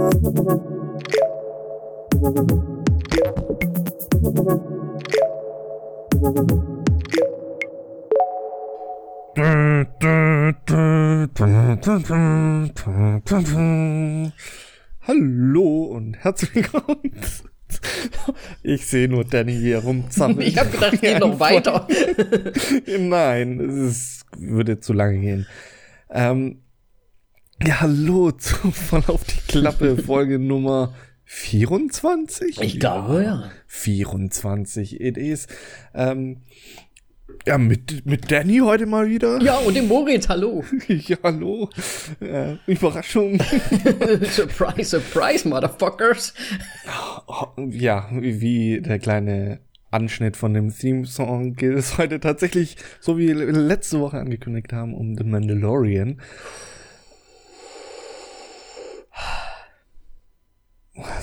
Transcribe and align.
Hallo 0.00 0.08
und 15.84 16.16
herzlich 16.18 16.54
willkommen. 16.54 17.12
Ich 18.62 18.86
sehe 18.86 19.06
nur 19.06 19.24
Danny 19.24 19.52
hier 19.52 19.80
rumzammeln. 19.80 20.40
Ich 20.40 20.56
habe 20.56 20.70
gedacht, 20.70 20.98
geht 21.02 21.20
noch 21.20 21.38
weiter. 21.40 21.86
Nein, 22.98 23.60
es 23.60 24.24
würde 24.38 24.80
zu 24.80 24.94
lange 24.94 25.18
gehen. 25.18 25.46
Ähm, 26.08 26.62
ja, 27.66 27.80
hallo 27.82 28.30
zu 28.30 28.70
Voll 28.70 29.02
auf 29.08 29.24
die 29.24 29.38
Klappe, 29.46 29.96
Folge 30.02 30.38
Nummer 30.38 30.94
24? 31.24 32.60
Ich 32.60 32.80
glaube, 32.80 33.22
ja. 33.22 33.50
24 33.66 35.00
it 35.00 35.18
is. 35.18 35.46
Ähm, 35.94 36.38
ja, 37.46 37.58
mit, 37.58 38.06
mit 38.06 38.30
Danny 38.30 38.58
heute 38.58 38.86
mal 38.86 39.08
wieder. 39.08 39.40
Ja, 39.42 39.58
und 39.58 39.76
dem 39.76 39.88
Moritz, 39.88 40.28
hallo. 40.28 40.64
ja, 40.88 41.16
hallo. 41.22 41.68
Äh, 42.20 42.56
Überraschung. 42.66 43.38
surprise, 44.24 44.98
surprise, 44.98 45.48
Motherfuckers. 45.48 46.34
Ja, 47.68 48.08
wie 48.10 48.80
der 48.80 48.98
kleine 48.98 49.60
Anschnitt 49.90 50.36
von 50.36 50.54
dem 50.54 50.74
Theme-Song 50.74 51.54
geht 51.54 51.74
es 51.74 51.98
heute 51.98 52.20
tatsächlich, 52.20 52.76
so 53.00 53.18
wie 53.18 53.28
wir 53.28 53.52
letzte 53.52 54.00
Woche 54.00 54.18
angekündigt 54.18 54.72
haben, 54.72 54.94
um 54.94 55.16
The 55.16 55.24
Mandalorian. 55.24 56.20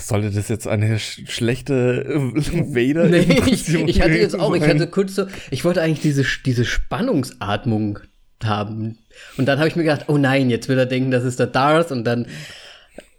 Sollte 0.00 0.30
das 0.30 0.48
jetzt 0.48 0.66
eine 0.66 0.98
sch 0.98 1.22
schlechte 1.28 2.04
Vader 2.08 3.04
nee, 3.04 3.42
ich, 3.46 3.72
ich 3.72 4.02
hatte 4.02 4.14
jetzt 4.14 4.38
auch, 4.38 4.54
ich 4.54 4.62
hatte 4.62 4.86
kurz 4.88 5.14
so, 5.14 5.26
ich 5.50 5.64
wollte 5.64 5.82
eigentlich 5.82 6.00
diese, 6.00 6.24
diese 6.44 6.64
Spannungsatmung 6.64 8.00
haben. 8.42 8.98
Und 9.36 9.46
dann 9.46 9.58
habe 9.58 9.68
ich 9.68 9.76
mir 9.76 9.82
gedacht, 9.82 10.04
oh 10.08 10.16
nein, 10.16 10.50
jetzt 10.50 10.68
will 10.68 10.78
er 10.78 10.86
denken, 10.86 11.10
das 11.10 11.24
ist 11.24 11.38
der 11.38 11.48
Darth 11.48 11.90
und 11.92 12.04
dann 12.04 12.26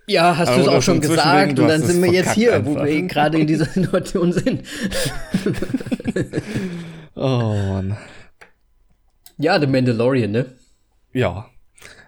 ja, 0.08 0.36
hast 0.36 0.56
du 0.56 0.62
es 0.62 0.68
auch 0.68 0.81
schon 0.81 1.02
gesagt 1.02 1.59
und 1.59 1.68
dann 1.68 1.84
sind 1.84 2.02
wir 2.02 2.12
jetzt 2.12 2.34
hier, 2.34 2.56
einfach. 2.56 2.72
wo 2.72 2.84
wir 2.84 3.02
gerade 3.03 3.38
in 3.38 3.46
dieser 3.46 3.66
Situation 3.66 4.34
sind. 4.34 4.64
oh 7.16 7.53
Mann. 7.53 7.96
Ja, 9.38 9.59
The 9.59 9.68
Mandalorian, 9.68 10.31
ne? 10.31 10.46
Ja. 11.14 11.48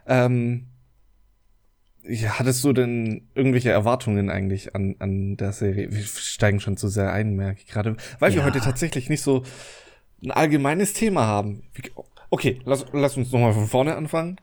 Ähm, 0.08 0.71
ja, 2.04 2.40
hattest 2.40 2.64
du 2.64 2.74
denn 2.74 3.28
irgendwelche 3.36 3.70
Erwartungen 3.70 4.30
eigentlich 4.30 4.76
an, 4.76 4.96
an 5.00 5.38
der 5.38 5.52
Serie? 5.52 5.92
Wir 5.92 6.04
steigen 6.04 6.60
schon 6.60 6.78
zu 6.78 6.88
sehr 6.88 7.14
ein, 7.14 7.36
merke 7.36 7.62
ich 7.62 7.68
gerade. 7.68 7.96
Weil 8.20 8.32
ja. 8.32 8.38
wir 8.38 8.46
heute 8.46 8.60
tatsächlich 8.60 9.10
nicht 9.10 9.22
so 9.22 9.44
ein 10.24 10.32
allgemeines 10.32 10.94
Thema 10.94 11.26
haben. 11.26 11.64
Okay, 12.30 12.60
lass, 12.66 12.86
lass 12.94 13.18
uns 13.18 13.32
nochmal 13.32 13.54
von 13.54 13.68
vorne 13.68 13.96
anfangen. 13.96 14.38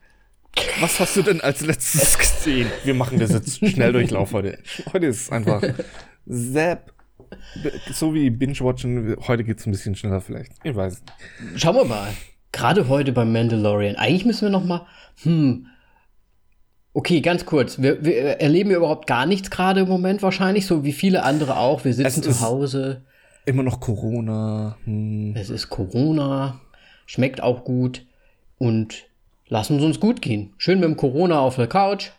Was 0.79 0.99
hast 0.99 1.15
du 1.15 1.21
denn 1.21 1.41
als 1.41 1.61
letztes 1.61 2.17
gesehen? 2.17 2.69
Wir 2.83 2.93
machen 2.93 3.19
das 3.19 3.31
jetzt 3.31 3.65
schnell 3.65 3.91
Durchlauf 3.91 4.33
heute. 4.33 4.59
Heute 4.93 5.07
ist 5.07 5.23
es 5.23 5.31
einfach 5.31 5.61
Zap. 6.27 6.93
So 7.91 8.13
wie 8.13 8.29
Binge-Watchen. 8.29 9.17
Heute 9.27 9.43
geht's 9.43 9.65
ein 9.65 9.71
bisschen 9.71 9.95
schneller 9.95 10.21
vielleicht. 10.21 10.53
Ich 10.63 10.75
weiß 10.75 11.03
Schauen 11.55 11.75
wir 11.75 11.85
mal. 11.85 12.13
Gerade 12.51 12.87
heute 12.87 13.11
beim 13.11 13.31
Mandalorian. 13.31 13.95
Eigentlich 13.95 14.25
müssen 14.25 14.43
wir 14.43 14.49
noch 14.49 14.65
mal, 14.65 14.87
hm, 15.21 15.67
Okay, 16.93 17.21
ganz 17.21 17.45
kurz. 17.45 17.81
Wir, 17.81 18.03
wir 18.03 18.41
erleben 18.41 18.71
überhaupt 18.71 19.07
gar 19.07 19.25
nichts 19.25 19.51
gerade 19.51 19.81
im 19.81 19.87
Moment 19.87 20.23
wahrscheinlich, 20.23 20.65
so 20.65 20.83
wie 20.83 20.93
viele 20.93 21.23
andere 21.23 21.57
auch. 21.57 21.85
Wir 21.85 21.93
sitzen 21.93 22.23
zu 22.23 22.41
Hause. 22.41 23.03
Immer 23.45 23.63
noch 23.63 23.79
Corona. 23.79 24.77
Hm. 24.85 25.33
Es 25.35 25.49
ist 25.49 25.69
Corona. 25.69 26.59
Schmeckt 27.05 27.41
auch 27.41 27.63
gut. 27.63 28.05
Und 28.57 29.05
lassen 29.47 29.77
es 29.77 29.83
uns 29.83 29.99
gut 29.99 30.21
gehen. 30.21 30.53
Schön 30.57 30.79
mit 30.79 30.89
dem 30.89 30.97
Corona 30.97 31.39
auf 31.39 31.55
der 31.55 31.67
Couch. 31.67 32.09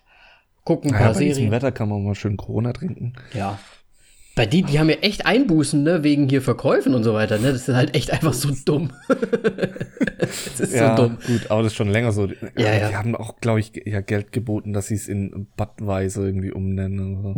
Gucken 0.64 0.90
ein 0.92 0.96
paar 0.96 1.08
ja, 1.08 1.12
bei 1.12 1.18
Serien. 1.18 1.50
Wetter 1.50 1.72
kann 1.72 1.88
man 1.88 2.04
mal 2.04 2.14
schön 2.14 2.36
Corona 2.36 2.72
trinken. 2.72 3.14
Ja. 3.34 3.58
Bei 4.40 4.46
die, 4.46 4.62
die 4.62 4.78
haben 4.78 4.88
ja 4.88 4.96
echt 5.02 5.26
Einbußen, 5.26 5.82
ne, 5.82 6.02
wegen 6.02 6.26
hier 6.26 6.40
Verkäufen 6.40 6.94
und 6.94 7.04
so 7.04 7.12
weiter, 7.12 7.38
ne? 7.38 7.52
Das 7.52 7.68
ist 7.68 7.74
halt 7.74 7.94
echt 7.94 8.10
einfach 8.10 8.32
so 8.32 8.48
dumm. 8.64 8.88
das 10.18 10.60
ist 10.60 10.74
ja, 10.74 10.96
so 10.96 11.02
dumm. 11.02 11.18
Gut, 11.26 11.50
aber 11.50 11.62
das 11.62 11.72
ist 11.72 11.76
schon 11.76 11.90
länger 11.90 12.10
so. 12.10 12.24
Ja, 12.56 12.72
ja. 12.72 12.88
Die 12.88 12.96
haben 12.96 13.14
auch, 13.14 13.36
glaube 13.42 13.60
ich, 13.60 13.72
ja 13.84 14.00
Geld 14.00 14.32
geboten, 14.32 14.72
dass 14.72 14.86
sie 14.86 14.94
es 14.94 15.08
in 15.08 15.46
Budweiser 15.58 16.22
irgendwie 16.22 16.52
umnennen. 16.52 17.20
So. 17.22 17.34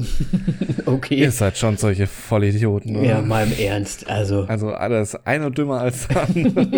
okay. 0.92 1.16
Ihr 1.16 1.32
seid 1.32 1.58
schon 1.58 1.76
solche 1.76 2.06
Vollidioten, 2.06 2.94
oder? 2.94 3.04
Ja, 3.04 3.20
mal 3.20 3.48
im 3.48 3.58
Ernst, 3.58 4.08
also. 4.08 4.42
Also 4.42 4.68
alles 4.68 5.16
einer 5.26 5.50
dümmer 5.50 5.80
als 5.80 6.06
der 6.06 6.22
andere. 6.28 6.68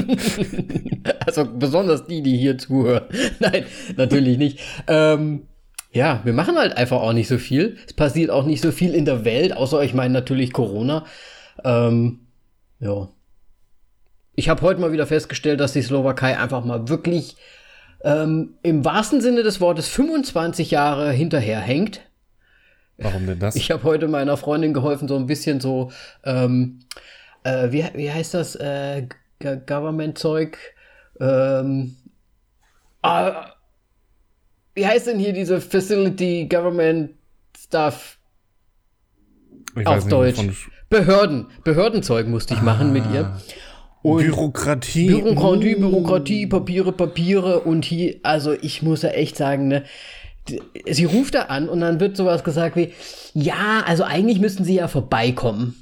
also 1.27 1.45
besonders 1.45 2.07
die, 2.07 2.23
die 2.23 2.39
hier 2.39 2.57
zuhören. 2.57 3.05
Nein, 3.41 3.67
natürlich 3.99 4.39
nicht. 4.39 4.59
Ähm, 4.89 5.43
ja, 5.94 6.21
wir 6.25 6.32
machen 6.32 6.56
halt 6.56 6.77
einfach 6.77 7.00
auch 7.00 7.12
nicht 7.12 7.28
so 7.28 7.38
viel. 7.38 7.78
Es 7.87 7.93
passiert 7.93 8.31
auch 8.31 8.44
nicht 8.44 8.60
so 8.60 8.72
viel 8.72 8.94
in 8.94 9.05
der 9.05 9.25
Welt, 9.25 9.56
außer 9.56 9.82
ich 9.82 9.94
meine 9.94 10.12
natürlich 10.12 10.53
Corona. 10.53 11.06
Ähm, 11.62 12.19
ja. 12.81 13.09
Ich 14.34 14.49
habe 14.49 14.62
heute 14.62 14.81
mal 14.81 14.91
wieder 14.91 15.06
festgestellt, 15.06 15.60
dass 15.60 15.72
die 15.72 15.83
Slowakei 15.83 16.37
einfach 16.37 16.65
mal 16.65 16.88
wirklich 16.88 17.37
ähm, 18.03 18.54
im 18.65 18.84
wahrsten 18.84 19.21
Sinne 19.21 19.44
des 19.44 19.60
Wortes 19.60 19.87
25 19.87 20.72
Jahre 20.72 21.12
hinterherhängt. 21.12 22.00
Warum 22.99 23.28
denn 23.28 23.38
das? 23.38 23.54
Ich 23.54 23.71
habe 23.71 23.84
heute 23.84 24.09
meiner 24.09 24.37
Freundin 24.37 24.75
geholfen, 24.75 25.06
so 25.06 25.16
ein 25.16 25.27
bisschen 25.27 25.60
so, 25.60 25.93
ähm, 26.25 26.81
äh, 27.44 27.71
wie, 27.71 27.84
wie 27.94 28.10
heißt 28.10 28.34
das, 28.34 28.56
äh, 28.56 29.06
Government-Zeug? 29.38 30.59
Ähm, 31.21 31.94
ah, 33.03 33.53
wie 34.75 34.87
heißt 34.87 35.07
denn 35.07 35.19
hier 35.19 35.33
diese 35.33 35.61
Facility 35.61 36.47
Government 36.49 37.11
Stuff 37.57 38.19
ich 39.77 39.87
auf 39.87 40.07
Deutsch? 40.09 40.69
Behörden. 40.91 41.47
Behördenzeug 41.65 42.29
musste 42.29 42.55
ich 42.55 42.61
ah. 42.61 42.65
machen 42.65 42.93
mit 42.93 43.05
ihr. 43.13 43.37
Und 44.03 44.23
Bürokratie. 44.23 45.07
Bürokratie, 45.09 45.75
Bürokratie, 45.77 46.47
Papiere, 46.47 46.93
Papiere. 46.93 47.61
Und 47.61 47.84
hier, 47.84 48.17
also 48.23 48.53
ich 48.53 48.83
muss 48.83 49.03
ja 49.03 49.09
echt 49.11 49.37
sagen, 49.37 49.69
ne, 49.69 49.84
sie 50.89 51.05
ruft 51.05 51.34
da 51.34 51.43
an 51.43 51.69
und 51.69 51.81
dann 51.81 52.01
wird 52.01 52.17
sowas 52.17 52.45
gesagt 52.45 52.77
wie, 52.77 52.93
ja, 53.33 53.83
also 53.87 54.05
eigentlich 54.05 54.41
müssten 54.41 54.65
sie 54.65 54.75
ja 54.75 54.89
vorbeikommen. 54.89 55.75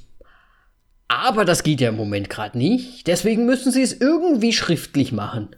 Aber 1.08 1.44
das 1.44 1.62
geht 1.62 1.80
ja 1.80 1.90
im 1.90 1.96
Moment 1.96 2.30
gerade 2.30 2.56
nicht. 2.56 3.06
Deswegen 3.06 3.44
müssen 3.44 3.72
sie 3.72 3.82
es 3.82 4.00
irgendwie 4.00 4.52
schriftlich 4.52 5.12
machen. 5.12 5.48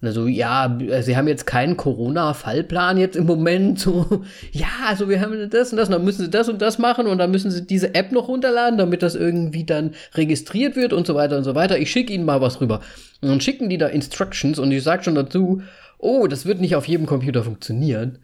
Also 0.00 0.28
ja, 0.28 0.78
sie 1.00 1.16
haben 1.16 1.26
jetzt 1.26 1.44
keinen 1.44 1.76
Corona-Fallplan 1.76 2.98
jetzt 2.98 3.16
im 3.16 3.26
Moment. 3.26 3.80
So, 3.80 4.22
ja, 4.52 4.68
also 4.86 5.08
wir 5.08 5.20
haben 5.20 5.50
das 5.50 5.72
und 5.72 5.78
das 5.78 5.88
und 5.88 5.92
dann 5.92 6.04
müssen 6.04 6.22
sie 6.22 6.30
das 6.30 6.48
und 6.48 6.62
das 6.62 6.78
machen 6.78 7.06
und 7.06 7.18
dann 7.18 7.32
müssen 7.32 7.50
sie 7.50 7.66
diese 7.66 7.94
App 7.96 8.12
noch 8.12 8.28
runterladen, 8.28 8.78
damit 8.78 9.02
das 9.02 9.16
irgendwie 9.16 9.64
dann 9.64 9.94
registriert 10.14 10.76
wird 10.76 10.92
und 10.92 11.06
so 11.06 11.16
weiter 11.16 11.36
und 11.36 11.44
so 11.44 11.56
weiter. 11.56 11.78
Ich 11.78 11.90
schicke 11.90 12.12
ihnen 12.12 12.24
mal 12.24 12.40
was 12.40 12.60
rüber. 12.60 12.80
Und 13.20 13.28
dann 13.28 13.40
schicken 13.40 13.68
die 13.68 13.78
da 13.78 13.88
Instructions 13.88 14.60
und 14.60 14.70
ich 14.70 14.84
sage 14.84 15.02
schon 15.02 15.16
dazu, 15.16 15.62
oh, 15.98 16.28
das 16.28 16.46
wird 16.46 16.60
nicht 16.60 16.76
auf 16.76 16.86
jedem 16.86 17.06
Computer 17.06 17.42
funktionieren. 17.42 18.18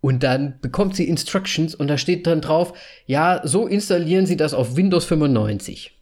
Und 0.00 0.22
dann 0.22 0.54
bekommt 0.62 0.96
sie 0.96 1.08
Instructions 1.08 1.74
und 1.74 1.88
da 1.88 1.98
steht 1.98 2.26
dann 2.26 2.40
drauf, 2.40 2.72
ja, 3.06 3.42
so 3.44 3.66
installieren 3.66 4.26
sie 4.26 4.36
das 4.36 4.54
auf 4.54 4.76
Windows 4.76 5.04
95. 5.04 5.97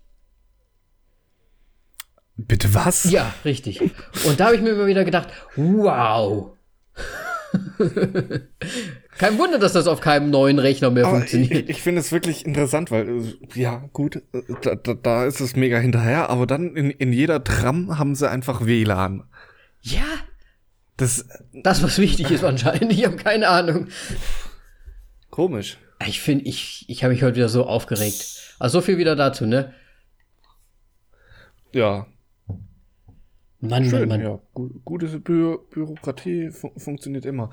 Bitte 2.37 2.75
was? 2.75 3.11
Ja, 3.11 3.35
richtig. 3.45 3.81
Und 3.81 4.39
da 4.39 4.47
habe 4.47 4.57
ich 4.57 4.63
mir 4.63 4.71
immer 4.71 4.87
wieder 4.87 5.05
gedacht, 5.05 5.29
wow. 5.57 6.51
Kein 9.19 9.39
Wunder, 9.39 9.59
dass 9.59 9.73
das 9.73 9.87
auf 9.87 10.01
keinem 10.01 10.29
neuen 10.31 10.59
Rechner 10.59 10.91
mehr 10.91 11.07
Aber 11.07 11.17
funktioniert. 11.17 11.71
Ich, 11.71 11.77
ich 11.77 11.83
finde 11.83 12.01
es 12.01 12.13
wirklich 12.13 12.45
interessant, 12.45 12.91
weil, 12.91 13.09
äh, 13.09 13.35
ja, 13.55 13.89
gut, 13.95 14.17
äh, 14.17 14.43
da, 14.61 14.75
da, 14.75 14.93
da 14.93 15.25
ist 15.25 15.41
es 15.41 15.57
mega 15.57 15.79
hinterher, 15.79 16.29
aber 16.29 16.47
dann 16.47 16.77
in, 16.77 16.91
in 16.91 17.15
jeder 17.15 17.43
Tram 17.43 17.99
haben 17.99 18.15
sie 18.15 18.29
einfach 18.29 18.67
WLAN. 18.67 19.25
Ja. 19.81 20.05
Das, 20.99 21.27
das 21.53 21.83
was 21.83 21.99
wichtig 21.99 22.31
ist 22.31 22.45
anscheinend. 22.45 22.93
Ich 22.93 23.05
habe 23.05 23.17
keine 23.17 23.49
Ahnung. 23.49 23.89
Komisch. 25.31 25.79
Ich 26.07 26.21
finde, 26.21 26.45
ich, 26.45 26.85
ich 26.89 27.05
habe 27.05 27.15
mich 27.15 27.23
heute 27.23 27.37
wieder 27.37 27.49
so 27.49 27.67
aufgeregt. 27.67 28.55
Also 28.59 28.81
so 28.81 28.85
viel 28.85 28.99
wieder 28.99 29.17
dazu, 29.17 29.47
ne? 29.47 29.75
Ja, 31.73 32.07
Mann, 33.69 33.85
Schön, 33.85 34.09
Mann, 34.09 34.23
Mann. 34.23 34.23
Ja, 34.23 34.41
gute 34.85 35.07
Bü 35.19 35.59
Bürokratie 35.71 36.51
fun 36.51 36.71
funktioniert 36.77 37.25
immer. 37.25 37.51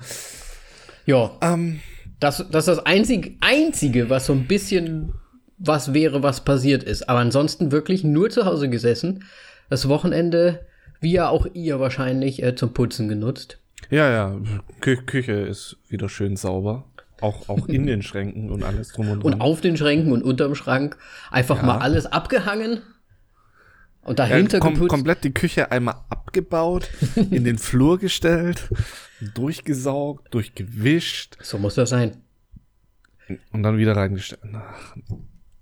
Ja. 1.06 1.32
Ähm, 1.40 1.80
das, 2.20 2.44
das 2.50 2.68
ist 2.68 2.78
das 2.78 2.86
einzige, 2.86 3.36
einzige, 3.40 4.08
was 4.08 4.26
so 4.26 4.32
ein 4.32 4.46
bisschen 4.46 5.12
was 5.58 5.94
wäre, 5.94 6.22
was 6.22 6.44
passiert 6.44 6.82
ist. 6.82 7.08
Aber 7.08 7.20
ansonsten 7.20 7.72
wirklich 7.72 8.04
nur 8.04 8.30
zu 8.30 8.44
Hause 8.44 8.68
gesessen. 8.68 9.24
Das 9.70 9.88
Wochenende, 9.88 10.66
wie 11.00 11.12
ja 11.12 11.28
auch 11.28 11.46
ihr 11.54 11.80
wahrscheinlich, 11.80 12.42
äh, 12.42 12.54
zum 12.54 12.72
Putzen 12.72 13.08
genutzt. 13.08 13.58
Ja, 13.90 14.10
ja. 14.10 14.40
Kü 14.80 14.96
Küche 14.96 15.32
ist 15.32 15.76
wieder 15.88 16.08
schön 16.08 16.36
sauber. 16.36 16.84
Auch, 17.20 17.48
auch 17.48 17.68
in 17.68 17.86
den 17.86 18.02
Schränken 18.02 18.50
und 18.50 18.62
alles 18.62 18.92
drum 18.92 19.10
und 19.10 19.22
dran. 19.22 19.34
Und 19.34 19.40
auf 19.40 19.60
den 19.60 19.76
Schränken 19.76 20.12
und 20.12 20.22
unterm 20.22 20.54
Schrank 20.54 20.96
einfach 21.30 21.58
ja. 21.58 21.62
mal 21.64 21.78
alles 21.78 22.06
abgehangen. 22.06 22.82
Und 24.04 24.18
dahinter 24.18 24.58
ja, 24.58 24.60
kom 24.60 24.86
komplett 24.86 25.24
die 25.24 25.32
Küche 25.32 25.72
einmal 25.72 25.96
abgebaut, 26.10 26.90
in 27.30 27.44
den 27.44 27.58
Flur 27.58 27.98
gestellt, 27.98 28.68
durchgesaugt, 29.34 30.32
durchgewischt. 30.34 31.38
So 31.40 31.58
muss 31.58 31.74
das 31.74 31.90
sein. 31.90 32.18
Und 33.52 33.62
dann 33.62 33.78
wieder 33.78 33.96
reingestellt. 33.96 34.42
Ach. 34.52 34.94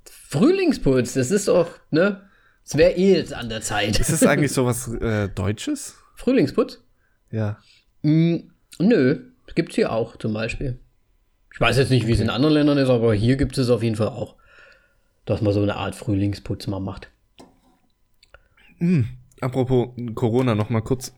Frühlingsputz, 0.04 1.14
das 1.14 1.30
ist 1.30 1.46
doch, 1.46 1.68
ne? 1.90 2.22
Es 2.64 2.76
wäre 2.76 2.92
eh 2.92 3.14
jetzt 3.14 3.32
an 3.32 3.48
der 3.48 3.60
Zeit. 3.60 4.00
Ist 4.00 4.12
das 4.12 4.24
eigentlich 4.24 4.52
sowas 4.54 4.88
äh, 4.88 5.28
Deutsches? 5.28 5.96
Frühlingsputz? 6.16 6.82
Ja. 7.30 7.58
Mm, 8.02 8.50
nö, 8.78 9.20
gibt's 9.54 9.74
hier 9.76 9.92
auch 9.92 10.16
zum 10.16 10.32
Beispiel. 10.32 10.80
Ich 11.52 11.60
weiß 11.60 11.76
jetzt 11.76 11.90
nicht, 11.90 12.06
wie 12.06 12.12
es 12.12 12.20
in 12.20 12.30
anderen 12.30 12.54
Ländern 12.54 12.78
ist, 12.78 12.88
aber 12.88 13.14
hier 13.14 13.36
gibt 13.36 13.58
es 13.58 13.68
auf 13.70 13.82
jeden 13.82 13.96
Fall 13.96 14.08
auch, 14.08 14.36
dass 15.26 15.42
man 15.42 15.52
so 15.52 15.62
eine 15.62 15.76
Art 15.76 15.94
Frühlingsputz 15.94 16.66
mal 16.66 16.80
macht. 16.80 17.10
Mm, 18.82 19.04
apropos 19.40 19.90
Corona, 20.16 20.56
noch 20.56 20.68
mal 20.68 20.80
kurz. 20.80 21.14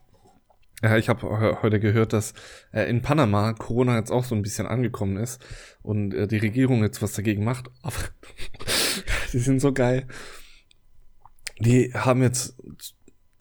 Ja, 0.82 0.98
ich 0.98 1.08
habe 1.08 1.62
heute 1.62 1.80
gehört, 1.80 2.12
dass 2.12 2.34
äh, 2.72 2.90
in 2.90 3.00
Panama 3.00 3.54
Corona 3.54 3.96
jetzt 3.96 4.10
auch 4.10 4.24
so 4.24 4.34
ein 4.34 4.42
bisschen 4.42 4.66
angekommen 4.66 5.16
ist 5.16 5.42
und 5.82 6.12
äh, 6.12 6.26
die 6.26 6.36
Regierung 6.36 6.82
jetzt 6.82 7.00
was 7.00 7.14
dagegen 7.14 7.42
macht. 7.42 7.70
Aber 7.82 7.96
die 9.32 9.38
sind 9.38 9.60
so 9.60 9.72
geil. 9.72 10.06
Die 11.58 11.94
haben 11.94 12.20
jetzt 12.20 12.60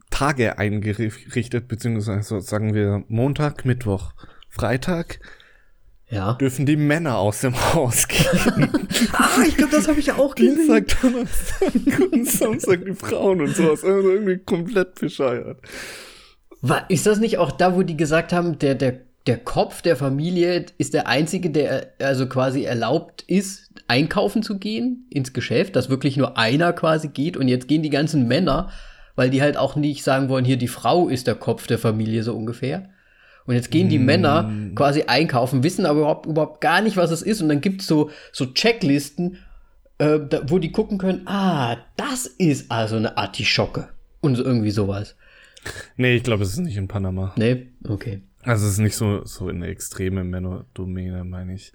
Tage 0.10 0.58
eingerichtet, 0.58 1.68
beziehungsweise 1.68 2.40
sagen 2.40 2.74
wir 2.74 3.04
Montag, 3.10 3.66
Mittwoch, 3.66 4.14
Freitag. 4.48 5.20
Ja. 6.14 6.34
Dürfen 6.34 6.66
die 6.66 6.76
Männer 6.76 7.18
aus 7.18 7.42
dem 7.42 7.56
Haus 7.74 8.08
gehen. 8.08 8.70
ah, 9.14 9.42
ich 9.48 9.58
glaube, 9.58 9.72
das 9.72 9.88
habe 9.88 10.00
ich 10.00 10.08
ja 10.08 10.16
auch 10.16 10.36
gesehen. 10.36 10.56
Dienstag, 10.56 11.02
Donnerstag 11.02 12.12
und 12.12 12.28
Samstag 12.28 12.86
die 12.86 12.94
Frauen 12.94 13.42
und 13.42 13.56
sowas. 13.56 13.84
Also 13.84 14.10
irgendwie 14.10 14.38
komplett 14.38 14.96
bescheuert. 15.00 15.60
War, 16.62 16.90
ist 16.90 17.06
das 17.06 17.20
nicht 17.20 17.38
auch 17.38 17.52
da, 17.52 17.76
wo 17.76 17.84
die 17.84 17.98
gesagt 17.98 18.32
haben, 18.32 18.60
der, 18.60 18.76
der, 18.76 19.02
der 19.28 19.38
Kopf 19.38 19.82
der 19.82 19.96
Familie 19.96 20.66
ist 20.78 20.94
der 20.94 21.08
einzige, 21.08 21.50
der 21.50 21.94
also 22.00 22.28
quasi 22.28 22.64
erlaubt 22.64 23.24
ist, 23.28 23.72
einkaufen 23.88 24.44
zu 24.44 24.60
gehen 24.60 25.08
ins 25.10 25.34
Geschäft, 25.34 25.76
dass 25.76 25.90
wirklich 25.90 26.16
nur 26.16 26.38
einer 26.38 26.74
quasi 26.74 27.10
geht 27.10 27.38
und 27.38 27.48
jetzt 27.48 27.68
gehen 27.68 27.84
die 27.84 27.90
ganzen 27.90 28.28
Männer 28.28 28.72
weil 29.16 29.30
die 29.30 29.42
halt 29.42 29.58
auch 29.58 29.76
nicht 29.76 30.04
sagen 30.04 30.30
wollen, 30.30 30.46
hier 30.46 30.58
die 30.58 30.68
Frau 30.68 31.08
ist 31.08 31.28
der 31.28 31.36
Kopf 31.36 31.68
der 31.68 31.80
Familie 31.80 32.24
so 32.24 32.36
ungefähr. 32.36 32.90
Und 33.46 33.56
jetzt 33.56 33.72
gehen 33.72 33.90
die 33.90 34.00
mm. 34.00 34.06
Männer 34.06 34.52
quasi 34.76 35.04
einkaufen, 35.04 35.64
wissen 35.64 35.86
aber 35.86 36.00
überhaupt, 36.00 36.26
überhaupt 36.26 36.62
gar 36.62 36.82
nicht, 36.82 36.98
was 36.98 37.12
es 37.12 37.22
ist. 37.22 37.42
Und 37.42 37.50
dann 37.50 37.62
gibt's 37.62 37.88
so, 37.88 38.10
so 38.32 38.46
Checklisten, 38.46 39.38
äh, 39.98 40.20
da, 40.28 40.50
wo 40.50 40.60
die 40.60 40.72
gucken 40.72 40.98
können, 40.98 41.24
ah, 41.26 41.78
das 41.98 42.26
ist 42.26 42.72
also 42.72 42.96
eine 42.96 43.18
Artischocke. 43.18 43.90
Und 44.22 44.36
so 44.36 44.44
irgendwie 44.44 44.72
sowas. 44.72 45.16
Nee, 45.96 46.16
ich 46.16 46.24
glaube, 46.24 46.44
es 46.44 46.50
ist 46.50 46.58
nicht 46.58 46.76
in 46.76 46.90
Panama. 46.90 47.34
Nee, 47.38 47.68
okay. 47.88 48.22
Also 48.42 48.66
es 48.66 48.74
ist 48.74 48.80
nicht 48.80 48.98
so, 48.98 49.24
so 49.24 49.48
eine 49.48 49.68
extreme 49.68 50.26
Männerdomäne, 50.26 51.24
meine 51.24 51.54
ich. 51.54 51.72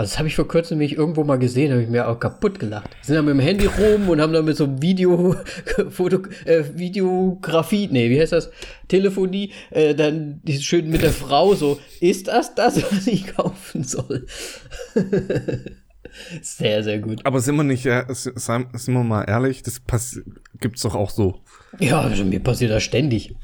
Also 0.00 0.12
das 0.12 0.18
habe 0.18 0.28
ich 0.28 0.34
vor 0.34 0.48
kurzem 0.48 0.78
nämlich 0.78 0.96
irgendwo 0.96 1.24
mal 1.24 1.38
gesehen, 1.38 1.72
habe 1.72 1.82
ich 1.82 1.88
mir 1.90 2.08
auch 2.08 2.18
kaputt 2.18 2.58
gelacht. 2.58 2.88
Sind 3.02 3.16
dann 3.16 3.26
mit 3.26 3.34
dem 3.34 3.40
Handy 3.40 3.66
rum 3.66 4.08
und 4.08 4.18
haben 4.18 4.32
dann 4.32 4.46
mit 4.46 4.56
so 4.56 4.80
Video, 4.80 5.36
Foto, 5.90 6.22
äh, 6.46 6.64
Videografie, 6.74 7.86
nee, 7.92 8.08
wie 8.08 8.18
heißt 8.18 8.32
das? 8.32 8.50
Telefonie, 8.88 9.52
äh, 9.68 9.94
dann 9.94 10.40
schön 10.58 10.88
mit 10.88 11.02
der 11.02 11.10
Frau 11.10 11.54
so, 11.54 11.78
ist 12.00 12.28
das 12.28 12.54
das, 12.54 12.82
was 12.90 13.06
ich 13.08 13.26
kaufen 13.26 13.84
soll? 13.84 14.24
sehr, 16.40 16.82
sehr 16.82 16.98
gut. 16.98 17.20
Aber 17.26 17.40
sind 17.40 17.56
wir 17.56 17.64
nicht, 17.64 17.84
äh, 17.84 18.04
sind 18.08 18.94
wir 18.94 19.04
mal 19.04 19.24
ehrlich, 19.24 19.62
das 19.62 19.82
gibt's 20.62 20.80
doch 20.80 20.94
auch 20.94 21.10
so. 21.10 21.42
Ja, 21.78 22.00
also 22.00 22.24
mir 22.24 22.40
passiert 22.40 22.70
das 22.70 22.84
ständig. 22.84 23.34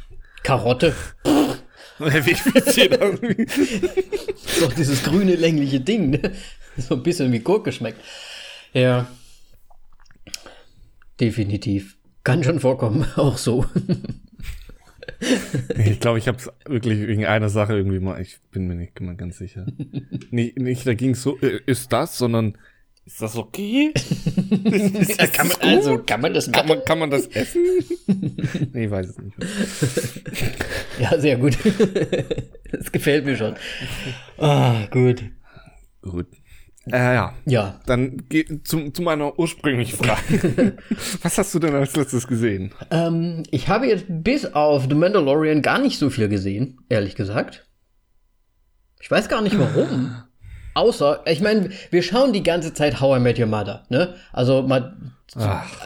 Karotte. 0.43 0.95
Wie 1.23 1.31
viel 1.99 2.93
irgendwie? 2.93 3.47
Doch 4.61 4.73
dieses 4.73 5.03
grüne, 5.03 5.35
längliche 5.35 5.81
Ding, 5.81 6.11
ne? 6.11 6.33
So 6.77 6.95
ein 6.97 7.03
bisschen 7.03 7.33
wie 7.33 7.41
Gurke 7.41 7.73
schmeckt. 7.73 8.01
Ja. 8.73 9.07
Definitiv. 11.21 11.97
Kann 12.25 12.45
schon 12.45 12.61
vorkommen, 12.61 13.07
auch 13.17 13.39
so. 13.39 13.65
ich 15.79 16.01
glaube, 16.01 16.19
ich 16.19 16.29
habe 16.29 16.39
es 16.39 16.51
wirklich 16.67 17.07
wegen 17.07 17.25
einer 17.25 17.49
Sache 17.49 17.75
irgendwie 17.75 18.01
mal, 18.01 18.21
ich 18.21 18.39
bin 18.51 18.67
mir 18.67 18.75
nicht 18.75 19.01
mal 19.01 19.17
ganz 19.17 19.39
sicher. 19.39 19.67
nicht, 20.31 20.59
nicht 20.59 20.87
da 20.87 20.95
ging 20.95 21.13
es 21.13 21.23
so, 21.23 21.39
äh, 21.41 21.61
ist 21.67 21.93
das, 21.93 22.19
sondern 22.19 22.59
ist 23.07 23.23
das 23.23 23.37
okay? 23.37 23.93
ist 23.95 25.21
das 25.21 25.33
kann 25.33 25.47
man, 25.47 25.57
also, 25.61 25.99
kann 25.99 26.21
man 26.21 26.35
das 26.35 26.49
machen? 26.49 26.57
Kann 26.57 26.69
man, 26.69 26.85
kann 26.85 26.99
man 26.99 27.11
das 27.11 27.27
essen? 27.35 27.63
nee, 28.73 28.87
ich 28.87 28.91
weiß 28.91 29.07
es 29.11 29.19
nicht. 29.19 29.37
ja, 31.01 31.19
sehr 31.19 31.37
gut. 31.37 31.57
das 32.73 32.91
gefällt 32.91 33.25
mir 33.25 33.37
schon. 33.37 33.55
Ah, 34.39 34.87
gut. 34.91 35.23
Gut. 36.03 36.27
Äh, 36.91 37.15
ja. 37.15 37.35
Ja. 37.47 37.81
Dann 37.87 38.25
geh 38.29 38.45
zu, 38.65 38.91
zu 38.91 39.03
meiner 39.03 39.39
ursprünglichen 39.39 39.97
Frage. 39.97 40.77
Was 41.23 41.39
hast 41.39 41.55
du 41.55 41.61
denn 41.61 41.75
als 41.75 41.95
letztes 41.95 42.27
gesehen? 42.27 42.73
Ähm, 42.91 43.45
ich 43.53 43.69
habe 43.69 43.87
jetzt 43.87 44.07
bis 44.09 44.47
auf 44.47 44.87
The 44.89 44.95
Mandalorian 44.97 45.63
gar 45.63 45.79
nicht 45.79 45.99
so 45.99 46.11
viel 46.11 46.29
gesehen, 46.29 46.81
ehrlich 46.89 47.15
gesagt. 47.15 47.69
Ich 49.01 49.11
weiß 49.11 49.29
gar 49.29 49.43
nicht 49.43 49.57
warum. 49.59 50.26
Außer, 50.77 51.23
ich 51.25 51.41
meine, 51.41 51.71
wir 51.91 52.03
schauen 52.03 52.35
die 52.35 52.43
ganze 52.43 52.75
Zeit 52.75 53.01
How 53.01 53.17
I 53.17 53.21
Met 53.21 53.39
Your 53.39 53.47
Mother, 53.47 53.85
ne? 53.89 54.15
Also 54.31 54.61
mal, 54.61 54.95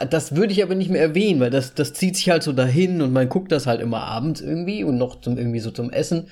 das 0.09 0.35
würde 0.35 0.51
ich 0.51 0.61
aber 0.61 0.75
nicht 0.75 0.89
mehr 0.89 1.01
erwähnen, 1.01 1.39
weil 1.39 1.49
das, 1.49 1.73
das 1.73 1.93
zieht 1.93 2.17
sich 2.17 2.29
halt 2.29 2.43
so 2.43 2.51
dahin 2.51 3.01
und 3.01 3.13
man 3.13 3.29
guckt 3.29 3.53
das 3.53 3.67
halt 3.67 3.79
immer 3.79 4.03
abends 4.03 4.41
irgendwie 4.41 4.83
und 4.83 4.97
noch 4.97 5.21
zum, 5.21 5.37
irgendwie 5.37 5.61
so 5.61 5.71
zum 5.71 5.91
Essen 5.91 6.27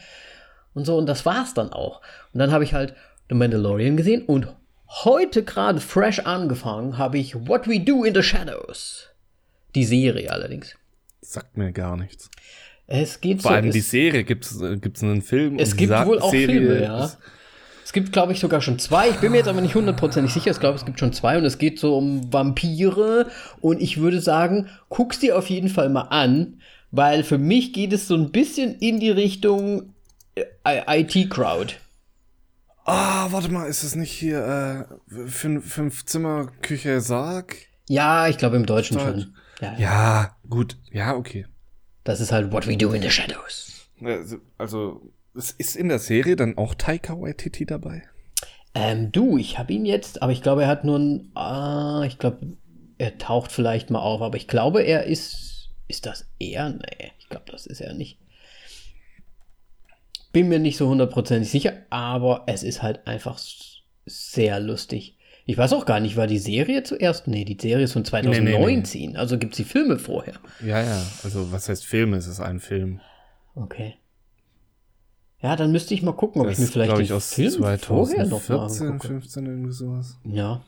und 0.73 0.83
so 0.83 0.97
und 0.97 1.06
das 1.06 1.25
war's 1.25 1.53
dann 1.53 1.71
auch. 1.71 2.01
Und 2.33 2.39
dann 2.39 2.51
habe 2.51 2.65
ich 2.65 2.73
halt 2.73 2.95
The 3.29 3.35
Mandalorian 3.35 3.95
gesehen 3.95 4.23
und 4.23 4.50
heute 4.89 5.44
gerade 5.44 5.79
fresh 5.79 6.19
angefangen 6.19 6.97
habe 6.97 7.17
ich 7.17 7.47
What 7.47 7.65
We 7.65 7.79
Do 7.79 8.03
in 8.03 8.13
the 8.13 8.23
Shadows. 8.23 9.07
Die 9.73 9.85
Serie 9.85 10.31
allerdings. 10.31 10.75
Sagt 11.21 11.55
mir 11.55 11.71
gar 11.71 11.95
nichts. 11.95 12.29
Es 12.88 13.21
geht 13.21 13.41
Vor 13.41 13.51
so, 13.51 13.55
allem 13.55 13.71
die 13.71 13.79
Serie, 13.79 14.25
gibt 14.25 14.45
es 14.45 14.62
einen 14.62 15.21
Film? 15.21 15.59
Es 15.59 15.77
gibt 15.77 15.94
wohl 15.94 16.19
auch 16.19 16.31
Serie 16.31 16.47
Filme, 16.47 16.83
ja. 16.83 17.09
Es 17.89 17.94
gibt, 17.94 18.12
glaube 18.12 18.33
ich, 18.33 18.39
sogar 18.39 18.62
schon 18.62 18.77
zwei. 18.77 19.09
Ich 19.09 19.15
bin 19.15 19.31
mir 19.31 19.39
jetzt 19.39 19.47
aber 19.47 19.62
nicht 19.62 19.74
hundertprozentig 19.74 20.31
sicher. 20.31 20.51
Ich 20.51 20.60
glaube, 20.60 20.77
es 20.77 20.86
gibt 20.86 21.00
schon 21.00 21.12
zwei 21.12 21.39
und 21.39 21.43
es 21.43 21.58
geht 21.58 21.79
so 21.79 21.98
um 21.98 22.31
Vampire. 22.31 23.31
Und 23.62 23.81
ich 23.81 24.00
würde 24.00 24.22
sagen, 24.22 24.69
guck's 24.89 25.17
dir 25.17 25.36
auf 25.36 25.50
jeden 25.50 25.69
Fall 25.69 25.89
mal 25.89 26.03
an, 26.03 26.62
weil 26.91 27.24
für 27.24 27.39
mich 27.39 27.74
geht 27.74 27.91
es 27.91 28.08
so 28.08 28.13
ein 28.13 28.31
bisschen 28.31 28.75
in 28.75 29.00
die 29.00 29.10
Richtung 29.10 29.96
äh, 30.36 31.01
IT-Crowd. 31.01 31.77
Ah, 32.86 33.25
oh, 33.25 33.31
warte 33.31 33.51
mal, 33.51 33.65
ist 33.65 33.81
es 33.81 33.96
nicht 33.96 34.12
hier 34.12 34.88
äh, 35.10 35.27
fünf, 35.27 35.74
fünf 35.74 36.05
Zimmer 36.05 36.51
Küche 36.62 37.01
Sarg? 37.01 37.55
Ja, 37.88 38.27
ich 38.27 38.38
glaube 38.38 38.58
im 38.58 38.67
Deutschen 38.67 39.00
Deutsch. 39.00 39.24
schon. 39.24 39.36
Ja, 39.62 39.74
ja. 39.74 39.79
ja, 39.79 40.38
gut. 40.48 40.77
Ja, 40.91 41.15
okay. 41.15 41.48
Das 42.03 42.22
ist 42.22 42.31
halt 42.31 42.51
What 42.51 42.67
We 42.67 42.77
Do 42.77 42.91
in 42.91 43.01
the 43.01 43.10
Shadows. 43.10 43.89
Also, 44.60 45.01
ist 45.39 45.75
in 45.75 45.89
der 45.89 46.00
Serie 46.00 46.36
dann 46.36 46.58
auch 46.58 46.75
Taika 46.75 47.19
Waititi 47.19 47.65
dabei? 47.65 48.03
Ähm, 48.75 49.12
du, 49.12 49.38
ich 49.38 49.58
habe 49.58 49.74
ihn 49.74 49.86
jetzt, 49.86 50.22
aber 50.22 50.31
ich 50.31 50.41
glaube, 50.41 50.63
er 50.63 50.67
hat 50.67 50.84
nur 50.84 51.00
ein, 51.00 51.31
ah, 51.36 52.03
ich 52.05 52.19
glaube, 52.19 52.58
er 52.98 53.17
taucht 53.17 53.51
vielleicht 53.51 53.89
mal 53.89 54.00
auf, 54.00 54.22
aber 54.22 54.38
ich 54.38 54.48
glaube, 54.48 54.84
er 54.84 55.05
ist, 55.05 55.69
ist 55.88 56.05
das 56.05 56.29
er? 56.38 56.69
Nee, 56.69 57.12
ich 57.19 57.29
glaube, 57.29 57.46
das 57.51 57.65
ist 57.65 57.81
er 57.81 57.93
nicht. 57.93 58.19
Bin 60.31 60.50
mir 60.50 60.60
nicht 60.60 60.77
so 60.77 60.88
hundertprozentig 60.88 61.50
sicher, 61.50 61.74
aber 61.89 62.43
es 62.46 62.62
ist 62.62 62.84
halt 62.84 63.08
einfach 63.08 63.39
sehr 64.05 64.60
lustig. 64.60 65.17
Ich 65.46 65.58
weiß 65.58 65.74
auch 65.74 65.88
gar 65.88 66.00
nicht, 66.00 66.15
war 66.15 66.27
die 66.27 66.38
Serie 66.38 66.84
zuerst? 66.84 67.27
Nee, 67.27 67.43
die 67.43 67.58
Serie 67.60 67.86
ist 67.86 67.93
von 67.93 68.05
2019, 68.05 69.01
nee, 69.01 69.08
nee, 69.08 69.13
nee. 69.13 69.17
also 69.17 69.39
gibt 69.39 69.53
es 69.53 69.58
die 69.58 69.63
Filme 69.63 69.98
vorher. 69.98 70.36
Ja, 70.63 70.84
ja, 70.84 71.03
also 71.24 71.51
was 71.51 71.69
heißt 71.69 71.88
Filme? 71.88 72.17
Es 72.17 72.27
ist 72.27 72.39
ein 72.39 72.60
Film. 72.60 73.01
Okay. 73.55 73.96
Ja, 75.41 75.55
dann 75.55 75.72
müsste 75.72 75.93
ich 75.93 76.03
mal 76.03 76.12
gucken, 76.12 76.41
ob 76.41 76.48
das 76.48 76.58
ich 76.58 76.65
mir 76.65 76.72
vielleicht 76.72 76.98
den 76.98 77.01
ich, 77.01 77.13
aus 77.13 77.34
Film 77.34 77.51
2014, 77.51 77.88
vorher 77.89 78.25
noch 78.27 78.50
mal 78.50 79.00
15, 79.00 79.46
irgendwie 79.46 79.72
sowas. 79.72 80.17
Ja. 80.25 80.62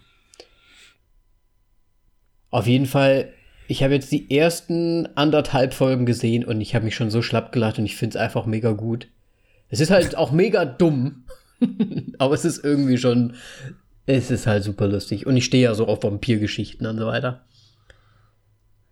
Auf 2.50 2.68
jeden 2.68 2.86
Fall, 2.86 3.34
ich 3.68 3.84
habe 3.84 3.94
jetzt 3.94 4.12
die 4.12 4.32
ersten 4.32 5.08
anderthalb 5.16 5.74
Folgen 5.74 6.06
gesehen 6.06 6.46
und 6.46 6.62
ich 6.62 6.74
habe 6.74 6.86
mich 6.86 6.96
schon 6.96 7.12
so 7.12 7.22
schlapp 7.22 7.52
gelacht 7.52 7.80
und 7.80 7.86
ich 7.86 7.98
finde 7.98 8.18
es 8.18 8.22
einfach 8.22 8.46
mega 8.46 8.72
gut. 8.72 9.08
Es 9.70 9.82
ist 9.82 9.92
halt 9.92 10.16
auch 10.16 10.32
mega 10.32 10.64
dumm, 10.64 11.26
aber 12.18 12.34
es 12.34 12.46
ist 12.46 12.64
irgendwie 12.64 12.98
schon, 12.98 13.36
es 14.06 14.32
ist 14.32 14.48
halt 14.48 14.64
super 14.64 14.88
lustig 14.88 15.26
und 15.26 15.36
ich 15.36 15.46
stehe 15.46 15.64
ja 15.64 15.76
so 15.76 15.88
auf 15.88 16.04
Vampirgeschichten 16.04 16.88
und 16.88 16.98
so 16.98 17.08
weiter. 17.08 17.46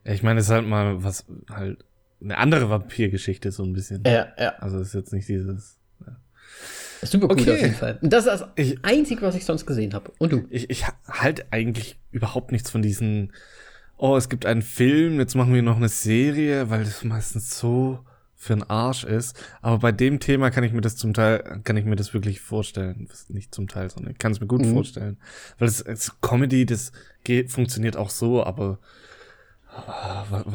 Ich 0.03 0.23
meine, 0.23 0.39
es 0.39 0.47
ist 0.47 0.51
halt 0.51 0.65
mal 0.65 1.03
was 1.03 1.25
halt 1.49 1.85
eine 2.21 2.37
andere 2.37 2.69
Vampirgeschichte 2.69 3.51
so 3.51 3.63
ein 3.63 3.73
bisschen. 3.73 4.03
Ja, 4.05 4.27
ja. 4.37 4.55
Also 4.59 4.79
ist 4.79 4.93
jetzt 4.93 5.13
nicht 5.13 5.27
dieses. 5.27 5.77
Ja. 6.05 6.17
Super 7.03 7.27
gut 7.29 7.41
Okay. 7.41 7.53
auf 7.53 7.61
jeden 7.61 7.75
Fall. 7.75 7.97
Das 8.01 8.25
ist 8.25 8.31
das 8.41 8.45
Ich- 8.55 8.77
Einzige, 8.83 9.21
was 9.21 9.35
ich 9.35 9.45
sonst 9.45 9.65
gesehen 9.65 9.93
habe. 9.93 10.11
Und 10.17 10.31
du? 10.33 10.45
Ich, 10.49 10.69
ich 10.69 10.85
halte 11.07 11.45
eigentlich 11.51 11.97
überhaupt 12.11 12.51
nichts 12.51 12.69
von 12.69 12.81
diesen, 12.81 13.31
oh, 13.97 14.17
es 14.17 14.27
gibt 14.29 14.45
einen 14.45 14.61
Film, 14.61 15.19
jetzt 15.19 15.35
machen 15.35 15.53
wir 15.53 15.61
noch 15.61 15.77
eine 15.77 15.89
Serie, 15.89 16.69
weil 16.69 16.83
das 16.83 17.03
meistens 17.03 17.57
so 17.57 17.99
für 18.35 18.53
einen 18.53 18.63
Arsch 18.63 19.03
ist. 19.03 19.37
Aber 19.61 19.79
bei 19.79 19.91
dem 19.91 20.19
Thema 20.21 20.49
kann 20.49 20.63
ich 20.63 20.71
mir 20.71 20.79
das 20.81 20.95
zum 20.95 21.13
Teil, 21.13 21.61
kann 21.65 21.75
ich 21.77 21.83
mir 21.85 21.97
das 21.97 22.13
wirklich 22.13 22.39
vorstellen. 22.39 23.09
Nicht 23.29 23.53
zum 23.53 23.67
Teil, 23.67 23.89
sondern 23.89 24.13
ich 24.13 24.17
kann 24.17 24.31
es 24.31 24.39
mir 24.39 24.47
gut 24.47 24.61
Mhm. 24.65 24.73
vorstellen. 24.73 25.17
Weil 25.57 25.67
es, 25.67 25.81
es 25.81 26.19
Comedy, 26.21 26.65
das 26.65 26.91
geht, 27.25 27.51
funktioniert 27.51 27.97
auch 27.97 28.09
so, 28.09 28.43
aber 28.43 28.79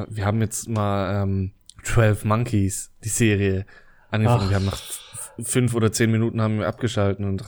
wir 0.09 0.25
haben 0.27 0.41
jetzt 0.41 0.69
mal 0.69 1.23
ähm, 1.23 1.53
12 1.83 2.25
Monkeys, 2.25 2.91
die 3.05 3.09
Serie, 3.09 3.67
angefangen. 4.11 4.43
Ach. 4.45 4.49
Wir 4.51 4.57
haben 4.57 4.67
nach 4.67 4.81
fünf 5.43 5.75
oder 5.75 5.91
zehn 5.91 6.11
Minuten 6.13 6.41
haben 6.41 6.61
wir 6.61 6.69
abgeschalten 6.69 7.25
und 7.25 7.43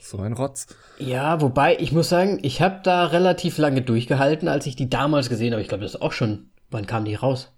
so 0.00 0.18
ein 0.18 0.32
Rotz. 0.34 0.66
Ja, 0.98 1.40
wobei, 1.40 1.76
ich 1.78 1.90
muss 1.92 2.08
sagen, 2.08 2.38
ich 2.42 2.62
habe 2.62 2.80
da 2.84 3.06
relativ 3.06 3.58
lange 3.58 3.82
durchgehalten, 3.82 4.46
als 4.48 4.66
ich 4.66 4.76
die 4.76 4.88
damals 4.88 5.28
gesehen 5.28 5.52
habe. 5.52 5.60
Ich 5.62 5.68
glaube, 5.68 5.82
das 5.82 5.94
ist 5.96 6.00
auch 6.02 6.12
schon. 6.12 6.50
Wann 6.70 6.86
kam 6.86 7.04
die 7.04 7.14
raus? 7.14 7.52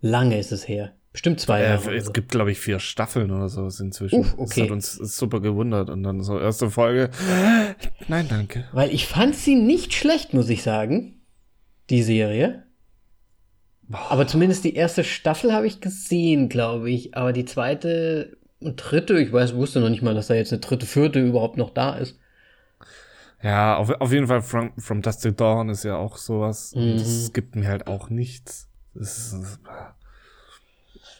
Lange 0.00 0.38
ist 0.38 0.52
es 0.52 0.66
her. 0.68 0.92
Bestimmt 1.12 1.40
zwei 1.40 1.60
Äh, 1.60 1.68
Jahre. 1.70 1.94
es 1.96 2.06
so. 2.06 2.12
gibt, 2.12 2.30
glaube 2.30 2.50
ich, 2.52 2.60
vier 2.60 2.78
Staffeln 2.78 3.30
oder 3.30 3.48
so 3.48 3.66
inzwischen. 3.66 4.20
Uff, 4.20 4.34
okay. 4.38 4.60
Das 4.60 4.64
hat 4.64 4.70
uns 4.70 4.92
super 5.16 5.40
gewundert. 5.40 5.90
Und 5.90 6.02
dann 6.02 6.22
so 6.22 6.38
erste 6.38 6.70
Folge. 6.70 7.10
Nein, 8.08 8.26
danke. 8.28 8.64
Weil 8.72 8.90
ich 8.94 9.06
fand 9.06 9.34
sie 9.34 9.54
nicht 9.54 9.94
schlecht, 9.94 10.32
muss 10.34 10.48
ich 10.48 10.62
sagen. 10.62 11.17
Die 11.90 12.02
Serie. 12.02 12.64
Aber 14.10 14.26
zumindest 14.26 14.64
die 14.64 14.74
erste 14.74 15.02
Staffel 15.02 15.52
habe 15.52 15.66
ich 15.66 15.80
gesehen, 15.80 16.48
glaube 16.48 16.90
ich. 16.90 17.16
Aber 17.16 17.32
die 17.32 17.46
zweite 17.46 18.36
und 18.60 18.76
dritte, 18.76 19.18
ich 19.18 19.32
weiß, 19.32 19.54
wusste 19.54 19.80
noch 19.80 19.88
nicht 19.88 20.02
mal, 20.02 20.14
dass 20.14 20.26
da 20.26 20.34
jetzt 20.34 20.52
eine 20.52 20.60
dritte, 20.60 20.86
vierte 20.86 21.20
überhaupt 21.20 21.56
noch 21.56 21.70
da 21.70 21.94
ist. 21.94 22.18
Ja, 23.42 23.76
auf, 23.76 23.90
auf 24.00 24.12
jeden 24.12 24.26
Fall 24.26 24.42
From, 24.42 24.72
From 24.78 25.00
Dust 25.00 25.22
to 25.22 25.30
Dawn 25.30 25.68
ist 25.68 25.84
ja 25.84 25.96
auch 25.96 26.16
sowas. 26.16 26.72
Und 26.72 26.94
Mhm. 26.94 26.98
Das 26.98 27.32
gibt 27.32 27.54
mir 27.54 27.68
halt 27.68 27.86
auch 27.86 28.10
nichts. 28.10 28.68
Das 28.94 29.32
ist, 29.32 29.60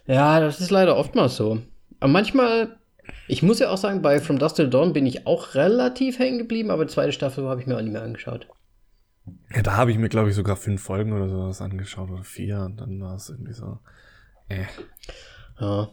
Ja, 0.07 0.41
das 0.41 0.61
ist 0.61 0.71
leider 0.71 0.97
oftmals 0.97 1.37
so. 1.37 1.59
Aber 2.01 2.13
manchmal, 2.13 2.77
ich 3.29 3.43
muss 3.43 3.61
ja 3.61 3.71
auch 3.71 3.79
sagen, 3.79 4.03
bei 4.03 4.21
From 4.21 4.39
Dust 4.39 4.57
Till 4.57 4.69
Dawn 4.69 4.93
bin 4.93 5.07
ich 5.07 5.27
auch 5.27 5.55
relativ 5.55 6.19
hängen 6.19 6.39
geblieben, 6.39 6.71
aber 6.71 6.85
die 6.85 6.93
zweite 6.93 7.13
Staffel 7.13 7.45
habe 7.49 7.61
ich 7.61 7.67
mir 7.67 7.77
auch 7.77 7.83
nicht 7.83 7.93
mehr 7.93 8.03
angeschaut. 8.03 8.49
Ja, 9.55 9.63
da 9.63 9.77
habe 9.77 9.91
ich 9.91 9.99
mir, 9.99 10.09
glaube 10.09 10.31
ich, 10.31 10.35
sogar 10.35 10.57
fünf 10.57 10.83
Folgen 10.83 11.13
oder 11.13 11.29
sowas 11.29 11.61
angeschaut 11.61 12.11
oder 12.11 12.25
vier. 12.25 12.61
Und 12.61 12.81
dann 12.81 13.01
war 13.01 13.17
es 13.17 13.29
irgendwie 13.29 13.53
so. 13.53 13.79
Äh. 14.49 14.65
Ja. 15.61 15.89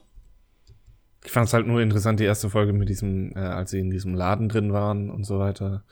Ich 1.23 1.31
fand 1.31 1.47
es 1.47 1.53
halt 1.53 1.65
nur 1.65 1.81
interessant, 1.81 2.19
die 2.19 2.25
erste 2.25 2.49
Folge 2.49 2.73
mit 2.73 2.87
diesem, 2.89 3.35
äh, 3.35 3.39
als 3.39 3.71
sie 3.71 3.79
in 3.79 3.89
diesem 3.89 4.13
Laden 4.13 4.47
drin 4.47 4.73
waren 4.73 5.09
und 5.09 5.23
so 5.23 5.39
weiter. 5.39 5.83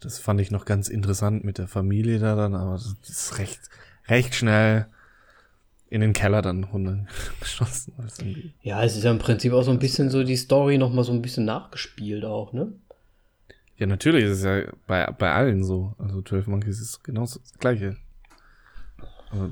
Das 0.00 0.18
fand 0.18 0.40
ich 0.40 0.50
noch 0.50 0.64
ganz 0.64 0.88
interessant 0.88 1.44
mit 1.44 1.58
der 1.58 1.68
Familie 1.68 2.18
da 2.18 2.36
dann, 2.36 2.54
aber 2.54 2.72
das 2.72 2.94
ist 3.08 3.38
recht, 3.38 3.60
recht 4.08 4.34
schnell 4.34 4.86
in 5.88 6.00
den 6.00 6.12
Keller 6.12 6.42
dann 6.42 6.64
runtergeschossen. 6.64 7.94
ja, 8.62 8.82
es 8.82 8.96
ist 8.96 9.04
ja 9.04 9.10
im 9.10 9.18
Prinzip 9.18 9.52
auch 9.52 9.62
so 9.62 9.70
ein 9.70 9.78
bisschen 9.78 10.10
so 10.10 10.24
die 10.24 10.36
Story 10.36 10.78
nochmal 10.78 11.04
so 11.04 11.12
ein 11.12 11.22
bisschen 11.22 11.44
nachgespielt 11.44 12.24
auch, 12.24 12.52
ne? 12.52 12.72
Ja, 13.78 13.86
natürlich 13.86 14.24
ist 14.24 14.38
es 14.38 14.44
ja 14.44 14.72
bei, 14.86 15.06
bei 15.06 15.32
allen 15.32 15.62
so. 15.64 15.94
Also 15.98 16.22
12 16.22 16.46
Monkeys 16.46 16.80
ist 16.80 17.04
genauso 17.04 17.40
das 17.40 17.52
Gleiche. 17.58 17.96
Also, 19.30 19.48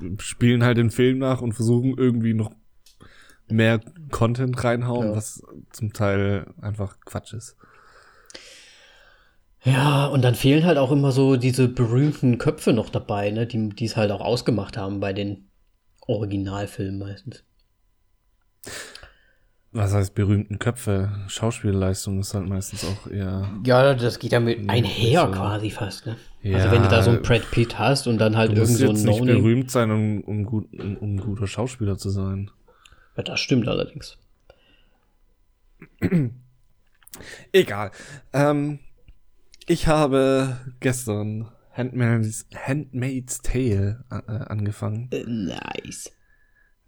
die 0.00 0.16
spielen 0.22 0.62
halt 0.62 0.76
den 0.78 0.90
Film 0.90 1.18
nach 1.18 1.40
und 1.40 1.52
versuchen 1.52 1.96
irgendwie 1.96 2.34
noch 2.34 2.52
mehr 3.48 3.80
Content 4.10 4.62
reinhauen, 4.62 5.08
Ja. 5.08 5.16
was 5.16 5.42
zum 5.70 5.92
Teil 5.92 6.46
einfach 6.60 6.98
Quatsch 7.04 7.32
ist. 7.34 7.56
Ja, 9.62 10.06
und 10.06 10.22
dann 10.22 10.34
fehlen 10.34 10.64
halt 10.64 10.76
auch 10.76 10.92
immer 10.92 11.10
so 11.10 11.36
diese 11.36 11.68
berühmten 11.68 12.36
Köpfe 12.36 12.72
noch 12.74 12.90
dabei, 12.90 13.30
ne? 13.30 13.46
Die 13.46 13.84
es 13.84 13.96
halt 13.96 14.10
auch 14.10 14.20
ausgemacht 14.20 14.76
haben 14.76 15.00
bei 15.00 15.14
den 15.14 15.48
Originalfilmen 16.06 16.98
meistens. 16.98 17.42
Was 19.74 19.92
heißt 19.92 20.14
berühmten 20.14 20.60
Köpfe? 20.60 21.10
Schauspielleistung 21.26 22.20
ist 22.20 22.32
halt 22.32 22.48
meistens 22.48 22.84
auch 22.84 23.10
eher. 23.10 23.50
Ja, 23.64 23.94
das 23.94 24.20
geht 24.20 24.30
ja 24.30 24.38
mit 24.38 24.70
einher 24.70 25.26
so. 25.26 25.32
quasi 25.32 25.70
fast, 25.70 26.06
ne? 26.06 26.16
Ja, 26.42 26.58
also 26.58 26.70
wenn 26.70 26.82
du 26.84 26.88
da 26.88 27.02
so 27.02 27.10
einen 27.10 27.22
Brad 27.22 27.50
Pitt 27.50 27.76
hast 27.76 28.06
und 28.06 28.18
dann 28.18 28.36
halt 28.36 28.52
Du 28.52 28.60
irgend 28.60 28.70
musst 28.70 29.02
so 29.02 29.10
ein 29.10 29.16
nicht 29.16 29.26
berühmt 29.26 29.72
sein, 29.72 29.90
um, 29.90 30.20
um, 30.20 30.44
gut, 30.44 30.72
um, 30.78 30.96
um 30.98 31.16
ein 31.16 31.18
guter 31.18 31.48
Schauspieler 31.48 31.98
zu 31.98 32.10
sein. 32.10 32.52
Ja, 33.16 33.24
das 33.24 33.40
stimmt 33.40 33.66
allerdings. 33.66 34.16
Egal. 37.52 37.90
Ähm, 38.32 38.78
ich 39.66 39.88
habe 39.88 40.56
gestern 40.78 41.48
Handmaid's, 41.72 42.46
Handmaid's 42.54 43.42
Tale 43.42 44.04
äh, 44.08 44.30
angefangen. 44.30 45.08
Äh, 45.10 45.24
nice. 45.26 46.12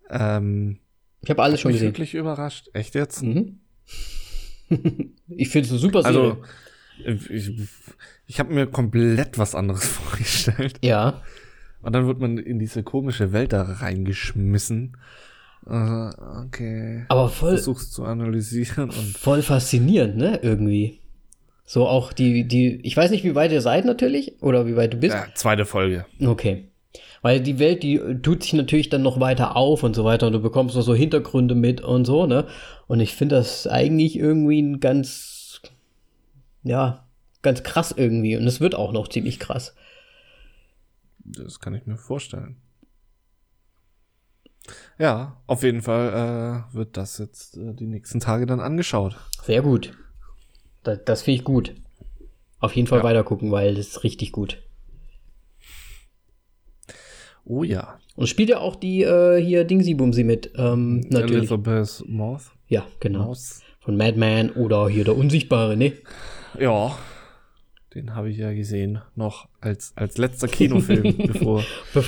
Ähm, 0.08 0.78
Ich 1.22 1.30
habe 1.30 1.42
alles 1.42 1.60
schon 1.60 1.70
mich 1.70 1.76
gesehen. 1.80 1.92
wirklich 1.92 2.14
überrascht. 2.14 2.68
Echt 2.72 2.94
jetzt? 2.94 3.22
Mhm. 3.22 3.60
ich 5.28 5.48
finde 5.48 5.66
es 5.66 5.70
eine 5.72 5.80
super 5.80 6.02
Serie. 6.02 6.36
Also, 7.04 7.30
ich, 7.30 7.50
ich 8.26 8.40
habe 8.40 8.52
mir 8.54 8.66
komplett 8.66 9.38
was 9.38 9.54
anderes 9.54 9.86
vorgestellt. 9.86 10.78
ja. 10.82 11.22
Und 11.82 11.92
dann 11.92 12.06
wird 12.06 12.18
man 12.18 12.38
in 12.38 12.58
diese 12.58 12.82
komische 12.82 13.32
Welt 13.32 13.52
da 13.52 13.62
reingeschmissen. 13.62 14.96
Äh, 15.68 16.10
okay. 16.44 17.04
Aber 17.08 17.28
voll, 17.28 17.50
Versuchst 17.54 17.92
zu 17.92 18.04
analysieren 18.04 18.90
und 18.90 19.16
voll 19.16 19.42
faszinierend, 19.42 20.16
ne? 20.16 20.40
Irgendwie. 20.42 21.00
So 21.64 21.86
auch 21.86 22.12
die, 22.12 22.46
die, 22.46 22.80
ich 22.82 22.96
weiß 22.96 23.10
nicht, 23.10 23.24
wie 23.24 23.34
weit 23.34 23.52
ihr 23.52 23.60
seid 23.60 23.84
natürlich, 23.84 24.40
oder 24.40 24.66
wie 24.66 24.76
weit 24.76 24.94
du 24.94 24.96
bist. 24.98 25.14
ja, 25.14 25.26
zweite 25.34 25.64
Folge. 25.64 26.06
Okay. 26.20 26.68
Weil 27.26 27.40
die 27.40 27.58
Welt, 27.58 27.82
die 27.82 27.98
tut 28.22 28.44
sich 28.44 28.52
natürlich 28.52 28.88
dann 28.88 29.02
noch 29.02 29.18
weiter 29.18 29.56
auf 29.56 29.82
und 29.82 29.96
so 29.96 30.04
weiter 30.04 30.28
und 30.28 30.32
du 30.32 30.38
bekommst 30.38 30.76
noch 30.76 30.82
so 30.82 30.94
Hintergründe 30.94 31.56
mit 31.56 31.80
und 31.80 32.04
so, 32.04 32.24
ne? 32.24 32.46
Und 32.86 33.00
ich 33.00 33.16
finde 33.16 33.34
das 33.34 33.66
eigentlich 33.66 34.16
irgendwie 34.16 34.62
ein 34.62 34.78
ganz, 34.78 35.60
ja, 36.62 37.04
ganz 37.42 37.64
krass 37.64 37.90
irgendwie. 37.90 38.36
Und 38.36 38.46
es 38.46 38.60
wird 38.60 38.76
auch 38.76 38.92
noch 38.92 39.08
ziemlich 39.08 39.40
krass. 39.40 39.74
Das 41.24 41.58
kann 41.58 41.74
ich 41.74 41.84
mir 41.84 41.96
vorstellen. 41.96 42.58
Ja, 44.96 45.42
auf 45.48 45.64
jeden 45.64 45.82
Fall 45.82 46.64
äh, 46.70 46.74
wird 46.76 46.96
das 46.96 47.18
jetzt 47.18 47.56
äh, 47.56 47.74
die 47.74 47.88
nächsten 47.88 48.20
Tage 48.20 48.46
dann 48.46 48.60
angeschaut. 48.60 49.16
Sehr 49.42 49.62
gut. 49.62 49.98
Das, 50.84 51.00
das 51.04 51.22
finde 51.22 51.38
ich 51.40 51.44
gut. 51.44 51.74
Auf 52.60 52.76
jeden 52.76 52.86
Fall 52.86 53.00
Ja. 53.00 53.04
weiter 53.04 53.24
gucken, 53.24 53.50
weil 53.50 53.74
das 53.74 53.88
ist 53.88 54.04
richtig 54.04 54.30
gut. 54.30 54.62
Oh 57.46 57.62
ja. 57.62 57.98
Und 58.16 58.26
spielt 58.26 58.48
ja 58.48 58.58
auch 58.58 58.76
die 58.76 59.02
äh, 59.02 59.40
hier 59.40 59.64
Dingsy-Bumsy 59.64 60.24
mit. 60.24 60.50
Ähm, 60.56 61.00
natürlich. 61.10 61.50
Elizabeth 61.50 62.02
Moth. 62.06 62.50
Ja, 62.68 62.86
genau. 63.00 63.26
Mouse. 63.26 63.62
Von 63.80 63.96
Madman 63.96 64.50
oder 64.50 64.88
hier 64.88 65.04
der 65.04 65.16
Unsichtbare, 65.16 65.76
ne? 65.76 65.92
Ja. 66.58 66.98
Den 67.94 68.14
habe 68.16 68.30
ich 68.30 68.38
ja 68.38 68.52
gesehen. 68.52 68.98
Noch 69.14 69.48
als, 69.60 69.92
als 69.94 70.18
letzter 70.18 70.48
Kinofilm, 70.48 71.16
bevor. 71.26 71.64
Be 71.94 72.04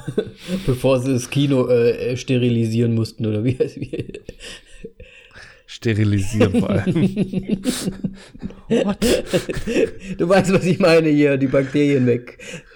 Bevor 0.66 0.98
sie 0.98 1.12
das 1.12 1.30
Kino 1.30 1.68
äh, 1.68 2.16
sterilisieren 2.16 2.94
mussten, 2.94 3.24
oder 3.26 3.44
wie 3.44 3.56
heißt 3.56 3.80
wie? 3.80 4.12
Sterilisieren 5.66 6.60
vor 6.60 6.70
allem. 6.70 6.94
What? 8.68 8.98
Du 10.18 10.28
weißt, 10.28 10.52
was 10.52 10.66
ich 10.66 10.78
meine 10.78 11.08
hier, 11.08 11.36
die 11.36 11.46
Bakterien 11.46 12.04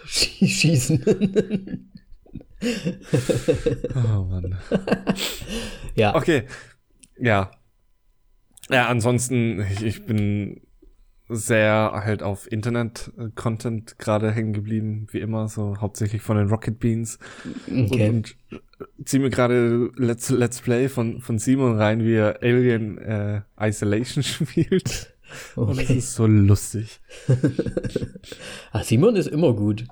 wegschießen. 0.08 1.90
Oh 3.94 4.24
Mann. 4.24 4.58
ja. 5.94 6.14
Okay. 6.14 6.44
Ja. 7.18 7.50
Ja, 8.70 8.88
ansonsten, 8.88 9.60
ich, 9.60 9.82
ich 9.82 10.06
bin 10.06 10.60
sehr 11.28 11.92
halt 12.04 12.22
auf 12.22 12.50
Internet-Content 12.50 13.98
gerade 13.98 14.30
hängen 14.32 14.52
geblieben, 14.52 15.06
wie 15.10 15.20
immer, 15.20 15.48
so 15.48 15.76
hauptsächlich 15.78 16.22
von 16.22 16.36
den 16.36 16.48
Rocket 16.48 16.78
Beans. 16.78 17.18
Okay. 17.66 18.08
Und, 18.08 18.36
und 18.50 19.08
zieh 19.08 19.18
mir 19.18 19.30
gerade 19.30 19.90
Let's, 19.96 20.30
Let's 20.30 20.60
Play 20.60 20.88
von, 20.88 21.20
von 21.20 21.38
Simon 21.38 21.76
rein, 21.76 22.02
wie 22.02 22.14
er 22.14 22.42
Alien 22.42 22.98
äh, 22.98 23.42
Isolation 23.60 24.22
spielt. 24.24 25.14
Und 25.56 25.70
es 25.72 25.78
okay. 25.78 25.98
ist 25.98 26.14
so 26.14 26.26
lustig. 26.26 27.00
Ah, 28.72 28.82
Simon 28.82 29.16
ist 29.16 29.28
immer 29.28 29.52
gut. 29.52 29.84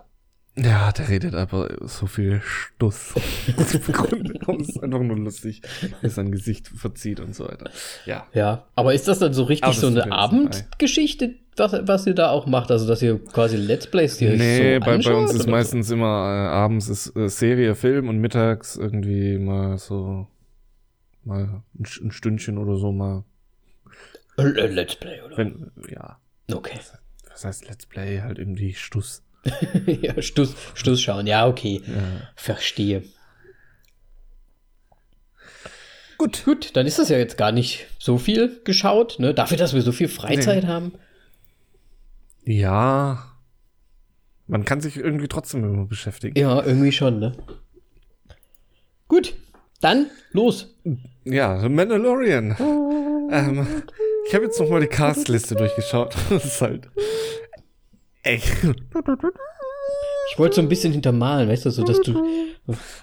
Ja, 0.58 0.90
der 0.90 1.08
redet 1.08 1.34
aber 1.34 1.68
so 1.86 2.06
viel 2.06 2.40
Stuss. 2.42 3.12
das 3.56 3.74
ist 3.74 4.82
einfach 4.82 5.00
nur 5.00 5.18
lustig, 5.18 5.60
wie 6.00 6.08
sein 6.08 6.32
Gesicht 6.32 6.68
verzieht 6.68 7.20
und 7.20 7.34
so 7.34 7.44
weiter. 7.44 7.70
Ja. 8.06 8.26
Ja. 8.32 8.64
Aber 8.74 8.94
ist 8.94 9.06
das 9.06 9.18
dann 9.18 9.34
so 9.34 9.42
richtig 9.44 9.64
Aber 9.64 9.74
so 9.74 9.88
eine 9.88 10.10
Abendgeschichte, 10.10 11.34
was, 11.56 11.72
was 11.82 12.06
ihr 12.06 12.14
da 12.14 12.30
auch 12.30 12.46
macht? 12.46 12.70
Also, 12.70 12.86
dass 12.86 13.02
ihr 13.02 13.22
quasi 13.22 13.56
Let's 13.56 13.86
Plays 13.86 14.18
hier 14.18 14.34
Nee, 14.34 14.74
so 14.74 14.80
bei, 14.80 14.86
bei 14.86 14.94
anschaut, 14.94 15.14
uns 15.14 15.34
ist 15.34 15.42
oder 15.42 15.50
meistens 15.50 15.90
immer 15.90 16.06
äh, 16.06 16.48
abends 16.48 16.88
ist 16.88 17.14
äh, 17.16 17.28
Serie, 17.28 17.74
Film 17.74 18.08
und 18.08 18.18
mittags 18.18 18.76
irgendwie 18.76 19.38
mal 19.38 19.76
so 19.76 20.26
mal 21.24 21.62
ein, 21.78 21.86
ein 22.02 22.10
Stündchen 22.12 22.56
oder 22.56 22.76
so 22.76 22.92
mal 22.92 23.24
Äh, 24.38 24.42
äh, 24.42 24.66
Let's 24.68 24.96
Play, 24.96 25.20
oder? 25.20 25.36
Wenn, 25.36 25.70
ja. 25.88 26.18
Okay. 26.50 26.78
Was 27.28 27.44
heißt 27.44 27.68
Let's 27.68 27.84
Play? 27.84 28.22
Halt 28.22 28.38
irgendwie 28.38 28.72
Stuss. 28.72 29.22
ja, 29.86 30.20
Stuss, 30.22 30.54
Stuss 30.74 31.00
schauen. 31.00 31.26
Ja, 31.26 31.46
okay. 31.46 31.82
Verstehe. 32.34 33.02
Gut. 36.18 36.44
Gut, 36.44 36.74
dann 36.76 36.86
ist 36.86 36.98
das 36.98 37.08
ja 37.10 37.18
jetzt 37.18 37.36
gar 37.36 37.52
nicht 37.52 37.86
so 37.98 38.16
viel 38.18 38.60
geschaut, 38.64 39.16
ne? 39.18 39.34
Dafür, 39.34 39.56
dass 39.58 39.74
wir 39.74 39.82
so 39.82 39.92
viel 39.92 40.08
Freizeit 40.08 40.64
Nee. 40.64 40.68
haben. 40.68 40.92
Ja. 42.44 43.32
Man 44.46 44.64
kann 44.64 44.80
sich 44.80 44.96
irgendwie 44.96 45.28
trotzdem 45.28 45.64
immer 45.64 45.86
beschäftigen. 45.86 46.38
Ja, 46.38 46.62
irgendwie 46.64 46.92
schon, 46.92 47.18
ne? 47.18 47.32
Gut, 49.08 49.34
dann 49.80 50.06
los. 50.32 50.74
Ja, 51.24 51.60
The 51.60 51.68
Mandalorian. 51.68 52.56
ähm, 53.30 53.66
ich 54.28 54.34
habe 54.34 54.44
jetzt 54.44 54.58
noch 54.58 54.70
mal 54.70 54.80
die 54.80 54.86
Castliste 54.86 55.54
durchgeschaut. 55.54 56.14
Das 56.30 56.44
ist 56.44 56.60
halt. 56.62 56.88
Ey. 58.26 58.40
Ich 60.32 60.38
wollte 60.38 60.56
so 60.56 60.60
ein 60.62 60.68
bisschen 60.68 60.92
hintermalen, 60.92 61.48
weißt 61.48 61.66
du, 61.66 61.70
so 61.70 61.84
dass 61.84 62.00
du. 62.00 62.24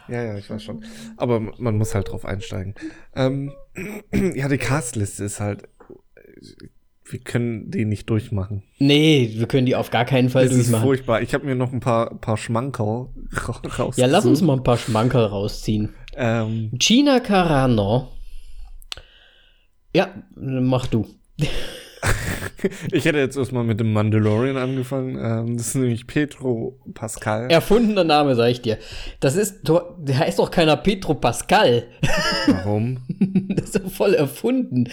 Ja, 0.09 0.21
ja, 0.23 0.37
ich 0.37 0.49
weiß 0.49 0.61
schon. 0.61 0.83
Aber 1.17 1.39
man 1.39 1.77
muss 1.77 1.95
halt 1.95 2.09
drauf 2.11 2.25
einsteigen. 2.25 2.75
Ähm, 3.15 3.53
ja, 4.35 4.49
die 4.49 4.57
Castliste 4.57 5.23
ist 5.23 5.39
halt. 5.39 5.63
Wir 7.05 7.19
können 7.19 7.69
die 7.71 7.85
nicht 7.85 8.09
durchmachen. 8.09 8.63
Nee, 8.79 9.31
wir 9.35 9.45
können 9.47 9.65
die 9.65 9.75
auf 9.75 9.91
gar 9.91 10.03
keinen 10.05 10.29
Fall 10.29 10.45
ist 10.45 10.53
durchmachen. 10.55 10.83
furchtbar. 10.83 11.21
Ich 11.21 11.33
habe 11.33 11.45
mir 11.45 11.55
noch 11.55 11.71
ein 11.71 11.79
paar, 11.79 12.15
paar 12.19 12.37
Schmankerl 12.37 13.07
ra- 13.31 13.51
rausgesucht. 13.63 13.97
Ja, 13.97 14.07
lass 14.07 14.25
uns 14.25 14.41
mal 14.41 14.53
ein 14.57 14.63
paar 14.63 14.77
Schmankerl 14.77 15.25
rausziehen. 15.25 15.93
Ähm, 16.15 16.69
Gina 16.73 17.19
Carano. 17.19 18.09
Ja, 19.95 20.09
mach 20.35 20.87
du. 20.87 21.07
ich 22.91 23.05
hätte 23.05 23.17
jetzt 23.17 23.37
erstmal 23.37 23.63
mit 23.63 23.79
dem 23.79 23.93
Mandalorian 23.93 24.57
angefangen. 24.57 25.17
Ähm, 25.17 25.57
das 25.57 25.67
ist 25.67 25.75
nämlich 25.75 26.07
Pedro 26.07 26.79
Pascal. 26.93 27.49
Erfundener 27.49 28.03
Name, 28.03 28.35
sag 28.35 28.49
ich 28.49 28.61
dir. 28.61 28.77
Das 29.19 29.35
ist, 29.35 29.61
der 29.67 30.17
heißt 30.17 30.39
doch 30.39 30.51
keiner 30.51 30.77
Petro 30.77 31.15
Pascal. 31.15 31.87
Warum? 32.47 32.99
Das 33.55 33.65
ist 33.65 33.75
doch 33.75 33.91
voll 33.91 34.13
erfunden. 34.13 34.89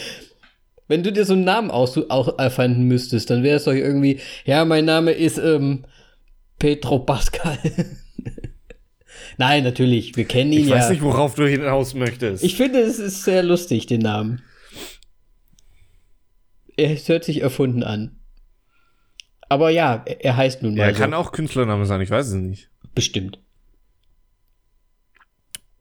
Wenn 0.88 1.02
du 1.02 1.12
dir 1.12 1.24
so 1.24 1.34
einen 1.34 1.44
Namen 1.44 1.70
aus, 1.70 1.98
auch 2.08 2.38
erfinden 2.38 2.84
müsstest, 2.84 3.30
dann 3.30 3.42
wäre 3.42 3.56
es 3.56 3.64
doch 3.64 3.72
irgendwie, 3.72 4.18
ja, 4.44 4.64
mein 4.64 4.84
Name 4.84 5.12
ist 5.12 5.38
ähm, 5.38 5.84
Petro 6.58 7.00
Pascal. 7.00 7.58
Nein, 9.38 9.64
natürlich, 9.64 10.16
wir 10.16 10.24
kennen 10.24 10.52
ihn 10.52 10.60
Ich 10.62 10.68
ja. 10.68 10.76
weiß 10.76 10.90
nicht, 10.90 11.02
worauf 11.02 11.34
du 11.34 11.46
hinaus 11.46 11.94
möchtest. 11.94 12.44
Ich 12.44 12.56
finde, 12.56 12.80
es 12.80 12.98
ist 12.98 13.24
sehr 13.24 13.42
lustig, 13.42 13.86
den 13.86 14.00
Namen. 14.00 14.42
Es 16.80 17.08
hört 17.08 17.25
sich 17.25 17.42
erfunden 17.42 17.82
an. 17.82 18.16
Aber 19.49 19.70
ja, 19.70 20.04
er 20.06 20.37
heißt 20.37 20.62
nun 20.62 20.76
mal 20.76 20.84
er 20.84 20.94
so. 20.94 21.00
kann 21.00 21.12
auch 21.12 21.32
Künstlername 21.32 21.84
sein, 21.84 22.00
ich 22.00 22.10
weiß 22.10 22.28
es 22.28 22.34
nicht. 22.34 22.70
Bestimmt. 22.94 23.40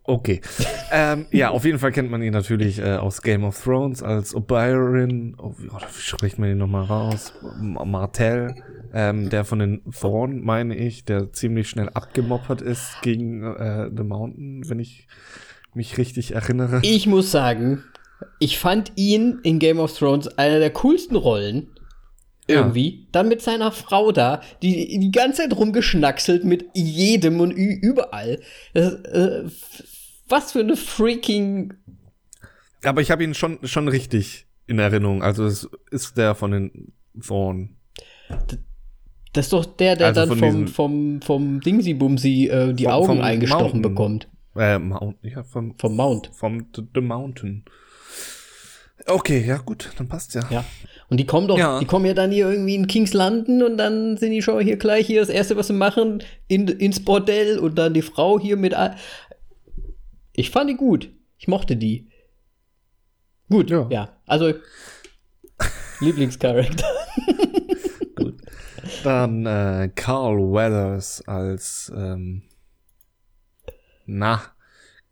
Okay. 0.03 0.41
ähm, 0.91 1.27
ja, 1.31 1.51
auf 1.51 1.65
jeden 1.65 1.77
Fall 1.77 1.91
kennt 1.91 2.09
man 2.09 2.23
ihn 2.23 2.33
natürlich 2.33 2.79
äh, 2.79 2.95
aus 2.95 3.21
Game 3.21 3.43
of 3.43 3.63
Thrones 3.63 4.01
als 4.01 4.33
Oberyn, 4.33 5.35
oh, 5.37 5.53
wie 5.59 5.69
spricht 6.01 6.39
man 6.39 6.49
ihn 6.49 6.57
nochmal 6.57 6.85
raus? 6.85 7.31
Martell, 7.59 8.55
ähm, 8.91 9.29
der 9.29 9.45
von 9.45 9.59
den 9.59 9.83
Thorn, 9.91 10.43
meine 10.43 10.75
ich, 10.75 11.05
der 11.05 11.31
ziemlich 11.31 11.69
schnell 11.69 11.89
abgemoppert 11.89 12.61
ist 12.61 13.01
gegen 13.03 13.43
äh, 13.43 13.91
The 13.95 14.03
Mountain, 14.03 14.67
wenn 14.67 14.79
ich 14.79 15.07
mich 15.75 15.99
richtig 15.99 16.33
erinnere. 16.33 16.79
Ich 16.81 17.05
muss 17.05 17.29
sagen, 17.29 17.83
ich 18.39 18.57
fand 18.57 18.91
ihn 18.95 19.39
in 19.43 19.59
Game 19.59 19.79
of 19.79 19.97
Thrones 19.97 20.27
einer 20.37 20.59
der 20.59 20.71
coolsten 20.71 21.15
Rollen. 21.15 21.69
Ja. 22.47 22.61
Irgendwie. 22.61 23.07
Dann 23.11 23.27
mit 23.27 23.41
seiner 23.43 23.71
Frau 23.71 24.11
da, 24.11 24.41
die 24.63 24.97
die 24.99 25.11
ganze 25.11 25.43
Zeit 25.43 25.55
rumgeschnackselt 25.55 26.43
mit 26.43 26.65
jedem 26.73 27.39
und 27.41 27.51
überall. 27.51 28.39
Das, 28.73 28.93
äh, 28.93 29.43
was 30.27 30.51
für 30.51 30.61
eine 30.61 30.75
freaking. 30.75 31.73
Aber 32.83 33.01
ich 33.01 33.11
habe 33.11 33.23
ihn 33.23 33.33
schon, 33.35 33.59
schon 33.67 33.87
richtig 33.87 34.47
in 34.65 34.79
Erinnerung. 34.79 35.21
Also 35.21 35.45
es 35.45 35.69
ist 35.91 36.17
der 36.17 36.33
von 36.33 36.51
den 36.51 36.93
Thorn. 37.25 37.75
Das 39.33 39.45
ist 39.45 39.53
doch 39.53 39.65
der, 39.65 39.95
der 39.95 40.07
Also 40.07 40.25
dann 40.25 40.37
vom, 40.39 40.67
vom, 40.67 41.21
vom 41.21 41.59
Dingsi-Bumsi 41.61 42.47
äh, 42.47 42.73
die 42.73 42.85
Vom- 42.85 42.93
Augen 42.93 43.05
vom 43.07 43.21
eingestochen 43.21 43.63
Mountain. 43.63 43.81
bekommt. 43.83 44.27
Äh, 44.55 44.79
Mount, 44.79 45.17
ja, 45.21 45.43
vom, 45.43 45.75
Vom 45.77 45.95
Mount. 45.95 46.31
vom 46.33 46.65
The 46.73 47.01
Mountain. 47.01 47.63
Okay, 49.07 49.43
ja 49.45 49.57
gut, 49.57 49.89
dann 49.97 50.07
passt 50.07 50.33
ja. 50.35 50.41
Ja. 50.49 50.65
Und 51.09 51.17
die 51.17 51.25
kommen 51.25 51.47
doch, 51.47 51.57
Ja. 51.57 51.79
die 51.79 51.85
kommen 51.85 52.05
ja 52.05 52.13
dann 52.13 52.31
hier 52.31 52.49
irgendwie 52.51 52.75
in 52.75 52.85
Kings 52.87 53.13
Landen 53.13 53.63
und 53.63 53.77
dann 53.77 54.17
sind 54.17 54.31
die 54.31 54.41
schon 54.43 54.63
hier 54.63 54.77
gleich 54.77 55.07
hier 55.07 55.21
das 55.21 55.29
erste, 55.29 55.55
was 55.57 55.67
sie 55.67 55.73
machen, 55.73 56.21
in, 56.47 56.67
ins 56.67 57.03
Bordell 57.03 57.57
und 57.57 57.75
dann 57.75 57.93
die 57.93 58.01
Frau 58.03 58.39
hier 58.39 58.57
mit. 58.57 58.73
all- 58.75 58.95
Ich 60.33 60.51
fand 60.51 60.69
die 60.69 60.75
gut. 60.77 61.09
Ich 61.37 61.47
mochte 61.47 61.75
die. 61.77 62.09
Gut, 63.49 63.69
ja. 63.71 63.87
Ja. 63.89 64.17
Also 64.27 64.53
Lieblingscharakter. 66.01 66.85
Dann 69.03 69.45
äh, 69.45 69.89
Carl 69.95 70.37
Weathers 70.37 71.23
als 71.27 71.91
ähm, 71.95 72.43
na 74.05 74.41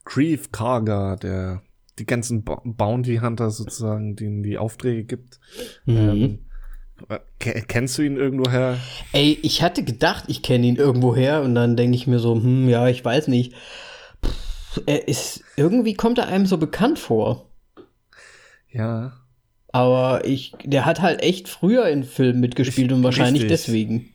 Grief 0.04 0.52
Karga, 0.52 1.16
der 1.16 1.62
die 2.00 2.06
ganzen 2.06 2.44
Bo 2.44 2.62
Bounty 2.64 3.18
Hunter 3.18 3.50
sozusagen, 3.50 4.16
denen 4.16 4.44
die 4.44 4.58
Aufträge 4.58 5.04
gibt. 5.04 5.40
Ähm, 5.88 6.40
äh, 7.10 7.20
ke- 7.40 7.64
kennst 7.68 7.98
du 7.98 8.02
ihn 8.04 8.18
irgendwoher? 8.18 8.78
Ey, 9.14 9.38
ich 9.42 9.62
hatte 9.62 9.84
gedacht, 9.84 10.26
ich 10.28 10.42
kenne 10.44 10.68
ihn 10.68 10.76
irgendwoher 10.76 11.42
und 11.42 11.56
dann 11.56 11.76
denke 11.76 11.96
ich 11.96 12.08
mir 12.08 12.20
so, 12.20 12.36
hm, 12.36 12.70
ja, 12.70 12.88
ich 12.88 13.04
weiß 13.04 13.28
nicht. 13.28 13.54
Pff, 14.26 14.82
er 14.86 15.08
ist 15.08 15.44
irgendwie 15.56 15.94
kommt 15.96 16.18
er 16.18 16.28
einem 16.28 16.46
so 16.46 16.58
bekannt 16.58 17.00
vor. 17.00 17.50
Ja. 18.72 19.14
Aber 19.72 20.26
ich, 20.26 20.54
der 20.64 20.86
hat 20.86 21.02
halt 21.02 21.22
echt 21.22 21.50
früher 21.50 21.88
in 21.88 22.04
Filmen 22.04 22.40
mitgespielt 22.40 22.92
Ich- 22.92 22.98
und 22.98 23.04
wahrscheinlich 23.04 23.44
richtig. 23.44 23.66
deswegen. 23.66 24.10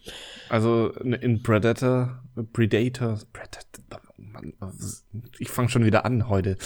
Also 0.49 0.91
in 0.91 1.43
Predator, 1.43 2.23
Predator, 2.53 3.19
Predator 3.33 4.01
ich 5.39 5.49
fange 5.51 5.69
schon 5.69 5.85
wieder 5.85 6.05
an 6.05 6.29
heute. 6.29 6.57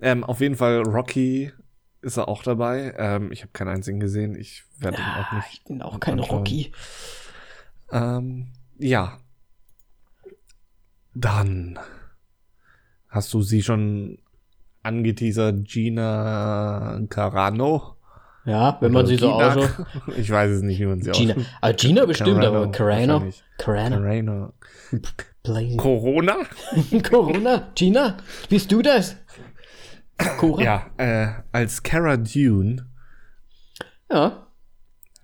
Ähm, 0.00 0.24
auf 0.24 0.40
jeden 0.40 0.56
Fall 0.56 0.82
Rocky 0.82 1.52
ist 2.02 2.16
er 2.16 2.28
auch 2.28 2.42
dabei. 2.42 2.94
Ähm, 2.96 3.30
ich 3.32 3.42
habe 3.42 3.52
keinen 3.52 3.68
einzigen 3.68 4.00
gesehen. 4.00 4.34
Ich 4.34 4.64
werde 4.78 4.96
ihn 4.98 5.02
auch 5.04 5.32
Ah, 5.32 5.36
nicht. 5.36 5.48
ich 5.52 5.64
bin 5.64 5.82
auch 5.82 6.00
kein 6.00 6.18
anschauen. 6.18 6.38
Rocky. 6.38 6.72
Ähm, 7.92 8.48
ja. 8.78 9.18
Dann 11.14 11.78
hast 13.08 13.32
du 13.34 13.42
sie 13.42 13.62
schon 13.62 14.18
angeteasert, 14.82 15.64
Gina 15.66 17.00
Carano. 17.08 17.96
Ja, 18.46 18.78
wenn 18.80 18.92
man 18.92 19.00
Oder 19.02 19.08
sie 19.08 19.16
so 19.16 19.32
ausschaut. 19.32 19.86
Ich 20.16 20.30
weiß 20.30 20.50
es 20.50 20.62
nicht, 20.62 20.80
wie 20.80 20.86
man 20.86 21.02
sie 21.02 21.10
Gina. 21.10 21.34
Ah, 21.60 21.72
Gina 21.72 22.06
bestimmt, 22.06 22.40
Carano, 22.40 22.62
aber 22.62 22.70
Carano. 22.72 23.30
Carano. 23.58 23.96
Carano. 23.96 24.52
Blazing. 25.42 25.76
Corona? 25.78 26.36
Corona. 27.08 27.72
Gina, 27.74 28.18
bist 28.48 28.70
du 28.72 28.82
das? 28.82 29.16
Cora? 30.38 30.62
Ja, 30.62 30.90
äh, 30.98 31.28
als 31.50 31.82
Cara 31.82 32.18
Dune, 32.18 32.86
Ja. 34.12 34.46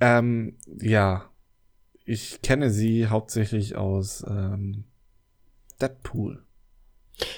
ähm, 0.01 0.57
ja, 0.81 1.29
ich 2.07 2.41
kenne 2.41 2.71
sie 2.71 3.09
hauptsächlich 3.09 3.77
aus 3.77 4.25
ähm, 4.27 4.85
Deadpool. 5.81 6.43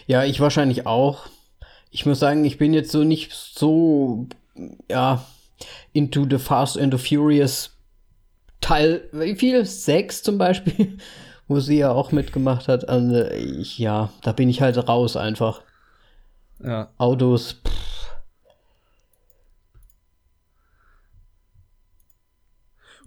Ja, 0.06 0.24
ich 0.24 0.38
wahrscheinlich 0.40 0.86
auch. 0.86 1.26
Ich 1.90 2.06
muss 2.06 2.20
sagen, 2.20 2.44
ich 2.44 2.58
bin 2.58 2.74
jetzt 2.74 2.92
so 2.92 3.02
nicht 3.02 3.32
so, 3.32 4.28
ja, 4.88 5.24
into 5.92 6.26
the 6.30 6.38
Fast 6.38 6.78
and 6.78 6.96
the 6.96 6.98
Furious 7.16 7.76
Teil, 8.60 9.08
wie 9.12 9.34
viel? 9.34 9.64
Sechs 9.64 10.22
zum 10.22 10.36
Beispiel, 10.38 10.98
wo 11.48 11.61
sie 11.61 11.78
ja 11.78 11.90
auch 11.90 12.12
mitgemacht 12.12 12.68
hat. 12.68 12.88
Also, 12.88 13.24
ich, 13.30 13.78
ja, 13.78 14.11
da 14.22 14.32
bin 14.32 14.48
ich 14.48 14.61
halt 14.61 14.76
raus 14.88 15.16
einfach. 15.16 15.62
Ja, 16.62 16.90
Autos, 16.98 17.61
pff, 17.66 18.11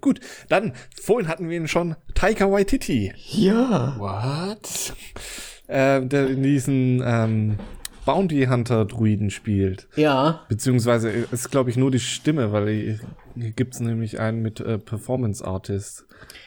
gut, 0.00 0.20
dann, 0.48 0.74
vorhin 1.00 1.28
hatten 1.28 1.48
wir 1.48 1.56
ihn 1.56 1.68
schon, 1.68 1.96
Taika 2.14 2.50
Waititi. 2.50 3.14
ja. 3.16 3.94
What? 3.98 4.94
Äh, 5.68 6.04
der 6.04 6.28
in 6.28 6.42
diesen 6.42 7.02
ähm, 7.04 7.58
Bounty 8.04 8.46
Hunter 8.48 8.84
Druiden 8.84 9.30
spielt. 9.30 9.88
Ja, 9.96 10.40
Beziehungsweise 10.48 11.08
ist, 11.10 11.50
glaube 11.50 11.70
ich, 11.70 11.76
nur 11.76 11.90
die 11.90 12.00
Stimme, 12.00 12.52
weil 12.52 12.68
hier- 12.68 13.00
hier 13.34 13.50
gibt 13.52 13.74
es 13.74 13.80
nämlich 13.80 14.18
einen 14.20 14.42
mit 14.42 14.60
äh, 14.60 14.78
Performance 14.78 15.44
Artist. 15.44 16.04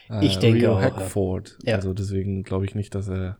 Äh, 0.09 0.25
Ich 0.25 0.37
denke 0.37 0.59
Rio 0.59 0.73
auch, 0.73 0.79
ja. 0.79 0.85
Hackford. 0.85 1.57
Ja. 1.63 1.75
Also 1.75 1.93
deswegen 1.93 2.43
glaube 2.43 2.65
ich 2.65 2.75
nicht, 2.75 2.93
dass 2.95 3.07
er 3.09 3.37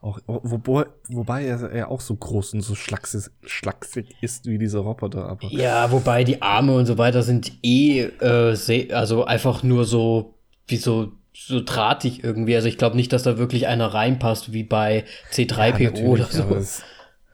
Auch, 0.00 0.18
wobei, 0.26 0.86
wobei 1.10 1.44
er, 1.44 1.70
er 1.70 1.88
auch 1.88 2.00
so 2.00 2.16
groß 2.16 2.54
und 2.54 2.62
so 2.62 2.74
schlaksig, 2.74 3.30
schlaksig 3.44 4.16
ist 4.20 4.46
wie 4.46 4.58
diese 4.58 4.78
Roboter. 4.78 5.28
Aber 5.28 5.46
Ja, 5.52 5.92
wobei 5.92 6.24
die 6.24 6.42
Arme 6.42 6.74
und 6.74 6.86
so 6.86 6.98
weiter 6.98 7.22
sind 7.22 7.52
eh, 7.62 8.00
äh, 8.20 8.92
also 8.92 9.24
einfach 9.24 9.62
nur 9.62 9.84
so, 9.84 10.34
wie 10.66 10.76
so, 10.78 11.12
so 11.32 11.62
drahtig 11.64 12.24
irgendwie. 12.24 12.56
Also 12.56 12.66
ich 12.66 12.78
glaube 12.78 12.96
nicht, 12.96 13.12
dass 13.12 13.22
da 13.22 13.38
wirklich 13.38 13.68
einer 13.68 13.86
reinpasst, 13.94 14.52
wie 14.52 14.64
bei 14.64 15.04
C3PO 15.30 16.04
oder 16.04 16.22
natürlich, 16.24 16.40
aber 16.40 16.60
so. 16.62 16.82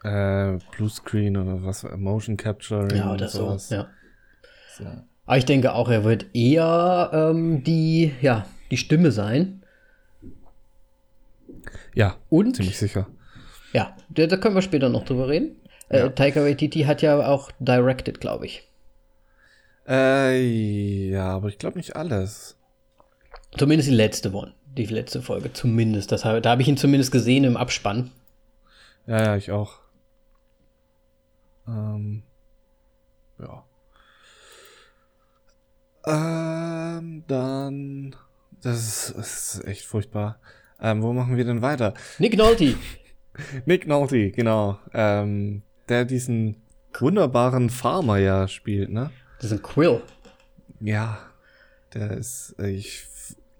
Äh, 0.08 0.58
Bluescreen 0.76 1.36
oder 1.36 1.62
was, 1.64 1.84
Motion 1.96 2.36
Capturing. 2.36 2.96
Ja, 2.96 3.12
oder 3.12 3.28
so, 3.28 3.38
sowas. 3.38 3.70
ja. 3.70 3.88
Ja. 4.80 5.04
Aber 5.26 5.36
ich 5.38 5.44
denke 5.44 5.72
auch, 5.74 5.88
er 5.90 6.04
wird 6.04 6.26
eher 6.34 7.10
ähm, 7.12 7.62
die, 7.64 8.12
ja, 8.22 8.46
die 8.70 8.76
Stimme 8.76 9.10
sein. 9.12 9.62
ja, 11.94 12.16
Und, 12.28 12.56
ziemlich 12.56 12.78
sicher. 12.78 13.08
ja, 13.72 13.96
da, 14.08 14.26
da 14.26 14.36
können 14.36 14.54
wir 14.54 14.62
später 14.62 14.88
noch 14.88 15.04
drüber 15.04 15.28
reden. 15.28 15.56
Äh, 15.88 15.98
Ja. 15.98 16.08
Taika 16.10 16.42
Waititi 16.42 16.82
hat 16.82 17.02
ja 17.02 17.26
auch 17.26 17.50
directed, 17.58 18.20
glaube 18.20 18.46
ich. 18.46 18.68
Äh, 19.88 21.08
ja, 21.10 21.28
aber 21.30 21.48
ich 21.48 21.58
glaube 21.58 21.78
nicht 21.78 21.96
alles. 21.96 22.56
Zumindest 23.56 23.88
die 23.90 23.94
letzte 23.94 24.32
One. 24.32 24.52
Die 24.76 24.84
letzte 24.84 25.22
Folge, 25.22 25.52
zumindest. 25.52 26.12
Das, 26.12 26.22
da 26.22 26.42
habe 26.44 26.62
ich 26.62 26.68
ihn 26.68 26.76
zumindest 26.76 27.10
gesehen 27.10 27.44
im 27.44 27.56
Abspann. 27.56 28.10
Ja, 29.06 29.22
ja, 29.24 29.36
ich 29.36 29.50
auch. 29.50 29.78
Ähm, 31.68 32.22
ja. 33.38 33.64
Ähm, 36.06 37.24
dann. 37.26 38.16
Das 38.62 38.78
ist, 38.78 39.14
das 39.16 39.54
ist 39.54 39.64
echt 39.66 39.84
furchtbar. 39.84 40.40
Ähm, 40.80 41.02
wo 41.02 41.12
machen 41.12 41.36
wir 41.36 41.44
denn 41.44 41.62
weiter? 41.62 41.94
Nick 42.18 42.36
Nolte. 42.36 42.74
Nick 43.66 43.86
Nolte, 43.86 44.30
genau. 44.30 44.78
Ähm, 44.94 45.62
der 45.88 46.04
diesen 46.04 46.62
wunderbaren 46.98 47.70
Farmer 47.70 48.18
ja 48.18 48.48
spielt, 48.48 48.90
ne? 48.90 49.10
Das 49.36 49.52
ist 49.52 49.58
ein 49.58 49.62
Quill. 49.62 50.02
Ja. 50.80 51.18
Der 51.94 52.12
ist, 52.12 52.56
äh, 52.58 52.70
ich 52.70 53.06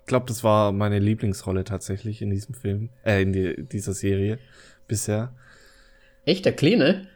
glaube, 0.07 0.27
das 0.27 0.43
war 0.43 0.73
meine 0.73 0.99
Lieblingsrolle 0.99 1.65
tatsächlich 1.65 2.23
in 2.23 2.31
diesem 2.31 2.55
Film, 2.55 2.91
äh, 3.05 3.23
in 3.23 3.33
die, 3.33 3.65
dieser 3.65 3.95
Serie 3.95 4.39
bisher. 4.87 5.33
Echt, 6.25 6.45
der 6.45 6.55
Kleine? 6.55 7.07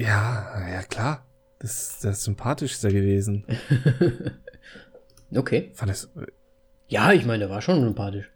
Ja, 0.00 0.46
ja 0.72 0.82
klar. 0.82 1.26
Das 1.58 1.88
ist 1.92 2.04
der 2.04 2.14
sympathischste 2.14 2.88
gewesen. 2.88 3.44
Okay. 5.32 5.70
Fand 5.74 5.92
es, 5.92 6.10
Ja, 6.88 7.12
ich 7.12 7.24
meine, 7.24 7.38
der 7.38 7.50
war 7.50 7.62
schon 7.62 7.80
sympathisch. 7.82 8.28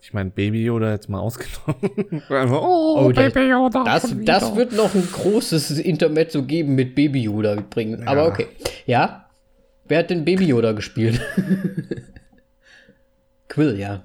ich 0.00 0.12
meine, 0.12 0.30
Baby 0.30 0.64
Yoda 0.64 0.92
jetzt 0.92 1.08
mal 1.08 1.18
ausgenommen. 1.18 2.22
Einfach, 2.28 2.62
oh, 2.64 3.06
Oh, 3.06 3.12
der- 3.12 3.30
Baby 3.30 3.50
Yoda. 3.50 3.82
Das, 3.82 4.14
das 4.24 4.54
wird 4.54 4.72
noch 4.72 4.94
ein 4.94 5.02
großes 5.10 5.80
Intermezzo 5.80 6.44
geben 6.44 6.76
mit 6.76 6.94
Baby 6.94 7.22
Yoda 7.24 7.56
übrigens. 7.56 8.06
Aber 8.06 8.22
Ja. 8.22 8.28
okay. 8.28 8.46
Ja? 8.86 9.28
Wer 9.88 9.98
hat 9.98 10.10
denn 10.10 10.24
Baby 10.24 10.46
Yoda 10.46 10.70
gespielt? 10.72 11.20
Quill, 13.48 13.80
ja. 13.80 14.04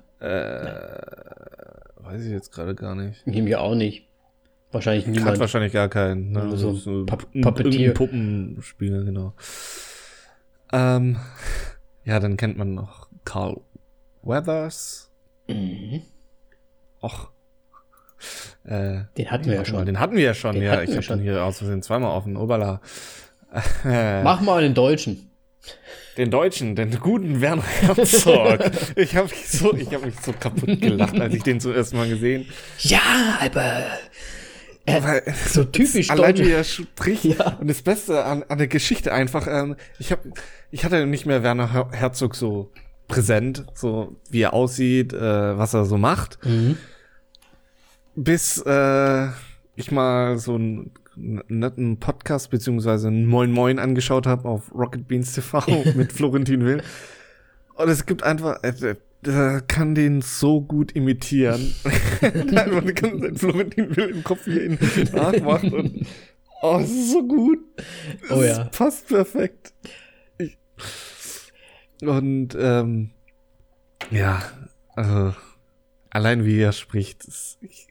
Weiß 1.97 2.25
ich 2.25 2.31
jetzt 2.31 2.51
gerade 2.51 2.73
gar 2.73 2.95
nicht. 2.95 3.21
Ich 3.27 3.41
mir 3.43 3.61
auch 3.61 3.75
nicht. 3.75 4.07
Wahrscheinlich 4.73 5.05
Hat 5.05 5.13
niemand. 5.13 5.39
wahrscheinlich 5.39 5.71
gar 5.71 5.87
keinen. 5.87 6.31
Ne? 6.31 6.47
Ja, 6.49 6.55
so 6.57 7.05
Puppeteer. 7.05 7.43
irgendein 7.43 7.93
Puppenspieler, 7.93 9.03
genau. 9.03 9.33
Ähm, 10.71 11.17
ja, 12.03 12.19
dann 12.19 12.37
kennt 12.37 12.57
man 12.57 12.73
noch 12.73 13.07
Carl 13.23 13.61
Weathers. 14.23 15.11
Mhm. 15.47 16.01
Och. 17.01 17.29
Äh, 18.65 19.01
Den 19.17 19.29
hatten 19.29 19.45
wir 19.45 19.55
ja 19.55 19.65
schon. 19.65 19.75
Mal, 19.75 19.85
den 19.85 19.99
hatten 19.99 20.15
wir 20.15 20.23
ja 20.23 20.33
schon, 20.33 20.55
Den 20.55 20.63
ja. 20.63 20.81
Ich 20.81 20.91
habe 20.91 21.03
schon. 21.03 21.19
hier 21.19 21.43
aus 21.43 21.57
Versehen 21.59 21.83
zweimal 21.83 22.11
offen. 22.15 22.35
Obala. 22.37 22.81
Mach 24.23 24.41
mal 24.41 24.61
den 24.63 24.73
Deutschen. 24.73 25.29
Den 26.17 26.31
Deutschen, 26.31 26.75
den 26.75 26.99
guten 26.99 27.41
Werner 27.41 27.63
Herzog. 27.63 28.59
ich 28.95 29.15
habe 29.15 29.27
mich, 29.29 29.49
so, 29.49 29.73
ich 29.73 29.93
hab 29.93 30.05
mich 30.05 30.15
so 30.19 30.31
kaputt 30.33 30.79
gelacht, 30.81 31.19
als 31.19 31.33
ich 31.33 31.43
den 31.43 31.59
zum 31.59 31.73
ersten 31.73 31.97
Mal 31.97 32.07
gesehen 32.09 32.45
Ja, 32.79 33.37
aber. 33.41 33.83
Weil, 34.85 35.23
So 35.47 35.63
typisch 35.63 36.09
allein 36.09 36.37
wie 36.37 36.51
er 36.51 36.63
spricht. 36.63 37.23
Ja. 37.25 37.57
Und 37.59 37.69
das 37.69 37.81
Beste 37.81 38.25
an, 38.25 38.43
an 38.49 38.57
der 38.57 38.67
Geschichte 38.67 39.13
einfach, 39.13 39.47
ähm, 39.47 39.75
ich 39.99 40.11
hab, 40.11 40.19
ich 40.71 40.83
hatte 40.85 41.05
nicht 41.05 41.25
mehr 41.25 41.41
Werner 41.43 41.71
Her- 41.71 41.89
Herzog 41.91 42.35
so 42.35 42.71
präsent, 43.07 43.65
so 43.75 44.15
wie 44.29 44.41
er 44.41 44.53
aussieht, 44.53 45.13
äh, 45.13 45.57
was 45.57 45.73
er 45.73 45.85
so 45.85 45.97
macht, 45.97 46.39
Mhm. 46.45 46.77
bis 48.15 48.57
äh, 48.65 49.27
ich 49.75 49.91
mal 49.91 50.37
so 50.37 50.55
einen 50.55 50.91
netten 51.15 51.99
Podcast 51.99 52.49
beziehungsweise 52.49 53.07
ein 53.07 53.25
Moin 53.25 53.51
Moin 53.51 53.79
angeschaut 53.79 54.25
habe 54.25 54.47
auf 54.47 54.73
Rocket 54.73 55.07
Beans 55.07 55.33
TV 55.33 55.63
mit 55.95 56.11
Florentin 56.11 56.65
Will. 56.65 56.81
Und 57.75 57.89
es 57.89 58.05
gibt 58.05 58.23
einfach, 58.23 58.61
äh, 58.63 58.95
der- 59.23 59.61
kann 59.61 59.95
den 59.95 60.21
so 60.21 60.61
gut 60.61 60.91
imitieren. 60.93 61.73
Der 62.21 62.81
die 62.81 62.93
ganze 62.93 63.21
Zeit 63.21 63.39
Florentin 63.39 63.95
Will 63.95 64.09
im 64.09 64.23
Kopf 64.23 64.45
hier 64.45 64.65
ihn 64.65 64.79
nachmacht 65.13 65.63
und 65.71 66.05
oh, 66.61 66.79
es 66.81 66.89
ist 66.91 67.11
so 67.11 67.27
gut. 67.27 67.59
Es 68.23 68.31
Oh 68.31 68.43
ja. 68.43 68.65
passt 68.65 69.07
perfekt. 69.07 69.73
Ich, 70.37 70.57
und 72.01 72.55
ähm, 72.59 73.11
ja, 74.11 74.43
also 74.95 75.33
allein 76.09 76.45
wie 76.45 76.59
er 76.59 76.71
spricht, 76.73 77.27
das, 77.27 77.57
ich, 77.61 77.87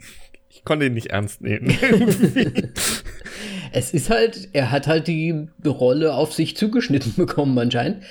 ich 0.51 0.65
konnte 0.65 0.87
ihn 0.87 0.95
nicht 0.95 1.09
ernst 1.09 1.41
nehmen. 1.41 1.77
Es 3.75 3.95
ist 3.95 4.11
halt, 4.11 4.51
er 4.53 4.71
hat 4.71 4.87
halt 4.87 5.07
die 5.09 5.49
Rolle 5.65 6.13
auf 6.13 6.35
sich 6.35 6.59
zugeschnitten 6.59 7.15
bekommen 7.17 7.59
anscheinend. 7.59 8.05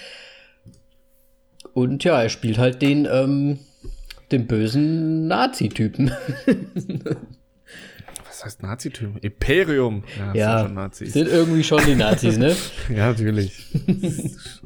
Und 1.73 2.03
ja, 2.03 2.21
er 2.21 2.29
spielt 2.29 2.57
halt 2.57 2.81
den, 2.81 3.07
ähm, 3.10 3.60
den 4.31 4.47
bösen 4.47 5.27
Nazi-Typen. 5.27 6.12
Was 8.25 8.45
heißt 8.45 8.63
Nazitum? 8.63 9.17
Imperium. 9.21 10.03
Ja, 10.17 10.34
Ja, 10.34 10.57
sind 10.57 10.67
schon 10.67 10.75
Nazis. 10.75 11.13
sind 11.13 11.27
irgendwie 11.27 11.63
schon 11.63 11.86
die 11.86 11.95
Nazis, 11.95 12.38
ne? 12.38 12.55
Ja, 12.89 13.10
natürlich. 13.10 13.67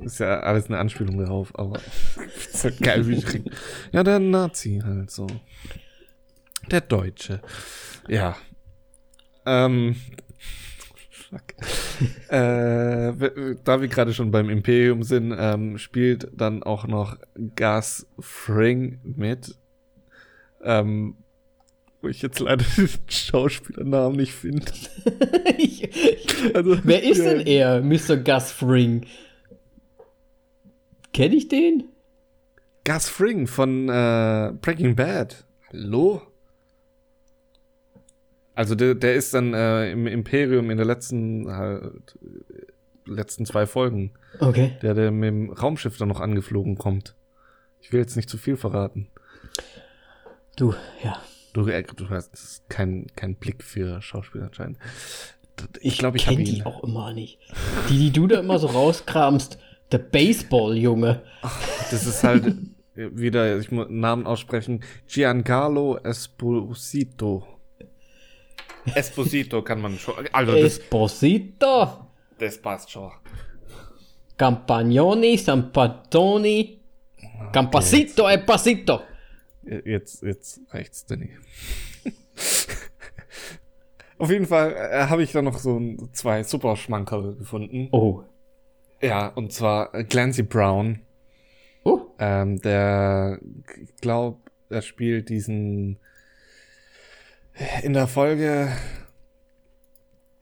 Ist 0.03 0.19
ja 0.19 0.39
alles 0.39 0.67
eine 0.67 0.77
Anspielung 0.77 1.17
darauf, 1.17 1.57
aber 1.59 1.79
ist 2.53 2.63
halt 2.63 2.79
geil, 2.81 3.05
wie 3.07 3.15
ich 3.15 3.25
Ja, 3.91 4.03
der 4.03 4.19
Nazi 4.19 4.81
halt 4.83 5.11
so. 5.11 5.27
Der 6.71 6.81
Deutsche. 6.81 7.41
Ja. 8.07 8.35
Ähm. 9.45 9.95
Fuck. 11.29 11.55
äh, 12.29 13.55
da 13.63 13.81
wir 13.81 13.87
gerade 13.87 14.13
schon 14.13 14.31
beim 14.31 14.49
Imperium 14.49 15.03
sind, 15.03 15.35
ähm, 15.37 15.77
spielt 15.77 16.29
dann 16.33 16.63
auch 16.63 16.87
noch 16.87 17.17
Gas 17.55 18.07
Fring 18.19 18.99
mit. 19.03 19.55
Ähm, 20.63 21.15
wo 22.01 22.09
ich 22.09 22.21
jetzt 22.21 22.39
leider 22.39 22.63
den 22.77 22.89
Schauspielernamen 23.07 24.17
nicht 24.17 24.33
finde. 24.33 24.65
Also, 26.53 26.77
Wer 26.83 27.03
ist 27.03 27.19
ja. 27.19 27.33
denn 27.33 27.47
er, 27.47 27.81
Mr. 27.81 28.17
Gus 28.17 28.51
Fring? 28.51 29.05
Kenn 31.13 31.31
ich 31.33 31.47
den? 31.47 31.85
Gus 32.83 33.09
Fring 33.09 33.47
von 33.47 33.89
äh, 33.89 34.53
Breaking 34.61 34.95
Bad. 34.95 35.45
Hallo? 35.71 36.21
Also 38.55 38.73
der, 38.75 38.95
der 38.95 39.15
ist 39.15 39.33
dann 39.33 39.53
äh, 39.53 39.91
im 39.91 40.07
Imperium 40.07 40.69
in 40.71 40.77
der 40.77 40.85
letzten 40.85 41.51
halt, 41.51 42.17
letzten 43.05 43.45
zwei 43.45 43.65
Folgen, 43.67 44.11
Okay. 44.39 44.71
der, 44.81 44.93
der 44.93 45.11
mit 45.11 45.27
dem 45.27 45.49
Raumschiff 45.51 45.97
dann 45.97 46.07
noch 46.07 46.21
angeflogen 46.21 46.77
kommt. 46.77 47.15
Ich 47.81 47.91
will 47.93 47.99
jetzt 47.99 48.15
nicht 48.15 48.29
zu 48.29 48.37
viel 48.37 48.57
verraten. 48.57 49.07
Du, 50.55 50.73
ja. 51.03 51.19
Du, 51.53 51.67
äh, 51.67 51.83
du 51.83 52.09
hast 52.09 52.63
keinen 52.69 53.07
kein 53.15 53.35
Blick 53.35 53.63
für 53.63 54.01
Schauspieler 54.01 54.45
anscheinend. 54.45 54.77
Ich, 55.79 55.93
Ich 55.93 55.97
glaube, 55.99 56.17
ich 56.17 56.25
habe 56.27 56.37
kenn 56.37 56.45
die 56.45 56.57
ihn. 56.57 56.63
auch 56.65 56.83
immer 56.83 57.13
nicht. 57.13 57.39
Die, 57.89 57.97
die 57.97 58.11
du 58.11 58.27
da 58.27 58.39
immer 58.39 58.57
so 58.59 58.67
rauskramst. 58.67 59.57
Der 59.91 59.99
Baseball-Junge. 59.99 61.21
Das 61.91 62.07
ist 62.07 62.23
halt 62.23 62.47
äh, 62.95 63.09
wieder, 63.13 63.57
ich 63.59 63.71
muss 63.71 63.87
Namen 63.89 64.25
aussprechen, 64.25 64.81
Giancarlo 65.07 65.97
Esposito. 65.97 67.45
Esposito 68.93 69.61
kann 69.63 69.81
man 69.81 69.97
schon. 69.97 70.13
Also 70.31 70.51
das, 70.53 70.79
Esposito. 70.79 72.07
das 72.37 72.57
passt 72.61 72.91
schon. 72.91 73.11
Campagnoni, 74.37 75.37
Sampatoni. 75.37 76.79
Campasito 77.51 78.29
e 78.29 78.37
pasito. 78.37 79.01
Jetzt, 79.85 80.21
jetzt 80.23 80.61
reicht's, 80.69 81.05
Danny. 81.05 81.29
Auf 84.17 84.29
jeden 84.31 84.45
Fall 84.45 84.73
äh, 84.73 85.07
habe 85.07 85.23
ich 85.23 85.31
da 85.31 85.41
noch 85.41 85.57
so 85.57 85.77
ein- 85.77 86.09
zwei 86.13 86.43
super 86.43 86.75
Schmankerl 86.77 87.35
gefunden. 87.35 87.89
Oh. 87.91 88.23
Ja, 89.01 89.27
und 89.27 89.51
zwar 89.51 89.91
Clancy 90.05 90.43
Brown, 90.43 91.01
Oh. 91.83 92.01
ähm, 92.17 92.61
der, 92.61 93.39
ich 93.83 93.95
glaube, 93.97 94.37
er 94.69 94.81
spielt 94.81 95.29
diesen 95.29 95.97
in 97.83 97.93
der 97.93 98.07
Folge 98.07 98.69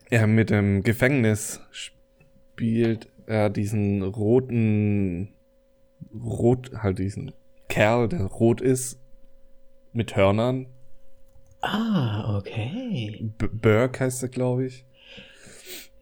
ja, 0.10 0.28
mit 0.28 0.52
dem 0.52 0.84
Gefängnis 0.84 1.60
spielt 1.71 3.08
er 3.26 3.49
diesen 3.49 4.04
roten 4.04 5.34
rot 6.13 6.71
halt 6.76 6.99
diesen 6.99 7.32
Kerl, 7.67 8.10
der 8.10 8.26
rot 8.26 8.62
ist 8.62 8.99
mit 9.91 10.15
Hörnern. 10.15 10.67
Ah, 11.62 12.38
okay. 12.38 13.32
B 13.38 13.47
Burke 13.52 14.02
heißt 14.02 14.21
er, 14.21 14.30
glaube 14.30 14.65
ich. 14.65 14.86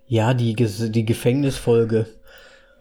Ja, 0.08 0.34
die, 0.34 0.56
die 0.56 1.06
Gefängnisfolge. 1.06 2.08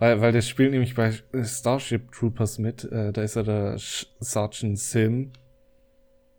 Weil, 0.00 0.20
weil 0.20 0.32
der 0.32 0.40
spielt 0.40 0.72
nämlich 0.72 0.94
bei 0.94 1.12
Starship 1.44 2.10
Troopers 2.10 2.58
mit. 2.58 2.84
Äh, 2.90 3.12
da 3.12 3.22
ist 3.22 3.36
er 3.36 3.44
der 3.44 3.76
Sergeant 3.78 4.78
Sim. 4.78 5.32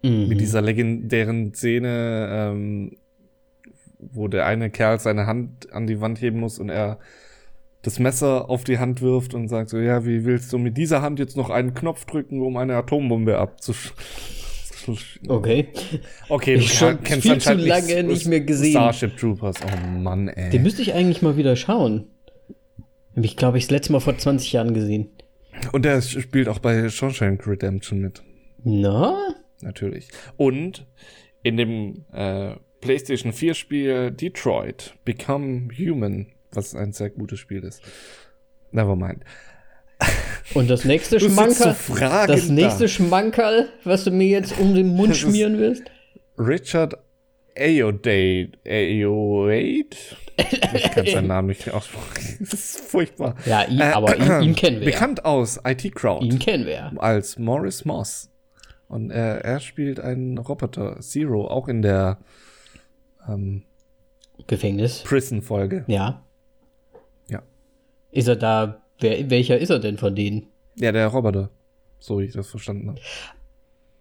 Mhm. 0.01 0.27
Mit 0.27 0.41
dieser 0.41 0.61
legendären 0.61 1.53
Szene, 1.53 2.27
ähm, 2.31 2.97
wo 3.99 4.27
der 4.27 4.45
eine 4.45 4.69
Kerl 4.69 4.99
seine 4.99 5.27
Hand 5.27 5.71
an 5.71 5.87
die 5.87 6.01
Wand 6.01 6.21
heben 6.21 6.39
muss 6.39 6.59
und 6.59 6.69
er 6.69 6.99
das 7.83 7.99
Messer 7.99 8.49
auf 8.49 8.63
die 8.63 8.77
Hand 8.77 9.01
wirft 9.01 9.33
und 9.33 9.47
sagt 9.47 9.69
so, 9.69 9.79
ja, 9.79 10.05
wie 10.05 10.25
willst 10.25 10.53
du 10.53 10.57
mit 10.57 10.77
dieser 10.77 11.01
Hand 11.01 11.19
jetzt 11.19 11.35
noch 11.35 11.49
einen 11.49 11.73
Knopf 11.73 12.05
drücken, 12.05 12.41
um 12.41 12.57
eine 12.57 12.75
Atombombe 12.75 13.37
abzusch... 13.37 13.93
Okay. 15.27 15.67
Okay, 16.27 16.55
du 16.55 16.61
ich 16.61 16.73
schon 16.73 17.03
kennst 17.03 17.27
viel 17.27 17.37
zu 17.37 17.53
lange 17.53 18.03
nicht 18.03 18.25
mehr 18.25 18.41
gesehen. 18.41 18.71
Starship 18.71 19.15
Troopers, 19.15 19.57
oh 19.63 19.99
Mann, 19.99 20.27
ey. 20.27 20.49
Den 20.49 20.63
müsste 20.63 20.81
ich 20.81 20.95
eigentlich 20.95 21.21
mal 21.21 21.37
wieder 21.37 21.55
schauen. 21.55 22.07
Ich, 23.15 23.37
glaube 23.37 23.59
ich, 23.59 23.65
das 23.65 23.71
letzte 23.71 23.91
Mal 23.91 23.99
vor 23.99 24.17
20 24.17 24.53
Jahren 24.53 24.73
gesehen. 24.73 25.09
Und 25.71 25.85
der 25.85 26.01
spielt 26.01 26.47
auch 26.47 26.59
bei 26.59 26.89
Shawshank 26.89 27.45
Redemption 27.45 27.99
mit. 27.99 28.23
Na? 28.63 29.35
Natürlich. 29.61 30.09
Und 30.37 30.85
in 31.43 31.57
dem 31.57 32.05
äh, 32.11 32.55
PlayStation 32.81 33.33
4 33.33 33.53
Spiel 33.53 34.11
Detroit 34.11 34.95
Become 35.05 35.69
Human, 35.77 36.27
was 36.51 36.75
ein 36.75 36.93
sehr 36.93 37.09
gutes 37.09 37.39
Spiel 37.39 37.63
ist. 37.63 37.81
Nevermind. 38.71 39.23
Und 40.53 40.69
das 40.69 40.83
nächste 40.83 41.19
Schmankerl, 41.19 41.75
so 41.75 41.93
das 42.27 42.49
nächste 42.49 42.83
da. 42.83 42.87
Schmankerl, 42.87 43.69
was 43.83 44.03
du 44.03 44.11
mir 44.11 44.27
jetzt 44.27 44.57
um 44.59 44.73
den 44.75 44.87
Mund 44.87 45.15
schmieren 45.17 45.59
willst? 45.59 45.83
Richard 46.37 46.97
Ayoade. 47.55 48.51
Ayoade? 48.65 49.97
Ich 50.73 50.91
kann 50.91 51.05
seinen 51.05 51.27
Namen 51.27 51.49
nicht 51.49 51.69
aussprechen. 51.69 52.37
Das 52.49 52.53
ist 52.53 52.79
furchtbar. 52.79 53.35
Ja, 53.45 53.63
ihn, 53.65 53.79
äh, 53.79 53.83
aber 53.83 54.17
ihn, 54.17 54.41
ihn, 54.49 54.55
kennen 54.55 54.79
wir. 54.79 54.85
Bekannt 54.85 55.23
aus 55.25 55.59
IT 55.63 55.93
Crowd. 55.93 56.25
Ihn 56.25 56.39
kennen 56.39 56.65
wir. 56.65 56.91
Als 56.97 57.37
Morris 57.37 57.85
Moss. 57.85 58.30
Und 58.91 59.09
er, 59.09 59.45
er 59.45 59.61
spielt 59.61 60.01
einen 60.01 60.37
Roboter, 60.37 60.99
Zero, 60.99 61.47
auch 61.47 61.69
in 61.69 61.81
der 61.81 62.17
ähm, 63.25 63.63
Gefängnis. 64.47 65.03
Prison-Folge. 65.03 65.85
Ja. 65.87 66.25
Ja. 67.29 67.41
Ist 68.11 68.27
er 68.27 68.35
da, 68.35 68.81
wer, 68.99 69.29
welcher 69.29 69.57
ist 69.57 69.69
er 69.69 69.79
denn 69.79 69.97
von 69.97 70.13
denen? 70.13 70.47
Ja, 70.75 70.91
der 70.91 71.07
Roboter. 71.07 71.49
So 71.99 72.19
wie 72.19 72.25
ich 72.25 72.33
das 72.33 72.49
verstanden 72.49 72.89
habe. 72.89 72.99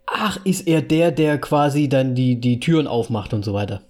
Ach, 0.07 0.45
ist 0.45 0.67
er 0.67 0.83
der, 0.83 1.13
der 1.13 1.39
quasi 1.39 1.89
dann 1.89 2.17
die, 2.17 2.41
die 2.41 2.59
Türen 2.59 2.89
aufmacht 2.89 3.33
und 3.33 3.45
so 3.45 3.55
weiter? 3.55 3.83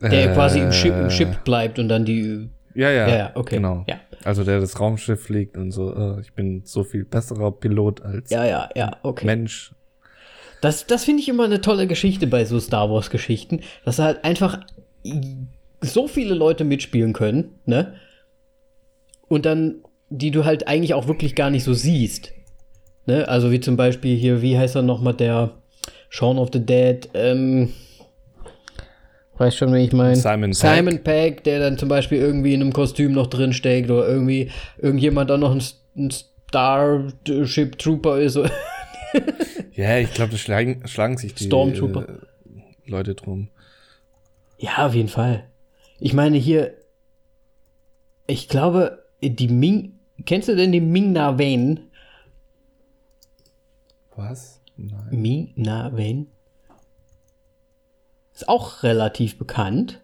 Der 0.00 0.30
äh, 0.30 0.34
quasi 0.34 0.60
im 0.60 0.70
Chip, 0.70 0.94
im 0.94 1.08
Chip 1.08 1.42
bleibt 1.42 1.80
und 1.80 1.88
dann 1.88 2.04
die. 2.04 2.48
Ja, 2.76 2.92
ja, 2.92 3.08
ja, 3.08 3.32
okay. 3.34 3.56
Genau. 3.56 3.84
Ja. 3.88 3.98
Also 4.24 4.44
der 4.44 4.60
das 4.60 4.78
Raumschiff 4.78 5.22
fliegt 5.22 5.56
und 5.56 5.70
so, 5.70 5.94
äh, 5.94 6.20
ich 6.20 6.32
bin 6.32 6.62
so 6.64 6.84
viel 6.84 7.04
besserer 7.04 7.52
Pilot 7.52 8.02
als 8.02 8.30
ja, 8.30 8.44
ja, 8.44 8.68
ja, 8.74 8.96
okay. 9.02 9.26
Mensch. 9.26 9.72
Das, 10.60 10.86
das 10.86 11.04
finde 11.04 11.22
ich 11.22 11.28
immer 11.28 11.44
eine 11.44 11.60
tolle 11.60 11.86
Geschichte 11.86 12.26
bei 12.26 12.44
so 12.44 12.58
Star 12.58 12.90
Wars-Geschichten, 12.90 13.60
dass 13.84 13.98
halt 13.98 14.24
einfach 14.24 14.60
so 15.80 16.08
viele 16.08 16.34
Leute 16.34 16.64
mitspielen 16.64 17.12
können, 17.12 17.54
ne? 17.64 17.94
Und 19.28 19.46
dann, 19.46 19.76
die 20.10 20.30
du 20.30 20.44
halt 20.44 20.66
eigentlich 20.66 20.94
auch 20.94 21.06
wirklich 21.06 21.34
gar 21.36 21.50
nicht 21.50 21.64
so 21.64 21.74
siehst. 21.74 22.32
Ne? 23.06 23.28
Also 23.28 23.50
wie 23.52 23.60
zum 23.60 23.76
Beispiel 23.76 24.16
hier, 24.16 24.42
wie 24.42 24.58
heißt 24.58 24.74
er 24.74 24.82
nochmal, 24.82 25.14
der 25.14 25.52
Shaun 26.08 26.38
of 26.38 26.48
the 26.52 26.64
Dead, 26.64 27.08
ähm, 27.14 27.72
Weißt 29.38 29.56
schon, 29.56 29.72
wie 29.72 29.84
ich 29.84 29.92
meine? 29.92 30.16
Simon, 30.16 30.52
Simon 30.52 31.02
Peck, 31.02 31.44
der 31.44 31.60
dann 31.60 31.78
zum 31.78 31.88
Beispiel 31.88 32.18
irgendwie 32.18 32.54
in 32.54 32.60
einem 32.60 32.72
Kostüm 32.72 33.12
noch 33.12 33.28
drin 33.28 33.52
steckt 33.52 33.88
oder 33.88 34.06
irgendwie 34.06 34.50
irgendjemand 34.78 35.30
da 35.30 35.38
noch 35.38 35.52
ein, 35.52 35.62
ein 35.96 36.10
Starship 36.48 37.78
Trooper 37.78 38.18
ist. 38.18 38.36
ja, 39.72 39.98
ich 39.98 40.12
glaube, 40.12 40.32
da 40.32 40.38
schlagen, 40.38 40.82
schlagen 40.86 41.16
sich 41.18 41.34
die 41.34 41.44
Stormtrooper. 41.44 42.08
Äh, 42.08 42.90
Leute 42.90 43.14
drum. 43.14 43.48
Ja, 44.58 44.86
auf 44.86 44.94
jeden 44.94 45.08
Fall. 45.08 45.44
Ich 46.00 46.14
meine 46.14 46.36
hier, 46.36 46.74
ich 48.26 48.48
glaube, 48.48 49.04
die 49.22 49.48
Ming, 49.48 50.00
kennst 50.26 50.48
du 50.48 50.56
denn 50.56 50.72
die 50.72 50.80
Ming 50.80 51.12
Na 51.12 51.38
Wen? 51.38 51.80
Was? 54.16 54.60
Nein. 54.76 55.08
Ming 55.10 55.52
Na 55.54 55.96
Wen? 55.96 56.26
Ist 58.38 58.48
auch 58.48 58.84
relativ 58.84 59.36
bekannt. 59.36 60.00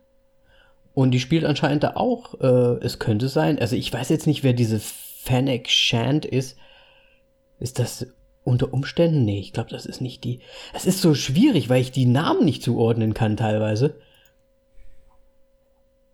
Und 0.92 1.12
die 1.12 1.20
spielt 1.20 1.44
anscheinend 1.44 1.84
da 1.84 1.92
auch, 1.94 2.40
äh, 2.40 2.84
es 2.84 2.98
könnte 2.98 3.28
sein, 3.28 3.60
also 3.60 3.76
ich 3.76 3.92
weiß 3.92 4.08
jetzt 4.08 4.26
nicht, 4.26 4.42
wer 4.42 4.54
diese 4.54 4.80
Fennec 4.80 5.70
Shand 5.70 6.26
ist. 6.26 6.58
Ist 7.60 7.78
das 7.78 8.08
unter 8.42 8.74
Umständen? 8.74 9.24
Nee, 9.24 9.38
ich 9.38 9.52
glaube, 9.52 9.70
das 9.70 9.86
ist 9.86 10.00
nicht 10.00 10.24
die. 10.24 10.40
Es 10.72 10.84
ist 10.84 11.00
so 11.00 11.14
schwierig, 11.14 11.68
weil 11.68 11.80
ich 11.80 11.92
die 11.92 12.06
Namen 12.06 12.44
nicht 12.44 12.64
zuordnen 12.64 13.14
kann 13.14 13.36
teilweise. 13.36 14.00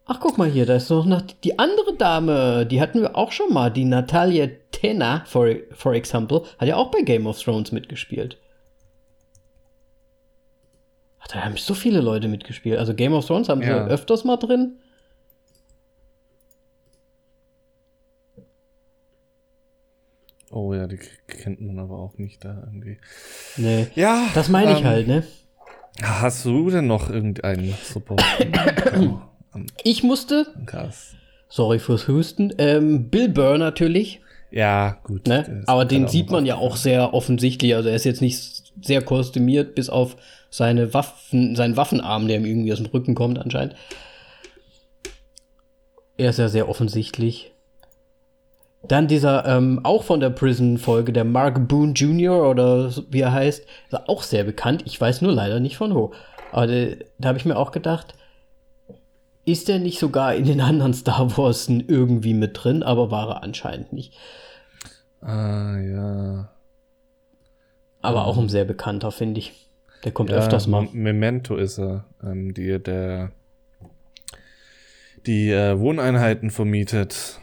Ach, 0.04 0.20
guck 0.20 0.36
mal 0.36 0.50
hier, 0.50 0.66
da 0.66 0.74
ist 0.74 0.90
noch 0.90 1.22
die 1.22 1.58
andere 1.58 1.96
Dame, 1.96 2.66
die 2.66 2.82
hatten 2.82 3.00
wir 3.00 3.16
auch 3.16 3.32
schon 3.32 3.50
mal, 3.50 3.70
die 3.70 3.86
Natalia 3.86 4.46
Tena, 4.72 5.24
for, 5.24 5.48
for 5.72 5.94
example, 5.94 6.42
hat 6.58 6.68
ja 6.68 6.76
auch 6.76 6.90
bei 6.90 7.00
Game 7.00 7.26
of 7.26 7.42
Thrones 7.42 7.72
mitgespielt. 7.72 8.36
Ach, 11.20 11.28
da 11.28 11.44
haben 11.44 11.56
so 11.56 11.74
viele 11.74 12.00
Leute 12.00 12.28
mitgespielt. 12.28 12.78
Also 12.78 12.94
Game 12.94 13.12
of 13.12 13.26
Thrones 13.26 13.48
haben 13.48 13.62
ja. 13.62 13.86
sie 13.86 13.90
öfters 13.90 14.24
mal 14.24 14.36
drin. 14.36 14.78
Oh 20.50 20.74
ja, 20.74 20.86
die 20.88 20.98
kennt 21.28 21.60
man 21.60 21.78
aber 21.78 21.98
auch 21.98 22.18
nicht 22.18 22.44
da 22.44 22.62
irgendwie. 22.66 22.98
Nee. 23.56 23.86
Ja. 23.94 24.26
Das 24.34 24.48
meine 24.48 24.72
ich 24.72 24.80
ähm, 24.80 24.84
halt, 24.84 25.06
ne? 25.06 25.22
Hast 26.02 26.44
du 26.44 26.70
denn 26.70 26.86
noch 26.86 27.08
irgendeinen 27.08 27.74
super? 27.82 28.16
ich 29.84 30.02
musste. 30.02 30.46
Krass. 30.66 31.14
Sorry 31.48 31.78
fürs 31.78 32.08
Husten. 32.08 32.52
Ähm, 32.58 33.10
Bill 33.10 33.28
Burr 33.28 33.58
natürlich. 33.58 34.20
Ja, 34.50 34.98
gut. 35.04 35.28
Ne? 35.28 35.62
Aber 35.66 35.84
den 35.84 36.08
sieht 36.08 36.30
man 36.30 36.46
ja 36.46 36.56
auch 36.56 36.76
sehr 36.76 37.14
offensichtlich. 37.14 37.74
Also 37.74 37.88
er 37.88 37.96
ist 37.96 38.04
jetzt 38.04 38.20
nicht 38.20 38.72
sehr 38.82 39.02
kostümiert, 39.02 39.74
bis 39.74 39.88
auf 39.88 40.16
seine 40.50 40.92
Waffen, 40.92 41.56
seinen 41.56 41.76
Waffenarm, 41.76 42.28
der 42.28 42.38
ihm 42.38 42.44
irgendwie 42.44 42.72
aus 42.72 42.78
dem 42.78 42.86
Rücken 42.86 43.14
kommt 43.14 43.38
anscheinend. 43.38 43.76
Er 46.16 46.30
ist 46.30 46.38
ja 46.38 46.48
sehr 46.48 46.68
offensichtlich. 46.68 47.52
Dann 48.82 49.08
dieser, 49.08 49.46
ähm, 49.46 49.80
auch 49.84 50.04
von 50.04 50.20
der 50.20 50.30
Prison-Folge, 50.30 51.12
der 51.12 51.24
Mark 51.24 51.68
Boone 51.68 51.92
Jr. 51.92 52.48
oder 52.48 52.90
wie 53.10 53.20
er 53.20 53.32
heißt, 53.32 53.60
ist 53.60 54.08
auch 54.08 54.22
sehr 54.22 54.44
bekannt. 54.44 54.82
Ich 54.86 55.00
weiß 55.00 55.22
nur 55.22 55.32
leider 55.32 55.60
nicht 55.60 55.76
von 55.76 55.94
wo. 55.94 56.12
Aber 56.50 56.66
der, 56.66 56.96
da 57.18 57.28
habe 57.28 57.38
ich 57.38 57.44
mir 57.44 57.56
auch 57.56 57.72
gedacht, 57.72 58.14
ist 59.44 59.68
der 59.68 59.78
nicht 59.78 59.98
sogar 59.98 60.34
in 60.34 60.44
den 60.44 60.60
anderen 60.60 60.94
Star 60.94 61.36
Wars 61.36 61.68
irgendwie 61.68 62.34
mit 62.34 62.52
drin, 62.62 62.82
aber 62.82 63.10
war 63.10 63.28
er 63.28 63.42
anscheinend 63.42 63.92
nicht. 63.92 64.14
Ah, 65.20 65.78
ja. 65.78 66.48
Aber 68.02 68.26
auch 68.26 68.38
ein 68.38 68.48
sehr 68.48 68.64
bekannter, 68.64 69.10
finde 69.10 69.40
ich. 69.40 69.69
Der 70.04 70.12
kommt 70.12 70.30
ja, 70.30 70.38
öfters 70.38 70.66
mal. 70.66 70.88
Memento 70.92 71.56
ist 71.56 71.78
er, 71.78 72.06
ähm, 72.22 72.54
die 72.54 72.82
der 72.82 73.32
die 75.26 75.50
äh, 75.50 75.78
Wohneinheiten 75.78 76.50
vermietet. 76.50 77.40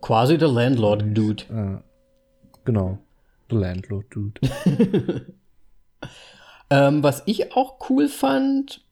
Quasi 0.00 0.38
der 0.38 0.48
Landlord-Dude. 0.48 1.44
Äh, 1.44 1.82
genau. 2.64 2.98
Der 3.50 3.58
Landlord-Dude. 3.58 4.40
ähm, 6.70 7.02
was 7.02 7.22
ich 7.26 7.54
auch 7.54 7.76
cool 7.88 8.08
fand, 8.08 8.82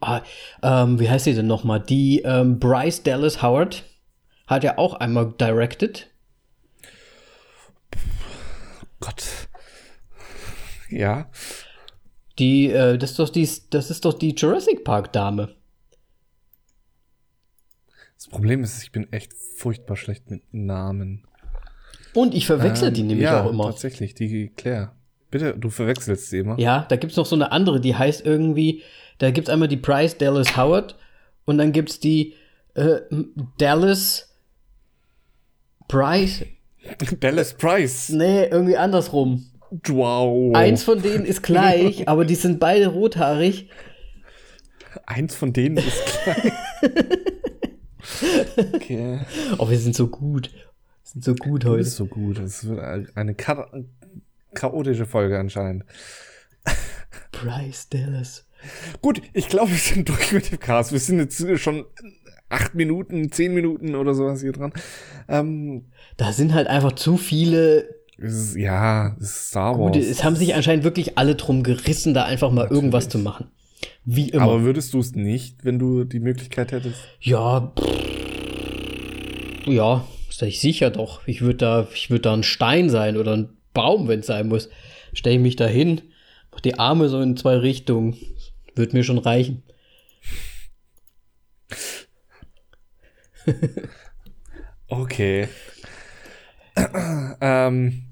ah, 0.00 0.20
ähm, 0.62 1.00
wie 1.00 1.10
heißt 1.10 1.24
sie 1.24 1.34
denn 1.34 1.46
nochmal? 1.46 1.80
Die 1.80 2.22
ähm, 2.24 2.58
Bryce 2.58 3.02
Dallas 3.02 3.42
Howard 3.42 3.84
hat 4.46 4.64
ja 4.64 4.78
auch 4.78 4.94
einmal 4.94 5.32
directed. 5.40 6.08
Gott. 9.00 9.48
Ja. 10.90 11.30
Die, 12.38 12.70
äh, 12.70 12.98
das 12.98 13.10
ist 13.12 13.18
doch 13.18 13.28
die, 13.28 13.48
das 13.70 13.90
ist 13.90 14.04
doch 14.04 14.14
die 14.14 14.34
Jurassic 14.34 14.84
Park 14.84 15.12
Dame. 15.12 15.54
Das 18.16 18.28
Problem 18.28 18.62
ist, 18.62 18.82
ich 18.82 18.92
bin 18.92 19.12
echt 19.12 19.32
furchtbar 19.34 19.96
schlecht 19.96 20.30
mit 20.30 20.42
Namen. 20.52 21.26
Und 22.14 22.34
ich 22.34 22.46
verwechsel 22.46 22.88
Ähm, 22.88 22.94
die 22.94 23.02
nämlich 23.02 23.24
ja, 23.24 23.42
auch 23.44 23.50
immer. 23.50 23.64
Tatsächlich, 23.64 24.14
die 24.14 24.48
Claire. 24.56 24.92
Bitte, 25.30 25.54
du 25.56 25.70
verwechselst 25.70 26.30
sie 26.30 26.38
immer. 26.38 26.58
Ja, 26.58 26.86
da 26.88 26.96
gibt's 26.96 27.16
noch 27.16 27.26
so 27.26 27.36
eine 27.36 27.52
andere, 27.52 27.80
die 27.80 27.94
heißt 27.94 28.24
irgendwie, 28.24 28.82
da 29.18 29.30
gibt's 29.30 29.50
einmal 29.50 29.68
die 29.68 29.76
Bryce 29.76 30.16
Dallas 30.16 30.56
Howard 30.56 30.96
und 31.44 31.58
dann 31.58 31.72
gibt's 31.72 32.00
die 32.00 32.34
äh, 32.74 33.00
Dallas 33.58 34.34
Bryce, 35.88 36.46
Dallas 37.20 37.54
Price. 37.54 38.08
nee, 38.10 38.44
irgendwie 38.46 38.76
andersrum. 38.76 39.46
Wow. 39.70 40.54
Eins 40.54 40.82
von 40.82 41.02
denen 41.02 41.24
ist 41.24 41.42
gleich, 41.42 42.08
aber 42.08 42.24
die 42.24 42.34
sind 42.34 42.60
beide 42.60 42.88
rothaarig. 42.88 43.70
Eins 45.04 45.34
von 45.34 45.52
denen 45.52 45.76
ist 45.76 46.04
klein. 46.06 46.52
okay. 48.74 49.20
Oh, 49.58 49.68
wir 49.68 49.78
sind 49.78 49.94
so 49.94 50.08
gut. 50.08 50.50
Wir 50.52 50.62
sind 51.04 51.24
so 51.24 51.34
gut 51.34 51.64
heute. 51.64 51.80
ist 51.80 51.96
so 51.96 52.06
gut. 52.06 52.38
Das 52.38 52.66
wird 52.66 52.80
eine 53.16 53.36
cha 53.36 53.68
chaotische 54.54 55.04
Folge 55.04 55.38
anscheinend. 55.38 55.84
Bryce 57.32 57.88
Dallas. 57.90 58.46
Gut, 59.02 59.20
ich 59.34 59.48
glaube, 59.48 59.70
wir 59.70 59.78
sind 59.78 60.08
durch 60.08 60.32
mit 60.32 60.50
dem 60.50 60.58
Cast. 60.58 60.92
Wir 60.92 60.98
sind 60.98 61.18
jetzt 61.18 61.60
schon 61.60 61.84
acht 62.48 62.74
Minuten, 62.74 63.30
zehn 63.30 63.52
Minuten 63.52 63.94
oder 63.94 64.14
sowas 64.14 64.40
hier 64.40 64.52
dran. 64.52 64.72
Ähm, 65.28 65.86
Da 66.16 66.32
sind 66.32 66.54
halt 66.54 66.68
einfach 66.68 66.92
zu 66.92 67.18
viele 67.18 67.86
es 67.90 67.95
ist, 68.18 68.56
ja, 68.56 69.16
es 69.20 69.26
ist 69.26 69.48
Star 69.48 69.78
Wars. 69.78 69.92
gute. 69.92 69.98
Es 69.98 70.24
haben 70.24 70.36
sich 70.36 70.54
anscheinend 70.54 70.84
wirklich 70.84 71.18
alle 71.18 71.34
drum 71.34 71.62
gerissen, 71.62 72.14
da 72.14 72.24
einfach 72.24 72.50
mal 72.50 72.66
irgendwas 72.68 73.08
zu 73.08 73.18
machen. 73.18 73.48
Wie 74.04 74.30
immer. 74.30 74.44
Aber 74.44 74.62
würdest 74.62 74.94
du 74.94 75.00
es 75.00 75.14
nicht, 75.14 75.64
wenn 75.64 75.78
du 75.78 76.04
die 76.04 76.20
Möglichkeit 76.20 76.72
hättest? 76.72 76.98
Ja, 77.20 77.72
pff, 77.78 79.66
ja, 79.66 80.06
sag 80.30 80.48
ich 80.48 80.60
sicher 80.60 80.90
doch. 80.90 81.26
Ich 81.26 81.42
würde 81.42 81.56
da, 81.56 81.88
ich 81.92 82.10
würde 82.10 82.22
da 82.22 82.34
ein 82.34 82.42
Stein 82.42 82.88
sein 82.88 83.16
oder 83.16 83.36
ein 83.36 83.50
Baum, 83.74 84.08
wenn 84.08 84.20
es 84.20 84.26
sein 84.26 84.48
muss. 84.48 84.68
Stell 85.12 85.34
ich 85.34 85.40
mich 85.40 85.56
da 85.56 85.66
hin, 85.66 86.02
mach 86.50 86.60
die 86.60 86.78
Arme 86.78 87.08
so 87.08 87.20
in 87.20 87.36
zwei 87.36 87.56
Richtungen. 87.56 88.16
Wird 88.74 88.92
mir 88.92 89.04
schon 89.04 89.18
reichen. 89.18 89.62
Okay. 94.88 95.48
ähm, 97.40 98.05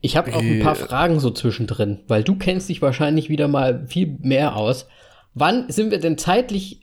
Ich 0.00 0.16
habe 0.16 0.34
auch 0.34 0.40
ein 0.40 0.60
paar 0.60 0.76
Fragen 0.76 1.18
so 1.18 1.30
zwischendrin, 1.30 2.00
weil 2.06 2.22
du 2.22 2.36
kennst 2.36 2.68
dich 2.68 2.80
wahrscheinlich 2.82 3.28
wieder 3.28 3.48
mal 3.48 3.86
viel 3.88 4.16
mehr 4.20 4.56
aus. 4.56 4.86
Wann 5.34 5.70
sind 5.70 5.90
wir 5.90 5.98
denn 5.98 6.18
zeitlich 6.18 6.80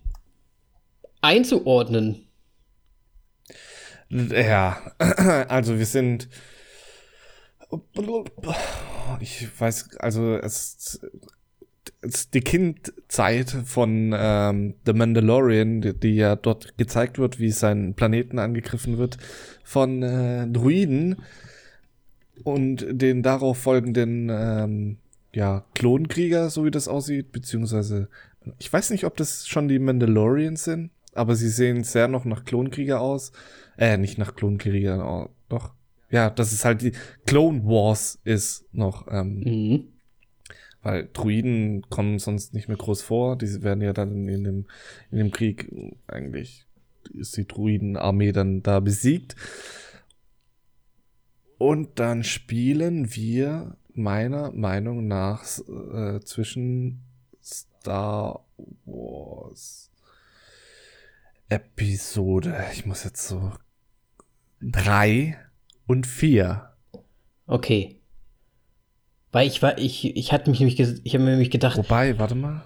einzuordnen? 1.22 2.28
ja, 4.10 4.78
also 5.48 5.78
wir 5.78 5.86
sind. 5.86 6.30
Ich 9.20 9.60
weiß, 9.60 9.98
also 9.98 10.36
es, 10.38 11.00
es 12.02 12.16
ist 12.16 12.34
die 12.34 12.42
Kindzeit 12.42 13.50
von 13.50 14.14
ähm, 14.16 14.76
The 14.86 14.94
Mandalorian, 14.94 15.82
die, 15.82 15.94
die 15.94 16.16
ja 16.16 16.36
dort 16.36 16.78
gezeigt 16.78 17.18
wird, 17.18 17.40
wie 17.40 17.52
sein 17.52 17.96
Planeten 17.96 18.40
angegriffen 18.40 18.98
wird 18.98 19.18
von 19.64 20.04
äh, 20.04 20.48
Druiden 20.48 21.18
und 22.44 22.86
den 22.90 23.24
darauf 23.24 23.58
folgenden 23.58 24.30
ähm, 24.32 24.98
ja, 25.34 25.66
Klonkrieger, 25.74 26.50
so 26.50 26.66
wie 26.66 26.72
das 26.72 26.88
aussieht, 26.88 27.32
beziehungsweise 27.32 28.10
ich 28.60 28.72
weiß 28.72 28.92
nicht, 28.92 29.06
ob 29.06 29.18
das 29.18 29.48
schon 29.48 29.68
die 29.68 29.80
Mandalorians 29.80 30.64
sind, 30.64 30.92
aber 31.14 31.36
sie 31.36 31.50
sehen 31.50 31.84
sehr 31.84 32.08
noch 32.08 32.26
nach 32.26 32.46
Klonkrieger 32.46 33.02
aus. 33.02 33.32
Äh, 33.78 33.98
nicht 33.98 34.18
nach 34.18 34.36
Klonkrieger, 34.36 35.04
oh, 35.06 35.30
doch. 35.50 35.74
Ja, 36.12 36.30
dass 36.30 36.52
es 36.52 36.64
halt 36.64 36.82
die 36.82 36.92
Clone 37.26 37.64
Wars 37.66 38.20
ist 38.24 38.66
noch, 38.72 39.08
ähm, 39.10 39.40
Mhm. 39.40 39.84
weil 40.84 41.10
Druiden 41.12 41.82
kommen 41.90 42.20
sonst 42.20 42.54
nicht 42.54 42.68
mehr 42.68 42.78
groß 42.78 43.02
vor. 43.02 43.36
Die 43.36 43.64
werden 43.64 43.82
ja 43.82 43.92
dann 43.94 44.28
in 44.28 44.44
dem, 44.44 44.66
in 45.10 45.18
dem 45.18 45.32
Krieg 45.32 45.72
eigentlich 46.08 46.68
ist 47.14 47.36
die 47.38 47.48
Druidenarmee 47.48 48.32
dann 48.32 48.62
da 48.62 48.80
besiegt. 48.80 49.36
Und 51.58 52.00
dann 52.00 52.24
spielen 52.24 53.16
wir 53.16 53.78
meiner 53.94 54.52
Meinung 54.52 55.08
nach 55.08 55.44
äh, 55.44 56.20
zwischen 56.22 57.02
Star 57.42 58.46
Wars 58.86 59.92
Episode, 61.48 62.66
ich 62.74 62.86
muss 62.86 63.04
jetzt 63.04 63.28
so 63.28 63.52
drei 64.62 65.38
und 65.86 66.08
vier. 66.08 66.74
Okay. 67.46 68.02
Weil 69.32 69.48
ich 69.48 69.62
war, 69.62 69.78
ich, 69.78 70.16
ich 70.18 70.32
hatte 70.34 70.50
mich 70.50 70.60
nämlich, 70.60 70.80
ich 70.80 71.14
habe 71.14 71.24
mir 71.24 71.32
nämlich 71.32 71.52
gedacht, 71.52 71.78
Wobei, 71.78 72.18
warte 72.18 72.36
mal. 72.36 72.64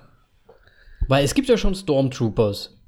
weil 1.08 1.25
es 1.25 1.34
gibt 1.34 1.49
ja 1.49 1.58
schon 1.58 1.75
Stormtroopers 1.75 2.80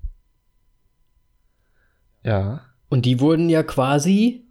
Ja. 2.23 2.61
und 2.89 3.05
die 3.05 3.19
wurden 3.19 3.49
ja 3.49 3.63
quasi, 3.63 4.47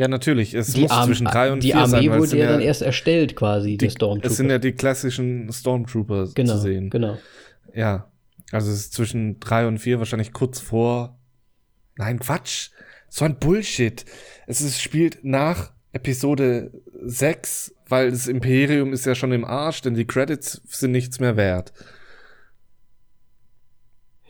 Ja, 0.00 0.08
natürlich. 0.08 0.54
Es 0.54 0.72
die, 0.72 0.80
muss 0.80 0.92
Arm 0.92 1.08
zwischen 1.08 1.26
drei 1.26 1.52
und 1.52 1.62
die 1.62 1.72
vier 1.72 1.76
Armee 1.76 1.90
sein, 1.90 2.10
weil 2.10 2.20
es 2.22 2.30
wurde 2.30 2.40
ja 2.40 2.52
dann 2.52 2.62
erst 2.62 2.80
erstellt 2.80 3.36
quasi, 3.36 3.72
die 3.76 3.86
die, 3.86 3.90
Stormtrooper. 3.90 4.30
es 4.30 4.38
sind 4.38 4.48
ja 4.48 4.56
die 4.56 4.72
klassischen 4.72 5.52
Stormtrooper 5.52 6.30
genau, 6.34 6.54
zu 6.54 6.60
sehen. 6.60 6.88
genau. 6.88 7.18
Ja. 7.74 8.10
Also 8.50 8.70
es 8.70 8.78
ist 8.78 8.94
zwischen 8.94 9.40
drei 9.40 9.66
und 9.66 9.76
vier 9.76 9.98
wahrscheinlich 9.98 10.32
kurz 10.32 10.58
vor. 10.58 11.18
Nein, 11.96 12.18
Quatsch. 12.18 12.70
So 13.10 13.26
ein 13.26 13.38
Bullshit. 13.38 14.06
Es 14.46 14.62
ist, 14.62 14.80
spielt 14.80 15.22
nach 15.22 15.70
Episode 15.92 16.72
6, 17.02 17.74
weil 17.86 18.10
das 18.10 18.26
Imperium 18.26 18.94
ist 18.94 19.04
ja 19.04 19.14
schon 19.14 19.32
im 19.32 19.44
Arsch, 19.44 19.82
denn 19.82 19.92
die 19.92 20.06
Credits 20.06 20.62
sind 20.64 20.92
nichts 20.92 21.20
mehr 21.20 21.36
wert. 21.36 21.74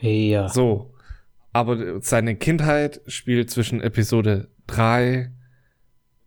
Ja. 0.00 0.48
So. 0.48 0.92
Aber 1.52 2.02
seine 2.02 2.34
Kindheit 2.34 3.02
spielt 3.06 3.52
zwischen 3.52 3.80
Episode 3.80 4.48
3 4.66 5.30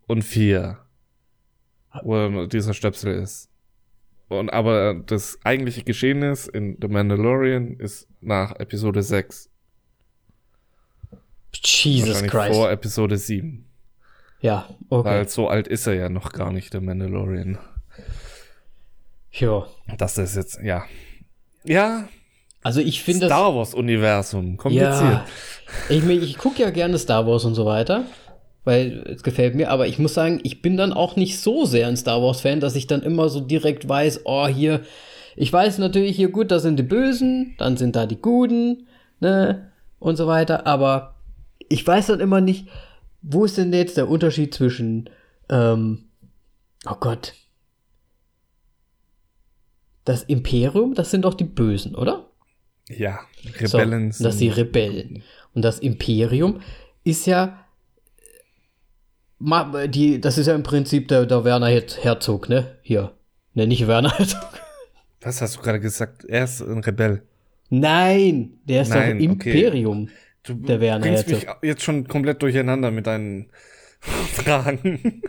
und 0.06 0.22
4. 0.22 0.78
Wo 2.02 2.46
dieser 2.46 2.74
Stöpsel 2.74 3.14
ist. 3.22 3.48
Und 4.28 4.52
aber 4.52 4.94
das 4.94 5.38
eigentliche 5.44 5.84
Geschehnis 5.84 6.46
in 6.48 6.76
The 6.80 6.88
Mandalorian 6.88 7.74
ist 7.78 8.08
nach 8.20 8.56
Episode 8.58 9.02
6. 9.02 9.48
Jesus 11.62 12.22
Christ. 12.24 12.54
vor 12.54 12.70
Episode 12.70 13.16
7. 13.16 13.64
Ja, 14.40 14.68
okay. 14.88 15.08
Weil 15.08 15.28
so 15.28 15.48
alt 15.48 15.68
ist 15.68 15.86
er 15.86 15.94
ja 15.94 16.08
noch 16.08 16.32
gar 16.32 16.52
nicht, 16.52 16.74
der 16.74 16.80
Mandalorian. 16.80 17.58
ja. 19.32 19.66
Das 19.96 20.18
ist 20.18 20.36
jetzt, 20.36 20.60
ja. 20.62 20.84
Ja, 21.64 22.08
Also 22.62 22.80
ich 22.80 23.02
finde. 23.02 23.26
Star 23.26 23.54
Wars-Universum. 23.54 24.56
Kompliziert. 24.56 24.92
Ja. 24.92 25.26
Ich, 25.88 26.04
ich 26.04 26.38
gucke 26.38 26.60
ja 26.62 26.70
gerne 26.70 26.98
Star 26.98 27.26
Wars 27.26 27.44
und 27.44 27.54
so 27.54 27.64
weiter, 27.64 28.04
weil 28.64 29.04
es 29.06 29.22
gefällt 29.22 29.54
mir, 29.54 29.70
aber 29.70 29.86
ich 29.86 29.98
muss 29.98 30.14
sagen, 30.14 30.40
ich 30.42 30.62
bin 30.62 30.76
dann 30.76 30.92
auch 30.92 31.16
nicht 31.16 31.38
so 31.38 31.64
sehr 31.64 31.86
ein 31.86 31.96
Star 31.96 32.22
Wars-Fan, 32.22 32.60
dass 32.60 32.76
ich 32.76 32.86
dann 32.86 33.02
immer 33.02 33.28
so 33.28 33.40
direkt 33.40 33.88
weiß, 33.88 34.22
oh, 34.24 34.46
hier, 34.46 34.80
ich 35.36 35.52
weiß 35.52 35.78
natürlich 35.78 36.16
hier 36.16 36.30
gut, 36.30 36.50
da 36.50 36.58
sind 36.58 36.78
die 36.78 36.84
Bösen, 36.84 37.54
dann 37.58 37.76
sind 37.76 37.94
da 37.96 38.06
die 38.06 38.20
Guten, 38.20 38.86
ne, 39.20 39.70
und 39.98 40.16
so 40.16 40.26
weiter, 40.26 40.66
aber 40.66 41.16
ich 41.68 41.86
weiß 41.86 42.06
dann 42.06 42.20
immer 42.20 42.40
nicht, 42.40 42.68
wo 43.22 43.44
ist 43.44 43.58
denn 43.58 43.72
jetzt 43.72 43.96
der 43.96 44.08
Unterschied 44.08 44.54
zwischen, 44.54 45.10
ähm, 45.48 46.06
oh 46.86 46.96
Gott, 47.00 47.34
das 50.04 50.22
Imperium, 50.22 50.94
das 50.94 51.10
sind 51.10 51.24
doch 51.24 51.34
die 51.34 51.44
Bösen, 51.44 51.94
oder? 51.94 52.30
Ja, 52.88 53.20
Rebellen 53.58 54.12
so, 54.12 54.24
das 54.24 54.38
sind 54.38 54.48
die 54.48 54.60
Rebellen. 54.60 55.22
Und 55.54 55.62
das 55.62 55.78
Imperium 55.78 56.60
ist 57.02 57.26
ja 57.26 57.63
die, 59.40 60.20
das 60.20 60.38
ist 60.38 60.46
ja 60.46 60.54
im 60.54 60.62
Prinzip 60.62 61.08
der, 61.08 61.26
der 61.26 61.44
Werner 61.44 61.66
Her- 61.68 61.82
Herzog, 62.02 62.48
ne? 62.48 62.76
Hier. 62.82 63.12
Ne, 63.54 63.66
nicht 63.66 63.86
Werner 63.86 64.10
Herzog. 64.18 64.40
Was 65.22 65.40
hast 65.40 65.56
du 65.56 65.60
gerade 65.60 65.80
gesagt? 65.80 66.24
Er 66.24 66.44
ist 66.44 66.60
ein 66.60 66.82
Rebell. 66.84 67.22
Nein, 67.70 68.58
der 68.64 68.82
ist 68.82 68.90
Nein, 68.90 69.18
doch 69.18 69.32
okay. 69.34 69.50
Imperium. 69.50 70.08
Du 70.44 70.54
Der 70.54 70.80
Werner 70.80 71.06
bringst 71.06 71.28
mich 71.28 71.44
Herzog. 71.46 71.64
jetzt 71.64 71.82
schon 71.82 72.06
komplett 72.06 72.42
durcheinander 72.42 72.90
mit 72.90 73.06
deinen 73.06 73.46
Fragen. 74.00 75.22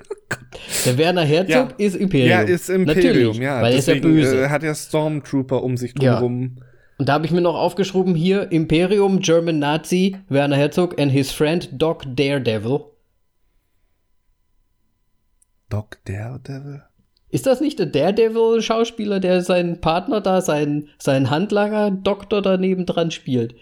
Der 0.86 0.97
Werner 0.97 1.24
Herzog 1.24 1.49
Ja. 1.78 1.86
ist 1.86 1.95
Imperium. 1.95 2.30
ja, 2.30 2.41
ist 2.41 2.70
Imperium, 2.70 3.08
Natürlich, 3.08 3.38
ja. 3.38 3.62
Weil 3.62 3.72
er 3.74 3.80
ist 3.80 3.88
ja 3.88 3.93
Deswegen, 3.95 4.14
böse. 4.16 4.43
Äh, 4.43 4.49
hat 4.49 4.64
er 4.64 4.76
Stormtrooper 4.76 5.64
um 5.64 5.78
sich 5.78 5.93
Ja. 5.99 6.20
drumherum. 6.20 6.58
Und 6.97 7.10
da 7.10 7.14
habe 7.14 7.26
ich 7.26 7.32
mir 7.32 7.41
noch 7.41 7.56
aufgeschrieben 7.56 8.16
hier 8.16 8.51
Imperium, 8.51 9.20
German 9.20 9.60
Nazi, 9.60 10.18
Werner 10.30 10.56
Herzog 10.58 10.99
and 10.99 11.12
his 11.12 11.32
friend 11.32 11.70
Doc 11.74 12.03
Daredevil. 12.16 12.82
Doc 15.70 15.99
Daredevil? 16.05 16.84
Ist 17.30 17.45
das 17.45 17.59
nicht 17.59 17.80
der 17.80 17.88
Daredevil-Schauspieler, 17.88 19.20
der 19.20 19.41
seinen 19.41 19.82
Partner 19.82 20.22
da, 20.22 20.41
seinen, 20.41 20.89
seinen 20.97 21.30
Handlanger, 21.30 21.91
Doktor 21.91 22.41
daneben 22.41 22.86
dran 22.86 23.11
spielt? 23.11 23.55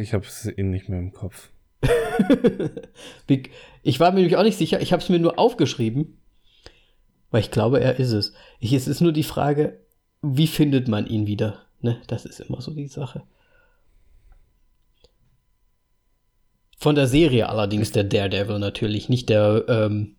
Ich 0.00 0.14
habe 0.14 0.24
es 0.24 0.46
eh 0.46 0.62
nicht 0.62 0.88
mehr 0.88 0.98
im 0.98 1.12
Kopf. 1.12 1.50
ich 3.82 4.00
war 4.00 4.10
mir 4.10 4.18
nämlich 4.18 4.36
auch 4.36 4.42
nicht 4.42 4.58
sicher. 4.58 4.80
Ich 4.80 4.92
habe 4.92 5.02
es 5.02 5.08
mir 5.08 5.18
nur 5.18 5.38
aufgeschrieben, 5.38 6.18
weil 7.30 7.40
ich 7.40 7.50
glaube, 7.50 7.80
er 7.80 7.98
ist 7.98 8.12
es. 8.12 8.32
Ich, 8.60 8.72
es 8.72 8.88
ist 8.88 9.00
nur 9.00 9.12
die 9.12 9.22
Frage, 9.22 9.80
wie 10.22 10.46
findet 10.46 10.88
man 10.88 11.06
ihn 11.06 11.26
wieder? 11.26 11.66
Ne? 11.80 12.00
Das 12.06 12.24
ist 12.24 12.40
immer 12.40 12.60
so 12.60 12.72
die 12.72 12.88
Sache. 12.88 13.22
Von 16.78 16.94
der 16.94 17.08
Serie 17.08 17.48
allerdings 17.48 17.90
der 17.90 18.04
Daredevil 18.04 18.60
natürlich, 18.60 19.08
nicht 19.08 19.28
der. 19.28 19.64
Ähm 19.68 20.14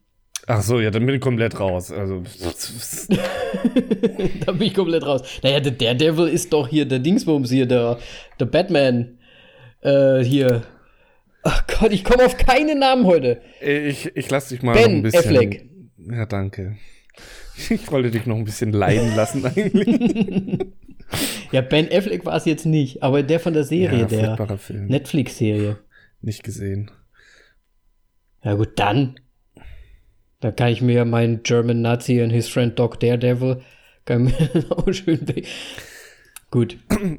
Ach 0.46 0.62
so, 0.62 0.80
ja, 0.80 0.92
dann 0.92 1.06
bin 1.06 1.16
ich 1.16 1.22
komplett 1.22 1.60
raus. 1.60 1.92
Also. 1.92 2.22
da 4.46 4.52
bin 4.52 4.68
ich 4.68 4.74
komplett 4.74 5.06
raus. 5.06 5.22
Naja, 5.42 5.62
der 5.62 5.72
Daredevil 5.72 6.28
ist 6.28 6.52
doch 6.52 6.68
hier 6.68 6.86
der 6.86 7.00
Dingsbums 7.00 7.50
hier, 7.50 7.66
der, 7.66 7.98
der 8.40 8.46
Batman. 8.46 9.20
Äh, 9.82 10.24
hier. 10.24 10.64
Ach 11.44 11.66
Gott, 11.68 11.94
ich 11.94 12.04
komme 12.04 12.26
auf 12.26 12.36
keinen 12.36 12.80
Namen 12.80 13.06
heute. 13.06 13.42
Ich, 13.62 14.12
ich 14.16 14.30
lass 14.30 14.50
dich 14.50 14.62
mal 14.62 14.74
ben 14.74 14.98
ein 14.98 15.02
bisschen. 15.02 15.20
Affleck. 15.20 15.70
Ja, 16.12 16.26
danke. 16.26 16.76
Ich 17.70 17.92
wollte 17.92 18.12
dich 18.12 18.26
noch 18.26 18.36
ein 18.36 18.44
bisschen 18.44 18.74
leiden 18.74 19.16
lassen 19.16 19.46
eigentlich. 19.46 19.88
ja, 21.52 21.62
Ben 21.62 21.88
Affleck 21.92 22.26
war 22.26 22.36
es 22.36 22.46
jetzt 22.46 22.66
nicht, 22.66 23.04
aber 23.04 23.24
der 23.24 23.40
von 23.40 23.54
der 23.54 23.64
Serie, 23.64 24.08
ja, 24.10 24.36
der 24.36 24.60
Netflix-Serie. 24.88 25.78
Nicht 26.22 26.44
gesehen. 26.44 26.92
Ja 28.44 28.56
gut, 28.56 28.78
dann. 28.78 29.20
Da 30.40 30.52
kann 30.52 30.70
ich 30.70 30.82
mir 30.82 31.04
meinen 31.06 31.44
German 31.44 31.82
Nazi 31.82 32.22
und 32.22 32.30
his 32.30 32.48
friend 32.48 32.80
Doc 32.80 33.00
Daredevil 33.00 33.62
kann 34.06 34.24
mir 34.24 34.66
auch 34.70 34.92
schön. 34.92 35.26
Gut. 36.52 36.78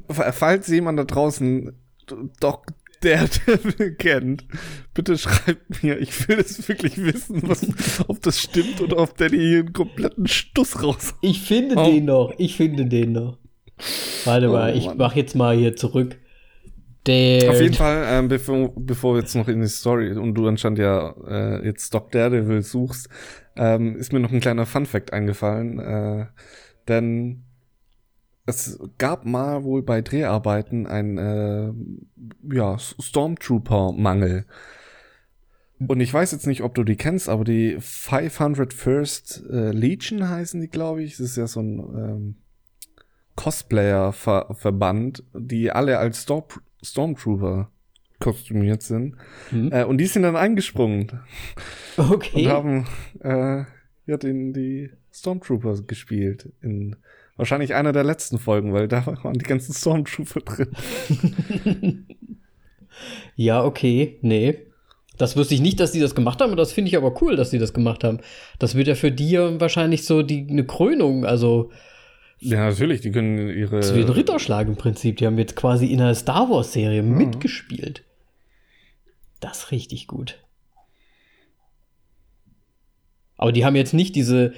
Falls 0.08 0.68
jemand 0.68 0.98
da 0.98 1.04
draußen 1.04 1.72
Doc 2.40 2.66
Daredevil 3.00 3.94
kennt, 3.94 4.44
bitte 4.92 5.16
schreibt 5.16 5.82
mir. 5.82 5.98
Ich 5.98 6.28
will 6.28 6.38
es 6.38 6.68
wirklich 6.68 6.98
wissen, 6.98 7.42
was, 7.44 7.66
ob 8.08 8.20
das 8.22 8.40
stimmt 8.40 8.80
oder 8.80 8.98
ob 8.98 9.16
der 9.16 9.30
hier 9.30 9.60
einen 9.60 9.72
kompletten 9.72 10.26
Stuss 10.26 10.82
raus. 10.82 11.14
Ich 11.22 11.42
finde 11.42 11.76
oh. 11.76 11.84
den 11.84 12.06
noch. 12.06 12.34
Ich 12.38 12.56
finde 12.56 12.86
den 12.86 13.12
noch. 13.12 13.38
Warte 14.24 14.48
oh, 14.48 14.52
mal, 14.52 14.76
ich 14.76 14.86
Mann. 14.86 14.98
mach 14.98 15.16
jetzt 15.16 15.34
mal 15.34 15.56
hier 15.56 15.76
zurück. 15.76 16.18
Der 17.06 17.50
Auf 17.50 17.60
jeden 17.60 17.74
Fall, 17.74 18.04
ähm, 18.08 18.28
bevor, 18.28 18.72
bevor 18.76 19.14
wir 19.14 19.20
jetzt 19.20 19.34
noch 19.34 19.48
in 19.48 19.62
die 19.62 19.68
Story 19.68 20.12
und 20.12 20.34
du 20.34 20.46
anscheinend 20.46 20.78
ja 20.78 21.14
äh, 21.26 21.64
jetzt 21.64 21.94
Doc 21.94 22.10
Daredevil 22.10 22.62
suchst, 22.62 23.08
ähm, 23.56 23.96
ist 23.96 24.12
mir 24.12 24.20
noch 24.20 24.32
ein 24.32 24.40
kleiner 24.40 24.66
Fun-Fact 24.66 25.12
eingefallen. 25.12 25.78
Äh, 25.78 26.26
denn 26.88 27.44
es 28.44 28.78
gab 28.98 29.24
mal 29.24 29.64
wohl 29.64 29.82
bei 29.82 30.02
Dreharbeiten 30.02 30.86
ein 30.86 31.16
äh, 31.18 31.72
ja, 32.54 32.78
Stormtrooper-Mangel. 32.78 34.44
Und 35.86 36.00
ich 36.00 36.12
weiß 36.12 36.32
jetzt 36.32 36.46
nicht, 36.46 36.62
ob 36.62 36.74
du 36.74 36.84
die 36.84 36.96
kennst, 36.96 37.30
aber 37.30 37.44
die 37.44 37.78
501st 37.78 39.50
äh, 39.50 39.70
Legion 39.70 40.28
heißen 40.28 40.60
die, 40.60 40.68
glaube 40.68 41.02
ich. 41.02 41.12
Das 41.12 41.20
ist 41.20 41.36
ja 41.36 41.46
so 41.46 41.60
ein 41.60 41.78
ähm, 41.78 42.34
Cosplayer-Verband, 43.36 45.24
die 45.32 45.70
alle 45.70 45.98
als 45.98 46.24
Storm 46.24 46.44
Stormtrooper 46.82 47.70
kostümiert 48.20 48.82
sind. 48.82 49.16
Hm. 49.50 49.72
Äh, 49.72 49.84
und 49.84 49.98
die 49.98 50.06
sind 50.06 50.22
dann 50.22 50.36
eingesprungen. 50.36 51.20
Okay. 51.96 52.46
Und 52.46 52.48
haben 52.48 52.86
äh, 53.22 53.64
ja, 54.06 54.16
den, 54.16 54.52
die 54.52 54.90
Stormtrooper 55.12 55.82
gespielt. 55.82 56.50
In 56.60 56.96
wahrscheinlich 57.36 57.74
einer 57.74 57.92
der 57.92 58.04
letzten 58.04 58.38
Folgen, 58.38 58.72
weil 58.72 58.88
da 58.88 59.06
waren 59.22 59.38
die 59.38 59.44
ganzen 59.44 59.72
Stormtrooper 59.72 60.40
drin. 60.40 62.06
ja, 63.36 63.64
okay. 63.64 64.18
Nee. 64.22 64.58
Das 65.16 65.36
wusste 65.36 65.54
ich 65.54 65.60
nicht, 65.60 65.80
dass 65.80 65.92
die 65.92 66.00
das 66.00 66.14
gemacht 66.14 66.40
haben, 66.40 66.52
und 66.52 66.56
das 66.56 66.72
finde 66.72 66.88
ich 66.88 66.96
aber 66.96 67.20
cool, 67.20 67.36
dass 67.36 67.50
die 67.50 67.58
das 67.58 67.74
gemacht 67.74 68.04
haben. 68.04 68.20
Das 68.58 68.74
wird 68.74 68.88
ja 68.88 68.94
für 68.94 69.12
die 69.12 69.36
wahrscheinlich 69.36 70.06
so 70.06 70.22
die 70.22 70.46
eine 70.48 70.64
Krönung, 70.64 71.26
also 71.26 71.70
ja, 72.40 72.68
natürlich, 72.68 73.02
die 73.02 73.12
können 73.12 73.50
ihre. 73.50 73.76
Das 73.76 73.90
ist 73.90 73.96
wie 73.96 74.02
ein 74.02 74.08
Ritterschlag 74.08 74.66
im 74.66 74.76
Prinzip. 74.76 75.18
Die 75.18 75.26
haben 75.26 75.38
jetzt 75.38 75.56
quasi 75.56 75.86
in 75.86 76.00
einer 76.00 76.14
Star 76.14 76.48
Wars-Serie 76.48 77.02
mhm. 77.02 77.16
mitgespielt. 77.16 78.02
Das 79.40 79.58
ist 79.58 79.70
richtig 79.70 80.06
gut. 80.06 80.38
Aber 83.36 83.52
die 83.52 83.64
haben 83.64 83.76
jetzt 83.76 83.94
nicht 83.94 84.16
diese 84.16 84.52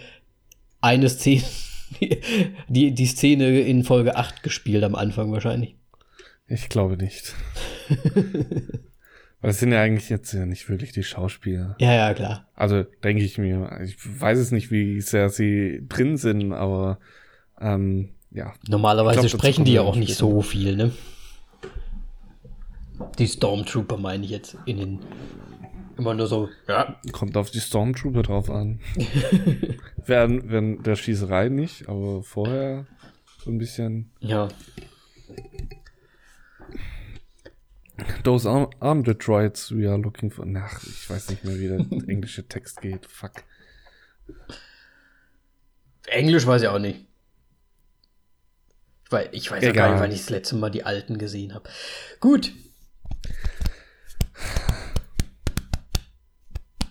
eine 0.81 1.09
Szene, 1.09 1.43
die, 2.69 2.95
die 2.95 3.07
Szene 3.07 3.61
in 3.61 3.85
Folge 3.85 4.17
8 4.17 4.43
gespielt 4.43 4.85
am 4.85 4.95
Anfang 4.95 5.33
wahrscheinlich. 5.33 5.77
Ich 6.47 6.69
glaube 6.69 6.97
nicht. 6.97 7.35
Weil 9.41 9.51
es 9.51 9.59
sind 9.59 9.73
ja 9.73 9.83
eigentlich 9.83 10.09
jetzt 10.09 10.33
ja 10.33 10.47
nicht 10.47 10.69
wirklich 10.69 10.93
die 10.93 11.03
Schauspieler. 11.03 11.77
Ja, 11.81 11.95
ja, 11.95 12.15
klar. 12.15 12.49
Also 12.55 12.83
denke 12.83 13.25
ich 13.25 13.39
mir, 13.39 13.81
ich 13.83 13.97
weiß 13.99 14.39
es 14.39 14.53
nicht, 14.53 14.71
wie 14.71 15.01
sehr 15.01 15.31
sie 15.31 15.85
drin 15.89 16.17
sind, 16.17 16.53
aber 16.53 17.01
ähm, 17.63 18.11
ja. 18.31 18.55
Normalerweise 18.69 19.21
glaub, 19.21 19.31
sprechen 19.31 19.65
die 19.65 19.75
ja 19.75 19.83
auch 19.83 19.97
nicht 19.97 20.15
so 20.15 20.43
viel, 20.43 20.77
ne? 20.77 20.93
Die 23.19 23.27
Stormtrooper 23.27 23.97
meine 23.97 24.25
ich 24.25 24.31
jetzt 24.31 24.57
in 24.65 24.79
den 24.79 25.01
immer 25.99 26.15
nur 26.15 26.27
so, 26.27 26.49
ja. 26.69 26.99
Kommt 27.13 27.37
auf 27.37 27.51
die 27.51 27.61
Stormtrooper 27.61 28.23
drauf 28.23 28.51
an. 28.51 28.81
während, 30.07 30.51
während 30.51 30.87
der 30.87 30.97
Schießerei 30.97 31.49
nicht, 31.49 31.89
aber 31.89 32.23
vorher 32.23 32.87
so 33.45 33.51
ein 33.51 33.59
bisschen. 33.59 34.11
Ja. 34.21 34.49
Those 38.25 38.49
arm, 38.49 38.71
armed 38.81 39.27
droids 39.27 39.75
we 39.77 39.89
are 39.89 39.99
looking 39.99 40.31
for. 40.31 40.47
Ach, 40.57 40.83
ich 40.85 41.09
weiß 41.09 41.31
nicht 41.31 41.45
mehr, 41.45 41.59
wie 41.59 41.69
der 41.69 41.79
englische 42.09 42.47
Text 42.47 42.81
geht. 42.81 43.07
Fuck. 43.07 43.45
Englisch 46.07 46.47
weiß 46.47 46.63
ich 46.63 46.69
auch 46.69 46.79
nicht. 46.79 47.07
Weil 49.13 49.29
ich 49.33 49.51
weiß 49.51 49.63
ja 49.63 49.73
gar 49.73 49.93
nicht, 49.93 50.01
wann 50.01 50.11
ich 50.11 50.21
das 50.21 50.31
letzte 50.31 50.57
Mal 50.57 50.71
die 50.71 50.85
alten 50.85 51.19
gesehen 51.19 51.55
habe. 51.55 51.69
Gut. 52.21 52.53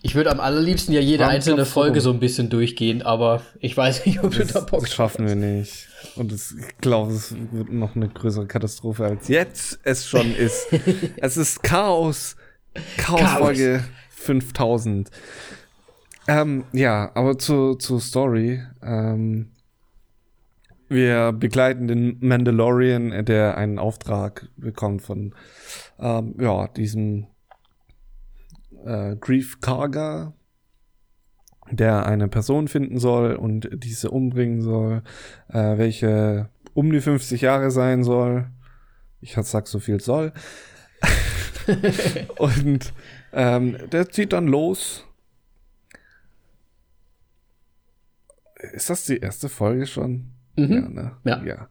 Ich 0.03 0.15
würde 0.15 0.31
am 0.31 0.39
allerliebsten 0.39 0.93
ja 0.93 0.99
jede 0.99 1.23
Warum 1.23 1.35
einzelne 1.35 1.65
Folge 1.65 2.01
so 2.01 2.11
ein 2.11 2.19
bisschen 2.19 2.49
durchgehen, 2.49 3.01
aber 3.01 3.43
ich 3.59 3.77
weiß 3.77 4.05
nicht, 4.05 4.23
ob 4.23 4.35
das, 4.35 4.47
du 4.47 4.53
da 4.53 4.59
Bock 4.61 4.81
Das 4.81 4.93
schaffen 4.93 5.27
wir 5.27 5.35
nicht. 5.35 5.87
Und 6.15 6.31
das, 6.31 6.53
ich 6.57 6.77
glaube, 6.77 7.13
es 7.13 7.35
wird 7.51 7.71
noch 7.71 7.95
eine 7.95 8.09
größere 8.09 8.47
Katastrophe 8.47 9.05
als 9.05 9.27
jetzt 9.27 9.79
es 9.83 10.07
schon 10.07 10.35
ist. 10.35 10.67
es 11.17 11.37
ist 11.37 11.61
Chaos. 11.61 12.35
Chaos, 12.97 13.19
Chaos. 13.19 13.37
Folge 13.37 13.83
5000. 14.09 15.11
Ähm, 16.27 16.65
ja, 16.73 17.11
aber 17.13 17.37
zur, 17.37 17.77
zur 17.77 17.99
Story. 17.99 18.63
Ähm, 18.81 19.50
wir 20.91 21.31
begleiten 21.31 21.87
den 21.87 22.17
Mandalorian, 22.19 23.25
der 23.25 23.57
einen 23.57 23.79
Auftrag 23.79 24.49
bekommt 24.57 25.01
von 25.01 25.33
ähm, 25.99 26.35
ja, 26.39 26.67
diesem 26.67 27.27
äh, 28.85 29.15
Grief 29.15 29.61
Karga, 29.61 30.33
der 31.71 32.05
eine 32.05 32.27
Person 32.27 32.67
finden 32.67 32.99
soll 32.99 33.35
und 33.35 33.69
diese 33.73 34.11
umbringen 34.11 34.61
soll, 34.61 35.03
äh, 35.47 35.77
welche 35.77 36.49
um 36.73 36.91
die 36.91 37.01
50 37.01 37.41
Jahre 37.41 37.71
sein 37.71 38.03
soll. 38.03 38.49
Ich 39.21 39.35
sag 39.35 39.67
so 39.67 39.79
viel 39.79 40.01
soll. 40.01 40.33
und 42.37 42.93
ähm, 43.31 43.77
der 43.91 44.09
zieht 44.09 44.33
dann 44.33 44.47
los. 44.47 45.05
Ist 48.73 48.89
das 48.89 49.05
die 49.05 49.17
erste 49.17 49.47
Folge 49.47 49.87
schon? 49.87 50.33
Mhm. 50.55 50.73
Ja, 50.73 50.89
ne? 50.89 51.11
ja. 51.23 51.43
ja. 51.43 51.67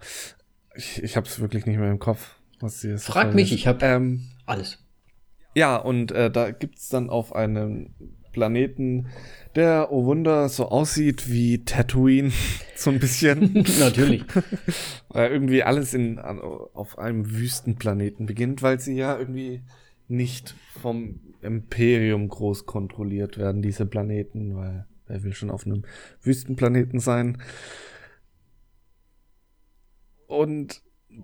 Ich, 0.75 1.03
ich 1.03 1.17
habe 1.17 1.27
es 1.27 1.41
wirklich 1.41 1.67
nicht 1.67 1.79
mehr 1.79 1.91
im 1.91 1.99
Kopf, 1.99 2.37
was 2.61 2.81
sie 2.81 2.97
Frag 2.99 3.35
mich, 3.35 3.53
ich 3.53 3.67
habe 3.67 3.85
ähm, 3.85 4.23
alles. 4.47 4.79
Ja, 5.55 5.77
und 5.77 6.13
äh, 6.13 6.31
da 6.31 6.51
gibt's 6.53 6.89
dann 6.89 7.11
auf 7.11 7.35
einem 7.35 7.95
Planeten, 8.33 9.09
der, 9.57 9.89
oh 9.91 10.05
Wunder, 10.05 10.49
so 10.49 10.69
aussieht 10.69 11.31
wie 11.31 11.65
Tatooine, 11.65 12.31
so 12.77 12.91
ein 12.91 13.01
bisschen. 13.01 13.65
Natürlich. 13.81 14.25
weil 15.09 15.33
irgendwie 15.33 15.63
alles 15.63 15.95
in, 15.95 16.19
auf 16.19 16.99
einem 16.99 17.31
Wüstenplaneten 17.31 18.27
beginnt, 18.27 18.63
weil 18.63 18.79
sie 18.81 18.97
ja 18.97 19.19
irgendwie 19.19 19.63
nicht 20.09 20.55
vom 20.81 21.21
Imperium 21.43 22.29
groß 22.29 22.67
kontrolliert 22.67 23.39
werden, 23.39 23.63
diese 23.63 23.87
Planeten, 23.87 24.57
weil 24.57 24.87
er 25.07 25.23
will 25.25 25.35
schon 25.35 25.51
auf 25.51 25.67
einem 25.67 25.85
Wüstenplaneten 26.23 27.01
sein. 27.01 27.39
Und 30.31 30.81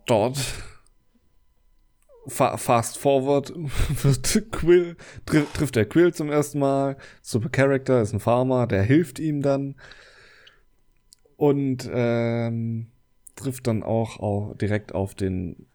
dort 0.06 0.36
fast 2.26 2.98
forward 2.98 3.52
wird 4.02 4.50
Quill, 4.50 4.96
tr 5.26 5.44
trifft 5.54 5.76
der 5.76 5.86
Quill 5.86 6.12
zum 6.12 6.28
ersten 6.28 6.58
Mal. 6.58 6.96
Super 7.22 7.48
Character 7.48 8.02
ist 8.02 8.12
ein 8.12 8.18
Farmer, 8.18 8.66
der 8.66 8.82
hilft 8.82 9.20
ihm 9.20 9.42
dann. 9.42 9.76
Und 11.36 11.88
ähm, 11.92 12.88
trifft 13.36 13.68
dann 13.68 13.84
auch, 13.84 14.18
auch 14.18 14.56
direkt 14.56 14.92
auf 14.92 15.14
den 15.14 15.66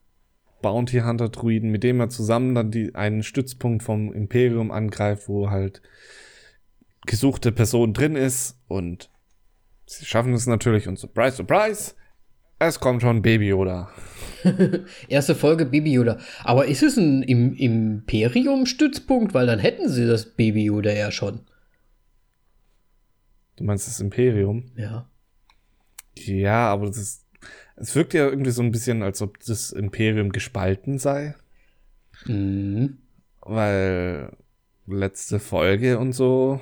Bounty 0.60 0.98
Hunter 0.98 1.30
Druiden, 1.30 1.70
mit 1.70 1.84
dem 1.84 2.00
er 2.00 2.10
zusammen 2.10 2.54
dann 2.54 2.70
die, 2.70 2.94
einen 2.94 3.22
Stützpunkt 3.22 3.82
vom 3.82 4.12
Imperium 4.12 4.70
angreift, 4.70 5.26
wo 5.26 5.48
halt 5.48 5.80
gesuchte 7.06 7.50
Person 7.50 7.94
drin 7.94 8.14
ist 8.14 8.58
und 8.68 9.08
sie 9.86 10.04
schaffen 10.04 10.34
es 10.34 10.46
natürlich 10.46 10.86
und 10.86 10.98
surprise, 10.98 11.36
surprise, 11.36 11.94
es 12.66 12.80
kommt 12.80 13.02
schon 13.02 13.22
Baby 13.22 13.48
Yoda. 13.48 13.90
Erste 15.08 15.34
Folge 15.34 15.66
Baby 15.66 15.92
Yoda. 15.92 16.18
Aber 16.44 16.66
ist 16.66 16.82
es 16.82 16.96
ein 16.96 17.22
Im 17.22 17.54
Imperium-Stützpunkt? 17.54 19.34
Weil 19.34 19.46
dann 19.46 19.58
hätten 19.58 19.88
sie 19.88 20.06
das 20.06 20.34
Baby 20.34 20.64
Yoda 20.64 20.92
ja 20.92 21.10
schon. 21.10 21.40
Du 23.56 23.64
meinst 23.64 23.86
das 23.86 24.00
Imperium? 24.00 24.72
Ja. 24.76 25.08
Ja, 26.16 26.66
aber 26.68 26.86
das 26.86 26.98
ist, 26.98 27.26
es 27.76 27.94
wirkt 27.94 28.14
ja 28.14 28.26
irgendwie 28.26 28.50
so 28.50 28.62
ein 28.62 28.72
bisschen, 28.72 29.02
als 29.02 29.22
ob 29.22 29.38
das 29.44 29.72
Imperium 29.72 30.32
gespalten 30.32 30.98
sei. 30.98 31.34
Mhm. 32.26 32.98
Weil 33.40 34.36
letzte 34.86 35.38
Folge 35.38 35.98
und 35.98 36.12
so, 36.12 36.60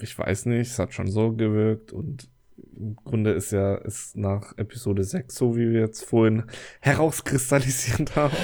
ich 0.00 0.18
weiß 0.18 0.46
nicht, 0.46 0.70
es 0.70 0.78
hat 0.78 0.94
schon 0.94 1.10
so 1.10 1.32
gewirkt 1.32 1.92
und 1.92 2.28
im 2.76 2.96
Grunde 2.96 3.32
ist 3.32 3.52
ja 3.52 3.74
ist 3.76 4.16
nach 4.16 4.56
Episode 4.56 5.04
6, 5.04 5.34
so 5.34 5.56
wie 5.56 5.70
wir 5.70 5.80
jetzt 5.80 6.04
vorhin 6.04 6.44
herauskristallisiert 6.80 8.16
haben. 8.16 8.36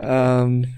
ähm, 0.00 0.74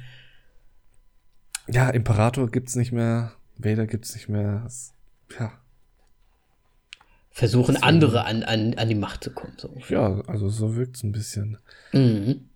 ja, 1.69 1.91
Imperator 1.91 2.51
gibt's 2.51 2.77
nicht 2.77 2.93
mehr, 2.93 3.33
Vader 3.57 3.87
gibt's 3.87 4.15
nicht 4.15 4.29
mehr. 4.29 4.65
Es, 4.67 4.95
ja. 5.39 5.53
Versuchen 7.31 7.77
andere 7.77 8.25
an, 8.25 8.43
an, 8.43 8.75
an 8.75 8.89
die 8.89 8.95
Macht 8.95 9.25
zu 9.25 9.33
kommen. 9.33 9.55
So. 9.57 9.75
Ja, 9.89 10.21
also 10.27 10.49
so 10.49 10.77
wirkt's 10.77 11.03
ein 11.03 11.13
bisschen. 11.13 11.59
Mhm. 11.93 12.49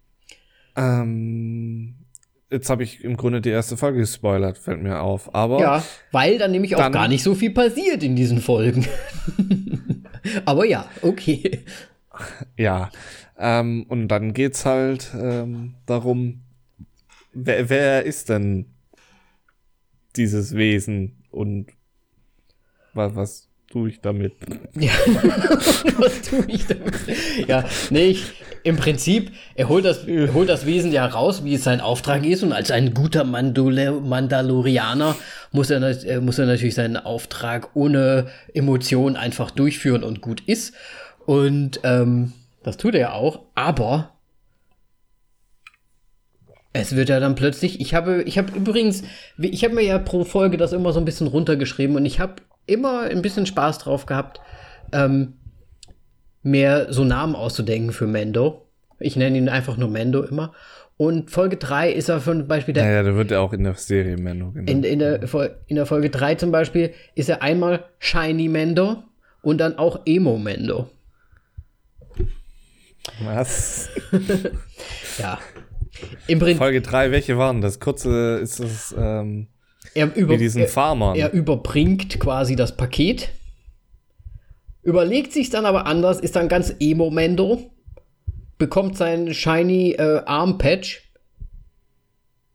Ähm, 0.76 1.94
jetzt 2.50 2.70
habe 2.70 2.82
ich 2.82 3.02
im 3.04 3.16
Grunde 3.16 3.40
die 3.40 3.50
erste 3.50 3.76
Folge 3.76 3.98
gespoilert, 3.98 4.58
fällt 4.58 4.82
mir 4.82 5.00
auf. 5.00 5.34
Aber 5.34 5.60
Ja, 5.60 5.84
weil 6.12 6.38
dann 6.38 6.52
nämlich 6.52 6.74
auch 6.74 6.80
Dann- 6.80 6.92
gar 6.92 7.08
nicht 7.08 7.22
so 7.22 7.34
viel 7.34 7.50
passiert 7.50 8.02
in 8.02 8.16
diesen 8.16 8.40
Folgen. 8.40 8.86
Aber 10.44 10.64
ja, 10.64 10.88
okay. 11.02 11.60
Ja, 12.56 12.90
ähm, 13.38 13.84
und 13.88 14.08
dann 14.08 14.32
geht's 14.32 14.64
halt 14.64 15.12
ähm, 15.14 15.74
darum, 15.86 16.42
wer, 17.32 17.68
wer 17.68 18.04
ist 18.04 18.28
denn 18.28 18.66
dieses 20.16 20.54
Wesen 20.54 21.24
und 21.30 21.72
was, 22.94 23.16
was 23.16 23.48
tue 23.74 23.88
ich 23.88 24.00
damit? 24.00 24.34
Ja, 24.78 24.92
was 25.98 26.22
tue 26.22 26.44
ich 26.46 26.64
damit? 26.66 26.94
Ja, 27.48 27.64
nee, 27.90 28.06
ich, 28.06 28.32
im 28.62 28.76
Prinzip, 28.76 29.32
er 29.56 29.68
holt 29.68 29.84
das, 29.84 30.04
er 30.04 30.32
holt 30.32 30.48
das 30.48 30.64
Wesen 30.64 30.92
ja 30.92 31.04
raus, 31.04 31.44
wie 31.44 31.54
es 31.54 31.64
sein 31.64 31.80
Auftrag 31.80 32.24
ist. 32.24 32.44
Und 32.44 32.52
als 32.52 32.70
ein 32.70 32.94
guter 32.94 33.24
Mandole 33.24 33.90
Mandalorianer 33.90 35.16
muss 35.50 35.70
er, 35.70 35.82
äh, 35.82 36.20
muss 36.20 36.38
er 36.38 36.46
natürlich 36.46 36.76
seinen 36.76 36.96
Auftrag 36.96 37.74
ohne 37.74 38.28
Emotion 38.54 39.16
einfach 39.16 39.50
durchführen 39.50 40.04
und 40.04 40.20
gut 40.20 40.40
ist. 40.46 40.72
Und 41.26 41.80
ähm, 41.82 42.32
das 42.62 42.76
tut 42.76 42.94
er 42.94 43.14
auch. 43.14 43.40
Aber 43.56 44.12
es 46.72 46.94
wird 46.94 47.08
ja 47.08 47.18
dann 47.18 47.34
plötzlich, 47.34 47.80
ich 47.80 47.92
habe, 47.92 48.22
ich 48.22 48.38
habe 48.38 48.56
übrigens, 48.56 49.02
ich 49.36 49.64
habe 49.64 49.74
mir 49.74 49.84
ja 49.84 49.98
pro 49.98 50.22
Folge 50.22 50.58
das 50.58 50.72
immer 50.72 50.92
so 50.92 51.00
ein 51.00 51.04
bisschen 51.04 51.26
runtergeschrieben 51.26 51.96
und 51.96 52.06
ich 52.06 52.20
habe 52.20 52.36
immer 52.66 53.02
ein 53.02 53.22
bisschen 53.22 53.46
Spaß 53.46 53.78
drauf 53.78 54.06
gehabt, 54.06 54.40
ähm, 54.92 55.34
mehr 56.42 56.92
so 56.92 57.04
Namen 57.04 57.34
auszudenken 57.34 57.92
für 57.92 58.06
Mendo. 58.06 58.66
Ich 58.98 59.16
nenne 59.16 59.36
ihn 59.38 59.48
einfach 59.48 59.76
nur 59.76 59.88
Mendo 59.88 60.22
immer. 60.22 60.52
Und 60.96 61.30
Folge 61.30 61.56
3 61.56 61.90
ist 61.90 62.08
er 62.08 62.22
zum 62.22 62.46
Beispiel 62.46 62.72
der 62.74 62.84
Naja, 62.84 63.02
der 63.02 63.16
wird 63.16 63.32
ja 63.32 63.40
auch 63.40 63.52
in 63.52 63.64
der 63.64 63.74
Serie 63.74 64.16
Mendo 64.16 64.52
genannt. 64.52 64.70
in, 64.70 64.84
in, 64.84 64.98
der, 65.00 65.20
in 65.66 65.76
der 65.76 65.86
Folge 65.86 66.10
3 66.10 66.36
zum 66.36 66.52
Beispiel 66.52 66.92
ist 67.16 67.28
er 67.28 67.42
einmal 67.42 67.84
Shiny 67.98 68.48
Mendo 68.48 69.02
und 69.42 69.58
dann 69.58 69.76
auch 69.76 70.00
Emo 70.06 70.38
Mendo. 70.38 70.88
Was? 73.22 73.88
Ja. 75.18 75.38
Im 76.26 76.40
Prinzip, 76.40 76.58
Folge 76.58 76.80
3, 76.80 77.12
welche 77.12 77.38
waren 77.38 77.60
das? 77.60 77.78
Kurze 77.78 78.38
ist 78.42 78.58
das 78.58 78.94
ähm, 78.98 79.46
er, 79.94 80.14
über, 80.14 80.34
wie 80.34 80.38
diesen 80.38 80.62
er, 80.62 80.68
Farmern. 80.68 81.16
er 81.16 81.32
überbringt 81.32 82.18
quasi 82.20 82.56
das 82.56 82.76
Paket, 82.76 83.30
überlegt 84.82 85.32
sich 85.32 85.50
dann 85.50 85.66
aber 85.66 85.86
anders, 85.86 86.20
ist 86.20 86.36
dann 86.36 86.48
ganz 86.48 86.74
Emo 86.80 87.10
Mendo, 87.10 87.70
bekommt 88.58 88.96
sein 88.96 89.32
Shiny 89.32 89.92
äh, 89.92 90.22
Arm 90.26 90.58
Patch. 90.58 91.02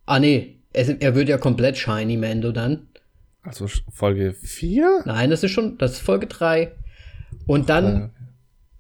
Ah, 0.06 0.20
nee, 0.20 0.60
es, 0.74 0.90
er 0.90 1.16
wird 1.16 1.30
ja 1.30 1.38
komplett 1.38 1.78
Shiny 1.78 2.18
Mendo 2.18 2.52
dann. 2.52 2.88
Also 3.42 3.68
Folge 3.90 4.34
4? 4.34 5.04
Nein, 5.06 5.30
das 5.30 5.44
ist 5.44 5.52
schon, 5.52 5.78
das 5.78 5.94
ist 5.94 6.00
Folge 6.00 6.28
3. 6.28 6.72
Und 7.48 7.70
dann, 7.70 8.12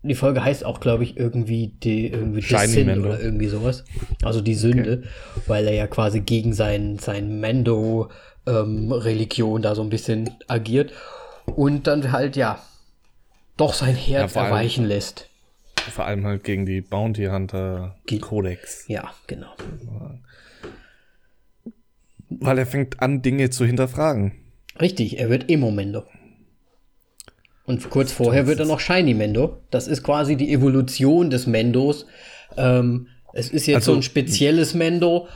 die 0.04 0.16
Folge 0.16 0.44
heißt 0.44 0.66
auch, 0.66 0.80
glaube 0.80 1.04
ich, 1.04 1.18
irgendwie 1.18 1.68
die, 1.68 2.08
irgendwie 2.08 2.42
die 2.42 2.48
Shiny 2.48 2.84
Mendo. 2.84 3.10
oder 3.10 3.20
irgendwie 3.20 3.48
sowas. 3.48 3.86
Also 4.22 4.42
die 4.42 4.56
Sünde, 4.56 5.04
weil 5.48 5.66
er 5.66 5.74
ja 5.74 5.88
quasi 5.88 6.20
gegen 6.20 6.54
sein, 6.54 7.00
sein 7.00 7.40
Mendo-Religion 8.46 9.62
da 9.62 9.76
so 9.76 9.82
ein 9.82 9.90
bisschen 9.90 10.30
agiert. 10.48 10.92
Und 11.46 11.88
dann 11.88 12.12
halt, 12.12 12.36
ja, 12.36 12.62
doch 13.58 13.74
sein 13.74 13.96
Herz 13.96 14.36
allem- 14.38 14.46
erweichen 14.48 14.86
lässt. 14.86 15.28
Vor 15.92 16.06
allem 16.06 16.26
halt 16.26 16.44
gegen 16.44 16.66
die 16.66 16.82
Bounty 16.82 17.26
Hunter 17.26 17.96
Codex. 18.22 18.86
Ja, 18.88 19.12
genau. 19.28 19.54
Weil 22.30 22.58
er 22.60 22.66
fängt 22.66 23.02
an, 23.02 23.22
Dinge 23.22 23.50
zu 23.50 23.66
hinterfragen. 23.66 24.34
Richtig, 24.80 25.20
er 25.20 25.30
wird 25.30 25.50
Emo-Mendo. 25.50 26.04
Und 27.66 27.90
kurz 27.90 28.12
vorher 28.12 28.48
wird 28.48 28.60
er 28.60 28.66
noch 28.66 28.80
Shiny 28.80 29.14
Mendo. 29.14 29.62
Das 29.70 29.88
ist 29.88 30.04
quasi 30.04 30.36
die 30.36 30.52
Evolution 30.52 31.30
des 31.30 31.46
Mendos. 31.46 32.08
Ähm, 32.58 33.08
es 33.34 33.50
ist 33.50 33.68
jetzt 33.68 33.76
Also- 33.78 33.92
so 33.94 34.00
ein 34.00 34.04
spezielles 34.04 34.74
Mendo. 34.74 35.28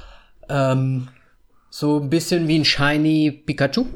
Ähm, 0.50 1.10
so 1.76 2.00
ein 2.00 2.08
bisschen 2.12 2.48
wie 2.48 2.60
ein 2.60 2.66
Shiny 2.66 3.32
Pikachu. 3.32 3.88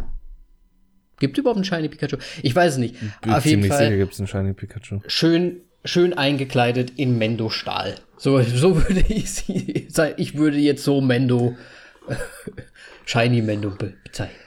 Gibt 1.19 1.37
überhaupt 1.37 1.57
einen 1.57 1.63
Shiny 1.63 1.89
Pikachu? 1.89 2.17
Ich 2.41 2.55
weiß 2.55 2.73
es 2.73 2.79
nicht. 2.79 2.95
Bin 3.21 3.31
Auf 3.31 3.45
jeden 3.45 3.65
Fall 3.65 3.85
sicher 3.85 3.97
gibt 3.97 4.13
es 4.13 4.19
einen 4.19 4.27
Shiny 4.27 4.53
Pikachu. 4.53 5.01
schön, 5.05 5.61
schön 5.85 6.17
eingekleidet 6.17 6.89
in 6.97 7.19
Mendo-Stahl. 7.19 7.99
So, 8.17 8.41
so 8.41 8.75
würde 8.77 9.01
ich 9.01 9.31
sie. 9.31 9.87
Ich 10.17 10.35
würde 10.35 10.57
jetzt 10.57 10.83
so 10.83 11.01
Mendo, 11.01 11.55
Shiny 13.05 13.43
Mendo 13.43 13.69
be 13.69 13.93
bezeichnen. 14.03 14.41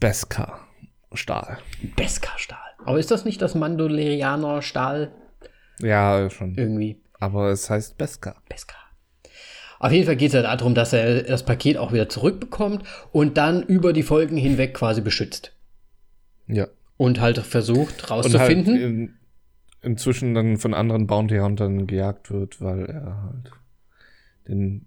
Beskar. 0.00 0.66
Stahl. 1.14 1.58
Beskar-Stahl. 1.94 2.58
Aber 2.84 2.98
ist 2.98 3.12
das 3.12 3.24
nicht 3.24 3.40
das 3.40 3.54
Mandalorianer-Stahl? 3.54 5.12
Ja, 5.78 6.28
schon. 6.28 6.56
Irgendwie 6.56 7.00
Aber 7.20 7.50
es 7.50 7.70
heißt 7.70 7.98
Beskar. 7.98 8.42
Beskar. 8.48 8.81
Auf 9.82 9.90
jeden 9.90 10.06
Fall 10.06 10.14
geht 10.14 10.28
es 10.28 10.34
ja 10.34 10.42
darum, 10.42 10.76
dass 10.76 10.92
er 10.92 11.24
das 11.24 11.42
Paket 11.42 11.76
auch 11.76 11.92
wieder 11.92 12.08
zurückbekommt 12.08 12.84
und 13.10 13.36
dann 13.36 13.64
über 13.64 13.92
die 13.92 14.04
Folgen 14.04 14.36
hinweg 14.36 14.74
quasi 14.74 15.00
beschützt. 15.00 15.56
Ja. 16.46 16.68
Und 16.96 17.20
halt 17.20 17.38
versucht 17.38 17.94
Und 17.94 18.10
halt 18.10 18.10
rauszufinden. 18.10 18.76
in, 18.76 19.14
inzwischen 19.82 20.34
dann 20.34 20.56
von 20.58 20.72
anderen 20.72 21.08
Bounty 21.08 21.38
Huntern 21.38 21.88
gejagt 21.88 22.30
wird, 22.30 22.60
weil 22.60 22.86
er 22.86 23.24
halt 23.24 23.50
den 24.46 24.86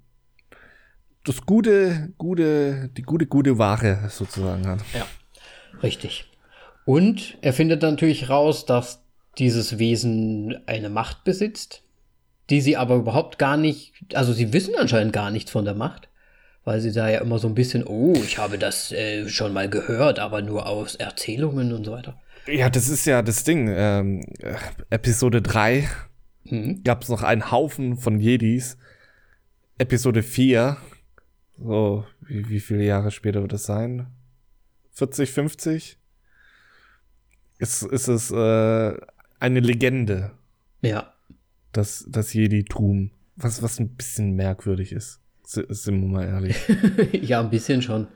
das 1.26 1.46
gute, 1.46 2.14
gute, 2.18 2.90
die 2.96 3.02
gute, 3.02 3.26
gute 3.26 3.58
Ware 3.58 4.08
sozusagen 4.10 4.66
hat. 4.66 4.80
Ja, 4.94 5.06
richtig. 5.84 6.32
Und 6.86 7.38
er 7.42 7.52
findet 7.52 7.82
natürlich 7.82 8.30
raus, 8.30 8.66
dass 8.66 9.04
dieses 9.38 9.78
Wesen 9.78 10.56
eine 10.68 10.90
Macht 10.90 11.26
besitzt, 11.26 11.84
die 12.50 12.62
sie 12.62 12.78
aber 12.78 12.96
überhaupt 12.96 13.38
gar 13.40 13.58
nicht, 13.58 13.94
also 14.14 14.34
sie 14.34 14.54
wissen 14.54 14.76
anscheinend 14.76 15.14
gar 15.14 15.32
nichts 15.32 15.52
von 15.52 15.66
der 15.66 15.74
Macht, 15.74 16.10
weil 16.64 16.80
sie 16.82 16.92
da 16.92 17.10
ja 17.10 17.20
immer 17.20 17.40
so 17.40 17.48
ein 17.48 17.56
bisschen, 17.56 17.84
oh, 17.86 18.14
ich 18.16 18.38
habe 18.38 18.58
das 18.58 18.92
äh, 18.92 19.28
schon 19.30 19.54
mal 19.54 19.70
gehört, 19.70 20.20
aber 20.20 20.42
nur 20.42 20.68
aus 20.68 20.96
Erzählungen 20.96 21.74
und 21.74 21.86
so 21.86 21.92
weiter. 21.92 22.20
Ja, 22.48 22.70
das 22.70 22.90
ist 22.90 23.06
ja 23.06 23.22
das 23.24 23.44
Ding. 23.44 23.68
Ähm, 23.70 24.22
äh, 24.40 24.56
Episode 24.90 25.42
3 25.42 25.88
Mhm. 26.48 26.84
gab 26.84 27.02
es 27.02 27.10
noch 27.10 27.24
einen 27.24 27.50
Haufen 27.50 27.98
von 27.98 28.20
Jedis. 28.20 28.78
Episode 29.80 30.22
4, 30.22 30.78
so, 31.58 32.06
wie, 32.22 32.48
wie 32.50 32.60
viele 32.60 32.84
Jahre 32.84 33.10
später 33.10 33.42
wird 33.42 33.54
es 33.54 33.66
sein? 33.66 34.06
40, 34.92 35.32
50? 35.32 35.98
Ist, 37.58 37.82
ist 37.82 38.08
es 38.08 38.30
äh, 38.30 38.94
eine 39.40 39.60
Legende, 39.60 40.32
Ja, 40.82 41.15
das, 41.78 42.06
das 42.08 42.34
Jedi-Tum. 42.34 43.12
Was, 43.36 43.62
was 43.62 43.80
ein 43.80 43.90
bisschen 43.90 44.36
merkwürdig 44.36 44.92
ist. 44.92 45.20
Sind 45.44 46.02
wir 46.02 46.08
mal 46.08 46.26
ehrlich. 46.26 46.58
ja, 47.22 47.42
ein 47.42 47.50
bisschen 47.50 47.82
schon. 47.82 48.08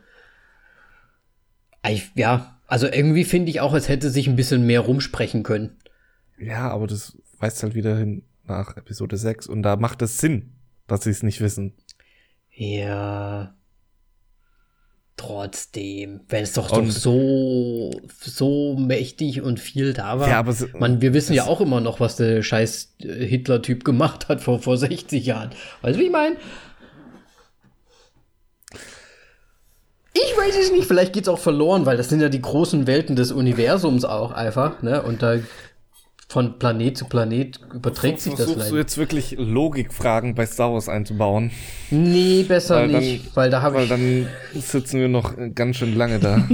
Ich, 1.88 2.12
ja, 2.16 2.60
also 2.68 2.88
irgendwie 2.88 3.24
finde 3.24 3.50
ich 3.50 3.62
auch, 3.62 3.74
es 3.74 3.90
hätte 3.90 4.10
sich 4.10 4.28
ein 4.28 4.36
bisschen 4.36 4.66
mehr 4.66 4.82
rumsprechen 4.82 5.44
können. 5.44 5.78
ja, 6.38 6.70
aber 6.70 6.88
das 6.88 7.18
weist 7.40 7.62
halt 7.64 7.76
wieder 7.76 7.98
hin 7.98 8.24
nach 8.46 8.78
Episode 8.78 9.18
6 9.18 9.48
und 9.48 9.62
da 9.64 9.76
macht 9.76 10.02
es 10.02 10.18
Sinn, 10.18 10.54
dass 10.88 11.04
sie 11.04 11.12
es 11.12 11.24
nicht 11.24 11.42
wissen. 11.42 11.74
Ja. 12.52 13.56
Trotzdem, 15.20 16.22
wenn 16.30 16.44
es 16.44 16.54
doch, 16.54 16.70
doch 16.70 16.90
so, 16.90 17.92
so 18.22 18.78
mächtig 18.78 19.42
und 19.42 19.60
viel 19.60 19.92
da 19.92 20.18
war. 20.18 20.30
Ja, 20.30 20.40
aber 20.40 20.54
so, 20.54 20.66
Man, 20.80 21.02
wir 21.02 21.14
wissen 21.14 21.34
ja 21.34 21.44
auch 21.44 21.60
immer 21.60 21.82
noch, 21.82 22.00
was 22.00 22.16
der 22.16 22.42
scheiß 22.42 22.96
äh, 23.04 23.26
Hitler-Typ 23.26 23.84
gemacht 23.84 24.30
hat 24.30 24.40
vor, 24.40 24.60
vor 24.60 24.78
60 24.78 25.26
Jahren. 25.26 25.50
Weißt 25.82 25.98
du, 25.98 26.00
wie 26.00 26.06
ich 26.06 26.12
meine? 26.12 26.38
Ich 30.14 30.38
weiß 30.38 30.58
es 30.58 30.72
nicht, 30.72 30.88
vielleicht 30.88 31.12
geht 31.12 31.24
es 31.24 31.30
auch 31.30 31.38
verloren, 31.38 31.86
weil 31.86 31.98
das 31.98 32.08
sind 32.08 32.22
ja 32.22 32.30
die 32.30 32.42
großen 32.42 32.88
Welten 32.88 33.18
des 33.18 33.34
Universums 33.34 34.06
auch 34.06 34.32
einfach, 34.32 34.82
ne? 34.82 35.04
Und 35.04 35.22
da 35.22 35.36
von 36.32 36.60
Planet 36.60 36.96
zu 36.96 37.06
Planet 37.06 37.60
überträgt 37.74 38.20
sich 38.20 38.34
das 38.34 38.42
vielleicht. 38.42 38.54
Versuchst 38.54 38.72
du 38.72 38.78
jetzt 38.78 38.98
wirklich 39.00 39.36
Logikfragen 39.40 40.36
bei 40.36 40.46
Star 40.46 40.72
Wars 40.72 40.88
einzubauen? 40.88 41.50
Nee, 41.90 42.44
besser 42.44 42.76
weil 42.76 42.88
nicht, 42.90 43.26
dann, 43.26 43.36
weil 43.36 43.50
da 43.50 43.64
habe 43.64 43.84
ich... 43.84 43.90
Weil 43.90 43.98
dann 43.98 44.28
sitzen 44.54 45.00
wir 45.00 45.08
noch 45.08 45.34
ganz 45.56 45.78
schön 45.78 45.96
lange 45.96 46.20
da. 46.20 46.48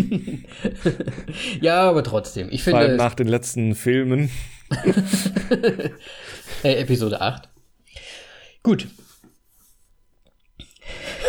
ja, 1.61 1.89
aber 1.89 2.03
trotzdem, 2.03 2.47
ich 2.51 2.63
finde... 2.63 2.80
Vor 2.80 2.88
allem 2.88 2.97
nach 2.97 3.15
den 3.15 3.28
letzten 3.28 3.76
Filmen. 3.76 4.30
äh, 6.63 6.76
Episode 6.76 7.19
8. 7.19 7.49
Gut, 8.63 8.88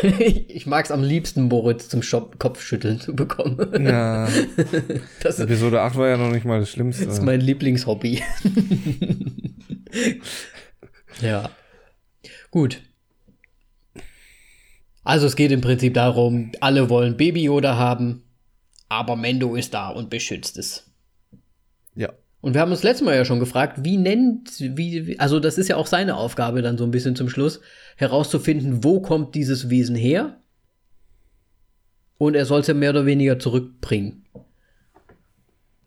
ich 0.48 0.66
mag 0.66 0.84
es 0.84 0.90
am 0.90 1.02
liebsten, 1.02 1.42
Moritz 1.44 1.88
zum 1.88 2.02
Shop 2.02 2.38
Kopfschütteln 2.38 3.00
zu 3.00 3.14
bekommen. 3.14 3.84
Ja. 3.84 4.28
Das 5.22 5.38
Episode 5.40 5.80
8 5.80 5.96
war 5.96 6.08
ja 6.08 6.16
noch 6.16 6.30
nicht 6.30 6.44
mal 6.44 6.60
das 6.60 6.70
Schlimmste. 6.70 7.06
Das 7.06 7.14
ist 7.14 7.22
mein 7.22 7.40
Lieblingshobby. 7.40 8.22
ja. 11.20 11.50
Gut. 12.50 12.82
Also 15.04 15.26
es 15.26 15.36
geht 15.36 15.52
im 15.52 15.60
Prinzip 15.60 15.94
darum, 15.94 16.52
alle 16.60 16.90
wollen 16.90 17.16
Baby 17.16 17.44
Yoda 17.44 17.76
haben, 17.76 18.24
aber 18.88 19.16
Mendo 19.16 19.54
ist 19.54 19.74
da 19.74 19.88
und 19.88 20.10
beschützt 20.10 20.58
es. 20.58 20.90
Ja. 21.94 22.12
Und 22.46 22.54
wir 22.54 22.60
haben 22.60 22.70
uns 22.70 22.84
letztes 22.84 23.04
Mal 23.04 23.16
ja 23.16 23.24
schon 23.24 23.40
gefragt, 23.40 23.78
wie 23.82 23.96
nennt, 23.96 24.60
wie, 24.60 25.18
also 25.18 25.40
das 25.40 25.58
ist 25.58 25.66
ja 25.66 25.74
auch 25.74 25.88
seine 25.88 26.16
Aufgabe 26.16 26.62
dann 26.62 26.78
so 26.78 26.84
ein 26.84 26.92
bisschen 26.92 27.16
zum 27.16 27.28
Schluss, 27.28 27.60
herauszufinden, 27.96 28.84
wo 28.84 29.00
kommt 29.00 29.34
dieses 29.34 29.68
Wesen 29.68 29.96
her. 29.96 30.38
Und 32.18 32.36
er 32.36 32.46
soll 32.46 32.60
es 32.60 32.68
ja 32.68 32.74
mehr 32.74 32.90
oder 32.90 33.04
weniger 33.04 33.40
zurückbringen. 33.40 34.26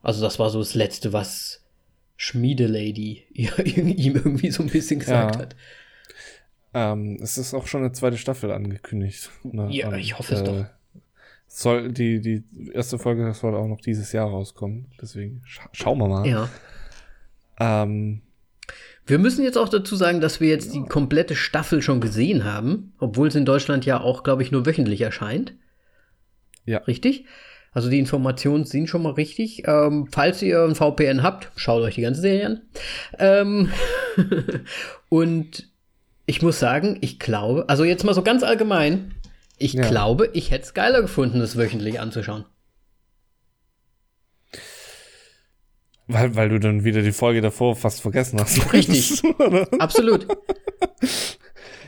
Also 0.02 0.22
das 0.22 0.38
war 0.38 0.50
so 0.50 0.60
das 0.60 0.76
Letzte, 0.76 1.14
was 1.14 1.64
Schmiedelady 2.18 3.24
ihm 3.32 4.16
irgendwie 4.18 4.52
so 4.52 4.62
ein 4.62 4.70
bisschen 4.70 5.00
gesagt 5.00 5.36
ja. 5.36 5.42
hat. 5.42 5.56
Ähm, 6.74 7.20
es 7.22 7.38
ist 7.38 7.54
auch 7.54 7.68
schon 7.68 7.84
eine 7.84 7.94
zweite 7.94 8.18
Staffel 8.18 8.52
angekündigt. 8.52 9.30
Ne? 9.44 9.70
Ja, 9.72 9.96
ich 9.96 10.20
hoffe 10.20 10.36
es 10.36 10.44
doch. 10.44 10.66
Soll 11.52 11.92
die, 11.92 12.22
die 12.22 12.44
erste 12.74 13.00
Folge 13.00 13.34
soll 13.34 13.56
auch 13.56 13.68
noch 13.68 13.82
dieses 13.82 14.12
Jahr 14.12 14.30
rauskommen. 14.30 14.86
Deswegen 15.02 15.42
scha 15.46 15.68
schauen 15.74 15.98
wir 15.98 16.08
mal. 16.08 16.28
Ja. 16.28 16.50
Ähm, 17.60 18.22
wir 19.08 19.18
müssen 19.18 19.44
jetzt 19.44 19.58
auch 19.58 19.68
dazu 19.68 19.96
sagen, 19.96 20.22
dass 20.22 20.40
wir 20.40 20.48
jetzt 20.48 20.76
die 20.76 20.84
komplette 20.84 21.36
Staffel 21.36 21.82
schon 21.82 22.02
gesehen 22.02 22.46
haben, 22.46 22.94
obwohl 23.00 23.30
es 23.30 23.36
in 23.36 23.46
Deutschland 23.46 23.84
ja 23.84 24.00
auch, 24.00 24.22
glaube 24.22 24.44
ich, 24.44 24.52
nur 24.52 24.68
wöchentlich 24.68 25.02
erscheint. 25.02 25.56
Ja. 26.66 26.78
Richtig? 26.80 27.26
Also 27.72 27.90
die 27.90 27.98
Informationen 27.98 28.66
sind 28.66 28.88
schon 28.88 29.02
mal 29.02 29.14
richtig. 29.14 29.64
Ähm, 29.68 30.08
falls 30.12 30.44
ihr 30.44 30.64
ein 30.64 30.76
VPN 30.76 31.24
habt, 31.24 31.52
schaut 31.56 31.82
euch 31.82 31.96
die 31.96 32.02
ganze 32.02 32.22
Serie 32.22 32.46
an. 32.46 32.62
Ähm 33.18 33.72
und 35.10 35.68
ich 36.28 36.44
muss 36.44 36.60
sagen, 36.60 37.00
ich 37.02 37.18
glaube, 37.18 37.66
also 37.68 37.84
jetzt 37.84 38.04
mal 38.04 38.14
so 38.14 38.22
ganz 38.22 38.44
allgemein, 38.44 39.16
ich 39.60 39.74
ja. 39.74 39.88
glaube, 39.88 40.30
ich 40.34 40.52
hätte 40.52 40.66
es 40.66 40.74
geiler 40.74 41.02
gefunden, 41.02 41.40
das 41.40 41.58
wöchentlich 41.58 42.00
anzuschauen. 42.00 42.46
Weil, 46.08 46.36
weil 46.36 46.50
du 46.50 46.60
dann 46.60 46.84
wieder 46.84 47.04
die 47.04 47.12
Folge 47.12 47.42
davor 47.42 47.76
fast 47.76 48.02
vergessen 48.02 48.40
hast. 48.40 48.74
Richtig. 48.74 49.22
Absolut. 49.80 50.26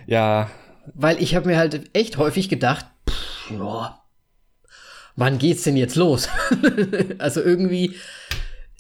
ja. 0.06 0.52
Weil 0.94 1.22
ich 1.22 1.34
habe 1.34 1.48
mir 1.48 1.58
halt 1.58 1.90
echt 1.94 2.18
häufig 2.18 2.48
gedacht, 2.48 2.86
pff, 3.10 3.52
ja, 3.52 4.04
wann 5.16 5.40
geht's 5.40 5.64
denn 5.64 5.76
jetzt 5.76 5.96
los? 5.96 6.30
also 7.18 7.42
irgendwie, 7.42 7.96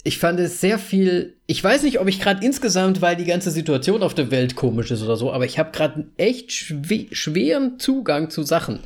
ich 0.04 0.18
fand 0.18 0.39
es 0.39 0.60
sehr 0.62 0.80
viel. 0.80 1.38
Ich 1.45 1.64
weiß 1.64 1.84
nicht, 1.84 1.99
ob 1.99 2.08
ich 2.08 2.20
gerade 2.20 2.43
insgesamt, 2.45 3.02
weil 3.02 3.16
die 3.16 3.26
ganze 3.26 3.52
Situation 3.52 4.04
auf 4.04 4.14
der 4.14 4.32
Welt 4.32 4.56
komisch 4.56 4.91
ist 4.91 5.04
oder 5.04 5.16
so, 5.16 5.32
aber 5.32 5.45
ich 5.45 5.60
habe 5.60 5.72
gerade 5.72 5.95
einen 5.95 6.12
echt 6.18 6.52
schw 6.52 7.08
schweren 7.12 7.78
Zugang 7.78 8.30
zu 8.30 8.43
Sachen, 8.43 8.80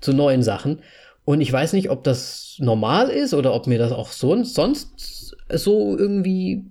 zu 0.00 0.12
neuen 0.12 0.42
Sachen. 0.42 0.80
Und 1.24 1.40
ich 1.40 1.52
weiß 1.52 1.72
nicht, 1.72 1.90
ob 1.90 2.04
das 2.04 2.56
normal 2.58 3.08
ist 3.08 3.34
oder 3.34 3.54
ob 3.54 3.66
mir 3.66 3.78
das 3.78 3.92
auch 3.92 4.12
so, 4.12 4.42
sonst 4.42 5.36
so 5.48 5.96
irgendwie 5.96 6.64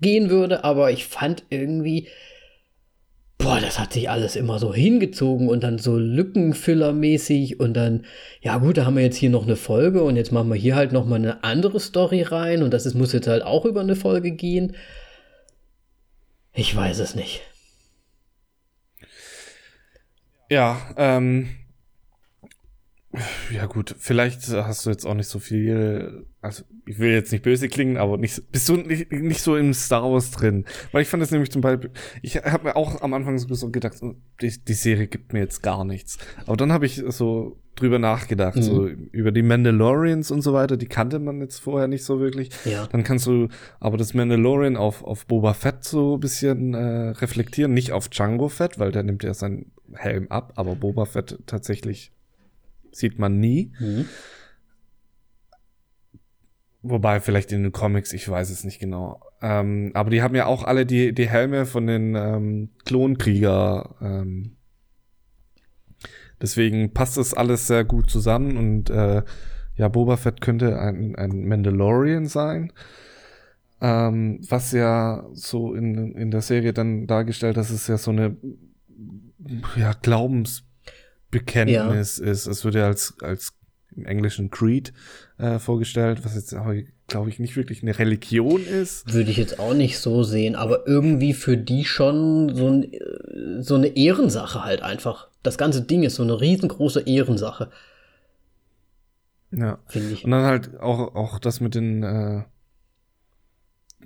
gehen 0.00 0.30
würde, 0.30 0.64
aber 0.64 0.90
ich 0.90 1.06
fand 1.06 1.44
irgendwie, 1.50 2.08
boah, 3.44 3.60
das 3.60 3.78
hat 3.78 3.92
sich 3.92 4.08
alles 4.08 4.36
immer 4.36 4.58
so 4.58 4.72
hingezogen 4.72 5.50
und 5.50 5.62
dann 5.62 5.78
so 5.78 5.98
Lückenfiller-mäßig 5.98 7.60
und 7.60 7.74
dann, 7.74 8.06
ja 8.40 8.56
gut, 8.56 8.78
da 8.78 8.86
haben 8.86 8.96
wir 8.96 9.02
jetzt 9.02 9.18
hier 9.18 9.28
noch 9.28 9.44
eine 9.44 9.56
Folge 9.56 10.02
und 10.02 10.16
jetzt 10.16 10.32
machen 10.32 10.48
wir 10.48 10.56
hier 10.56 10.76
halt 10.76 10.92
noch 10.92 11.04
mal 11.04 11.16
eine 11.16 11.44
andere 11.44 11.78
Story 11.78 12.22
rein 12.22 12.62
und 12.62 12.72
das 12.72 12.86
ist, 12.86 12.94
muss 12.94 13.12
jetzt 13.12 13.26
halt 13.28 13.42
auch 13.42 13.66
über 13.66 13.82
eine 13.82 13.96
Folge 13.96 14.30
gehen. 14.30 14.74
Ich 16.54 16.74
weiß 16.74 17.00
es 17.00 17.14
nicht. 17.14 17.42
Ja, 20.48 20.78
ähm, 20.96 21.50
ja 23.52 23.66
gut, 23.66 23.94
vielleicht 23.98 24.48
hast 24.48 24.86
du 24.86 24.90
jetzt 24.90 25.06
auch 25.06 25.14
nicht 25.14 25.28
so 25.28 25.38
viel, 25.38 26.26
also 26.40 26.64
ich 26.86 26.98
will 26.98 27.12
jetzt 27.12 27.32
nicht 27.32 27.42
böse 27.42 27.68
klingen, 27.68 27.96
aber 27.96 28.16
nicht, 28.16 28.50
bist 28.52 28.68
du 28.68 28.76
nicht, 28.76 29.12
nicht 29.12 29.40
so 29.40 29.56
im 29.56 29.74
Star 29.74 30.10
Wars 30.10 30.30
drin? 30.30 30.64
Weil 30.92 31.02
ich 31.02 31.08
fand 31.08 31.22
das 31.22 31.30
nämlich 31.30 31.50
zum 31.50 31.62
Beispiel, 31.62 31.90
ich 32.22 32.36
habe 32.36 32.64
mir 32.64 32.76
auch 32.76 33.02
am 33.02 33.14
Anfang 33.14 33.38
so 33.38 33.70
gedacht, 33.70 33.96
die, 34.40 34.64
die 34.64 34.74
Serie 34.74 35.06
gibt 35.06 35.32
mir 35.32 35.40
jetzt 35.40 35.62
gar 35.62 35.84
nichts. 35.84 36.18
Aber 36.46 36.56
dann 36.56 36.72
habe 36.72 36.86
ich 36.86 37.02
so 37.08 37.58
drüber 37.76 37.98
nachgedacht, 37.98 38.56
mhm. 38.56 38.62
so 38.62 38.86
über 38.86 39.32
die 39.32 39.42
Mandalorians 39.42 40.30
und 40.30 40.42
so 40.42 40.52
weiter, 40.52 40.76
die 40.76 40.86
kannte 40.86 41.18
man 41.18 41.40
jetzt 41.40 41.58
vorher 41.58 41.88
nicht 41.88 42.04
so 42.04 42.20
wirklich. 42.20 42.50
Ja. 42.64 42.86
Dann 42.86 43.04
kannst 43.04 43.26
du 43.26 43.48
aber 43.80 43.96
das 43.96 44.14
Mandalorian 44.14 44.76
auf, 44.76 45.02
auf 45.02 45.26
Boba 45.26 45.54
Fett 45.54 45.84
so 45.84 46.16
ein 46.16 46.20
bisschen 46.20 46.74
äh, 46.74 47.10
reflektieren, 47.10 47.74
nicht 47.74 47.92
auf 47.92 48.08
Django 48.08 48.48
Fett, 48.48 48.78
weil 48.78 48.92
der 48.92 49.02
nimmt 49.02 49.24
ja 49.24 49.34
seinen 49.34 49.72
Helm 49.92 50.28
ab, 50.28 50.52
aber 50.56 50.76
Boba 50.76 51.04
Fett 51.04 51.38
tatsächlich 51.46 52.12
sieht 52.94 53.18
man 53.18 53.40
nie. 53.40 53.72
Mhm. 53.78 54.06
Wobei 56.82 57.20
vielleicht 57.20 57.50
in 57.52 57.62
den 57.62 57.72
Comics, 57.72 58.12
ich 58.12 58.28
weiß 58.28 58.50
es 58.50 58.62
nicht 58.62 58.78
genau. 58.78 59.20
Ähm, 59.40 59.90
aber 59.94 60.10
die 60.10 60.20
haben 60.20 60.34
ja 60.34 60.46
auch 60.46 60.64
alle 60.64 60.84
die, 60.84 61.14
die 61.14 61.28
Helme 61.28 61.64
von 61.64 61.86
den 61.86 62.14
ähm, 62.14 62.68
Klonkrieger. 62.84 63.96
Ähm, 64.02 64.56
deswegen 66.42 66.92
passt 66.92 67.16
das 67.16 67.32
alles 67.32 67.66
sehr 67.66 67.84
gut 67.84 68.10
zusammen 68.10 68.58
und 68.58 68.90
äh, 68.90 69.22
ja, 69.76 69.88
Boba 69.88 70.18
Fett 70.18 70.40
könnte 70.40 70.78
ein, 70.78 71.16
ein 71.16 71.48
Mandalorian 71.48 72.26
sein. 72.26 72.70
Ähm, 73.80 74.40
was 74.48 74.72
ja 74.72 75.26
so 75.32 75.74
in, 75.74 76.14
in 76.14 76.30
der 76.30 76.42
Serie 76.42 76.72
dann 76.74 77.06
dargestellt, 77.06 77.56
dass 77.56 77.70
es 77.70 77.86
ja 77.86 77.96
so 77.96 78.10
eine 78.10 78.36
ja, 79.76 79.92
Glaubens 80.00 80.64
Bekenntnis 81.34 82.18
ja. 82.18 82.24
ist. 82.24 82.46
Es 82.46 82.64
wird 82.64 82.76
ja 82.76 82.86
als, 82.86 83.14
als 83.20 83.52
im 83.96 84.06
Englischen 84.06 84.50
Creed 84.50 84.92
äh, 85.38 85.58
vorgestellt, 85.58 86.24
was 86.24 86.34
jetzt 86.34 86.54
aber, 86.54 86.74
glaube 87.06 87.28
ich, 87.28 87.38
nicht 87.38 87.56
wirklich 87.56 87.82
eine 87.82 87.98
Religion 87.98 88.64
ist. 88.64 89.12
Würde 89.12 89.30
ich 89.30 89.36
jetzt 89.36 89.58
auch 89.58 89.74
nicht 89.74 89.98
so 89.98 90.22
sehen, 90.22 90.54
aber 90.54 90.86
irgendwie 90.86 91.32
für 91.32 91.56
die 91.56 91.84
schon 91.84 92.54
so, 92.54 92.68
ein, 92.68 93.62
so 93.62 93.74
eine 93.74 93.88
Ehrensache 93.88 94.64
halt 94.64 94.82
einfach. 94.82 95.28
Das 95.42 95.58
ganze 95.58 95.82
Ding 95.82 96.02
ist 96.04 96.14
so 96.16 96.22
eine 96.22 96.40
riesengroße 96.40 97.00
Ehrensache. 97.00 97.70
Ja. 99.50 99.78
Finde 99.86 100.12
ich. 100.12 100.24
Und 100.24 100.30
dann 100.30 100.44
halt 100.44 100.80
auch, 100.80 101.14
auch 101.14 101.38
das 101.38 101.60
mit 101.60 101.74
den, 101.74 102.02
äh, 102.02 102.42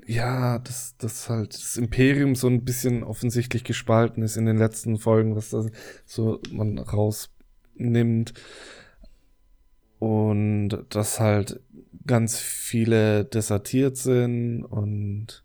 ja, 0.08 0.58
dass 0.58 0.96
das 0.96 1.28
halt 1.28 1.52
das 1.52 1.76
Imperium 1.76 2.34
so 2.34 2.48
ein 2.48 2.64
bisschen 2.64 3.04
offensichtlich 3.04 3.62
gespalten 3.62 4.22
ist 4.22 4.38
in 4.38 4.46
den 4.46 4.56
letzten 4.56 4.96
Folgen, 4.96 5.36
was 5.36 5.50
da 5.50 5.66
so 6.06 6.40
man 6.50 6.78
rausnimmt. 6.78 8.32
Und 9.98 10.86
dass 10.88 11.20
halt 11.20 11.60
ganz 12.06 12.38
viele 12.38 13.26
desertiert 13.26 13.98
sind 13.98 14.64
und 14.64 15.44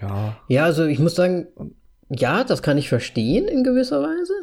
ja. 0.00 0.38
Ja, 0.48 0.64
also 0.64 0.84
ich 0.84 0.98
muss 0.98 1.14
sagen, 1.14 1.46
ja, 2.10 2.44
das 2.44 2.62
kann 2.62 2.76
ich 2.76 2.90
verstehen 2.90 3.48
in 3.48 3.64
gewisser 3.64 4.02
Weise. 4.02 4.34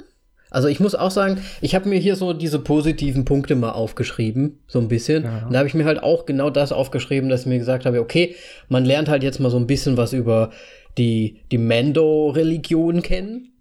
Also 0.49 0.67
ich 0.67 0.79
muss 0.79 0.95
auch 0.95 1.11
sagen, 1.11 1.41
ich 1.61 1.75
habe 1.75 1.89
mir 1.89 1.99
hier 1.99 2.15
so 2.15 2.33
diese 2.33 2.59
positiven 2.59 3.25
Punkte 3.25 3.55
mal 3.55 3.71
aufgeschrieben, 3.71 4.59
so 4.67 4.79
ein 4.79 4.87
bisschen. 4.87 5.23
Ja. 5.23 5.45
Und 5.45 5.53
da 5.53 5.59
habe 5.59 5.67
ich 5.67 5.73
mir 5.73 5.85
halt 5.85 6.01
auch 6.01 6.25
genau 6.25 6.49
das 6.49 6.71
aufgeschrieben, 6.71 7.29
dass 7.29 7.41
ich 7.41 7.47
mir 7.47 7.59
gesagt 7.59 7.85
habe, 7.85 7.99
okay, 7.99 8.35
man 8.69 8.85
lernt 8.85 9.09
halt 9.09 9.23
jetzt 9.23 9.39
mal 9.39 9.49
so 9.49 9.57
ein 9.57 9.67
bisschen 9.67 9.97
was 9.97 10.13
über 10.13 10.51
die, 10.97 11.41
die 11.51 11.57
Mando-Religion 11.57 13.01
kennen. 13.01 13.53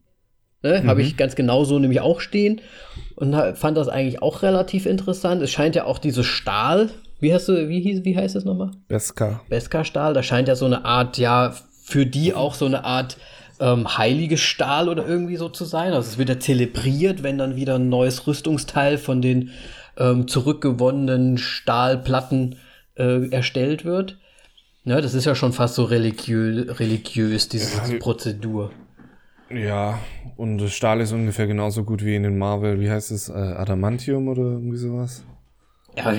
Ne? 0.63 0.81
Mhm. 0.83 0.89
Habe 0.89 1.03
ich 1.03 1.17
ganz 1.17 1.35
genau 1.35 1.65
so 1.65 1.79
nämlich 1.79 2.01
auch 2.01 2.21
stehen. 2.21 2.61
Und 3.17 3.35
fand 3.57 3.77
das 3.77 3.89
eigentlich 3.89 4.23
auch 4.23 4.43
relativ 4.43 4.87
interessant. 4.87 5.43
Es 5.43 5.51
scheint 5.51 5.75
ja 5.75 5.85
auch 5.85 5.99
dieses 5.99 6.27
Stahl, 6.27 6.91
wie 7.19 7.33
heißt 7.33 7.49
du, 7.49 7.69
wie, 7.69 7.81
hieß, 7.81 8.05
wie 8.05 8.17
heißt 8.17 8.37
das 8.37 8.45
nochmal? 8.45 8.71
Beskar. 8.89 9.43
Beskar-Stahl, 9.49 10.15
da 10.15 10.23
scheint 10.23 10.49
ja 10.49 10.57
so 10.57 10.67
eine 10.67 10.85
Art, 10.85 11.19
ja, 11.19 11.55
für 11.83 12.05
die 12.05 12.35
auch 12.35 12.55
so 12.55 12.67
eine 12.67 12.85
Art 12.85 13.17
ähm, 13.61 13.97
heiliges 13.97 14.41
Stahl 14.41 14.89
oder 14.89 15.07
irgendwie 15.07 15.37
so 15.37 15.49
zu 15.49 15.65
sein. 15.65 15.93
Also 15.93 16.11
es 16.11 16.19
wird 16.19 16.29
ja 16.29 16.39
zelebriert, 16.39 17.23
wenn 17.23 17.39
dann 17.39 17.57
wieder 17.57 17.77
ein 17.77 17.89
neues 17.89 18.27
Rüstungsteil 18.27 18.99
von 18.99 19.23
den 19.23 19.51
ähm, 19.97 20.29
zurückgewonnenen 20.29 21.39
Stahlplatten 21.39 22.57
äh, 22.97 23.29
erstellt 23.31 23.85
wird. 23.85 24.19
Ja, 24.85 25.01
das 25.01 25.15
ist 25.15 25.25
ja 25.25 25.35
schon 25.35 25.53
fast 25.53 25.75
so 25.75 25.85
religiö 25.85 26.73
religiös, 26.75 27.49
diese 27.49 27.93
ja, 27.93 27.99
Prozedur. 27.99 28.71
Ja, 29.51 29.99
und 30.37 30.61
Stahl 30.69 31.01
ist 31.01 31.13
ungefähr 31.13 31.47
genauso 31.47 31.85
gut 31.85 32.05
wie 32.05 32.15
in 32.15 32.25
den 32.25 32.39
Marvel, 32.39 32.81
wie 32.81 32.91
heißt 32.91 33.11
es, 33.11 33.29
äh, 33.29 33.33
Adamantium 33.33 34.29
oder 34.29 34.43
irgendwie 34.43 34.77
sowas? 34.77 35.25
Ja, 35.97 36.13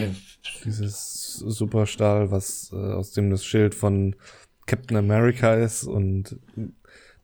dieses 0.65 1.33
Superstahl, 1.33 2.31
was 2.31 2.71
äh, 2.73 2.75
aus 2.75 3.11
dem 3.11 3.29
das 3.29 3.45
Schild 3.45 3.75
von 3.75 4.15
Captain 4.65 4.97
America 4.97 5.53
ist 5.53 5.83
und 5.83 6.37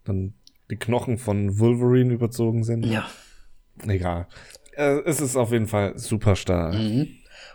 dann 0.06 0.34
die 0.70 0.78
Knochen 0.78 1.18
von 1.18 1.60
Wolverine 1.60 2.14
überzogen 2.14 2.64
sind. 2.64 2.86
Ja. 2.86 3.08
Egal. 3.88 4.28
Äh, 4.76 5.00
es 5.06 5.22
ist 5.22 5.36
auf 5.36 5.52
jeden 5.52 5.68
Fall 5.68 5.98
Superstahl. 5.98 6.74
Mhm. 6.74 7.10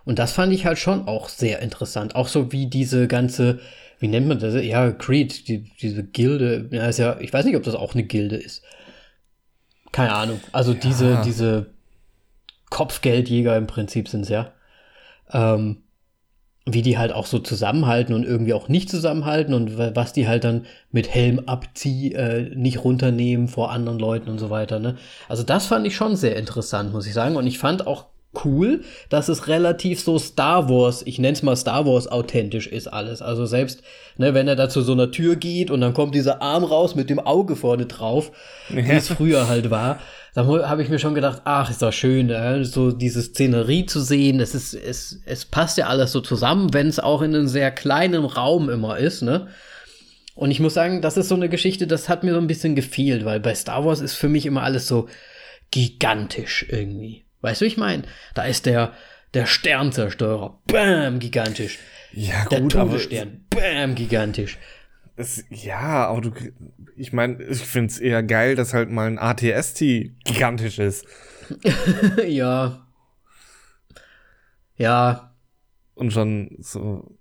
Und 0.05 0.19
das 0.19 0.33
fand 0.33 0.53
ich 0.53 0.67
halt 0.67 0.79
schon 0.79 1.07
auch 1.07 1.29
sehr 1.29 1.61
interessant. 1.61 2.15
Auch 2.15 2.29
so 2.29 2.53
wie 2.53 2.67
diese 2.67 3.09
ganze, 3.09 3.61
wie 3.99 4.09
nennt 4.09 4.27
man 4.27 4.39
das? 4.39 4.55
Ja, 4.65 4.91
Creed, 4.93 5.49
die, 5.49 5.71
diese 5.81 6.05
Gilde. 6.05 6.69
Ja, 6.71 6.87
ist 6.87 6.99
ja, 6.99 7.19
ich 7.21 7.33
weiß 7.33 7.45
nicht, 7.45 7.57
ob 7.57 7.63
das 7.63 7.75
auch 7.75 7.95
eine 7.95 8.05
Gilde 8.05 8.37
ist. 8.37 8.63
Keine 9.93 10.15
Ahnung. 10.15 10.41
Also 10.53 10.73
ja. 10.73 10.79
diese, 10.81 11.23
diese 11.25 11.67
Kopfgeldjäger 12.71 13.57
im 13.57 13.67
Prinzip 13.67 14.09
sind 14.09 14.23
es 14.23 14.29
ja. 14.29 14.53
Ähm, 15.31 15.83
wie 16.73 16.83
die 16.83 16.99
halt 16.99 17.13
auch 17.13 17.27
so 17.27 17.39
zusammenhalten 17.39 18.15
und 18.15 18.25
irgendwie 18.25 18.53
auch 18.53 18.69
nicht 18.69 18.91
zusammenhalten 18.91 19.55
und 19.55 19.79
was 19.79 20.13
die 20.13 20.29
halt 20.29 20.45
dann 20.45 20.67
mit 20.93 21.09
Helm 21.09 21.41
abzieh, 21.47 22.13
äh, 22.13 22.55
nicht 22.55 22.85
runternehmen 22.85 23.49
vor 23.49 23.71
anderen 23.71 23.99
Leuten 23.99 24.29
und 24.29 24.39
so 24.39 24.51
weiter. 24.51 24.79
Ne? 24.79 24.97
Also 25.29 25.43
das 25.43 25.67
fand 25.67 25.87
ich 25.87 25.97
schon 25.97 26.17
sehr 26.17 26.37
interessant, 26.37 26.93
muss 26.93 27.07
ich 27.07 27.15
sagen. 27.15 27.37
Und 27.37 27.47
ich 27.47 27.59
fand 27.59 27.87
auch 27.87 28.07
cool, 28.45 28.83
dass 29.09 29.29
es 29.29 29.49
relativ 29.49 30.01
so 30.01 30.19
Star 30.19 30.69
Wars, 30.69 31.03
ich 31.07 31.19
nenne 31.19 31.33
es 31.33 31.43
mal 31.43 31.57
Star 31.57 31.87
Wars 31.87 32.07
authentisch 32.09 32.67
ist 32.67 32.87
alles. 32.87 33.23
Also 33.23 33.47
selbst, 33.47 33.83
ne, 34.17 34.35
wenn 34.35 34.49
er 34.49 34.57
da 34.57 34.69
zu 34.69 34.83
so 34.83 34.93
einer 34.93 35.11
Tür 35.11 35.37
geht 35.37 35.71
und 35.71 35.81
dann 35.81 35.95
kommt 35.95 36.15
dieser 36.15 36.43
Arm 36.43 36.65
raus 36.65 36.95
mit 36.95 37.09
dem 37.09 37.19
Auge 37.19 37.57
vorne 37.57 37.87
drauf, 37.87 38.31
wie 38.69 38.91
es 38.91 39.09
früher 39.09 39.49
halt 39.49 39.71
war, 39.71 39.99
da 40.35 40.47
habe 40.47 40.83
ich 40.83 40.89
mir 40.89 40.99
schon 40.99 41.15
gedacht, 41.15 41.43
ach, 41.45 41.71
ist 41.71 41.83
doch 41.83 41.93
schön, 41.93 42.31
äh, 42.31 42.65
so 42.65 42.93
diese 42.93 43.23
Szenerie 43.23 43.87
zu 43.87 44.01
sehen. 44.01 44.41
Es 44.41 44.55
ist, 44.55 44.75
es, 44.75 45.21
es 45.25 45.45
passt 45.45 45.79
ja 45.79 45.87
alles 45.87 46.13
so 46.13 46.21
zusammen, 46.21 46.73
wenn 46.75 46.89
es 46.89 47.01
auch 47.01 47.23
in 47.23 47.35
einem 47.35 47.49
sehr 47.49 47.71
kleinen 47.71 48.25
Raum 48.25 48.69
immer 48.69 48.99
ist, 48.99 49.23
ne? 49.23 49.49
Und 50.35 50.53
ich 50.53 50.61
muss 50.61 50.75
sagen, 50.75 51.03
das 51.03 51.17
ist 51.17 51.29
so 51.29 51.35
eine 51.35 51.49
Geschichte, 51.49 51.89
das 51.89 52.09
hat 52.09 52.23
mir 52.23 52.33
so 52.33 52.39
ein 52.39 52.47
bisschen 52.47 52.77
gefehlt, 52.77 53.25
weil 53.25 53.41
bei 53.41 53.57
Star 53.57 53.85
Wars 53.85 54.01
ist 54.01 54.15
für 54.15 54.29
mich 54.29 54.47
immer 54.47 54.63
alles 54.63 54.87
so 54.87 55.09
gigantisch 55.73 56.65
irgendwie. 56.69 57.25
Weißt 57.41 57.61
du, 57.61 57.65
ich 57.65 57.77
meine? 57.77 58.05
Da 58.35 58.45
ist 58.45 58.67
der, 58.67 58.93
der 59.35 59.47
Sternzerstörer, 59.47 60.61
bam, 60.67 61.19
gigantisch. 61.19 61.79
Ja, 62.13 62.45
gut, 62.45 62.53
der 62.53 62.69
Todesstern, 62.69 63.47
bam, 63.51 63.97
gigantisch. 63.97 64.59
Das, 65.19 65.43
ja, 65.51 66.07
aber 66.07 66.21
du, 66.21 66.33
ich 66.95 67.13
meine, 67.13 67.43
ich 67.43 67.59
finde 67.65 67.89
es 67.89 67.99
eher 67.99 68.23
geil, 68.23 68.55
dass 68.55 68.73
halt 68.73 68.89
mal 68.89 69.09
ein 69.09 69.19
ATST 69.19 69.81
gigantisch 70.25 70.79
ist. 70.79 71.05
ja. 72.25 72.87
Ja. 74.77 75.35
Und 75.97 76.13
schon 76.13 76.55
so. 76.61 77.19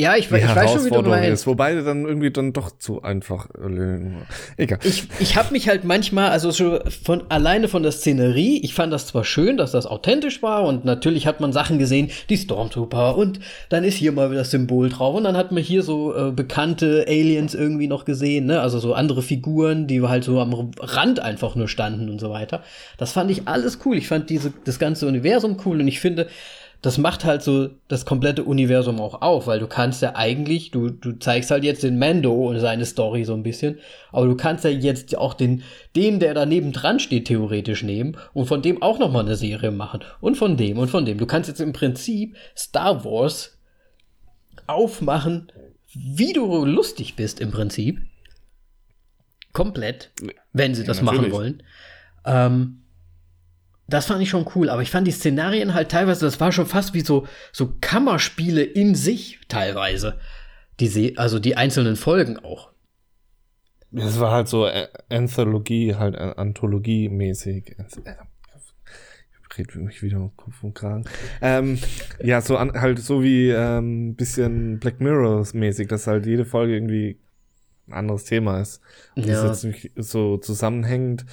Ja, 0.00 0.16
ich, 0.16 0.30
ich 0.30 0.32
weiß 0.32 0.72
schon, 0.72 0.84
wie 0.86 0.90
du 0.90 1.02
meinst. 1.02 1.28
Ist, 1.28 1.46
wobei 1.46 1.74
dann 1.74 2.06
irgendwie 2.06 2.30
dann 2.30 2.54
doch 2.54 2.70
zu 2.78 3.02
einfach. 3.02 3.50
Äh, 3.50 4.12
egal. 4.56 4.78
Ich, 4.82 5.04
ich 5.18 5.36
habe 5.36 5.52
mich 5.52 5.68
halt 5.68 5.84
manchmal, 5.84 6.30
also 6.30 6.52
schon 6.52 6.80
von 6.90 7.24
alleine 7.28 7.68
von 7.68 7.82
der 7.82 7.92
Szenerie, 7.92 8.60
ich 8.64 8.72
fand 8.72 8.94
das 8.94 9.06
zwar 9.06 9.24
schön, 9.24 9.58
dass 9.58 9.72
das 9.72 9.84
authentisch 9.84 10.42
war 10.42 10.64
und 10.64 10.86
natürlich 10.86 11.26
hat 11.26 11.40
man 11.40 11.52
Sachen 11.52 11.78
gesehen, 11.78 12.10
die 12.30 12.38
Stormtrooper 12.38 13.14
und 13.16 13.40
dann 13.68 13.84
ist 13.84 13.96
hier 13.96 14.12
mal 14.12 14.30
wieder 14.30 14.40
das 14.40 14.50
Symbol 14.50 14.88
drauf 14.88 15.14
und 15.14 15.24
dann 15.24 15.36
hat 15.36 15.52
man 15.52 15.62
hier 15.62 15.82
so 15.82 16.16
äh, 16.16 16.30
bekannte 16.30 17.04
Aliens 17.06 17.54
irgendwie 17.54 17.86
noch 17.86 18.06
gesehen, 18.06 18.46
ne? 18.46 18.62
Also 18.62 18.78
so 18.78 18.94
andere 18.94 19.20
Figuren, 19.20 19.86
die 19.86 20.00
halt 20.00 20.24
so 20.24 20.40
am 20.40 20.72
Rand 20.80 21.20
einfach 21.20 21.56
nur 21.56 21.68
standen 21.68 22.08
und 22.08 22.20
so 22.20 22.30
weiter. 22.30 22.62
Das 22.96 23.12
fand 23.12 23.30
ich 23.30 23.46
alles 23.48 23.80
cool. 23.84 23.98
Ich 23.98 24.08
fand 24.08 24.30
diese, 24.30 24.50
das 24.64 24.78
ganze 24.78 25.06
Universum 25.06 25.58
cool 25.66 25.78
und 25.78 25.88
ich 25.88 26.00
finde, 26.00 26.26
das 26.82 26.96
macht 26.96 27.24
halt 27.24 27.42
so 27.42 27.68
das 27.88 28.06
komplette 28.06 28.44
Universum 28.44 29.00
auch 29.00 29.20
auf, 29.20 29.46
weil 29.46 29.60
du 29.60 29.66
kannst 29.66 30.00
ja 30.00 30.14
eigentlich, 30.16 30.70
du, 30.70 30.88
du 30.88 31.12
zeigst 31.12 31.50
halt 31.50 31.62
jetzt 31.62 31.82
den 31.82 31.98
Mando 31.98 32.32
und 32.32 32.58
seine 32.58 32.86
Story 32.86 33.24
so 33.24 33.34
ein 33.34 33.42
bisschen, 33.42 33.78
aber 34.12 34.26
du 34.26 34.34
kannst 34.34 34.64
ja 34.64 34.70
jetzt 34.70 35.16
auch 35.16 35.34
den, 35.34 35.62
den, 35.94 36.20
der 36.20 36.32
daneben 36.32 36.72
dran 36.72 36.98
steht, 36.98 37.26
theoretisch 37.26 37.82
nehmen 37.82 38.16
und 38.32 38.46
von 38.46 38.62
dem 38.62 38.80
auch 38.80 38.98
nochmal 38.98 39.26
eine 39.26 39.36
Serie 39.36 39.70
machen 39.70 40.00
und 40.20 40.36
von 40.36 40.56
dem 40.56 40.78
und 40.78 40.88
von 40.88 41.04
dem. 41.04 41.18
Du 41.18 41.26
kannst 41.26 41.48
jetzt 41.48 41.60
im 41.60 41.74
Prinzip 41.74 42.36
Star 42.56 43.04
Wars 43.04 43.58
aufmachen, 44.66 45.52
wie 45.92 46.32
du 46.32 46.64
lustig 46.64 47.14
bist 47.14 47.40
im 47.40 47.50
Prinzip. 47.50 48.00
Komplett, 49.52 50.12
wenn 50.52 50.74
sie 50.74 50.84
das 50.84 50.98
ja, 50.98 51.04
machen 51.04 51.30
wollen. 51.30 51.62
Ähm, 52.24 52.84
das 53.90 54.06
fand 54.06 54.22
ich 54.22 54.30
schon 54.30 54.46
cool, 54.54 54.70
aber 54.70 54.82
ich 54.82 54.90
fand 54.90 55.06
die 55.06 55.12
Szenarien 55.12 55.74
halt 55.74 55.90
teilweise, 55.90 56.24
das 56.24 56.40
war 56.40 56.52
schon 56.52 56.66
fast 56.66 56.94
wie 56.94 57.00
so, 57.00 57.26
so 57.52 57.74
Kammerspiele 57.80 58.62
in 58.62 58.94
sich 58.94 59.40
teilweise. 59.48 60.18
Die, 60.78 61.18
also 61.18 61.38
die 61.38 61.56
einzelnen 61.56 61.96
Folgen 61.96 62.38
auch. 62.38 62.70
Es 63.92 64.20
war 64.20 64.30
halt 64.30 64.48
so 64.48 64.70
Anthologie, 65.08 65.96
halt 65.96 66.16
Anthologie-mäßig. 66.16 67.76
Ich 69.50 69.58
rede 69.58 69.78
mich 69.80 70.02
wieder 70.02 70.18
um 70.18 70.36
Kopf 70.36 70.62
und 70.62 70.74
Kragen. 70.74 71.04
Ähm, 71.42 71.78
ja, 72.22 72.40
so 72.40 72.56
an, 72.56 72.80
halt 72.80 73.00
so 73.00 73.22
wie 73.22 73.50
ähm, 73.50 74.14
bisschen 74.14 74.78
Black 74.78 75.00
Mirror-mäßig, 75.00 75.88
dass 75.88 76.06
halt 76.06 76.24
jede 76.24 76.44
Folge 76.44 76.74
irgendwie 76.74 77.18
ein 77.88 77.94
anderes 77.94 78.24
Thema 78.24 78.60
ist. 78.60 78.80
Und 79.16 79.26
ja. 79.26 79.42
das 79.42 79.64
jetzt 79.64 79.64
nicht 79.64 79.90
so 79.96 80.38
zusammenhängend, 80.38 81.26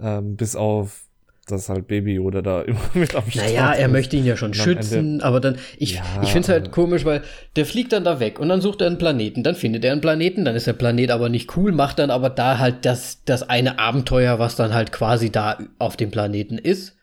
ähm, 0.00 0.36
bis 0.36 0.56
auf 0.56 1.06
dass 1.52 1.68
halt 1.68 1.86
Baby 1.86 2.18
oder 2.18 2.42
da 2.42 2.62
immer 2.66 2.80
mit 2.94 3.14
am 3.14 3.30
Start 3.30 3.46
Naja, 3.46 3.72
er 3.72 3.86
ist. 3.86 3.92
möchte 3.92 4.16
ihn 4.16 4.24
ja 4.24 4.36
schon 4.36 4.52
schützen, 4.54 5.20
aber 5.22 5.38
dann, 5.40 5.56
ich, 5.78 5.94
ja, 5.94 6.02
ich 6.22 6.30
finde 6.30 6.46
es 6.46 6.48
halt 6.48 6.72
komisch, 6.72 7.04
weil 7.04 7.22
der 7.56 7.66
fliegt 7.66 7.92
dann 7.92 8.04
da 8.04 8.18
weg 8.18 8.40
und 8.40 8.48
dann 8.48 8.60
sucht 8.60 8.80
er 8.80 8.88
einen 8.88 8.98
Planeten, 8.98 9.42
dann 9.42 9.54
findet 9.54 9.84
er 9.84 9.92
einen 9.92 10.00
Planeten, 10.00 10.44
dann 10.44 10.56
ist 10.56 10.66
der 10.66 10.72
Planet 10.72 11.10
aber 11.10 11.28
nicht 11.28 11.56
cool, 11.56 11.72
macht 11.72 11.98
dann 12.00 12.10
aber 12.10 12.30
da 12.30 12.58
halt 12.58 12.84
das, 12.84 13.22
das 13.24 13.48
eine 13.48 13.78
Abenteuer, 13.78 14.38
was 14.38 14.56
dann 14.56 14.74
halt 14.74 14.90
quasi 14.90 15.30
da 15.30 15.58
auf 15.78 15.96
dem 15.96 16.10
Planeten 16.10 16.58
ist, 16.58 16.96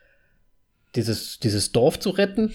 dieses, 0.95 1.39
dieses 1.39 1.71
Dorf 1.71 1.99
zu 1.99 2.09
retten. 2.09 2.51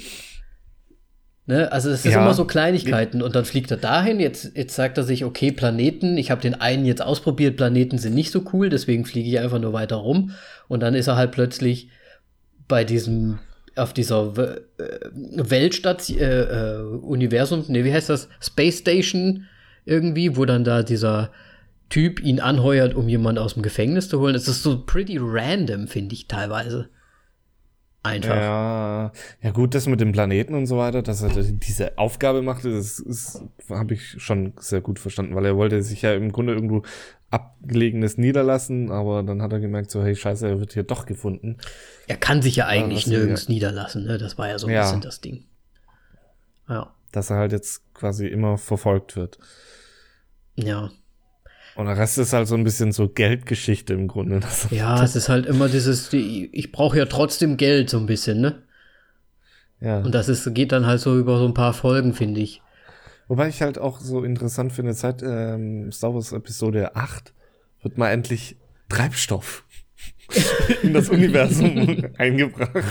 Ne? 1.47 1.71
Also 1.71 1.91
es 1.91 2.05
ist 2.05 2.13
ja. 2.13 2.23
immer 2.23 2.33
so 2.33 2.47
Kleinigkeiten 2.47 3.21
und 3.21 3.35
dann 3.35 3.45
fliegt 3.45 3.71
er 3.71 3.77
dahin, 3.77 4.19
jetzt, 4.19 4.57
jetzt 4.57 4.75
sagt 4.75 4.97
er 4.97 5.05
sich, 5.05 5.25
okay, 5.25 5.53
Planeten, 5.53 6.17
ich 6.17 6.31
habe 6.31 6.41
den 6.41 6.55
einen 6.55 6.87
jetzt 6.87 7.03
ausprobiert, 7.03 7.57
Planeten 7.57 7.99
sind 7.99 8.15
nicht 8.15 8.31
so 8.31 8.45
cool, 8.53 8.71
deswegen 8.71 9.05
fliege 9.05 9.29
ich 9.29 9.39
einfach 9.39 9.59
nur 9.59 9.75
weiter 9.75 9.97
rum 9.97 10.31
und 10.69 10.81
dann 10.81 10.95
ist 10.95 11.07
er 11.07 11.17
halt 11.17 11.33
plötzlich 11.33 11.91
bei 12.67 12.85
diesem, 12.85 13.41
auf 13.77 13.93
dieser 13.93 14.33
äh, 14.39 15.01
Weltstation, 15.13 16.19
äh, 16.19 16.41
äh, 16.41 16.81
Universum, 16.81 17.65
ne, 17.69 17.85
wie 17.85 17.93
heißt 17.93 18.09
das, 18.09 18.29
Space 18.41 18.79
Station 18.79 19.45
irgendwie, 19.85 20.39
wo 20.39 20.47
dann 20.47 20.65
da 20.65 20.83
dieser 20.83 21.31
Typ 21.91 22.21
ihn 22.25 22.41
anheuert, 22.41 22.95
um 22.95 23.07
jemanden 23.07 23.43
aus 23.43 23.53
dem 23.53 23.63
Gefängnis 23.63 24.09
zu 24.09 24.19
holen. 24.19 24.35
Es 24.35 24.49
ist 24.49 24.63
so 24.63 24.83
pretty 24.85 25.19
random, 25.21 25.89
finde 25.89 26.15
ich 26.15 26.27
teilweise. 26.27 26.89
Einfach. 28.05 28.37
Ja, 28.37 29.13
ja 29.41 29.51
gut, 29.53 29.75
das 29.75 29.87
mit 29.87 29.99
dem 29.99 30.13
Planeten 30.13 30.55
und 30.55 30.67
so 30.67 30.77
weiter, 30.77 31.01
dass 31.01 31.23
er 31.23 31.31
diese 31.43 31.97
Aufgabe 31.97 32.43
machte, 32.43 32.71
das, 32.71 33.03
das 33.07 33.43
habe 33.71 33.95
ich 33.95 34.23
schon 34.23 34.53
sehr 34.59 34.83
gut 34.83 34.99
verstanden, 34.99 35.35
weil 35.35 35.47
er 35.47 35.57
wollte 35.57 35.83
sich 35.83 36.03
ja 36.03 36.13
im 36.13 36.31
Grunde 36.31 36.53
irgendwo 36.53 36.83
abgelegenes 37.31 38.19
niederlassen, 38.19 38.93
aber 38.93 39.23
dann 39.23 39.41
hat 39.41 39.55
er 39.55 39.61
gemerkt, 39.61 39.91
so 39.91 40.05
hey 40.05 40.15
Scheiße, 40.15 40.47
er 40.47 40.61
wird 40.61 40.75
hier 40.75 40.83
doch 40.83 41.07
gefunden. 41.07 41.57
Er 42.07 42.19
kann 42.19 42.43
sich 42.43 42.57
ja 42.57 42.67
eigentlich 42.67 43.07
ja, 43.07 43.19
nirgends 43.19 43.49
ja. 43.49 43.55
niederlassen, 43.55 44.05
ne? 44.05 44.19
Das 44.19 44.37
war 44.37 44.51
ja 44.51 44.59
so 44.59 44.67
ein 44.67 44.75
ja. 44.75 44.83
bisschen 44.83 45.01
das 45.01 45.23
Ding. 45.23 45.47
Ja. 46.69 46.93
Dass 47.11 47.31
er 47.31 47.37
halt 47.37 47.53
jetzt 47.53 47.95
quasi 47.95 48.27
immer 48.27 48.59
verfolgt 48.59 49.17
wird. 49.17 49.39
Ja. 50.57 50.91
Und 51.77 51.87
der 51.87 51.97
Rest 51.97 52.19
ist 52.19 52.33
halt 52.33 52.47
so 52.47 52.55
ein 52.55 52.63
bisschen 52.63 52.93
so 52.93 53.09
Geldgeschichte 53.09 53.95
im 53.95 54.07
Grunde. 54.07 54.41
Das 54.41 54.69
ja, 54.71 55.03
es 55.03 55.17
ist 55.17 55.29
halt 55.29 55.47
immer 55.47 55.69
dieses, 55.69 56.13
ich 56.13 56.71
brauche 56.71 56.99
ja 56.99 57.07
trotzdem 57.07 57.57
Geld 57.57 57.91
so 57.91 57.99
ein 57.99 58.07
bisschen, 58.07 58.41
ne? 58.41 58.63
Ja. 59.81 59.99
Und 60.01 60.15
das 60.15 60.29
ist, 60.29 60.55
geht 60.55 60.73
dann 60.73 60.87
halt 60.87 61.01
so 61.01 61.19
über 61.19 61.39
so 61.39 61.47
ein 61.47 61.55
paar 61.55 61.75
Folgen, 61.75 62.15
finde 62.15 62.41
ich. 62.41 62.63
Wobei 63.27 63.49
ich 63.49 63.61
halt 63.61 63.79
auch 63.79 64.01
so 64.01 64.23
interessant 64.23 64.73
finde, 64.73 64.93
seit 64.93 65.23
ähm, 65.23 65.91
Star 65.91 66.15
Wars 66.15 66.33
Episode 66.33 66.95
8 66.95 67.33
wird 67.83 67.99
mal 67.99 68.11
endlich 68.11 68.57
Treibstoff 68.89 69.65
in 70.83 70.95
das 70.95 71.09
Universum 71.09 72.05
eingebracht. 72.19 72.85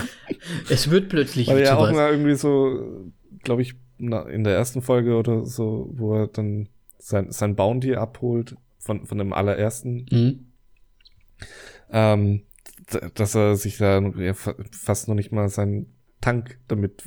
Es 0.68 0.90
wird 0.90 1.08
plötzlich 1.08 1.48
Weil 1.48 1.64
ja 1.64 1.76
auch 1.76 1.90
mal 1.90 2.10
irgendwie 2.10 2.34
so, 2.34 3.10
glaube 3.42 3.62
ich, 3.62 3.74
in 3.98 4.44
der 4.44 4.54
ersten 4.54 4.82
Folge 4.82 5.16
oder 5.16 5.46
so, 5.46 5.88
wo 5.92 6.14
er 6.16 6.26
dann 6.26 6.68
sein, 6.98 7.30
sein 7.30 7.54
Bounty 7.54 7.94
abholt 7.94 8.56
von, 8.84 9.06
von 9.06 9.18
dem 9.18 9.32
allerersten. 9.32 10.06
Mhm. 10.10 10.46
Ähm, 11.90 12.42
dass 13.14 13.34
er 13.34 13.56
sich 13.56 13.78
da 13.78 14.02
fast 14.70 15.08
noch 15.08 15.14
nicht 15.14 15.32
mal 15.32 15.48
seinen 15.48 15.86
Tank 16.20 16.58
damit 16.68 17.04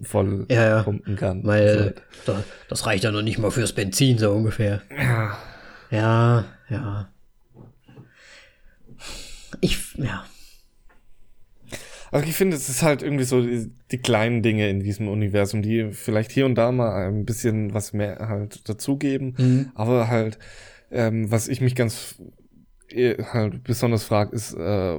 voll 0.00 0.46
ja, 0.50 0.68
ja. 0.68 0.82
pumpen 0.82 1.16
kann. 1.16 1.44
Weil 1.44 1.94
so. 2.24 2.36
das 2.68 2.86
reicht 2.86 3.04
ja 3.04 3.10
noch 3.10 3.22
nicht 3.22 3.38
mal 3.38 3.50
fürs 3.50 3.72
Benzin, 3.72 4.18
so 4.18 4.32
ungefähr. 4.32 4.82
Ja. 4.96 5.38
Ja, 5.90 6.44
ja. 6.70 7.08
Ich, 9.60 9.94
ja. 9.96 10.24
Also 12.10 12.26
ich 12.26 12.34
finde, 12.34 12.56
es 12.56 12.68
ist 12.68 12.82
halt 12.82 13.02
irgendwie 13.02 13.24
so 13.24 13.40
die, 13.40 13.70
die, 13.90 13.98
kleinen 13.98 14.42
Dinge 14.42 14.68
in 14.68 14.80
diesem 14.80 15.08
Universum, 15.08 15.62
die 15.62 15.92
vielleicht 15.92 16.30
hier 16.30 16.44
und 16.44 16.56
da 16.56 16.70
mal 16.70 17.08
ein 17.08 17.24
bisschen 17.24 17.72
was 17.72 17.94
mehr 17.94 18.28
halt 18.28 18.68
dazugeben, 18.68 19.34
mhm. 19.38 19.72
aber 19.74 20.08
halt, 20.08 20.38
ähm, 20.92 21.30
was 21.30 21.48
ich 21.48 21.60
mich 21.60 21.74
ganz 21.74 22.16
eh, 22.88 23.22
halt 23.22 23.64
besonders 23.64 24.04
frage, 24.04 24.34
ist, 24.34 24.54
äh, 24.54 24.98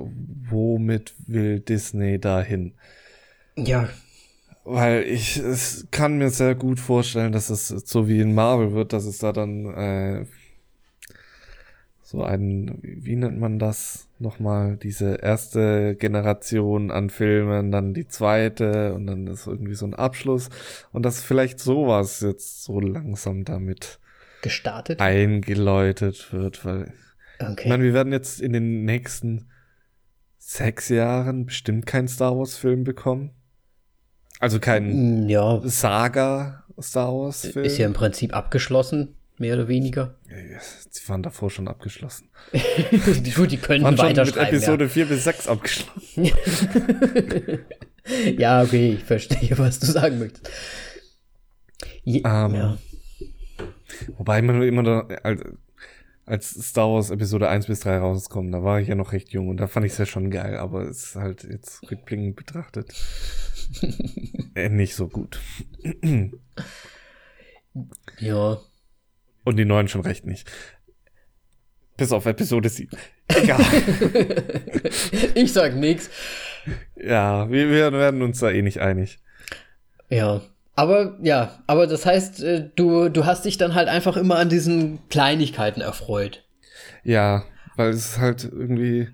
womit 0.50 1.14
will 1.28 1.60
Disney 1.60 2.20
dahin? 2.20 2.74
Ja. 3.56 3.90
Weil 4.66 5.04
ich 5.04 5.38
es 5.38 5.88
kann 5.92 6.18
mir 6.18 6.30
sehr 6.30 6.56
gut 6.56 6.80
vorstellen, 6.80 7.34
dass 7.34 7.50
es 7.50 7.68
so 7.68 8.08
wie 8.08 8.22
in 8.22 8.34
Marvel 8.34 8.74
wird, 8.74 8.94
dass 8.94 9.06
es 9.06 9.18
da 9.18 9.34
dann 9.34 9.66
äh, 9.66 10.26
so 12.02 12.24
ein, 12.24 12.80
wie 12.82 13.16
nennt 13.16 13.40
man 13.40 13.60
das 13.60 14.08
nochmal, 14.20 14.78
diese 14.78 15.16
erste 15.16 15.96
Generation 15.96 16.92
an 16.92 17.10
Filmen, 17.10 17.72
dann 17.72 17.94
die 17.94 18.08
zweite 18.08 18.94
und 18.94 19.08
dann 19.08 19.28
ist 19.28 19.48
irgendwie 19.48 19.74
so 19.74 19.86
ein 19.86 19.96
Abschluss 19.96 20.50
und 20.92 21.04
dass 21.04 21.22
vielleicht 21.22 21.60
sowas 21.60 22.22
jetzt 22.22 22.64
so 22.64 22.80
langsam 22.80 23.44
damit 23.44 24.00
gestartet 24.44 25.02
eingeläutet 25.02 26.32
wird, 26.32 26.64
weil 26.64 26.94
okay. 27.40 27.64
ich 27.64 27.66
meine, 27.66 27.84
wir 27.84 27.94
werden 27.94 28.14
jetzt 28.14 28.40
in 28.40 28.54
den 28.54 28.86
nächsten 28.86 29.50
sechs 30.38 30.90
Jahren 30.90 31.48
bestimmt 31.48 31.88
keinen 31.88 32.08
Star 32.08 32.38
Wars 32.38 32.58
Film 32.58 32.84
bekommen. 32.84 33.32
Also 34.40 34.60
kein 34.60 35.26
mm, 35.26 35.30
ja. 35.30 35.62
Saga 35.64 36.66
Star 36.80 37.14
Wars 37.14 37.48
Film. 37.48 37.66
Ist 37.66 37.78
ja 37.78 37.86
im 37.86 37.94
Prinzip 37.94 38.36
abgeschlossen, 38.36 39.16
mehr 39.38 39.56
oder 39.56 39.68
weniger. 39.68 40.16
Sie 40.90 41.08
waren 41.08 41.24
davor 41.24 41.50
schon 41.50 41.68
abgeschlossen. 41.68 42.30
die, 42.52 43.32
gut, 43.36 43.52
die 43.52 43.58
können 43.58 43.84
waren 43.84 43.98
schon 43.98 44.26
mit 44.26 44.38
Episode 44.38 44.86
ja. 44.86 44.90
4 44.90 45.06
bis 45.06 45.24
6 45.24 45.48
abgeschlossen. 45.48 45.94
ja, 48.38 48.62
okay, 48.62 48.94
ich 48.94 49.04
verstehe, 49.04 49.58
was 49.58 49.80
du 49.80 49.86
sagen 49.86 50.20
möchtest. 50.20 50.50
Je, 52.04 52.22
um, 52.22 52.32
ähm, 52.32 52.56
ja. 52.56 52.78
Wobei 54.18 54.42
man 54.42 54.62
immer 54.64 54.84
da, 54.84 55.00
als, 55.24 55.42
als 56.26 56.50
Star 56.50 56.90
Wars 56.90 57.10
Episode 57.10 57.50
1 57.50 57.68
bis 57.68 57.82
3 57.82 57.98
rauskommen, 57.98 58.52
da 58.52 58.64
war 58.64 58.80
ich 58.80 58.88
ja 58.88 58.96
noch 58.96 59.12
recht 59.12 59.30
jung 59.30 59.50
und 59.50 59.58
da 59.58 59.68
fand 59.68 59.86
ich 59.86 59.94
es 59.94 59.98
ja 59.98 60.06
schon 60.06 60.32
geil, 60.32 60.58
aber 60.58 60.84
es 60.84 61.04
ist 61.04 61.16
halt 61.16 61.44
jetzt 61.44 61.90
rückblickend 61.90 62.36
betrachtet 62.36 62.94
äh, 64.56 64.70
nicht 64.70 64.96
so 64.96 65.08
gut. 65.08 65.40
ja. 68.20 68.58
Und 69.44 69.58
die 69.58 69.66
neuen 69.66 69.88
schon 69.88 70.02
recht 70.02 70.26
nicht. 70.26 70.50
Bis 71.98 72.12
auf 72.12 72.26
Episode 72.26 72.70
7. 72.70 72.98
Egal. 73.28 73.62
ich 75.36 75.54
sag 75.54 75.76
nix. 75.76 76.10
Ja, 76.96 77.50
wir, 77.52 77.70
wir 77.70 77.92
werden 77.92 78.22
uns 78.22 78.40
da 78.40 78.50
eh 78.50 78.62
nicht 78.62 78.80
einig. 78.80 79.20
Ja. 80.10 80.42
Aber 80.76 81.18
ja, 81.22 81.60
aber 81.68 81.88
das 81.88 82.06
heißt, 82.06 82.44
äh, 82.44 82.70
du, 82.76 83.10
du 83.10 83.26
hast 83.26 83.46
dich 83.46 83.58
dann 83.58 83.76
halt 83.76 83.88
einfach 83.88 84.18
immer 84.18 84.38
an 84.38 84.50
diesen 84.50 85.00
Kleinigkeiten 85.10 85.82
erfreut. 85.82 86.44
Ja, 87.04 87.44
weil 87.76 87.90
es 87.90 88.18
halt 88.18 88.44
irgendwie 88.44 89.10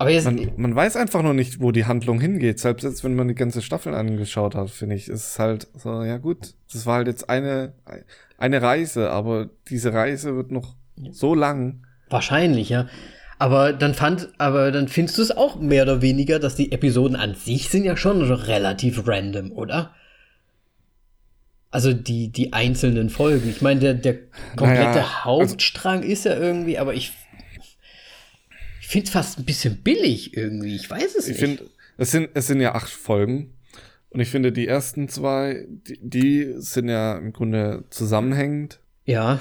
aber 0.00 0.08
jetzt, 0.08 0.24
man, 0.24 0.52
man 0.56 0.74
weiß 0.74 0.96
einfach 0.96 1.22
noch 1.22 1.34
nicht, 1.34 1.60
wo 1.60 1.72
die 1.72 1.84
Handlung 1.84 2.22
hingeht. 2.22 2.58
Selbst 2.58 2.84
jetzt, 2.84 3.04
wenn 3.04 3.14
man 3.14 3.28
die 3.28 3.34
ganze 3.34 3.60
Staffel 3.60 3.94
angeschaut 3.94 4.54
hat, 4.54 4.70
finde 4.70 4.94
ich, 4.94 5.08
ist 5.08 5.32
es 5.32 5.38
halt 5.38 5.68
so, 5.74 6.02
ja 6.02 6.16
gut, 6.16 6.54
das 6.72 6.86
war 6.86 6.96
halt 6.96 7.06
jetzt 7.06 7.28
eine, 7.28 7.74
eine 8.38 8.62
Reise, 8.62 9.10
aber 9.10 9.50
diese 9.68 9.92
Reise 9.92 10.34
wird 10.36 10.52
noch 10.52 10.74
so 11.10 11.34
lang. 11.34 11.84
Wahrscheinlich, 12.08 12.70
ja. 12.70 12.86
Aber 13.38 13.74
dann 13.74 13.92
fand, 13.92 14.30
aber 14.38 14.72
dann 14.72 14.88
findest 14.88 15.18
du 15.18 15.22
es 15.22 15.36
auch 15.36 15.60
mehr 15.60 15.82
oder 15.82 16.00
weniger, 16.00 16.38
dass 16.38 16.54
die 16.54 16.72
Episoden 16.72 17.14
an 17.14 17.34
sich 17.34 17.68
sind 17.68 17.84
ja 17.84 17.94
schon 17.98 18.22
relativ 18.22 19.06
random, 19.06 19.52
oder? 19.52 19.94
Also 21.70 21.92
die, 21.92 22.32
die 22.32 22.52
einzelnen 22.52 23.10
Folgen. 23.10 23.48
Ich 23.48 23.62
meine, 23.62 23.80
der, 23.80 23.94
der 23.94 24.14
komplette 24.56 24.80
naja, 24.80 24.92
also 24.92 25.24
Hauptstrang 25.24 26.00
also, 26.00 26.12
ist 26.12 26.24
ja 26.24 26.36
irgendwie, 26.36 26.78
aber 26.78 26.94
ich 26.94 27.12
finde 28.80 29.06
es 29.06 29.12
fast 29.12 29.38
ein 29.38 29.44
bisschen 29.44 29.76
billig 29.82 30.36
irgendwie. 30.36 30.74
Ich 30.74 30.90
weiß 30.90 31.14
es 31.14 31.28
ich 31.28 31.40
nicht. 31.40 31.60
Find, 31.60 31.70
es 31.96 32.10
sind, 32.10 32.30
es 32.34 32.48
sind 32.48 32.60
ja 32.60 32.74
acht 32.74 32.90
Folgen. 32.90 33.54
Und 34.08 34.18
ich 34.18 34.28
finde, 34.28 34.50
die 34.50 34.66
ersten 34.66 35.08
zwei, 35.08 35.64
die, 35.68 35.98
die 36.00 36.54
sind 36.56 36.88
ja 36.88 37.16
im 37.16 37.32
Grunde 37.32 37.84
zusammenhängend. 37.90 38.80
Ja. 39.04 39.38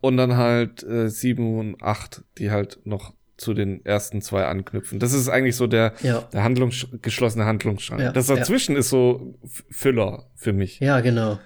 Und 0.00 0.16
dann 0.16 0.36
halt 0.36 0.84
äh, 0.84 1.08
sieben 1.08 1.58
und 1.58 1.82
acht, 1.82 2.22
die 2.38 2.52
halt 2.52 2.78
noch 2.84 3.12
zu 3.42 3.52
den 3.52 3.84
ersten 3.84 4.22
zwei 4.22 4.46
anknüpfen. 4.46 4.98
Das 4.98 5.12
ist 5.12 5.28
eigentlich 5.28 5.56
so 5.56 5.66
der, 5.66 5.92
ja. 6.02 6.20
der 6.32 6.42
Handlungs 6.42 6.86
geschlossene 7.02 7.44
Handlungsstrang. 7.44 8.00
Ja, 8.00 8.12
das 8.12 8.26
dazwischen 8.28 8.72
ja. 8.72 8.78
ist 8.78 8.88
so 8.88 9.38
Füller 9.70 10.30
für 10.34 10.52
mich. 10.52 10.80
Ja, 10.80 11.00
genau 11.00 11.38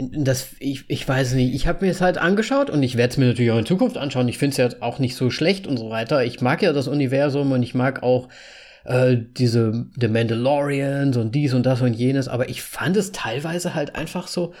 das, 0.00 0.50
ich, 0.60 0.84
ich 0.88 1.06
weiß 1.06 1.34
nicht, 1.34 1.54
ich 1.54 1.66
habe 1.66 1.84
mir 1.84 1.90
es 1.90 2.00
halt 2.00 2.18
angeschaut 2.18 2.70
und 2.70 2.82
ich 2.82 2.96
werde 2.96 3.10
es 3.10 3.16
mir 3.16 3.26
natürlich 3.26 3.50
auch 3.50 3.58
in 3.58 3.66
Zukunft 3.66 3.96
anschauen. 3.96 4.28
Ich 4.28 4.38
finde 4.38 4.50
es 4.52 4.56
ja 4.74 4.82
auch 4.82 4.98
nicht 4.98 5.16
so 5.16 5.30
schlecht 5.30 5.66
und 5.66 5.76
so 5.76 5.90
weiter. 5.90 6.24
Ich 6.24 6.40
mag 6.40 6.62
ja 6.62 6.72
das 6.72 6.88
Universum 6.88 7.52
und 7.52 7.62
ich 7.62 7.74
mag 7.74 8.02
auch 8.02 8.28
äh, 8.84 9.16
diese 9.16 9.86
The 9.98 10.08
Mandalorians 10.08 11.16
und 11.16 11.34
dies 11.34 11.54
und 11.54 11.66
das 11.66 11.80
und 11.80 11.94
jenes, 11.94 12.28
aber 12.28 12.48
ich 12.48 12.62
fand 12.62 12.96
es 12.96 13.12
teilweise 13.12 13.74
halt 13.74 13.96
einfach 13.96 14.28
so, 14.28 14.54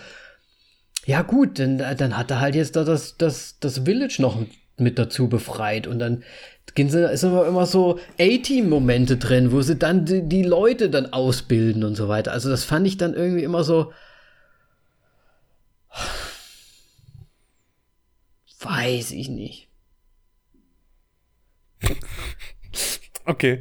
ja 1.06 1.22
gut, 1.22 1.58
denn 1.58 1.78
dann 1.78 2.16
hat 2.16 2.30
er 2.30 2.40
halt 2.40 2.54
jetzt 2.54 2.76
da 2.76 2.84
das, 2.84 3.16
das, 3.16 3.58
das 3.60 3.80
Village 3.84 4.16
noch 4.18 4.38
mit 4.80 4.98
dazu 4.98 5.28
befreit 5.28 5.86
und 5.86 5.98
dann 5.98 6.22
sind 6.76 6.94
immer, 7.22 7.46
immer 7.46 7.66
so 7.66 7.98
A-Team-Momente 8.20 9.16
drin, 9.16 9.50
wo 9.50 9.62
sie 9.62 9.76
dann 9.76 10.04
die, 10.04 10.28
die 10.28 10.44
Leute 10.44 10.90
dann 10.90 11.12
ausbilden 11.12 11.82
und 11.82 11.96
so 11.96 12.08
weiter. 12.08 12.32
Also 12.32 12.50
das 12.50 12.62
fand 12.64 12.86
ich 12.86 12.96
dann 12.96 13.14
irgendwie 13.14 13.42
immer 13.42 13.64
so, 13.64 13.90
Weiß 18.60 19.12
ich 19.12 19.28
nicht. 19.28 19.68
Okay. 23.24 23.60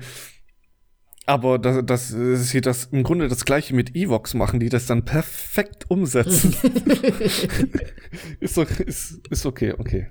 Aber 1.27 1.59
das, 1.59 1.85
das 1.85 2.07
sie 2.49 2.61
das 2.61 2.85
im 2.85 3.03
Grunde 3.03 3.27
das 3.27 3.43
gleiche 3.43 3.75
mit 3.75 3.95
Evox 3.95 4.33
machen, 4.33 4.59
die 4.59 4.69
das 4.69 4.85
dann 4.85 5.03
perfekt 5.03 5.91
umsetzen. 5.91 6.55
ist, 8.39 8.57
ist, 8.57 9.27
ist 9.27 9.45
okay, 9.45 9.73
okay. 9.77 10.07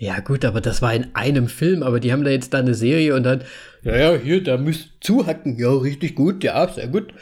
Ja, 0.00 0.20
gut, 0.20 0.44
aber 0.44 0.60
das 0.60 0.80
war 0.80 0.94
in 0.94 1.12
einem 1.14 1.48
Film, 1.48 1.82
aber 1.82 1.98
die 1.98 2.12
haben 2.12 2.22
da 2.22 2.30
jetzt 2.30 2.54
da 2.54 2.58
eine 2.58 2.74
Serie 2.74 3.16
und 3.16 3.24
dann, 3.24 3.42
ja, 3.82 3.96
ja, 3.96 4.16
hier, 4.16 4.42
da 4.42 4.56
müsst 4.56 4.90
zuhacken. 5.00 5.58
Ja, 5.58 5.72
richtig 5.72 6.14
gut, 6.14 6.44
ja, 6.44 6.68
sehr 6.68 6.86
gut. 6.86 7.12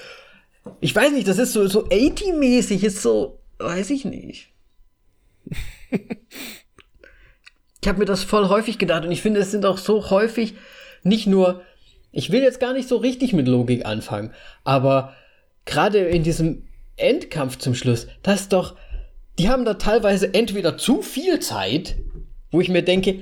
Ich 0.80 0.94
weiß 0.94 1.12
nicht, 1.12 1.26
das 1.26 1.38
ist 1.38 1.54
so, 1.54 1.66
so 1.68 1.86
80-mäßig, 1.88 2.84
ist 2.84 3.00
so, 3.00 3.40
weiß 3.58 3.88
ich 3.88 4.04
nicht. 4.04 4.52
ich 5.90 7.88
habe 7.88 7.98
mir 7.98 8.04
das 8.04 8.24
voll 8.24 8.50
häufig 8.50 8.76
gedacht 8.76 9.06
und 9.06 9.10
ich 9.12 9.22
finde, 9.22 9.40
es 9.40 9.50
sind 9.50 9.64
auch 9.64 9.78
so 9.78 10.10
häufig 10.10 10.52
nicht 11.02 11.26
nur, 11.26 11.62
ich 12.12 12.30
will 12.30 12.42
jetzt 12.42 12.60
gar 12.60 12.74
nicht 12.74 12.88
so 12.88 12.98
richtig 12.98 13.32
mit 13.32 13.48
Logik 13.48 13.86
anfangen, 13.86 14.34
aber 14.64 15.14
gerade 15.64 16.00
in 16.00 16.24
diesem 16.24 16.64
Endkampf 16.96 17.56
zum 17.56 17.74
Schluss, 17.74 18.06
das 18.22 18.42
ist 18.42 18.52
doch, 18.52 18.76
die 19.38 19.48
haben 19.48 19.64
da 19.64 19.74
teilweise 19.74 20.34
entweder 20.34 20.76
zu 20.76 21.00
viel 21.00 21.40
Zeit, 21.40 21.96
wo 22.56 22.60
ich 22.62 22.70
mir 22.70 22.82
denke, 22.82 23.20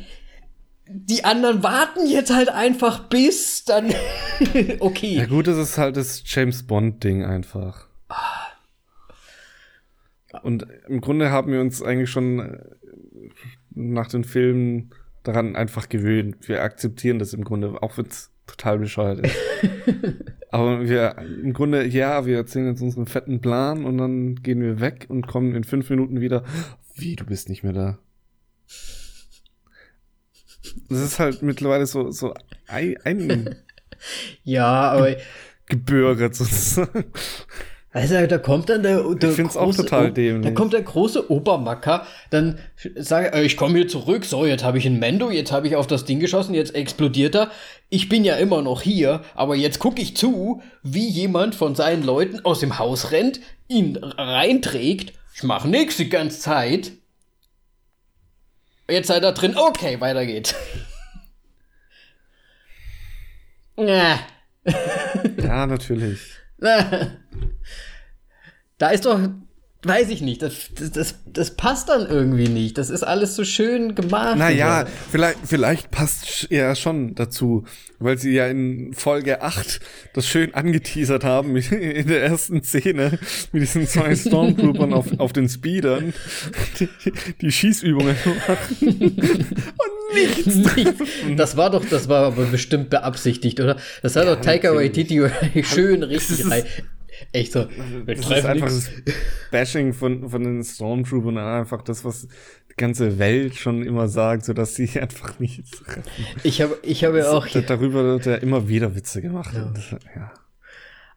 die 0.87 1.25
anderen 1.25 1.65
warten 1.65 2.07
jetzt 2.07 2.33
halt 2.33 2.51
einfach 2.51 3.09
bis 3.09 3.65
dann. 3.65 3.93
okay. 4.79 5.17
Ja, 5.17 5.27
gut, 5.27 5.49
das 5.49 5.59
ist 5.59 5.77
halt 5.77 5.97
das 5.97 6.23
James 6.25 6.65
Bond-Ding 6.65 7.25
einfach. 7.25 7.89
Und 10.45 10.69
im 10.87 11.01
Grunde 11.01 11.33
haben 11.33 11.51
wir 11.51 11.61
uns 11.61 11.83
eigentlich 11.83 12.11
schon 12.11 12.39
äh, 12.39 12.59
nach 13.71 14.07
den 14.07 14.23
Filmen 14.23 14.91
daran 15.25 15.57
einfach 15.57 15.89
gewöhnt. 15.89 16.49
Wir 16.49 16.63
akzeptieren 16.63 17.19
das 17.19 17.33
im 17.33 17.43
Grunde, 17.43 17.83
auch 17.83 17.99
wenn 17.99 18.07
es 18.07 18.31
total 18.47 18.79
bescheuert 18.79 19.27
ist. 19.27 19.37
Aber 20.51 20.89
wir, 20.89 21.17
im 21.43 21.55
Grunde, 21.55 21.85
ja, 21.89 22.25
wir 22.25 22.37
erzählen 22.37 22.69
jetzt 22.69 22.83
unseren 22.83 23.07
fetten 23.07 23.41
Plan 23.41 23.85
und 23.85 23.99
dann 23.99 24.37
gehen 24.37 24.61
wir 24.61 24.79
weg 24.79 25.07
und 25.09 25.27
kommen 25.27 25.57
in 25.57 25.65
fünf 25.65 25.91
Minuten 25.91 26.21
wieder. 26.21 26.45
Wie, 26.95 27.17
du 27.17 27.25
bist 27.25 27.49
nicht 27.49 27.65
mehr 27.65 27.73
da? 27.73 27.99
Das 30.89 31.01
ist 31.01 31.19
halt 31.19 31.43
mittlerweile 31.43 31.87
so, 31.87 32.11
so 32.11 32.35
ein, 32.67 32.97
ein 33.05 33.57
ja, 34.45 34.93
aber 34.93 35.17
gebürgert 35.67 36.35
sozusagen. 36.35 37.05
Also 37.95 38.27
da 38.27 38.39
kommt 38.39 38.69
dann 38.71 38.83
der, 38.83 39.05
der 39.15 39.31
ich 39.31 39.37
find's 39.37 39.57
auch 39.57 39.73
total 39.73 40.13
dämlich. 40.13 40.45
Da 40.45 40.51
kommt 40.51 40.73
der 40.73 40.83
große 40.83 41.31
Obermacker, 41.31 42.05
dann 42.31 42.59
sagt 42.97 43.33
er, 43.33 43.45
ich 43.45 43.57
komme 43.57 43.79
hier 43.79 43.87
zurück, 43.87 44.25
so, 44.25 44.45
jetzt 44.45 44.65
habe 44.65 44.79
ich 44.79 44.87
einen 44.87 44.99
Mendo, 44.99 45.31
jetzt 45.31 45.53
habe 45.53 45.69
ich 45.69 45.77
auf 45.77 45.87
das 45.87 46.05
Ding 46.05 46.19
geschossen, 46.19 46.55
jetzt 46.55 46.75
explodiert 46.75 47.37
er. 47.37 47.53
Ich 47.91 48.09
bin 48.09 48.25
ja 48.25 48.35
immer 48.35 48.63
noch 48.63 48.83
hier, 48.83 49.23
aber 49.37 49.55
jetzt 49.55 49.79
gucke 49.79 50.03
ich 50.03 50.17
zu, 50.17 50.61
wie 50.83 51.09
jemand 51.09 51.55
von 51.55 51.77
seinen 51.77 52.03
Leuten 52.03 52.45
aus 52.45 52.59
dem 52.59 52.81
Haus 52.81 53.13
rennt, 53.13 53.39
ihn 53.69 53.97
reinträgt. 54.03 55.13
Ich 55.37 55.45
mache 55.45 55.69
nichts 55.69 55.97
die 55.97 56.09
ganze 56.09 56.41
Zeit. 56.41 56.93
Jetzt 58.89 59.09
seid 59.09 59.23
ihr 59.25 59.33
drin, 59.33 59.57
okay, 59.57 60.01
weiter 60.01 60.27
geht's. 60.27 60.55
ja, 63.77 65.67
natürlich. 65.67 66.21
Da 68.77 68.89
ist 68.89 69.05
doch, 69.05 69.21
weiß 69.87 70.09
ich 70.11 70.21
nicht, 70.23 70.43
das, 70.43 70.71
das, 70.93 71.17
das, 71.27 71.51
passt 71.53 71.89
dann 71.89 72.07
irgendwie 72.07 72.49
nicht. 72.49 72.79
Das 72.79 72.91
ist 72.91 73.03
alles 73.03 73.37
so 73.37 73.45
schön 73.45 73.95
gemacht. 73.95 74.37
Naja, 74.37 74.87
vielleicht, 75.11 75.39
vielleicht 75.45 75.91
passt 75.91 76.49
ja 76.51 76.75
schon 76.75 77.15
dazu, 77.15 77.65
weil 77.99 78.19
sie 78.19 78.33
ja 78.33 78.47
in 78.47 78.93
Folge 78.95 79.43
8 79.43 79.81
das 80.13 80.27
schön 80.27 80.55
angeteasert 80.55 81.25
haben 81.25 81.57
in 81.57 82.09
der 82.09 82.23
ersten 82.23 82.63
Szene 82.63 83.19
mit 83.53 83.63
diesen 83.63 83.87
zwei 83.87 84.15
Stormtroopern 84.17 84.93
auf, 84.93 85.07
auf 85.19 85.33
den 85.33 85.49
Speedern, 85.49 86.15
die, 86.79 86.89
die 87.41 87.53
Schießübungen 87.53 88.17
machen. 88.49 88.77
Und 88.91 90.05
nichts. 90.15 90.59
Das 91.37 91.57
war 91.57 91.71
doch, 91.71 91.85
das 91.85 92.09
war 92.09 92.27
aber 92.27 92.45
bestimmt 92.47 92.91
beabsichtigt, 92.91 93.61
oder? 93.61 93.77
Das 94.03 94.17
hat 94.17 94.27
ja, 94.27 94.35
doch 94.35 94.41
Taika 94.41 94.75
Waititi 94.75 95.23
schön 95.63 96.03
richtig 96.03 96.49
rein. 96.51 96.65
Echt 97.33 97.53
so. 97.53 97.67
Wir 98.05 98.15
das 98.15 98.27
ist 98.27 98.45
einfach 98.45 98.71
nix. 98.71 98.91
das 99.05 99.15
Bashing 99.51 99.93
von, 99.93 100.29
von 100.29 100.43
den 100.43 100.63
Stormtroopern 100.63 101.39
einfach 101.39 101.83
das, 101.83 102.05
was 102.05 102.29
die 102.71 102.77
ganze 102.77 103.19
Welt 103.19 103.55
schon 103.55 103.83
immer 103.83 104.09
sagt, 104.09 104.45
sodass 104.45 104.75
sie 104.75 104.89
einfach 105.01 105.39
nichts 105.39 105.71
treffen. 105.71 106.03
Ich 106.43 106.61
habe 106.61 106.79
ich 106.83 107.05
habe 107.05 107.19
ja 107.19 107.31
auch. 107.31 107.47
Das, 107.47 107.67
darüber 107.67 108.05
wird 108.05 108.27
ja 108.27 108.37
immer 108.37 108.69
wieder 108.69 108.95
Witze 108.95 109.23
gemacht. 109.23 109.55
Ja. 109.55 109.73
Das, 109.75 109.91
ja. 109.91 110.33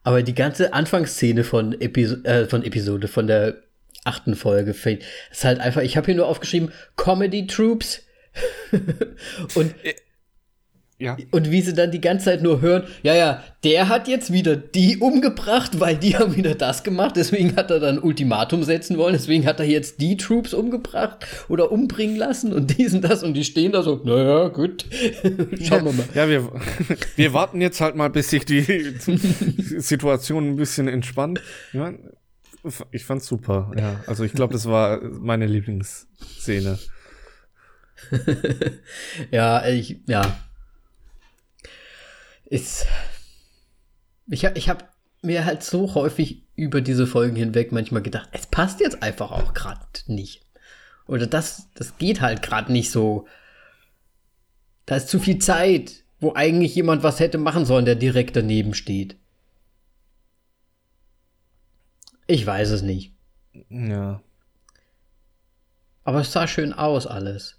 Aber 0.02 0.22
die 0.22 0.34
ganze 0.34 0.72
Anfangsszene 0.72 1.44
von, 1.44 1.78
Episo 1.80 2.16
äh, 2.24 2.46
von 2.46 2.62
Episode, 2.62 3.08
von 3.08 3.26
der 3.26 3.62
achten 4.04 4.36
Folge, 4.36 4.70
ist 4.70 5.44
halt 5.44 5.60
einfach, 5.60 5.82
ich 5.82 5.96
habe 5.96 6.06
hier 6.06 6.14
nur 6.14 6.26
aufgeschrieben, 6.26 6.72
Comedy 6.96 7.46
Troops. 7.46 8.06
und 9.54 9.74
äh, 9.84 9.94
ja. 11.00 11.16
Und 11.30 11.52
wie 11.52 11.60
sie 11.60 11.74
dann 11.74 11.92
die 11.92 12.00
ganze 12.00 12.24
Zeit 12.24 12.42
nur 12.42 12.60
hören, 12.60 12.82
ja, 13.04 13.14
ja, 13.14 13.44
der 13.62 13.88
hat 13.88 14.08
jetzt 14.08 14.32
wieder 14.32 14.56
die 14.56 14.96
umgebracht, 14.96 15.78
weil 15.78 15.96
die 15.96 16.16
haben 16.18 16.34
wieder 16.34 16.56
das 16.56 16.82
gemacht, 16.82 17.14
deswegen 17.16 17.54
hat 17.54 17.70
er 17.70 17.78
dann 17.78 18.00
Ultimatum 18.00 18.64
setzen 18.64 18.98
wollen, 18.98 19.12
deswegen 19.12 19.46
hat 19.46 19.60
er 19.60 19.66
jetzt 19.66 20.00
die 20.00 20.16
Troops 20.16 20.52
umgebracht 20.52 21.24
oder 21.48 21.70
umbringen 21.70 22.16
lassen 22.16 22.52
und 22.52 22.76
diesen 22.78 23.00
das 23.00 23.22
und 23.22 23.34
die 23.34 23.44
stehen 23.44 23.70
da 23.70 23.82
so, 23.82 24.00
naja, 24.04 24.48
gut, 24.48 24.86
schauen 25.62 25.84
wir 25.84 25.92
mal. 25.92 26.08
Ja, 26.14 26.28
wir, 26.28 26.50
wir 27.16 27.32
warten 27.32 27.60
jetzt 27.60 27.80
halt 27.80 27.94
mal, 27.94 28.10
bis 28.10 28.30
sich 28.30 28.44
die 28.44 28.62
Situation 29.78 30.50
ein 30.50 30.56
bisschen 30.56 30.88
entspannt. 30.88 31.40
Ja, 31.72 31.92
ich 32.90 33.04
fand's 33.04 33.28
super, 33.28 33.70
ja. 33.78 34.02
Also 34.08 34.24
ich 34.24 34.32
glaube, 34.32 34.52
das 34.52 34.66
war 34.66 35.00
meine 35.00 35.46
Lieblingsszene. 35.46 36.76
ja, 39.30 39.66
ich, 39.68 40.00
ja, 40.08 40.22
ist. 42.48 42.86
Ich 44.26 44.44
habe 44.44 44.58
ich 44.58 44.68
hab 44.68 44.92
mir 45.22 45.44
halt 45.44 45.62
so 45.62 45.94
häufig 45.94 46.42
über 46.54 46.80
diese 46.80 47.06
Folgen 47.06 47.36
hinweg 47.36 47.72
manchmal 47.72 48.02
gedacht, 48.02 48.28
es 48.32 48.46
passt 48.46 48.80
jetzt 48.80 49.02
einfach 49.02 49.30
auch 49.30 49.54
gerade 49.54 49.80
nicht. 50.06 50.42
Oder 51.06 51.26
das, 51.26 51.68
das 51.74 51.98
geht 51.98 52.20
halt 52.20 52.42
gerade 52.42 52.72
nicht 52.72 52.90
so. 52.90 53.26
Da 54.86 54.96
ist 54.96 55.08
zu 55.08 55.18
viel 55.18 55.38
Zeit, 55.38 56.04
wo 56.20 56.34
eigentlich 56.34 56.74
jemand 56.74 57.02
was 57.02 57.20
hätte 57.20 57.38
machen 57.38 57.64
sollen, 57.64 57.84
der 57.84 57.94
direkt 57.94 58.36
daneben 58.36 58.74
steht. 58.74 59.16
Ich 62.26 62.44
weiß 62.44 62.70
es 62.70 62.82
nicht. 62.82 63.14
Ja. 63.70 64.22
Aber 66.04 66.20
es 66.20 66.32
sah 66.32 66.46
schön 66.46 66.72
aus 66.72 67.06
alles. 67.06 67.57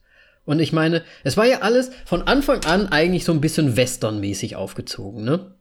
Und 0.49 0.59
ich 0.59 0.73
meine, 0.73 1.03
es 1.23 1.37
war 1.37 1.45
ja 1.45 1.59
alles 1.59 1.91
von 2.05 2.23
Anfang 2.23 2.65
an 2.65 2.87
eigentlich 2.91 3.23
so 3.23 3.31
ein 3.31 3.39
bisschen 3.39 3.77
westernmäßig 3.77 4.55
aufgezogen, 4.55 5.23
ne? 5.23 5.51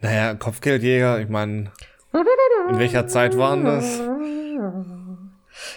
Naja, 0.00 0.34
Kopfgeldjäger, 0.34 1.18
ich 1.20 1.28
meine, 1.28 1.72
in 2.70 2.78
welcher 2.78 3.08
Zeit 3.08 3.36
waren 3.36 3.64
das? 3.64 4.00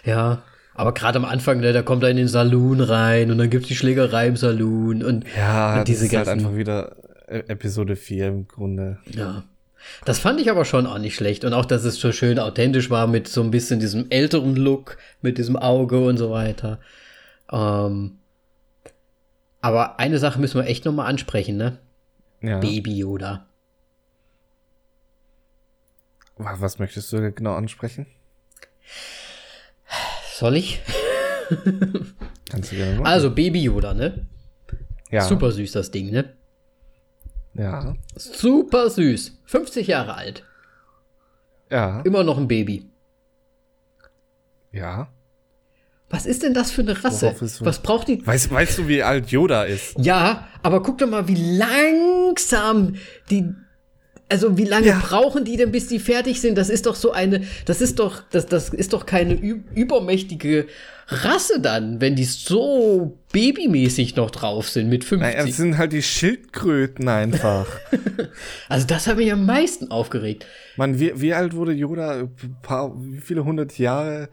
Ja, 0.05 0.43
aber 0.75 0.93
gerade 0.93 1.17
am 1.17 1.25
Anfang, 1.25 1.59
ne, 1.59 1.73
da 1.73 1.81
kommt 1.81 2.03
er 2.03 2.11
in 2.11 2.17
den 2.17 2.27
Saloon 2.27 2.81
rein 2.81 3.31
und 3.31 3.39
dann 3.39 3.49
gibt's 3.49 3.67
die 3.67 3.75
Schlägerei 3.75 4.27
im 4.27 4.35
Saloon 4.35 5.01
und, 5.03 5.25
ja, 5.35 5.79
und 5.79 5.87
diese 5.87 6.03
das 6.05 6.11
ist 6.11 6.17
halt 6.17 6.27
einfach 6.27 6.55
wieder 6.55 6.97
e- 7.27 7.39
Episode 7.47 7.95
4 7.95 8.27
im 8.27 8.47
Grunde. 8.47 8.99
Ja. 9.07 9.41
Das 10.05 10.19
fand 10.19 10.39
ich 10.39 10.51
aber 10.51 10.65
schon 10.65 10.85
auch 10.85 10.99
nicht 10.99 11.15
schlecht. 11.15 11.43
Und 11.45 11.53
auch, 11.53 11.65
dass 11.65 11.83
es 11.83 11.95
so 11.95 12.11
schön 12.11 12.37
authentisch 12.37 12.91
war 12.91 13.07
mit 13.07 13.27
so 13.27 13.41
ein 13.41 13.49
bisschen 13.49 13.79
diesem 13.79 14.05
älteren 14.11 14.55
Look, 14.55 14.97
mit 15.23 15.39
diesem 15.39 15.55
Auge 15.55 15.99
und 16.05 16.17
so 16.17 16.29
weiter. 16.29 16.77
Ähm, 17.51 18.17
aber 19.61 19.99
eine 19.99 20.17
Sache 20.17 20.39
müssen 20.39 20.59
wir 20.59 20.67
echt 20.67 20.85
noch 20.85 20.93
mal 20.93 21.05
ansprechen, 21.05 21.57
ne? 21.57 21.79
Ja. 22.41 22.59
Baby 22.59 22.97
Yoda. 22.97 23.45
Was 26.37 26.79
möchtest 26.79 27.13
du 27.13 27.31
genau 27.31 27.53
ansprechen? 27.53 28.07
Soll 30.33 30.55
ich? 30.55 30.81
Kannst 32.49 32.71
du 32.71 32.75
gerne 32.75 32.95
machen. 32.95 33.05
Also 33.05 33.29
Baby 33.29 33.61
Yoda, 33.61 33.93
ne? 33.93 34.25
Ja. 35.11 35.21
Super 35.21 35.51
süß 35.51 35.73
das 35.73 35.91
Ding, 35.91 36.09
ne? 36.09 36.33
Ja. 37.53 37.95
Super 38.15 38.89
süß. 38.89 39.37
50 39.45 39.87
Jahre 39.87 40.15
alt. 40.15 40.43
Ja. 41.69 42.01
Immer 42.01 42.23
noch 42.23 42.37
ein 42.37 42.47
Baby. 42.47 42.89
Ja. 44.71 45.09
Was 46.11 46.25
ist 46.25 46.43
denn 46.43 46.53
das 46.53 46.71
für 46.71 46.81
eine 46.81 47.03
Rasse? 47.03 47.33
Was 47.61 47.79
braucht 47.81 48.09
die? 48.09 48.25
Weißt, 48.25 48.51
weißt 48.51 48.79
du, 48.79 48.87
wie 48.87 49.01
alt 49.01 49.31
Yoda 49.31 49.63
ist? 49.63 49.95
Ja, 49.97 50.47
aber 50.61 50.83
guck 50.83 50.97
doch 50.97 51.07
mal, 51.07 51.27
wie 51.27 51.57
langsam 51.57 52.95
die. 53.29 53.45
Also 54.27 54.57
wie 54.57 54.63
lange 54.63 54.87
ja. 54.87 55.01
brauchen 55.03 55.43
die 55.43 55.57
denn, 55.57 55.71
bis 55.71 55.87
die 55.87 55.99
fertig 55.99 56.39
sind? 56.39 56.57
Das 56.57 56.69
ist 56.69 56.85
doch 56.85 56.95
so 56.95 57.11
eine, 57.11 57.43
das 57.65 57.81
ist 57.81 57.99
doch, 57.99 58.23
das, 58.29 58.45
das 58.45 58.69
ist 58.69 58.93
doch 58.93 59.05
keine 59.05 59.33
übermächtige 59.33 60.67
Rasse 61.07 61.59
dann, 61.59 61.99
wenn 61.99 62.15
die 62.15 62.23
so 62.23 63.17
babymäßig 63.33 64.15
noch 64.15 64.31
drauf 64.31 64.69
sind 64.69 64.87
mit 64.87 65.03
50. 65.03 65.19
Naja, 65.19 65.45
das 65.45 65.57
sind 65.57 65.77
halt 65.77 65.91
die 65.91 66.01
Schildkröten 66.01 67.09
einfach. 67.09 67.67
also 68.69 68.87
das 68.87 69.07
hat 69.07 69.17
mich 69.17 69.33
am 69.33 69.45
meisten 69.45 69.91
aufgeregt. 69.91 70.45
Man, 70.77 70.97
wie, 70.97 71.19
wie 71.19 71.33
alt 71.33 71.53
wurde 71.53 71.73
Yoda? 71.73 72.21
Ein 72.21 72.55
paar, 72.61 72.93
wie 72.97 73.19
viele 73.19 73.43
hundert 73.43 73.77
Jahre? 73.77 74.29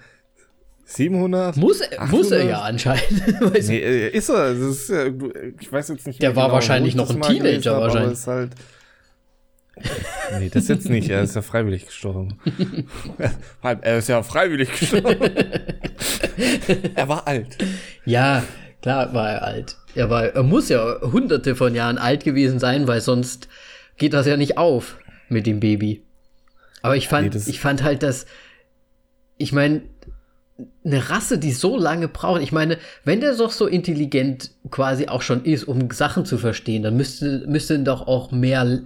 700? 0.91 1.57
Muss, 1.57 1.81
muss 2.11 2.31
er 2.31 2.45
ja 2.45 2.63
anscheinend. 2.63 3.41
nee, 3.69 3.79
äh, 3.79 4.09
ist 4.09 4.31
er. 4.31 4.55
Das 4.55 4.61
ist, 4.61 4.93
ich 5.61 5.71
weiß 5.71 5.89
jetzt 5.89 6.07
nicht. 6.07 6.23
Der 6.23 6.35
war 6.35 6.45
genau, 6.45 6.55
wahrscheinlich 6.55 6.95
noch 6.95 7.11
ein 7.11 7.21
Teenager. 7.21 7.75
Hab, 7.75 7.83
wahrscheinlich. 7.83 8.13
Ist 8.13 8.27
halt 8.27 8.51
nee, 10.39 10.49
das 10.49 10.69
jetzt 10.69 10.89
nicht. 10.89 11.09
Er 11.11 11.23
ist 11.23 11.37
ja 11.37 11.43
freiwillig 11.43 11.87
gestorben. 11.87 12.39
er 13.63 13.99
ist 13.99 14.09
ja 14.09 14.23
freiwillig 14.23 14.71
gestorben. 14.79 15.31
er 16.95 17.09
war 17.09 17.27
alt. 17.27 17.59
Ja, 18.05 18.43
klar 18.83 19.13
war 19.15 19.31
er 19.31 19.43
alt. 19.43 19.77
Er, 19.95 20.11
war, 20.11 20.25
er 20.25 20.43
muss 20.43 20.69
ja 20.69 21.01
hunderte 21.01 21.55
von 21.55 21.75
Jahren 21.75 21.99
alt 21.99 22.25
gewesen 22.25 22.59
sein, 22.59 22.87
weil 22.87 23.01
sonst 23.01 23.49
geht 23.97 24.13
das 24.13 24.27
ja 24.27 24.37
nicht 24.37 24.59
auf 24.59 24.97
mit 25.29 25.47
dem 25.47 25.61
Baby. 25.61 26.05
Aber 26.83 26.97
ich 26.97 27.09
fand, 27.09 27.35
nee, 27.35 27.41
ich 27.47 27.61
fand 27.61 27.83
halt, 27.83 28.03
dass, 28.03 28.27
ich 29.37 29.53
meine, 29.53 29.83
eine 30.85 31.11
Rasse, 31.11 31.39
die 31.39 31.53
so 31.53 31.77
lange 31.77 32.09
braucht. 32.09 32.43
Ich 32.43 32.53
meine, 32.53 32.79
wenn 33.05 33.21
der 33.21 33.35
doch 33.37 33.53
so 33.53 33.67
intelligent 33.67 34.51
quasi 34.71 35.09
auch 35.09 35.23
schon 35.23 35.45
ist, 35.45 35.65
um 35.65 35.91
Sachen 35.91 36.25
zu 36.25 36.39
verstehen, 36.39 36.83
dann 36.83 36.97
müsste, 36.97 37.45
müsste 37.47 37.79
doch 37.79 38.07
auch 38.07 38.33
mehr. 38.33 38.81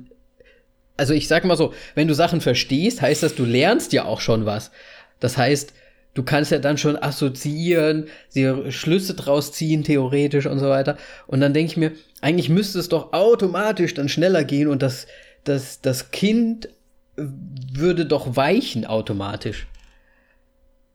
Also 0.97 1.15
ich 1.15 1.29
sag 1.29 1.45
mal 1.45 1.57
so, 1.57 1.73
wenn 1.95 2.09
du 2.09 2.15
Sachen 2.15 2.41
verstehst, 2.41 3.01
heißt 3.01 3.23
das, 3.23 3.35
du 3.35 3.45
lernst 3.45 3.93
ja 3.93 4.05
auch 4.05 4.21
schon 4.21 4.45
was. 4.45 4.71
Das 5.21 5.39
heißt, 5.39 5.73
du 6.15 6.23
kannst 6.23 6.51
ja 6.51 6.59
dann 6.59 6.77
schon 6.77 6.97
assoziieren, 6.97 8.07
Schlüsse 8.69 9.15
draus 9.15 9.53
ziehen, 9.53 9.85
theoretisch 9.85 10.47
und 10.47 10.59
so 10.59 10.69
weiter. 10.69 10.99
Und 11.27 11.41
dann 11.41 11.55
denke 11.55 11.71
ich 11.73 11.77
mir, 11.79 11.93
eigentlich 12.21 12.51
müsste 12.51 12.79
es 12.79 12.91
doch 12.91 13.15
automatisch 13.15 13.95
dann 13.95 14.11
schneller 14.11 14.45
gehen 14.45 14.69
und 14.69 14.83
das 14.83 15.07
das, 15.45 15.81
das 15.81 16.11
Kind 16.11 16.69
würde 17.17 18.07
doch 18.07 18.37
weichen 18.37 18.87
automatisch. 18.87 19.67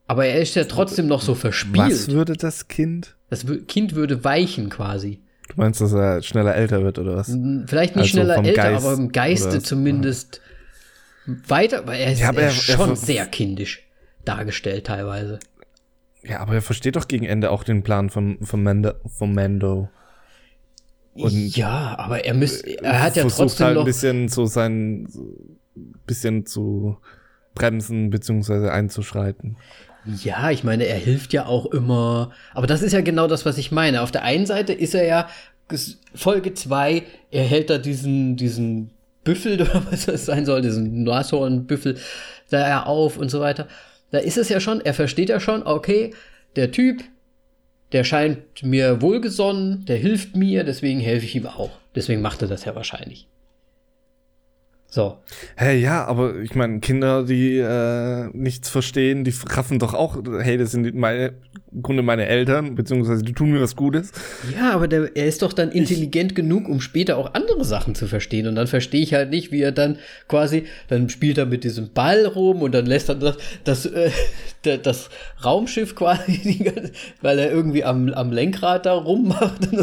Aber 0.08 0.26
er 0.26 0.42
ist 0.42 0.56
ja 0.56 0.64
trotzdem 0.64 1.08
noch 1.08 1.22
so 1.22 1.36
verspielt. 1.36 1.78
Was 1.78 2.10
würde 2.10 2.34
das 2.34 2.68
Kind? 2.68 3.16
Das 3.30 3.46
Kind 3.68 3.94
würde 3.94 4.24
weichen 4.24 4.70
quasi. 4.70 5.22
Du 5.50 5.56
meinst, 5.58 5.82
dass 5.82 5.94
er 5.94 6.22
schneller 6.24 6.56
älter 6.56 6.84
wird 6.84 6.98
oder 6.98 7.16
was? 7.16 7.28
Vielleicht 7.68 7.96
nicht 7.96 8.04
also 8.04 8.10
schneller 8.10 8.38
älter, 8.38 8.64
Geist 8.64 8.86
aber 8.86 8.94
im 8.96 9.12
Geiste 9.12 9.62
zumindest 9.62 10.42
weiter, 11.26 11.86
weil 11.86 12.00
er 12.00 12.14
ist, 12.14 12.22
ja, 12.22 12.32
er, 12.32 12.42
er 12.44 12.52
schon 12.52 12.92
er, 12.92 12.96
sehr 12.96 13.26
kindisch 13.26 13.88
dargestellt 14.24 14.88
teilweise. 14.88 15.40
Ja, 16.24 16.40
aber 16.40 16.56
er 16.56 16.62
versteht 16.62 16.96
doch 16.96 17.08
gegen 17.08 17.26
Ende 17.26 17.52
auch 17.52 17.64
den 17.64 17.84
Plan 17.84 18.10
von, 18.10 18.40
von, 18.44 18.64
Mando, 18.64 18.94
von 19.08 19.34
Mando. 19.34 19.90
Und 21.14 21.56
ja, 21.56 21.98
aber 21.98 22.26
er 22.26 22.34
müsste, 22.34 22.82
er 22.84 23.02
hat 23.02 23.16
ja 23.16 23.24
trotzdem 23.24 23.68
halt 23.68 23.76
noch 23.76 23.84
ein 23.84 23.86
bisschen 23.86 24.28
so 24.28 24.46
sein, 24.46 25.08
bisschen 26.06 26.46
zu 26.46 26.98
bremsen 27.56 28.10
beziehungsweise 28.10 28.72
einzuschreiten. 28.72 29.58
Ja, 30.24 30.52
ich 30.52 30.64
meine, 30.64 30.86
er 30.86 30.98
hilft 30.98 31.34
ja 31.34 31.46
auch 31.46 31.66
immer. 31.68 32.32
Aber 32.54 32.68
das 32.68 32.82
ist 32.82 32.94
ja 32.94 33.02
genau 33.02 33.28
das, 33.28 33.46
was 33.46 33.58
ich 33.58 33.72
meine. 33.72 34.02
Auf 34.02 34.12
der 34.12 34.24
einen 34.24 34.46
Seite 34.46 34.74
ist 34.74 34.96
er 34.96 35.06
ja 35.06 35.28
Folge 36.16 36.54
2, 36.54 37.04
er 37.32 37.44
hält 37.44 37.70
da 37.70 37.78
diesen, 37.78 38.38
diesen 38.38 38.92
Büffel 39.24 39.62
oder 39.62 39.84
was 39.90 40.06
das 40.06 40.26
sein 40.26 40.46
soll, 40.46 40.62
diesen 40.62 41.04
Nashornbüffel 41.04 41.98
da 42.50 42.84
auf 42.84 43.18
und 43.18 43.30
so 43.30 43.40
weiter. 43.42 43.68
Da 44.12 44.20
ist 44.20 44.38
es 44.38 44.48
ja 44.50 44.60
schon, 44.60 44.80
er 44.80 44.94
versteht 44.94 45.30
ja 45.30 45.40
schon, 45.40 45.64
okay, 45.64 46.14
der 46.56 46.72
Typ, 46.72 47.04
der 47.92 48.06
scheint 48.06 48.64
mir 48.64 49.02
wohlgesonnen, 49.02 49.86
der 49.86 49.98
hilft 49.98 50.36
mir, 50.36 50.64
deswegen 50.64 51.02
helfe 51.02 51.26
ich 51.26 51.36
ihm 51.36 51.48
auch. 51.48 51.72
Deswegen 51.96 52.22
macht 52.22 52.42
er 52.42 52.48
das 52.48 52.64
ja 52.64 52.76
wahrscheinlich. 52.76 53.28
So. 54.90 55.18
Hey, 55.58 55.82
ja, 55.82 56.06
aber 56.06 56.38
ich 56.38 56.56
meine, 56.56 56.80
Kinder, 56.80 57.24
die 57.24 57.58
äh, 57.58 58.30
nichts 58.32 58.70
verstehen, 58.70 59.26
die 59.26 59.34
raffen 59.50 59.80
doch 59.80 59.94
auch, 59.94 60.18
hey, 60.42 60.58
das 60.58 60.72
sind 60.72 60.96
meine, 60.96 61.34
im 61.74 61.82
Grunde 61.82 62.04
meine 62.04 62.26
Eltern, 62.28 62.76
beziehungsweise 62.76 63.22
die 63.22 63.34
tun 63.34 63.52
mir 63.52 63.60
was 63.60 63.76
Gutes. 63.76 64.14
Ja, 64.58 64.72
aber 64.72 64.88
der, 64.88 65.14
er 65.14 65.26
ist 65.26 65.42
doch 65.42 65.52
dann 65.52 65.72
intelligent 65.72 66.32
ich, 66.32 66.36
genug, 66.38 66.70
um 66.70 66.80
später 66.80 67.18
auch 67.18 67.34
andere 67.34 67.66
Sachen 67.66 67.96
zu 67.96 68.08
verstehen. 68.08 68.48
Und 68.48 68.56
dann 68.56 68.68
verstehe 68.68 69.02
ich 69.02 69.14
halt 69.14 69.30
nicht, 69.30 69.52
wie 69.52 69.62
er 69.62 69.74
dann 69.74 69.98
quasi, 70.30 70.64
dann 70.88 71.10
spielt 71.10 71.38
er 71.38 71.46
mit 71.46 71.66
diesem 71.66 71.92
Ball 71.92 72.26
rum 72.26 72.62
und 72.62 72.74
dann 72.74 72.86
lässt 72.86 73.10
er 73.10 73.16
das, 73.16 73.38
das, 73.66 73.86
äh, 73.88 74.10
das 74.84 75.10
Raumschiff 75.44 75.96
quasi, 75.96 76.72
weil 77.22 77.40
er 77.40 77.52
irgendwie 77.52 77.84
am, 77.84 78.08
am 78.14 78.32
Lenkrad 78.32 78.86
da 78.86 78.94
rummacht. 78.94 79.68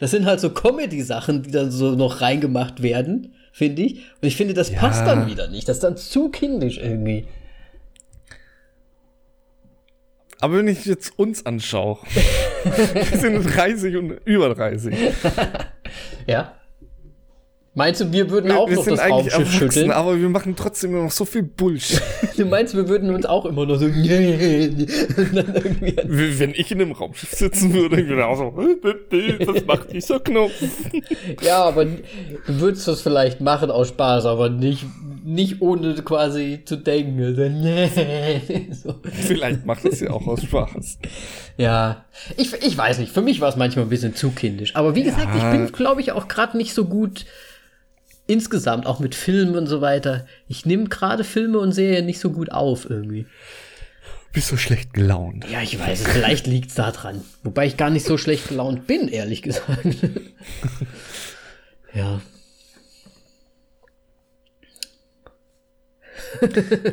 Das 0.00 0.10
sind 0.10 0.24
halt 0.24 0.40
so 0.40 0.50
Comedy-Sachen, 0.50 1.42
die 1.42 1.50
dann 1.50 1.70
so 1.70 1.94
noch 1.94 2.20
reingemacht 2.22 2.82
werden 2.82 3.32
finde 3.58 3.82
ich. 3.82 3.94
Und 3.94 4.28
ich 4.28 4.36
finde, 4.36 4.54
das 4.54 4.70
ja. 4.70 4.78
passt 4.78 5.04
dann 5.04 5.26
wieder 5.26 5.48
nicht. 5.48 5.68
Das 5.68 5.78
ist 5.78 5.82
dann 5.82 5.96
zu 5.96 6.28
kindisch 6.30 6.78
irgendwie. 6.78 7.26
Aber 10.40 10.58
wenn 10.58 10.68
ich 10.68 10.84
jetzt 10.84 11.18
uns 11.18 11.44
anschaue, 11.44 11.98
wir 12.64 13.18
sind 13.18 13.42
30 13.44 13.96
und 13.96 14.10
über 14.24 14.54
30. 14.54 14.94
ja. 16.28 16.54
Meinst 17.78 18.00
du, 18.00 18.10
wir 18.10 18.28
würden 18.28 18.50
wir, 18.50 18.58
auch 18.58 18.68
wir 18.68 18.74
noch 18.74 18.86
das 18.86 19.08
Raumschiff 19.08 19.52
schütteln? 19.52 19.92
Aber 19.92 20.20
wir 20.20 20.28
machen 20.28 20.56
trotzdem 20.56 20.90
immer 20.90 21.04
noch 21.04 21.12
so 21.12 21.24
viel 21.24 21.44
Bullshit. 21.44 22.02
du 22.36 22.44
meinst, 22.44 22.74
wir 22.74 22.88
würden 22.88 23.14
uns 23.14 23.24
auch 23.24 23.44
immer 23.44 23.66
noch 23.66 23.76
so. 23.76 23.86
Wenn 23.94 24.88
ich 26.56 26.72
in 26.72 26.82
einem 26.82 26.90
Raumschiff 26.90 27.30
sitzen 27.30 27.72
würde, 27.72 28.00
ich 28.00 28.08
würde 28.08 28.26
auch 28.26 28.36
so, 28.36 28.52
was 28.56 29.64
macht 29.64 29.92
dieser 29.92 30.18
Knopf? 30.18 30.50
ja, 31.40 31.62
aber 31.62 31.84
du 31.84 32.00
würdest 32.48 32.88
das 32.88 33.00
vielleicht 33.00 33.40
machen 33.40 33.70
aus 33.70 33.90
Spaß, 33.90 34.26
aber 34.26 34.48
nicht, 34.48 34.84
nicht 35.24 35.62
ohne 35.62 35.94
quasi 36.02 36.62
zu 36.64 36.78
denken. 36.78 37.36
so. 38.72 38.96
Vielleicht 39.04 39.66
macht 39.66 39.84
es 39.84 40.00
ja 40.00 40.10
auch 40.10 40.26
aus 40.26 40.42
Spaß. 40.42 40.98
Ja, 41.58 42.06
ich, 42.36 42.52
ich 42.54 42.76
weiß 42.76 42.98
nicht. 42.98 43.12
Für 43.12 43.22
mich 43.22 43.40
war 43.40 43.50
es 43.50 43.56
manchmal 43.56 43.84
ein 43.84 43.88
bisschen 43.88 44.16
zu 44.16 44.30
kindisch. 44.30 44.74
Aber 44.74 44.96
wie 44.96 45.04
gesagt, 45.04 45.28
ja. 45.32 45.36
ich 45.36 45.44
bin, 45.56 45.70
glaube 45.70 46.00
ich, 46.00 46.10
auch 46.10 46.26
gerade 46.26 46.56
nicht 46.56 46.74
so 46.74 46.84
gut 46.84 47.24
insgesamt, 48.28 48.86
auch 48.86 49.00
mit 49.00 49.16
Filmen 49.16 49.56
und 49.56 49.66
so 49.66 49.80
weiter. 49.80 50.26
Ich 50.46 50.64
nehme 50.64 50.88
gerade 50.88 51.24
Filme 51.24 51.58
und 51.58 51.72
Serien 51.72 52.06
nicht 52.06 52.20
so 52.20 52.30
gut 52.30 52.52
auf 52.52 52.88
irgendwie. 52.88 53.26
Bist 54.32 54.48
so 54.48 54.56
schlecht 54.56 54.92
gelaunt. 54.92 55.46
Ja, 55.50 55.62
ich 55.62 55.78
weiß, 55.80 56.06
vielleicht 56.06 56.46
liegt 56.46 56.68
es 56.68 56.74
daran. 56.74 57.22
Wobei 57.42 57.66
ich 57.66 57.76
gar 57.76 57.90
nicht 57.90 58.06
so 58.06 58.18
schlecht 58.18 58.48
gelaunt 58.48 58.86
bin, 58.86 59.08
ehrlich 59.08 59.42
gesagt. 59.42 59.96
ja. 61.94 62.20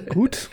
Gut. 0.09 0.49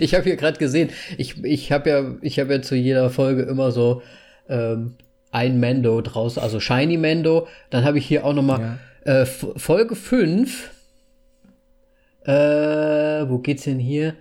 ich 0.00 0.14
habe 0.14 0.24
hier 0.24 0.36
gerade 0.36 0.58
gesehen, 0.58 0.88
ich, 1.18 1.44
ich 1.44 1.70
habe 1.70 1.90
ja, 1.90 2.14
ich 2.22 2.38
habe 2.38 2.54
ja 2.54 2.62
zu 2.62 2.74
jeder 2.74 3.10
Folge 3.10 3.42
immer 3.42 3.70
so 3.70 4.02
ähm, 4.48 4.94
ein 5.30 5.60
Mando 5.60 6.00
draus, 6.00 6.38
also 6.38 6.58
Shiny 6.58 6.96
Mando. 6.96 7.46
Dann 7.68 7.84
habe 7.84 7.98
ich 7.98 8.06
hier 8.06 8.24
auch 8.24 8.32
noch 8.32 8.42
mal 8.42 8.60
ja. 8.60 8.78
Äh, 9.06 9.24
Folge 9.24 9.94
5. 9.94 10.70
Äh, 12.24 12.32
wo 12.32 13.38
geht's 13.38 13.62
denn 13.62 13.78
hier? 13.78 14.16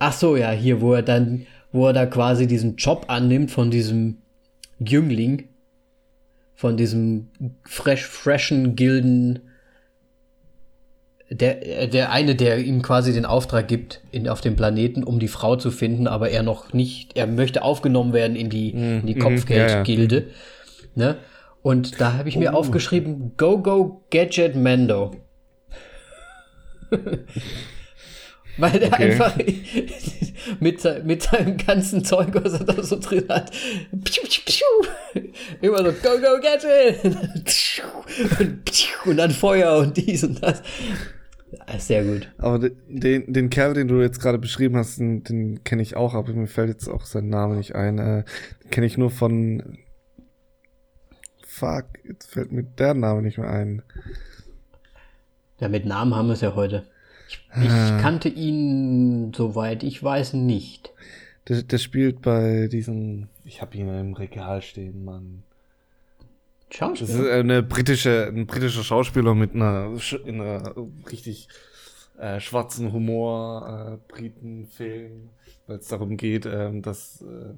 Ach 0.00 0.12
so, 0.12 0.36
ja, 0.36 0.50
hier, 0.50 0.80
wo 0.80 0.92
er 0.92 1.02
dann, 1.02 1.46
wo 1.70 1.86
er 1.86 1.92
da 1.92 2.06
quasi 2.06 2.48
diesen 2.48 2.74
Job 2.74 3.04
annimmt 3.06 3.52
von 3.52 3.70
diesem 3.70 4.18
Jüngling, 4.80 5.44
von 6.56 6.76
diesem 6.76 7.28
fresh, 7.64 8.04
freshen 8.04 8.74
Gilden, 8.74 9.38
der, 11.30 11.86
der 11.86 12.10
eine, 12.10 12.34
der 12.34 12.58
ihm 12.58 12.82
quasi 12.82 13.12
den 13.12 13.24
Auftrag 13.24 13.68
gibt 13.68 14.02
in, 14.10 14.28
auf 14.28 14.40
dem 14.40 14.56
Planeten, 14.56 15.04
um 15.04 15.20
die 15.20 15.28
Frau 15.28 15.54
zu 15.54 15.70
finden, 15.70 16.08
aber 16.08 16.30
er 16.30 16.42
noch 16.42 16.72
nicht, 16.72 17.16
er 17.16 17.28
möchte 17.28 17.62
aufgenommen 17.62 18.12
werden 18.12 18.34
in 18.34 18.50
die, 18.50 18.70
in 18.70 19.06
die 19.06 19.14
mhm, 19.14 19.20
Kopfgeldgilde. 19.20 20.16
Ja, 20.16 20.22
ja. 20.22 21.12
Ne? 21.12 21.16
Und 21.62 22.00
da 22.00 22.14
habe 22.14 22.28
ich 22.28 22.36
mir 22.36 22.52
oh. 22.52 22.56
aufgeschrieben, 22.56 23.32
Go 23.36 23.58
Go 23.58 24.02
Gadget 24.10 24.56
Mando. 24.56 25.16
Weil 28.58 28.78
der 28.80 28.92
okay. 28.92 29.12
einfach 29.12 29.36
mit, 30.60 31.04
mit 31.04 31.22
seinem 31.22 31.56
ganzen 31.56 32.04
Zeug, 32.04 32.28
was 32.32 32.52
er 32.54 32.64
da 32.64 32.82
so 32.82 32.98
drin 32.98 33.24
hat, 33.28 33.50
piu, 33.50 34.22
piu, 34.24 34.42
piu, 34.44 34.66
immer 35.62 35.78
so 35.78 35.92
Go 35.92 36.18
Go 36.20 36.38
Gadget 36.42 36.98
und 39.06 39.16
dann 39.16 39.30
Feuer 39.30 39.78
und 39.78 39.96
dies 39.96 40.24
und 40.24 40.42
das. 40.42 40.62
Sehr 41.78 42.04
gut. 42.04 42.30
Aber 42.38 42.58
den, 42.58 43.32
den 43.32 43.50
Kerl, 43.50 43.74
den 43.74 43.88
du 43.88 44.00
jetzt 44.00 44.20
gerade 44.20 44.38
beschrieben 44.38 44.76
hast, 44.76 44.98
den, 44.98 45.22
den 45.22 45.64
kenne 45.64 45.82
ich 45.82 45.96
auch, 45.96 46.14
aber 46.14 46.32
mir 46.32 46.46
fällt 46.46 46.70
jetzt 46.70 46.88
auch 46.88 47.04
sein 47.04 47.28
Name 47.28 47.56
nicht 47.56 47.74
ein. 47.74 47.98
Äh, 47.98 48.24
kenne 48.70 48.86
ich 48.86 48.96
nur 48.96 49.10
von 49.10 49.78
fuck, 51.52 51.84
jetzt 52.04 52.30
fällt 52.30 52.50
mir 52.50 52.64
der 52.64 52.94
Name 52.94 53.22
nicht 53.22 53.38
mehr 53.38 53.50
ein. 53.50 53.82
Ja, 55.60 55.68
mit 55.68 55.84
Namen 55.84 56.14
haben 56.14 56.28
wir 56.28 56.32
es 56.32 56.40
ja 56.40 56.54
heute. 56.54 56.86
Ich, 57.28 57.40
ich 57.62 57.70
ah. 57.70 57.98
kannte 58.00 58.28
ihn, 58.28 59.32
soweit 59.34 59.82
ich 59.82 60.02
weiß, 60.02 60.32
nicht. 60.32 60.92
Der, 61.48 61.62
der 61.62 61.78
spielt 61.78 62.22
bei 62.22 62.68
diesem, 62.68 63.28
ich 63.44 63.60
habe 63.60 63.76
ihn 63.76 63.88
im 63.88 64.14
Regal 64.14 64.62
stehen, 64.62 65.04
Mann. 65.04 65.42
Schauspieler? 66.70 67.10
Das 67.10 67.20
ist 67.20 67.30
eine 67.30 67.62
britische, 67.62 68.26
ein 68.28 68.46
britischer 68.46 68.82
Schauspieler 68.82 69.34
mit 69.34 69.54
einer, 69.54 69.90
einer 70.26 70.74
richtig 71.10 71.48
äh, 72.18 72.40
schwarzen 72.40 72.92
Humor, 72.92 73.98
äh, 74.08 74.12
Britenfilm, 74.12 75.28
weil 75.66 75.78
es 75.78 75.88
darum 75.88 76.16
geht, 76.16 76.46
ähm, 76.46 76.80
dass 76.80 77.22
äh, 77.22 77.54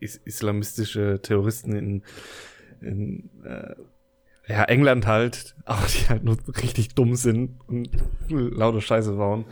is 0.00 0.20
islamistische 0.24 1.20
Terroristen 1.22 1.74
in 1.74 2.02
in 2.80 3.30
äh, 3.44 3.74
ja, 4.48 4.64
England 4.64 5.06
halt, 5.06 5.54
aber 5.64 5.86
die 5.86 6.08
halt 6.08 6.24
nur 6.24 6.38
richtig 6.62 6.94
dumm 6.94 7.14
sind 7.14 7.60
und 7.66 7.90
lauter 8.28 8.80
Scheiße 8.80 9.12
bauen. 9.12 9.44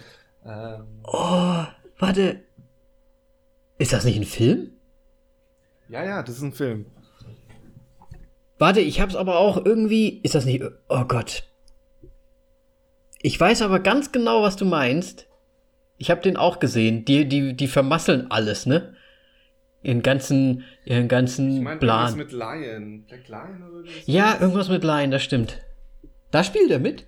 Ähm, 0.44 0.85
oh, 1.05 1.65
warte. 1.98 2.40
Ist 3.78 3.93
das 3.93 4.05
nicht 4.05 4.16
ein 4.16 4.24
Film? 4.24 4.70
Ja, 5.89 6.05
ja, 6.05 6.23
das 6.23 6.36
ist 6.36 6.43
ein 6.43 6.53
Film. 6.53 6.86
Warte, 8.59 8.81
ich 8.81 9.01
hab's 9.01 9.16
aber 9.16 9.39
auch 9.39 9.65
irgendwie. 9.65 10.20
Ist 10.23 10.35
das 10.35 10.47
nicht. 10.47 10.65
Oh 10.89 11.05
Gott. 11.05 11.44
Ich 13.20 13.39
weiß 13.39 13.62
aber 13.62 13.81
ganz 13.81 14.12
genau, 14.12 14.43
was 14.43 14.57
du 14.57 14.65
meinst. 14.65 15.27
Ich 15.98 16.11
hab 16.11 16.23
den 16.23 16.36
auch 16.36 16.59
gesehen. 16.59 17.05
Die, 17.05 17.28
die, 17.28 17.55
die 17.55 17.66
vermasseln 17.69 18.31
alles, 18.31 18.66
ne? 18.66 18.94
Ihren 19.86 20.02
ganzen, 20.02 20.64
ihren 20.84 21.06
ganzen 21.06 21.58
ich 21.58 21.62
mein, 21.62 21.78
Plan. 21.78 22.08
Irgendwas 22.08 22.16
mit 22.16 22.32
Lion. 22.32 23.04
Black 23.06 23.28
Lion 23.28 23.62
oder 23.62 23.76
irgendwas? 23.76 24.06
Ja, 24.06 24.36
irgendwas 24.40 24.68
mit 24.68 24.84
Lion, 24.84 25.10
das 25.12 25.22
stimmt. 25.22 25.62
Da 26.32 26.42
spielt 26.42 26.70
er 26.70 26.80
mit? 26.80 27.06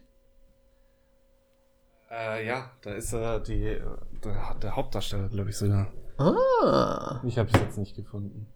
Äh, 2.10 2.46
ja, 2.46 2.70
da 2.82 2.94
ist 2.94 3.12
er 3.12 3.40
die, 3.40 3.78
der, 4.24 4.54
der 4.62 4.76
Hauptdarsteller, 4.76 5.28
glaube 5.28 5.50
ich 5.50 5.56
sogar. 5.56 5.92
Ah. 6.18 7.20
Ich 7.24 7.36
habe 7.38 7.50
es 7.52 7.60
jetzt 7.60 7.78
nicht 7.78 7.96
gefunden. 7.96 8.46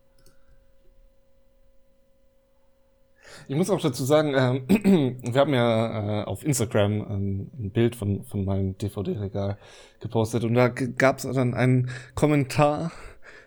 Ich 3.48 3.56
muss 3.56 3.70
auch 3.70 3.80
dazu 3.80 4.04
sagen, 4.04 4.34
äh, 4.34 4.62
wir 5.32 5.40
haben 5.40 5.54
ja 5.54 6.22
äh, 6.22 6.24
auf 6.24 6.44
Instagram 6.44 7.02
ein, 7.02 7.50
ein, 7.58 7.70
Bild 7.72 7.96
von, 7.96 8.24
von 8.24 8.44
meinem 8.44 8.78
DVD-Regal 8.78 9.58
gepostet 10.00 10.44
und 10.44 10.54
da 10.54 10.68
gab 10.68 11.18
es 11.18 11.24
dann 11.24 11.54
einen 11.54 11.90
Kommentar 12.14 12.92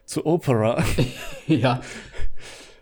zu 0.05 0.25
Opera. 0.25 0.83
ja. 1.47 1.81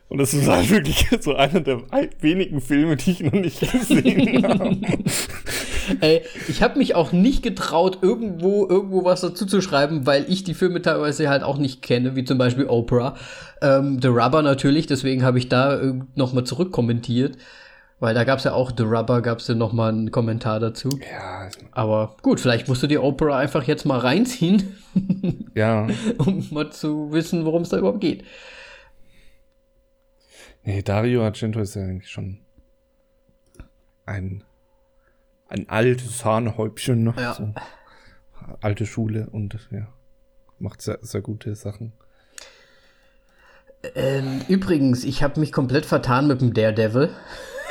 Und 0.09 0.19
das 0.19 0.33
ist 0.35 0.47
halt 0.47 0.69
wirklich 0.69 1.07
so 1.21 1.33
einer 1.35 1.59
der 1.61 1.81
wenigen 2.19 2.61
Filme, 2.61 2.95
die 2.97 3.11
ich 3.11 3.21
noch 3.21 3.31
nicht 3.31 3.59
gesehen 3.59 4.43
habe. 4.43 4.77
Ey, 6.01 6.21
ich 6.47 6.61
habe 6.61 6.77
mich 6.77 6.93
auch 6.93 7.11
nicht 7.11 7.41
getraut, 7.41 7.97
irgendwo 8.01 8.67
irgendwo 8.67 9.03
was 9.05 9.21
dazu 9.21 9.47
zu 9.47 9.59
schreiben, 9.59 10.05
weil 10.05 10.25
ich 10.29 10.43
die 10.43 10.53
Filme 10.53 10.81
teilweise 10.83 11.29
halt 11.29 11.41
auch 11.41 11.57
nicht 11.57 11.81
kenne, 11.81 12.15
wie 12.15 12.23
zum 12.25 12.37
Beispiel 12.37 12.67
Oprah. 12.67 13.15
Ähm, 13.61 13.99
The 14.01 14.09
Rubber 14.09 14.43
natürlich, 14.43 14.85
deswegen 14.85 15.23
habe 15.23 15.39
ich 15.39 15.49
da 15.49 15.81
äh, 15.81 15.93
nochmal 16.15 16.43
zurückkommentiert. 16.43 17.37
Weil 17.99 18.13
da 18.13 18.23
gab 18.23 18.39
es 18.39 18.43
ja 18.43 18.53
auch 18.53 18.71
The 18.75 18.83
Rubber, 18.83 19.21
gab 19.21 19.39
es 19.39 19.47
ja 19.47 19.55
nochmal 19.55 19.89
einen 19.89 20.11
Kommentar 20.11 20.59
dazu. 20.59 20.89
Ja. 21.09 21.49
Aber 21.71 22.17
gut, 22.21 22.39
vielleicht 22.39 22.67
musst 22.67 22.83
du 22.83 22.87
die 22.87 22.97
Opera 22.97 23.37
einfach 23.37 23.63
jetzt 23.63 23.85
mal 23.85 23.99
reinziehen. 23.99 24.75
ja. 25.55 25.87
um 26.17 26.45
mal 26.51 26.71
zu 26.71 27.11
wissen, 27.13 27.45
worum 27.45 27.61
es 27.61 27.69
da 27.69 27.77
überhaupt 27.77 28.01
geht. 28.01 28.25
Nee, 30.63 30.81
Dario 30.81 31.23
Argento 31.23 31.59
ist 31.59 31.75
ja 31.75 31.83
eigentlich 31.83 32.09
schon 32.09 32.39
ein, 34.05 34.43
ein 35.47 35.69
altes 35.69 36.23
Hahnehäubchen. 36.23 37.03
Ne? 37.03 37.13
Ja. 37.17 37.33
So. 37.33 37.53
Alte 38.61 38.85
Schule 38.85 39.29
und 39.31 39.57
ja, 39.71 39.87
macht 40.59 40.81
sehr, 40.81 40.99
sehr 41.01 41.21
gute 41.21 41.55
Sachen. 41.55 41.93
Ähm, 43.95 44.41
übrigens, 44.47 45.03
ich 45.03 45.23
habe 45.23 45.39
mich 45.39 45.51
komplett 45.51 45.85
vertan 45.85 46.27
mit 46.27 46.41
dem 46.41 46.53
Daredevil. 46.53 47.09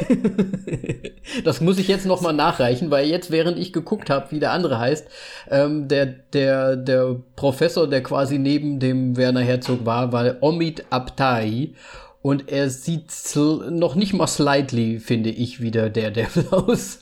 das 1.44 1.60
muss 1.60 1.78
ich 1.78 1.89
jetzt 1.89 2.06
noch 2.06 2.20
mal 2.20 2.32
nachreichen, 2.32 2.90
weil 2.90 3.06
jetzt, 3.06 3.31
während 3.31 3.59
ich 3.59 3.73
geguckt 3.73 4.10
habe, 4.10 4.31
wie 4.31 4.40
der 4.40 4.52
andere 4.52 4.78
heißt, 4.78 5.06
ähm, 5.51 5.89
der, 5.89 6.06
der, 6.06 6.77
der 6.77 7.16
Professor, 7.36 7.89
der 7.89 8.02
quasi 8.02 8.39
neben 8.39 8.81
dem 8.81 9.16
Werner 9.16 9.40
Herzog 9.40 9.85
war, 9.85 10.12
war 10.12 10.43
Omid 10.43 10.85
Abtai. 10.90 11.74
Und 12.23 12.51
er 12.51 12.70
sieht 12.70 13.10
noch 13.35 13.97
nicht 13.97 14.12
mal 14.12 14.28
slightly, 14.28 15.01
finde 15.01 15.31
ich, 15.31 15.60
wieder 15.60 15.90
der 15.90 16.12
Devil 16.12 16.47
aus. 16.51 17.01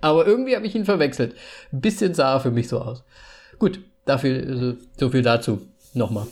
Aber 0.00 0.26
irgendwie 0.26 0.54
habe 0.54 0.66
ich 0.66 0.74
ihn 0.74 0.84
verwechselt. 0.84 1.34
Ein 1.72 1.80
bisschen 1.80 2.14
sah 2.14 2.34
er 2.34 2.40
für 2.40 2.52
mich 2.52 2.68
so 2.68 2.80
aus. 2.80 3.02
Gut, 3.58 3.80
dafür, 4.04 4.36
also, 4.48 4.74
so 4.98 5.10
viel 5.10 5.22
dazu. 5.22 5.62
Nochmal. 5.94 6.26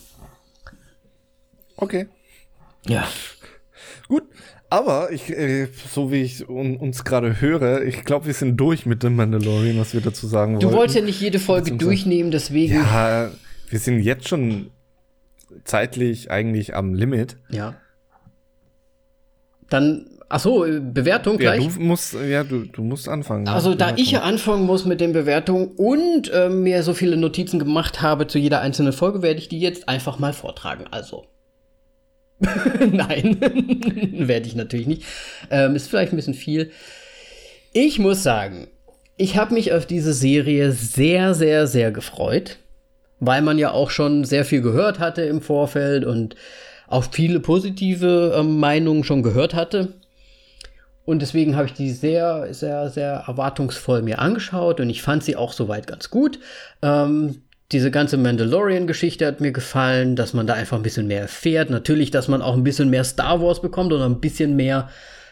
Okay. 1.76 2.06
Ja. 2.86 3.08
Aber 4.70 5.12
ich, 5.12 5.30
äh, 5.30 5.68
so 5.92 6.10
wie 6.10 6.22
ich 6.22 6.48
un, 6.48 6.76
uns 6.76 7.04
gerade 7.04 7.40
höre, 7.40 7.82
ich 7.82 8.04
glaube, 8.04 8.26
wir 8.26 8.34
sind 8.34 8.56
durch 8.56 8.86
mit 8.86 9.02
dem 9.02 9.16
Mandalorian, 9.16 9.78
was 9.78 9.94
wir 9.94 10.00
dazu 10.00 10.26
sagen 10.26 10.54
wollen. 10.54 10.60
Du 10.60 10.72
wolltest 10.72 10.98
ja 10.98 11.04
nicht 11.04 11.20
jede 11.20 11.38
Folge 11.38 11.72
durchnehmen, 11.72 12.30
deswegen. 12.30 12.74
Ja, 12.74 13.30
wir 13.68 13.78
sind 13.78 14.00
jetzt 14.00 14.28
schon 14.28 14.70
zeitlich 15.64 16.30
eigentlich 16.30 16.74
am 16.74 16.94
Limit. 16.94 17.36
Ja. 17.50 17.76
Dann, 19.70 20.06
ach 20.28 20.40
so, 20.40 20.66
Bewertung 20.80 21.38
gleich. 21.38 21.62
Ja, 21.62 21.70
du 21.70 21.80
musst, 21.80 22.14
ja, 22.14 22.44
du, 22.44 22.64
du 22.64 22.82
musst 22.82 23.08
anfangen. 23.08 23.46
Also, 23.48 23.74
da 23.74 23.94
ich 23.96 24.10
ja 24.10 24.22
anfangen 24.22 24.66
muss 24.66 24.84
mit 24.84 25.00
den 25.00 25.12
Bewertungen 25.12 25.68
und 25.76 26.30
äh, 26.32 26.48
mir 26.48 26.82
so 26.82 26.94
viele 26.94 27.16
Notizen 27.16 27.58
gemacht 27.58 28.02
habe 28.02 28.26
zu 28.26 28.38
jeder 28.38 28.60
einzelnen 28.60 28.92
Folge, 28.92 29.22
werde 29.22 29.38
ich 29.38 29.48
die 29.48 29.60
jetzt 29.60 29.88
einfach 29.88 30.18
mal 30.18 30.32
vortragen. 30.32 30.84
Also. 30.90 31.26
Nein, 32.92 33.38
werde 34.28 34.46
ich 34.46 34.54
natürlich 34.54 34.86
nicht. 34.86 35.04
Ähm, 35.50 35.74
ist 35.74 35.88
vielleicht 35.88 36.12
ein 36.12 36.16
bisschen 36.16 36.34
viel. 36.34 36.70
Ich 37.72 37.98
muss 37.98 38.22
sagen, 38.22 38.68
ich 39.16 39.36
habe 39.36 39.54
mich 39.54 39.72
auf 39.72 39.86
diese 39.86 40.12
Serie 40.12 40.72
sehr, 40.72 41.34
sehr, 41.34 41.66
sehr 41.66 41.92
gefreut, 41.92 42.58
weil 43.20 43.42
man 43.42 43.58
ja 43.58 43.70
auch 43.70 43.90
schon 43.90 44.24
sehr 44.24 44.44
viel 44.44 44.60
gehört 44.60 44.98
hatte 44.98 45.22
im 45.22 45.40
Vorfeld 45.40 46.04
und 46.04 46.34
auch 46.88 47.04
viele 47.10 47.40
positive 47.40 48.34
ähm, 48.36 48.58
Meinungen 48.58 49.04
schon 49.04 49.22
gehört 49.22 49.54
hatte. 49.54 49.94
Und 51.04 51.20
deswegen 51.20 51.54
habe 51.54 51.66
ich 51.66 51.74
die 51.74 51.90
sehr, 51.90 52.54
sehr, 52.54 52.88
sehr 52.88 53.24
erwartungsvoll 53.26 54.02
mir 54.02 54.20
angeschaut 54.20 54.80
und 54.80 54.88
ich 54.88 55.02
fand 55.02 55.22
sie 55.22 55.36
auch 55.36 55.52
soweit 55.52 55.86
ganz 55.86 56.08
gut. 56.08 56.38
Ähm, 56.80 57.42
diese 57.72 57.90
ganze 57.90 58.16
Mandalorian-Geschichte 58.16 59.26
hat 59.26 59.40
mir 59.40 59.52
gefallen, 59.52 60.16
dass 60.16 60.34
man 60.34 60.46
da 60.46 60.54
einfach 60.54 60.76
ein 60.76 60.82
bisschen 60.82 61.06
mehr 61.06 61.22
erfährt. 61.22 61.70
Natürlich, 61.70 62.10
dass 62.10 62.28
man 62.28 62.42
auch 62.42 62.54
ein 62.54 62.64
bisschen 62.64 62.90
mehr 62.90 63.04
Star 63.04 63.40
Wars 63.40 63.62
bekommt 63.62 63.92
oder 63.92 64.04
ein 64.04 64.20
bisschen 64.20 64.56
mehr 64.56 64.88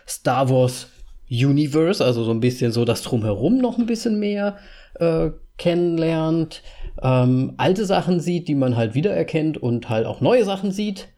Star 0.09 0.51
Wars 0.51 0.89
Universe, 1.31 2.05
also 2.05 2.25
so 2.25 2.31
ein 2.31 2.41
bisschen 2.41 2.73
so 2.73 2.85
das 2.85 3.03
Drumherum 3.03 3.59
noch 3.59 3.79
ein 3.79 3.87
bisschen 3.87 4.19
mehr 4.19 4.57
äh, 4.95 5.31
kennenlernt. 5.59 6.63
Ähm, 7.03 7.55
alte 7.57 7.85
Sachen 7.87 8.21
sieht, 8.21 8.49
die 8.49 8.55
man 8.55 8.77
halt 8.77 8.95
wiedererkennt 8.95 9.57
und 9.57 9.89
halt 9.89 10.07
auch 10.07 10.21
neue 10.21 10.45
Sachen 10.45 10.73
sieht 10.73 11.09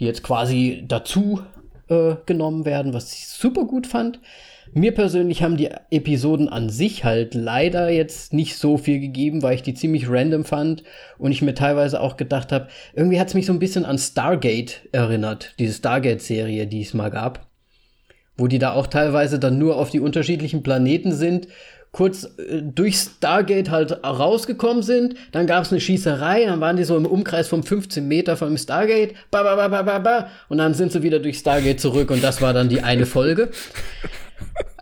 die 0.00 0.06
jetzt 0.06 0.22
quasi 0.22 0.82
dazu 0.88 1.40
äh, 1.88 2.16
genommen 2.26 2.64
werden, 2.64 2.94
was 2.94 3.12
ich 3.12 3.28
super 3.28 3.66
gut 3.66 3.86
fand. 3.86 4.18
Mir 4.72 4.92
persönlich 4.92 5.42
haben 5.42 5.56
die 5.56 5.68
Episoden 5.90 6.48
an 6.48 6.70
sich 6.70 7.04
halt 7.04 7.34
leider 7.34 7.90
jetzt 7.90 8.32
nicht 8.32 8.56
so 8.56 8.76
viel 8.76 9.00
gegeben, 9.00 9.42
weil 9.42 9.56
ich 9.56 9.62
die 9.62 9.74
ziemlich 9.74 10.08
random 10.08 10.44
fand 10.44 10.84
und 11.18 11.32
ich 11.32 11.42
mir 11.42 11.54
teilweise 11.54 12.00
auch 12.00 12.16
gedacht 12.16 12.52
habe, 12.52 12.68
irgendwie 12.94 13.18
hat 13.18 13.28
es 13.28 13.34
mich 13.34 13.46
so 13.46 13.52
ein 13.52 13.58
bisschen 13.58 13.84
an 13.84 13.98
Stargate 13.98 14.88
erinnert, 14.92 15.54
diese 15.58 15.74
Stargate-Serie, 15.74 16.66
die 16.68 16.82
es 16.82 16.94
mal 16.94 17.10
gab, 17.10 17.48
wo 18.36 18.46
die 18.46 18.60
da 18.60 18.72
auch 18.72 18.86
teilweise 18.86 19.40
dann 19.40 19.58
nur 19.58 19.76
auf 19.76 19.90
die 19.90 20.00
unterschiedlichen 20.00 20.62
Planeten 20.62 21.12
sind 21.12 21.48
kurz 21.92 22.24
äh, 22.24 22.62
durch 22.62 22.96
Stargate 22.96 23.70
halt 23.70 24.04
rausgekommen 24.04 24.82
sind. 24.82 25.14
Dann 25.32 25.46
gab 25.46 25.64
es 25.64 25.72
eine 25.72 25.80
Schießerei, 25.80 26.44
dann 26.44 26.60
waren 26.60 26.76
die 26.76 26.84
so 26.84 26.96
im 26.96 27.06
Umkreis 27.06 27.48
von 27.48 27.62
15 27.62 28.06
Meter 28.06 28.36
vom 28.36 28.56
Stargate. 28.56 29.14
Ba, 29.30 29.42
ba, 29.42 29.56
ba, 29.56 29.68
ba, 29.68 29.82
ba, 29.82 29.98
ba, 29.98 30.28
und 30.48 30.58
dann 30.58 30.74
sind 30.74 30.92
sie 30.92 31.02
wieder 31.02 31.18
durch 31.18 31.38
Stargate 31.38 31.80
zurück 31.80 32.10
und 32.10 32.22
das 32.22 32.40
war 32.40 32.52
dann 32.52 32.68
die 32.68 32.82
eine 32.82 33.06
Folge. 33.06 33.50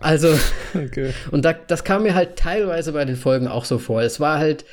Also, 0.01 0.29
okay. 0.75 1.13
und 1.31 1.45
da, 1.45 1.53
das 1.53 1.83
kam 1.85 2.05
mir 2.05 2.15
halt 2.15 2.37
teilweise 2.37 2.93
bei 2.93 3.05
den 3.05 3.17
Folgen 3.17 3.49
auch 3.49 3.65
so 3.65 3.79
vor. 3.79 4.03
Es 4.03 4.21
war 4.21 4.39
halt 4.39 4.65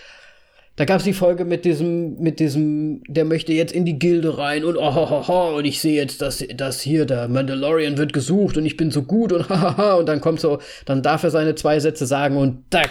da 0.75 0.83
gab 0.83 0.97
es 0.97 1.05
die 1.05 1.13
Folge 1.13 1.45
mit 1.45 1.63
diesem, 1.63 2.19
mit 2.19 2.39
diesem, 2.39 3.01
der 3.07 3.23
möchte 3.23 3.53
jetzt 3.53 3.71
in 3.71 3.85
die 3.85 3.97
Gilde 3.97 4.37
rein 4.37 4.65
und 4.65 4.75
oh, 4.75 4.93
oh, 4.93 5.07
oh, 5.09 5.23
oh 5.27 5.57
und 5.57 5.63
ich 5.63 5.79
sehe 5.79 5.95
jetzt, 5.95 6.21
dass, 6.21 6.43
dass 6.55 6.81
hier 6.81 7.05
der 7.05 7.29
Mandalorian 7.29 7.97
wird 7.97 8.11
gesucht 8.11 8.57
und 8.57 8.65
ich 8.65 8.75
bin 8.75 8.91
so 8.91 9.03
gut 9.03 9.31
und 9.31 9.47
hahaha 9.49 9.93
und 9.93 10.07
dann 10.07 10.19
kommt 10.19 10.41
so, 10.41 10.59
dann 10.85 11.01
darf 11.01 11.23
er 11.23 11.31
seine 11.31 11.55
zwei 11.55 11.79
Sätze 11.79 12.05
sagen 12.05 12.35
und 12.35 12.69
tack, 12.71 12.89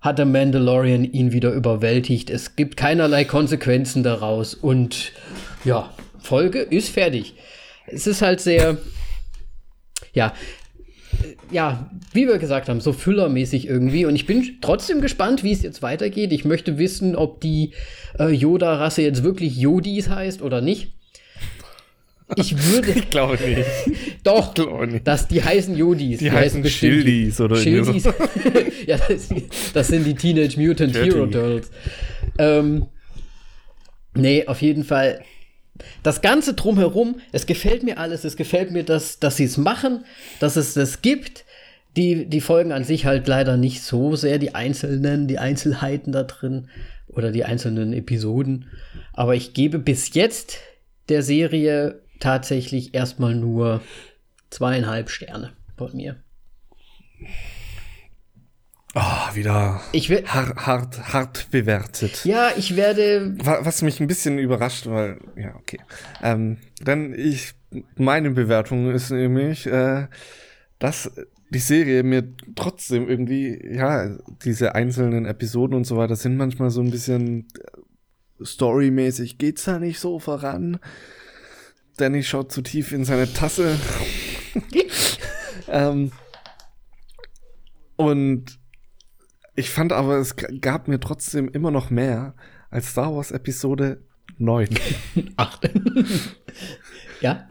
hat 0.00 0.16
der 0.16 0.24
Mandalorian 0.24 1.04
ihn 1.04 1.30
wieder 1.32 1.52
überwältigt. 1.52 2.30
Es 2.30 2.56
gibt 2.56 2.78
keinerlei 2.78 3.26
Konsequenzen 3.26 4.02
daraus 4.02 4.54
und 4.54 5.12
ja, 5.62 5.92
Folge 6.22 6.60
ist 6.60 6.88
fertig. 6.88 7.34
Es 7.86 8.06
ist 8.06 8.22
halt 8.22 8.40
sehr, 8.40 8.78
ja, 10.14 10.32
ja, 11.50 11.90
wie 12.12 12.26
wir 12.26 12.38
gesagt 12.38 12.68
haben, 12.68 12.80
so 12.80 12.92
füllermäßig 12.92 13.66
irgendwie. 13.66 14.04
Und 14.04 14.14
ich 14.14 14.26
bin 14.26 14.58
trotzdem 14.60 15.00
gespannt, 15.00 15.42
wie 15.42 15.52
es 15.52 15.62
jetzt 15.62 15.82
weitergeht. 15.82 16.32
Ich 16.32 16.44
möchte 16.44 16.78
wissen, 16.78 17.16
ob 17.16 17.40
die 17.40 17.72
äh, 18.18 18.28
Yoda-Rasse 18.28 19.02
jetzt 19.02 19.22
wirklich 19.22 19.56
Yodis 19.56 20.08
heißt 20.08 20.42
oder 20.42 20.60
nicht. 20.60 20.92
Ich 22.36 22.56
würde. 22.72 22.90
ich 22.94 23.10
glaube 23.10 23.38
nicht. 23.42 23.66
Doch, 24.24 24.54
glaube 24.54 24.86
nicht. 24.86 25.06
Dass 25.06 25.28
die 25.28 25.42
heißen 25.42 25.76
Yodis. 25.76 26.18
Die, 26.18 26.24
die 26.26 26.30
heißen 26.30 26.64
Schildis 26.64 27.40
oder 27.40 27.56
Schildis. 27.56 28.04
ja, 28.86 28.96
das, 28.96 29.28
das, 29.74 29.88
sind 29.88 30.06
die 30.06 30.14
Teenage 30.14 30.58
Mutant 30.60 30.94
Hero 30.94 31.26
Turtles. 31.26 31.70
Ähm, 32.38 32.86
nee, 34.14 34.46
auf 34.46 34.62
jeden 34.62 34.84
Fall 34.84 35.22
das 36.02 36.22
Ganze 36.22 36.54
drumherum, 36.54 37.20
es 37.32 37.46
gefällt 37.46 37.82
mir 37.82 37.98
alles, 37.98 38.24
es 38.24 38.36
gefällt 38.36 38.70
mir, 38.70 38.84
dass, 38.84 39.18
dass 39.18 39.36
sie 39.36 39.44
es 39.44 39.56
machen, 39.56 40.04
dass 40.38 40.56
es 40.56 40.74
das 40.74 41.02
gibt. 41.02 41.44
Die, 41.96 42.26
die 42.26 42.40
Folgen 42.40 42.70
an 42.70 42.84
sich 42.84 43.04
halt 43.04 43.26
leider 43.26 43.56
nicht 43.56 43.82
so 43.82 44.14
sehr, 44.14 44.38
die 44.38 44.54
einzelnen, 44.54 45.26
die 45.26 45.38
Einzelheiten 45.38 46.12
da 46.12 46.22
drin 46.22 46.68
oder 47.08 47.32
die 47.32 47.44
einzelnen 47.44 47.92
Episoden. 47.92 48.66
Aber 49.12 49.34
ich 49.34 49.54
gebe 49.54 49.80
bis 49.80 50.14
jetzt 50.14 50.58
der 51.08 51.22
Serie 51.24 52.00
tatsächlich 52.20 52.94
erstmal 52.94 53.34
nur 53.34 53.80
zweieinhalb 54.50 55.10
Sterne 55.10 55.52
von 55.76 55.96
mir. 55.96 56.16
Oh, 58.94 59.34
wieder 59.34 59.80
ich 59.92 60.10
hart, 60.10 60.66
hart, 60.66 61.12
hart 61.12 61.50
bewertet. 61.52 62.24
Ja, 62.24 62.50
ich 62.56 62.74
werde. 62.74 63.36
Was 63.38 63.82
mich 63.82 64.00
ein 64.00 64.08
bisschen 64.08 64.38
überrascht, 64.38 64.86
weil, 64.86 65.20
ja, 65.36 65.54
okay. 65.54 65.78
Ähm, 66.22 66.56
denn 66.80 67.14
ich, 67.14 67.54
meine 67.96 68.30
Bewertung 68.30 68.90
ist 68.90 69.10
nämlich, 69.10 69.66
äh, 69.66 70.08
dass 70.80 71.12
die 71.50 71.60
Serie 71.60 72.02
mir 72.02 72.32
trotzdem 72.56 73.08
irgendwie, 73.08 73.60
ja, 73.74 74.16
diese 74.44 74.74
einzelnen 74.74 75.24
Episoden 75.24 75.76
und 75.76 75.84
so 75.84 75.96
weiter 75.96 76.16
sind 76.16 76.36
manchmal 76.36 76.70
so 76.70 76.80
ein 76.80 76.90
bisschen 76.90 77.46
äh, 77.58 78.44
storymäßig 78.44 79.38
geht's 79.38 79.64
da 79.64 79.78
nicht 79.78 80.00
so 80.00 80.18
voran. 80.18 80.80
Danny 81.96 82.24
schaut 82.24 82.50
zu 82.50 82.62
tief 82.62 82.92
in 82.92 83.04
seine 83.04 83.32
Tasse 83.32 83.78
ähm, 85.68 86.10
und 87.96 88.59
ich 89.60 89.70
fand 89.70 89.92
aber, 89.92 90.16
es 90.16 90.34
gab 90.36 90.88
mir 90.88 90.98
trotzdem 90.98 91.48
immer 91.48 91.70
noch 91.70 91.90
mehr 91.90 92.34
als 92.70 92.90
Star 92.90 93.14
Wars 93.14 93.30
Episode 93.30 94.02
9. 94.38 94.68
Acht. 95.36 95.70
ja. 97.20 97.48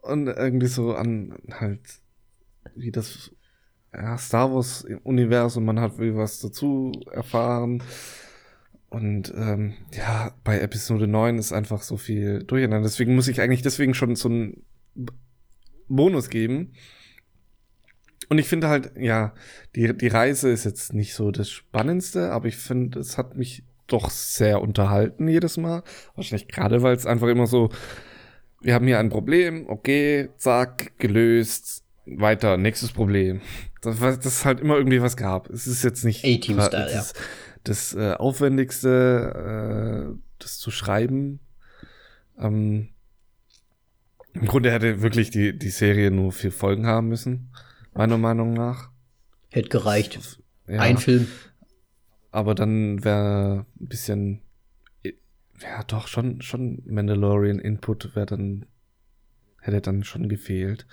Und 0.00 0.28
irgendwie 0.28 0.68
so 0.68 0.94
an 0.94 1.36
halt, 1.50 1.80
wie 2.74 2.90
das 2.90 3.32
ja, 3.92 4.16
Star 4.16 4.54
Wars 4.54 4.86
Universum, 5.04 5.64
man 5.64 5.80
hat 5.80 5.98
wie 5.98 6.14
was 6.14 6.40
dazu 6.40 6.92
erfahren. 7.10 7.82
Und 8.90 9.32
ähm, 9.36 9.74
ja, 9.92 10.32
bei 10.44 10.60
Episode 10.60 11.06
9 11.06 11.38
ist 11.38 11.52
einfach 11.52 11.82
so 11.82 11.96
viel 11.96 12.44
durcheinander. 12.44 12.88
Deswegen 12.88 13.14
muss 13.14 13.28
ich 13.28 13.40
eigentlich 13.40 13.62
deswegen 13.62 13.94
schon 13.94 14.16
so 14.16 14.28
einen 14.28 14.62
Bonus 15.88 16.30
geben. 16.30 16.72
Und 18.28 18.38
ich 18.38 18.46
finde 18.46 18.68
halt, 18.68 18.92
ja, 18.96 19.32
die, 19.74 19.96
die 19.96 20.08
Reise 20.08 20.50
ist 20.50 20.64
jetzt 20.64 20.92
nicht 20.92 21.14
so 21.14 21.30
das 21.30 21.50
Spannendste, 21.50 22.30
aber 22.30 22.46
ich 22.46 22.56
finde, 22.56 23.00
es 23.00 23.16
hat 23.16 23.36
mich 23.36 23.64
doch 23.86 24.10
sehr 24.10 24.60
unterhalten 24.60 25.28
jedes 25.28 25.56
Mal. 25.56 25.82
Wahrscheinlich 26.14 26.48
gerade, 26.48 26.82
weil 26.82 26.94
es 26.94 27.06
einfach 27.06 27.28
immer 27.28 27.46
so, 27.46 27.70
wir 28.60 28.74
haben 28.74 28.86
hier 28.86 28.98
ein 28.98 29.08
Problem, 29.08 29.66
okay, 29.68 30.28
zack, 30.36 30.98
gelöst, 30.98 31.84
weiter, 32.04 32.56
nächstes 32.56 32.92
Problem. 32.92 33.40
Das, 33.80 33.98
das 33.98 34.26
ist 34.26 34.44
halt 34.44 34.60
immer 34.60 34.76
irgendwie 34.76 35.00
was 35.00 35.16
gab. 35.16 35.48
Es 35.50 35.66
ist 35.66 35.82
jetzt 35.84 36.04
nicht 36.04 36.24
A-Team-Style, 36.24 36.92
ja. 36.92 37.04
das 37.64 37.94
äh, 37.94 38.14
Aufwendigste, 38.14 40.10
äh, 40.10 40.18
das 40.38 40.58
zu 40.58 40.70
schreiben. 40.70 41.40
Ähm, 42.38 42.88
Im 44.34 44.46
Grunde 44.46 44.72
hätte 44.72 45.02
wirklich 45.02 45.30
die, 45.30 45.56
die 45.58 45.70
Serie 45.70 46.10
nur 46.10 46.32
vier 46.32 46.52
Folgen 46.52 46.86
haben 46.86 47.08
müssen, 47.08 47.52
meiner 47.98 48.16
Meinung 48.16 48.54
nach. 48.54 48.90
Hätte 49.50 49.68
gereicht. 49.70 50.18
Ja. 50.68 50.80
Ein 50.80 50.98
Film. 50.98 51.26
Aber 52.30 52.54
dann 52.54 53.02
wäre 53.04 53.66
ein 53.80 53.88
bisschen, 53.88 54.40
ja 55.60 55.82
doch, 55.82 56.06
schon, 56.06 56.40
schon 56.40 56.80
Mandalorian 56.86 57.58
Input 57.58 58.14
wäre 58.14 58.26
dann, 58.26 58.66
hätte 59.60 59.80
dann 59.80 60.04
schon 60.04 60.28
gefehlt, 60.28 60.86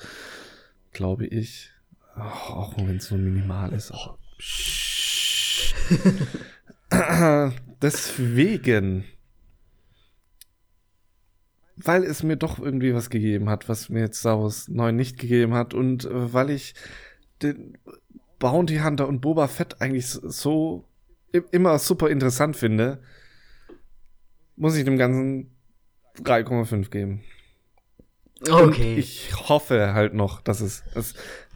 glaube 0.94 1.28
ich. 1.28 1.70
Oh, 2.18 2.22
auch 2.22 2.78
wenn 2.78 2.98
es 2.98 3.06
so 3.06 3.18
minimal 3.18 3.72
ist. 3.74 3.92
Oh. 3.92 4.18
Deswegen, 7.82 9.06
weil 11.78 12.04
es 12.04 12.24
mir 12.24 12.38
doch 12.38 12.60
irgendwie 12.60 12.94
was 12.94 13.10
gegeben 13.10 13.50
hat, 13.50 13.68
was 13.68 13.90
mir 13.90 14.02
jetzt 14.02 14.20
Star 14.20 14.42
Wars 14.42 14.68
9 14.68 14.96
nicht 14.96 15.20
gegeben 15.20 15.54
hat 15.54 15.74
und 15.74 16.06
äh, 16.06 16.34
weil 16.34 16.50
ich 16.50 16.74
den 17.42 17.78
Bounty 18.40 18.78
Hunter 18.78 19.08
und 19.08 19.22
Boba 19.22 19.48
Fett 19.48 19.82
eigentlich 19.82 20.08
so 20.08 20.86
immer 21.52 21.78
super 21.80 22.10
interessant 22.10 22.56
finde, 22.56 23.02
muss 24.56 24.76
ich 24.76 24.86
dem 24.86 24.98
Ganzen 24.98 25.52
3,5 26.24 26.90
geben. 26.90 27.24
Okay. 28.42 28.64
Und 28.64 28.80
ich 28.98 29.34
hoffe 29.50 29.94
halt 29.94 30.14
noch, 30.14 30.42
dass 30.42 30.62
es, 30.62 30.84
es 30.94 31.14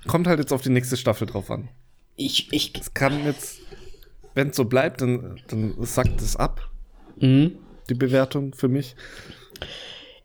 kommt 0.08 0.28
halt 0.28 0.40
jetzt 0.40 0.52
auf 0.52 0.62
die 0.62 0.70
nächste 0.70 0.98
Staffel 0.98 1.28
drauf 1.28 1.52
an. 1.52 1.70
Ich, 2.16 2.52
ich. 2.52 2.74
Es 2.80 2.94
kann 2.94 3.24
jetzt, 3.26 3.62
wenn 4.34 4.50
es 4.50 4.56
so 4.56 4.66
bleibt, 4.66 5.02
dann, 5.02 5.40
dann 5.48 5.76
sackt 5.86 6.22
es 6.22 6.36
ab. 6.36 6.70
Mhm. 7.20 7.58
Die 7.90 7.94
Bewertung 7.96 8.54
für 8.54 8.68
mich. 8.68 8.96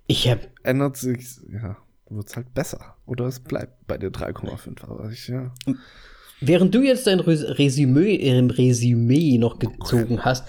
Ich 0.06 0.28
hab. 0.28 0.40
Ändert 0.62 0.96
sich, 0.96 1.38
ja, 1.50 1.76
wird 2.10 2.28
es 2.28 2.36
halt 2.36 2.52
besser. 2.54 2.96
Oder 3.06 3.26
es 3.26 3.40
bleibt 3.40 3.86
bei 3.86 3.98
der 3.98 4.10
3,5. 4.10 4.84
Aber 4.84 5.10
ich, 5.10 5.28
ja. 5.28 5.52
Während 6.40 6.74
du 6.74 6.82
jetzt 6.82 7.06
dein 7.06 7.20
Resümee, 7.20 8.16
äh, 8.16 8.38
Resümee 8.38 9.38
noch 9.38 9.58
gezogen 9.58 10.24
hast, 10.24 10.46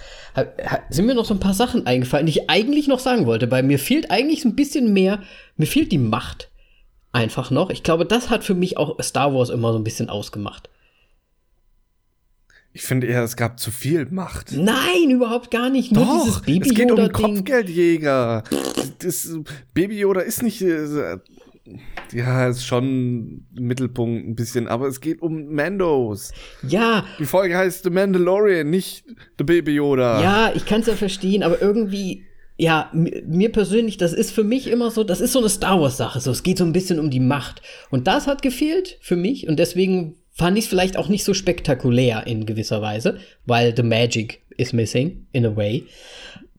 sind 0.90 1.06
mir 1.06 1.14
noch 1.14 1.24
so 1.24 1.34
ein 1.34 1.40
paar 1.40 1.54
Sachen 1.54 1.86
eingefallen, 1.86 2.26
die 2.26 2.32
ich 2.32 2.50
eigentlich 2.50 2.86
noch 2.86 2.98
sagen 2.98 3.26
wollte. 3.26 3.46
Bei 3.46 3.62
mir 3.62 3.78
fehlt 3.78 4.10
eigentlich 4.10 4.42
so 4.42 4.48
ein 4.48 4.56
bisschen 4.56 4.92
mehr, 4.92 5.22
mir 5.56 5.66
fehlt 5.66 5.92
die 5.92 5.98
Macht 5.98 6.50
einfach 7.12 7.50
noch. 7.50 7.70
Ich 7.70 7.82
glaube, 7.82 8.04
das 8.04 8.28
hat 8.28 8.44
für 8.44 8.54
mich 8.54 8.76
auch 8.76 9.00
Star 9.00 9.32
Wars 9.32 9.48
immer 9.48 9.72
so 9.72 9.78
ein 9.78 9.84
bisschen 9.84 10.10
ausgemacht. 10.10 10.68
Ich 12.76 12.82
finde 12.82 13.06
eher, 13.06 13.24
es 13.24 13.36
gab 13.36 13.58
zu 13.58 13.70
viel 13.70 14.04
Macht. 14.10 14.52
Nein, 14.52 15.08
überhaupt 15.10 15.50
gar 15.50 15.70
nicht. 15.70 15.92
Nur 15.92 16.04
Doch, 16.04 16.24
dieses 16.24 16.42
Baby 16.42 16.68
es 16.68 16.74
geht 16.74 16.92
um 16.92 17.10
Kopfgeldjäger. 17.10 18.44
Das, 18.98 19.34
Baby 19.72 20.00
Yoda 20.00 20.20
ist 20.20 20.42
nicht 20.42 20.60
äh, 20.60 21.16
ja, 22.12 22.48
ist 22.48 22.66
schon 22.66 23.46
Mittelpunkt 23.54 24.28
ein 24.28 24.34
bisschen, 24.34 24.68
aber 24.68 24.88
es 24.88 25.00
geht 25.00 25.22
um 25.22 25.54
Mandos. 25.54 26.32
Ja. 26.68 27.06
Die 27.18 27.24
Folge 27.24 27.56
heißt 27.56 27.82
The 27.84 27.88
Mandalorian, 27.88 28.68
nicht 28.68 29.06
The 29.38 29.44
Baby 29.44 29.76
Yoda. 29.76 30.22
Ja, 30.22 30.52
ich 30.54 30.66
kann 30.66 30.82
es 30.82 30.86
ja 30.86 30.96
verstehen, 30.96 31.42
aber 31.42 31.62
irgendwie, 31.62 32.24
ja, 32.58 32.90
mir 32.92 33.52
persönlich, 33.52 33.96
das 33.96 34.12
ist 34.12 34.32
für 34.32 34.44
mich 34.44 34.66
immer 34.66 34.90
so, 34.90 35.02
das 35.02 35.22
ist 35.22 35.32
so 35.32 35.38
eine 35.38 35.48
Star 35.48 35.80
Wars 35.80 35.96
Sache, 35.96 36.20
so, 36.20 36.30
es 36.30 36.42
geht 36.42 36.58
so 36.58 36.64
ein 36.64 36.74
bisschen 36.74 37.00
um 37.00 37.08
die 37.08 37.20
Macht. 37.20 37.62
Und 37.88 38.06
das 38.06 38.26
hat 38.26 38.42
gefehlt 38.42 38.98
für 39.00 39.16
mich 39.16 39.48
und 39.48 39.58
deswegen 39.58 40.16
fand 40.36 40.58
ich 40.58 40.64
es 40.64 40.70
vielleicht 40.70 40.98
auch 40.98 41.08
nicht 41.08 41.24
so 41.24 41.32
spektakulär 41.32 42.26
in 42.26 42.44
gewisser 42.44 42.82
Weise, 42.82 43.18
weil 43.46 43.74
the 43.74 43.82
magic 43.82 44.42
is 44.58 44.72
missing 44.72 45.26
in 45.32 45.46
a 45.46 45.56
way. 45.56 45.86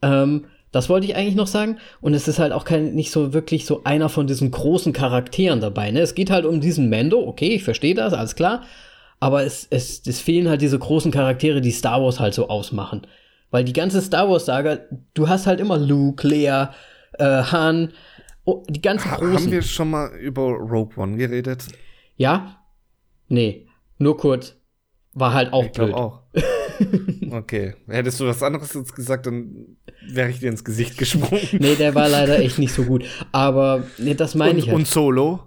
Ähm, 0.01 0.45
das 0.71 0.89
wollte 0.89 1.05
ich 1.05 1.15
eigentlich 1.15 1.35
noch 1.35 1.47
sagen. 1.47 1.77
Und 2.01 2.15
es 2.15 2.27
ist 2.27 2.39
halt 2.39 2.53
auch 2.53 2.65
kein, 2.65 2.95
nicht 2.95 3.11
so 3.11 3.33
wirklich 3.33 3.65
so 3.65 3.83
einer 3.83 4.09
von 4.09 4.25
diesen 4.25 4.49
großen 4.49 4.93
Charakteren 4.93 5.61
dabei. 5.61 5.91
Ne? 5.91 6.01
Es 6.01 6.15
geht 6.15 6.31
halt 6.31 6.45
um 6.45 6.59
diesen 6.59 6.89
Mando, 6.89 7.19
okay, 7.19 7.49
ich 7.49 7.63
verstehe 7.63 7.93
das, 7.93 8.13
alles 8.13 8.35
klar. 8.35 8.63
Aber 9.19 9.43
es, 9.43 9.67
es, 9.69 10.01
es 10.05 10.19
fehlen 10.19 10.49
halt 10.49 10.61
diese 10.61 10.79
großen 10.79 11.11
Charaktere, 11.11 11.61
die 11.61 11.71
Star 11.71 12.01
Wars 12.01 12.19
halt 12.19 12.33
so 12.33 12.49
ausmachen. 12.49 13.05
Weil 13.51 13.63
die 13.63 13.73
ganze 13.73 14.01
Star 14.01 14.29
Wars-Saga, 14.29 14.79
du 15.13 15.29
hast 15.29 15.45
halt 15.45 15.59
immer 15.59 15.77
Luke, 15.77 16.27
Leia, 16.27 16.73
äh, 17.13 17.23
Han, 17.23 17.93
oh, 18.43 18.63
die 18.67 18.81
ganzen 18.81 19.11
ha 19.11 19.17
großen. 19.17 19.35
Haben 19.35 19.51
wir 19.51 19.61
schon 19.61 19.89
mal 19.91 20.15
über 20.17 20.41
Rogue 20.41 20.97
One 20.97 21.15
geredet? 21.15 21.65
Ja? 22.17 22.57
Nee, 23.29 23.66
nur 23.97 24.17
kurz. 24.17 24.55
War 25.13 25.33
halt 25.33 25.51
auch 25.53 25.65
ich 25.65 25.71
blöd. 25.71 25.93
auch. 25.93 26.21
Okay. 27.31 27.73
Hättest 27.87 28.19
du 28.19 28.27
was 28.27 28.43
anderes 28.43 28.73
jetzt 28.73 28.95
gesagt, 28.95 29.25
dann 29.25 29.77
wäre 30.07 30.29
ich 30.29 30.39
dir 30.39 30.49
ins 30.49 30.63
Gesicht 30.63 30.97
gesprungen. 30.97 31.41
nee, 31.59 31.75
der 31.75 31.95
war 31.95 32.07
leider 32.07 32.39
echt 32.39 32.59
nicht 32.59 32.73
so 32.73 32.83
gut. 32.83 33.03
Aber 33.31 33.83
nee, 33.97 34.13
das 34.13 34.35
meine 34.35 34.59
ich 34.59 34.67
halt. 34.67 34.75
Und 34.75 34.87
Solo? 34.87 35.39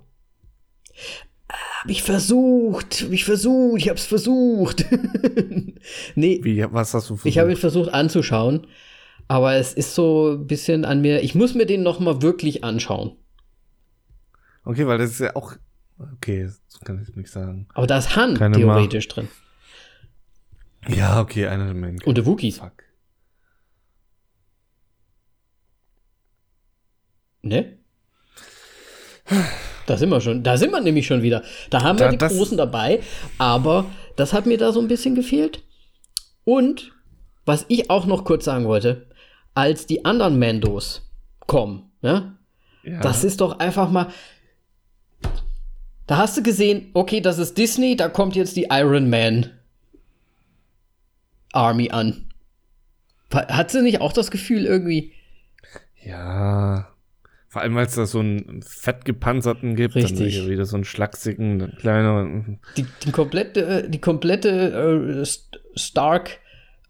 Hab 1.48 1.88
ich 1.88 2.02
versucht, 2.02 3.02
hab 3.02 3.12
ich 3.12 3.24
versucht, 3.24 3.78
ich 3.78 3.88
hab's 3.88 4.06
versucht. 4.06 4.84
nee. 6.14 6.40
Wie, 6.42 6.64
was 6.70 6.94
hast 6.94 7.08
du 7.08 7.14
versucht? 7.14 7.26
Ich 7.26 7.38
habe 7.38 7.50
ihn 7.50 7.56
versucht 7.56 7.92
anzuschauen, 7.94 8.66
aber 9.28 9.54
es 9.54 9.72
ist 9.72 9.94
so 9.94 10.32
ein 10.32 10.46
bisschen 10.46 10.84
an 10.84 11.00
mir, 11.00 11.22
ich 11.22 11.34
muss 11.34 11.54
mir 11.54 11.66
den 11.66 11.82
noch 11.82 12.00
mal 12.00 12.22
wirklich 12.22 12.64
anschauen. 12.64 13.16
Okay, 14.64 14.86
weil 14.86 14.98
das 14.98 15.12
ist 15.12 15.20
ja 15.20 15.34
auch, 15.36 15.54
okay, 16.14 16.44
das 16.44 16.80
kann 16.84 17.02
ich 17.02 17.14
nicht 17.16 17.30
sagen. 17.30 17.68
Aber 17.74 17.86
da 17.86 17.98
ist 17.98 18.16
Han 18.16 18.36
Keine 18.36 18.56
theoretisch 18.56 19.08
Ma 19.08 19.14
drin. 19.14 19.28
Ja, 20.88 21.20
okay, 21.20 21.46
einer 21.46 21.66
der 21.66 21.74
Main. 21.74 22.00
Und 22.04 22.16
der 22.16 22.26
Wookies. 22.26 22.58
Fuck. 22.58 22.84
Ne? 27.42 27.78
Da 29.86 29.96
sind 29.96 30.10
wir 30.10 30.20
schon, 30.20 30.42
da 30.42 30.56
sind 30.56 30.70
wir 30.70 30.80
nämlich 30.80 31.06
schon 31.06 31.22
wieder. 31.22 31.42
Da 31.70 31.82
haben 31.82 31.98
da, 31.98 32.10
wir 32.10 32.16
die 32.16 32.24
Großen 32.24 32.56
dabei, 32.56 33.00
aber 33.38 33.86
das 34.16 34.32
hat 34.32 34.46
mir 34.46 34.58
da 34.58 34.72
so 34.72 34.80
ein 34.80 34.88
bisschen 34.88 35.14
gefehlt. 35.14 35.62
Und 36.44 36.92
was 37.44 37.64
ich 37.68 37.90
auch 37.90 38.06
noch 38.06 38.24
kurz 38.24 38.44
sagen 38.44 38.66
wollte, 38.66 39.08
als 39.54 39.86
die 39.86 40.04
anderen 40.04 40.38
Mandos 40.38 41.10
kommen, 41.46 41.90
ne? 42.02 42.36
Ja. 42.82 43.00
Das 43.00 43.24
ist 43.24 43.40
doch 43.40 43.58
einfach 43.58 43.90
mal. 43.90 44.06
Da 46.10 46.16
hast 46.16 46.36
du 46.36 46.42
gesehen, 46.42 46.90
okay, 46.92 47.20
das 47.20 47.38
ist 47.38 47.56
Disney, 47.56 47.94
da 47.94 48.08
kommt 48.08 48.34
jetzt 48.34 48.56
die 48.56 48.66
Iron 48.68 49.08
Man 49.08 49.52
Army 51.52 51.92
an. 51.92 52.32
Hat 53.32 53.70
sie 53.70 53.80
nicht 53.80 54.00
auch 54.00 54.12
das 54.12 54.32
Gefühl 54.32 54.66
irgendwie? 54.66 55.12
Ja. 56.04 56.88
Vor 57.46 57.62
allem, 57.62 57.76
weil 57.76 57.86
es 57.86 57.94
da 57.94 58.06
so 58.06 58.18
einen 58.18 58.60
fett 58.60 59.04
gepanzerten 59.04 59.76
gibt, 59.76 59.94
Richtig. 59.94 60.38
dann 60.38 60.48
wieder 60.48 60.66
so 60.66 60.74
einen 60.74 60.84
schlachsigen, 60.84 61.76
kleinen. 61.78 62.58
Die, 62.76 62.86
die 63.04 63.12
komplette, 63.12 63.88
die 63.88 64.00
komplette 64.00 65.22
äh, 65.22 65.78
Stark 65.78 66.38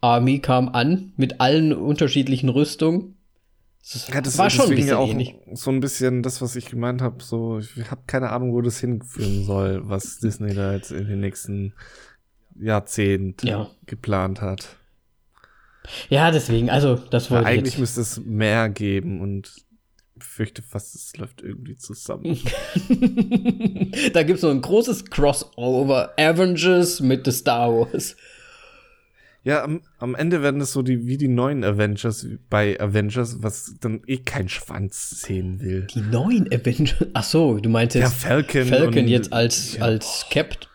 Army 0.01 0.39
kam 0.39 0.69
an 0.69 1.13
mit 1.15 1.39
allen 1.41 1.73
unterschiedlichen 1.73 2.49
Rüstungen. 2.49 3.17
Das 3.81 4.07
ja, 4.07 4.21
das 4.21 4.37
war 4.37 4.49
schon 4.49 4.69
ein 4.69 4.75
bisschen 4.75 4.93
auch 4.95 5.09
ähnlich. 5.09 5.35
so 5.53 5.71
ein 5.71 5.79
bisschen 5.79 6.21
das, 6.21 6.41
was 6.41 6.55
ich 6.55 6.67
gemeint 6.67 7.01
habe. 7.01 7.23
So, 7.23 7.59
ich 7.59 7.89
habe 7.89 8.01
keine 8.07 8.29
Ahnung, 8.29 8.53
wo 8.53 8.61
das 8.61 8.79
hinführen 8.79 9.43
soll, 9.43 9.81
was 9.89 10.19
Disney 10.19 10.53
da 10.53 10.73
jetzt 10.73 10.91
in 10.91 11.07
den 11.07 11.19
nächsten 11.19 11.73
Jahrzehnt 12.59 13.43
ja. 13.43 13.69
geplant 13.87 14.41
hat. 14.41 14.77
Ja, 16.09 16.29
deswegen, 16.29 16.69
also 16.69 16.95
das 16.95 17.31
wollte 17.31 17.45
ja, 17.45 17.49
Eigentlich 17.49 17.79
müsste 17.79 18.01
es 18.01 18.19
mehr 18.19 18.69
geben 18.69 19.19
und 19.19 19.51
fürchte 20.19 20.61
fast, 20.61 20.93
es 20.93 21.17
läuft 21.17 21.41
irgendwie 21.41 21.75
zusammen. 21.75 22.39
da 24.13 24.21
gibt 24.23 24.35
es 24.35 24.41
so 24.41 24.49
ein 24.49 24.61
großes 24.61 25.05
Crossover. 25.05 26.13
Avengers 26.17 26.99
mit 26.99 27.25
The 27.25 27.31
Star 27.31 27.71
Wars. 27.71 28.15
Ja, 29.43 29.63
am, 29.63 29.81
am 29.97 30.13
Ende 30.13 30.43
werden 30.43 30.61
es 30.61 30.71
so 30.71 30.83
die, 30.83 31.07
wie 31.07 31.17
die 31.17 31.27
neuen 31.27 31.63
Avengers 31.63 32.27
bei 32.49 32.79
Avengers, 32.79 33.41
was 33.41 33.75
dann 33.79 34.03
eh 34.05 34.17
kein 34.17 34.49
Schwanz 34.49 35.09
sehen 35.21 35.59
will. 35.61 35.87
Die 35.93 36.01
neuen 36.01 36.47
Avengers? 36.53 37.07
Ach 37.13 37.23
so, 37.23 37.57
du 37.57 37.67
meinst 37.69 37.95
jetzt 37.95 38.03
Ja, 38.03 38.09
Falcon. 38.09 38.65
Falcon 38.65 39.07
jetzt 39.07 39.33
als, 39.33 39.77
ja, 39.77 39.83
als 39.83 40.27
Captain. 40.29 40.69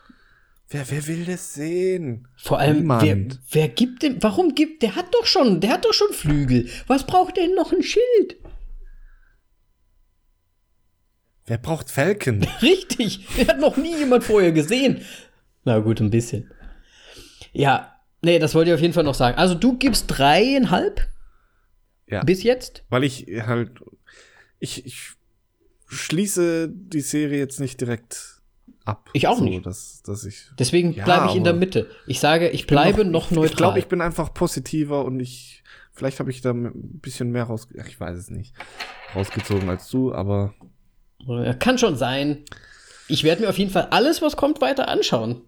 Wer, 0.69 0.83
wer 0.91 1.07
will 1.07 1.23
das 1.23 1.53
sehen? 1.53 2.27
Vor 2.35 2.59
allem, 2.59 2.85
wer, 2.89 3.01
Niemand. 3.15 3.39
wer 3.51 3.69
gibt 3.69 4.03
dem, 4.03 4.21
warum 4.21 4.53
gibt, 4.53 4.83
der 4.83 4.95
hat 4.97 5.13
doch 5.13 5.25
schon, 5.25 5.61
der 5.61 5.69
hat 5.71 5.85
doch 5.85 5.93
schon 5.93 6.11
Flügel. 6.11 6.67
Was 6.87 7.07
braucht 7.07 7.37
denn 7.37 7.55
noch 7.55 7.71
ein 7.71 7.83
Schild? 7.83 8.35
Wer 11.45 11.57
braucht 11.57 11.89
Falcon? 11.89 12.45
Richtig, 12.61 13.25
der 13.37 13.47
hat 13.47 13.59
noch 13.61 13.77
nie 13.77 13.95
jemand 13.97 14.25
vorher 14.25 14.51
gesehen. 14.51 14.99
Na 15.63 15.79
gut, 15.79 16.01
ein 16.01 16.09
bisschen. 16.09 16.51
Ja, 17.53 17.93
nee, 18.27 18.39
das 18.39 18.53
wollte 18.53 18.69
ich 18.71 18.75
auf 18.75 18.81
jeden 18.81 18.93
Fall 18.93 19.05
noch 19.05 19.15
sagen. 19.15 19.37
Also 19.37 19.55
du 19.55 19.77
gibst 19.77 20.05
dreieinhalb 20.09 21.07
Ja. 22.07 22.23
bis 22.23 22.43
jetzt? 22.43 22.83
Weil 22.89 23.03
ich 23.05 23.25
halt, 23.45 23.71
ich, 24.59 24.85
ich 24.85 25.11
schließe 25.87 26.69
die 26.69 27.01
Serie 27.01 27.39
jetzt 27.39 27.59
nicht 27.59 27.79
direkt 27.79 28.41
ab. 28.83 29.09
Ich 29.13 29.27
auch 29.27 29.37
so, 29.37 29.45
nicht. 29.45 29.65
Dass, 29.65 30.01
dass 30.03 30.25
ich, 30.25 30.45
Deswegen 30.59 30.91
Ja, 30.93 31.05
bleibe 31.05 31.27
ich 31.29 31.35
in 31.35 31.45
der 31.45 31.53
Mitte. 31.53 31.89
Ich 32.05 32.19
sage, 32.19 32.49
ich 32.49 32.67
bleibe 32.67 33.05
noch, 33.05 33.31
neutral. 33.31 33.45
Ich 33.45 33.55
glaube, 33.55 33.79
ich 33.79 33.87
bin 33.87 34.01
einfach 34.01 34.33
positiver 34.33 35.05
und 35.05 35.19
ich, 35.21 35.63
vielleicht 35.93 36.19
habe 36.19 36.29
ich 36.29 36.41
da 36.41 36.51
ein 36.51 36.71
bisschen 36.99 37.31
mehr 37.31 37.45
raus, 37.45 37.69
ich 37.73 37.99
weiß 37.99 38.17
es 38.17 38.29
nicht, 38.29 38.53
rausgezogen 39.15 39.69
als 39.69 39.89
du, 39.89 40.13
aber 40.13 40.53
Ja, 41.25 41.53
Kann 41.53 41.77
schon 41.77 41.95
sein. 41.95 42.43
Ich 43.07 43.23
werde 43.23 43.43
mir 43.43 43.49
auf 43.49 43.57
jeden 43.57 43.71
Fall 43.71 43.87
alles, 43.91 44.21
was 44.21 44.35
kommt, 44.35 44.59
weiter 44.59 44.89
anschauen. 44.89 45.41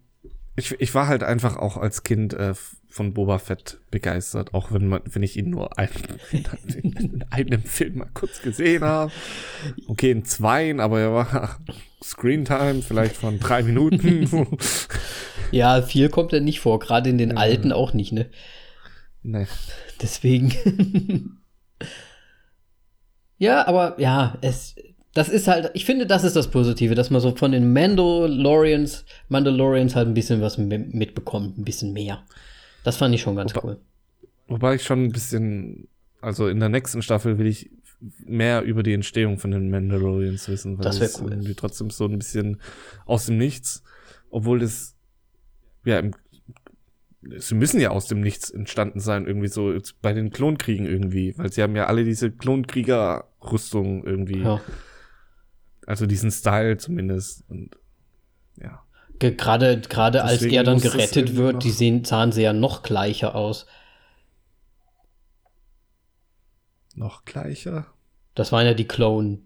Ich, 0.60 0.80
ich 0.80 0.94
war 0.94 1.08
halt 1.08 1.24
einfach 1.24 1.58
auch 1.58 1.78
als 1.78 2.04
Kind 2.04 2.34
äh, 2.34 2.54
von 2.90 3.14
Boba 3.14 3.38
Fett 3.38 3.78
begeistert, 3.92 4.54
auch 4.54 4.72
wenn 4.72 4.88
man, 4.88 5.02
wenn 5.06 5.24
ich 5.24 5.38
ihn 5.38 5.50
nur 5.50 5.78
ein, 5.78 5.90
in 6.84 7.24
einem 7.30 7.64
Film 7.64 8.00
mal 8.00 8.10
kurz 8.14 8.42
gesehen 8.42 8.84
habe. 8.84 9.12
Okay, 9.88 10.12
in 10.12 10.26
zweien, 10.26 10.80
aber 10.80 11.00
er 11.00 11.14
war 11.14 11.60
Screentime 12.04 12.82
vielleicht 12.82 13.16
von 13.16 13.40
drei 13.40 13.64
Minuten. 13.64 14.58
Ja, 15.52 15.82
viel 15.82 16.10
kommt 16.10 16.32
ja 16.32 16.40
nicht 16.40 16.60
vor, 16.60 16.78
gerade 16.78 17.10
in 17.10 17.18
den 17.18 17.36
alten 17.36 17.72
auch 17.72 17.94
nicht, 17.94 18.12
ne? 18.12 18.30
nee. 19.24 19.48
Deswegen. 20.00 21.42
ja, 23.40 23.66
aber 23.66 24.00
ja, 24.00 24.38
es. 24.42 24.76
Das 25.14 25.28
ist 25.30 25.48
halt, 25.48 25.72
ich 25.74 25.86
finde, 25.86 26.06
das 26.06 26.24
ist 26.24 26.36
das 26.36 26.50
Positive, 26.52 26.94
dass 26.96 27.10
man 27.10 27.20
so 27.20 27.36
von 27.36 27.52
den 27.52 27.74
Mandalorians, 27.74 29.06
Mandalorians 29.28 29.96
halt 29.96 30.08
ein 30.08 30.14
bisschen 30.14 30.40
was 30.42 30.58
mi- 30.60 30.78
mitbekommt, 30.96 31.58
ein 31.58 31.64
bisschen 31.66 31.94
mehr. 31.94 32.24
Das 32.84 32.98
fand 32.98 33.14
ich 33.16 33.22
schon 33.22 33.36
ganz 33.36 33.56
Wobei- 33.56 33.64
cool. 33.68 33.78
Wobei 34.48 34.76
ich 34.76 34.84
schon 34.84 35.04
ein 35.06 35.12
bisschen, 35.12 35.88
also 36.22 36.48
in 36.48 36.60
der 36.60 36.70
nächsten 36.70 37.02
Staffel 37.02 37.38
will 37.38 37.48
ich 37.48 37.70
mehr 38.20 38.62
über 38.64 38.82
die 38.84 38.94
Entstehung 38.94 39.40
von 39.40 39.52
den 39.52 39.70
Mandalorians 39.70 40.48
wissen, 40.48 40.78
weil 40.78 40.84
Das 40.86 41.02
es 41.02 41.20
cool. 41.22 41.32
irgendwie 41.32 41.54
trotzdem 41.56 41.90
so 41.90 42.06
ein 42.06 42.18
bisschen 42.18 42.62
aus 43.06 43.26
dem 43.26 43.38
Nichts, 43.38 43.84
obwohl 44.30 44.60
das 44.60 44.96
ja 45.86 46.00
im, 46.00 46.14
sie 47.38 47.56
müssen 47.56 47.82
ja 47.82 47.90
aus 47.90 48.08
dem 48.08 48.22
Nichts 48.22 48.50
entstanden 48.52 49.00
sein, 49.00 49.26
irgendwie 49.26 49.50
so 49.50 49.76
bei 50.02 50.14
den 50.14 50.30
Klonkriegen 50.30 50.86
irgendwie, 50.86 51.34
weil 51.38 51.52
sie 51.52 51.62
haben 51.62 51.76
ja 51.76 51.88
alle 51.88 52.04
diese 52.06 52.32
Klonkrieger-Rüstung 52.32 54.04
irgendwie, 54.06 54.42
Ja. 54.42 54.62
Also 55.90 56.06
diesen 56.06 56.32
Style 56.32 56.78
zumindest 56.78 57.44
und 57.50 57.76
ja. 58.62 58.84
Ge- 59.20 59.36
Gerade, 59.36 59.82
gerade 59.82 60.24
als 60.24 60.42
er 60.44 60.64
dann 60.64 60.80
gerettet 60.80 61.36
wird, 61.36 61.64
die 61.64 61.72
sehen, 61.72 62.06
sahen 62.06 62.32
sie 62.32 62.44
ja 62.44 62.54
noch 62.54 62.84
gleicher 62.84 63.36
aus. 63.36 63.66
Noch 66.96 67.26
gleicher. 67.26 67.88
Das 68.36 68.52
waren 68.52 68.66
ja 68.66 68.74
die 68.74 68.88
Clone, 68.88 69.40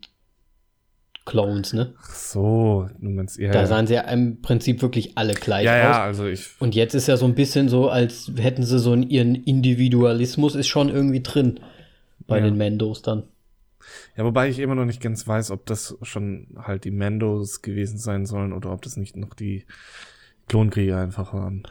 Clones, 1.25 1.73
ne? 1.73 1.93
Ach 1.99 2.13
so, 2.15 2.87
du 2.99 3.09
meinst 3.09 3.39
eher. 3.39 3.51
Da 3.51 3.65
sahen 3.65 3.87
sie 3.87 3.93
ja 3.95 4.01
im 4.01 4.41
Prinzip 4.41 4.81
wirklich 4.81 5.17
alle 5.17 5.33
gleich 5.33 5.65
ja, 5.65 5.71
aus. 5.89 5.95
ja, 5.95 6.03
also 6.03 6.25
ich 6.27 6.49
Und 6.59 6.75
jetzt 6.75 6.93
ist 6.93 7.07
ja 7.07 7.17
so 7.17 7.25
ein 7.25 7.35
bisschen 7.35 7.69
so, 7.69 7.89
als 7.89 8.31
hätten 8.37 8.63
sie 8.63 8.79
so 8.79 8.91
einen, 8.91 9.03
ihren 9.03 9.35
Individualismus 9.35 10.55
ist 10.55 10.67
schon 10.67 10.89
irgendwie 10.89 11.21
drin 11.23 11.59
bei 12.27 12.39
Ja. 12.39 12.45
den 12.45 12.57
Mandos 12.57 13.01
dann. 13.01 13.23
Ja, 14.15 14.23
wobei 14.25 14.49
ich 14.49 14.59
immer 14.59 14.75
noch 14.75 14.85
nicht 14.85 15.01
ganz 15.01 15.27
weiß, 15.27 15.51
ob 15.51 15.65
das 15.65 15.97
schon 16.01 16.47
halt 16.57 16.83
die 16.83 16.91
Mandos 16.91 17.61
gewesen 17.61 17.97
sein 17.97 18.25
sollen 18.25 18.53
oder 18.53 18.71
ob 18.71 18.81
das 18.81 18.97
nicht 18.97 19.15
noch 19.15 19.33
die 19.33 19.65
Klonkrieger 20.47 20.99
einfach 20.99 21.33
waren. 21.33 21.63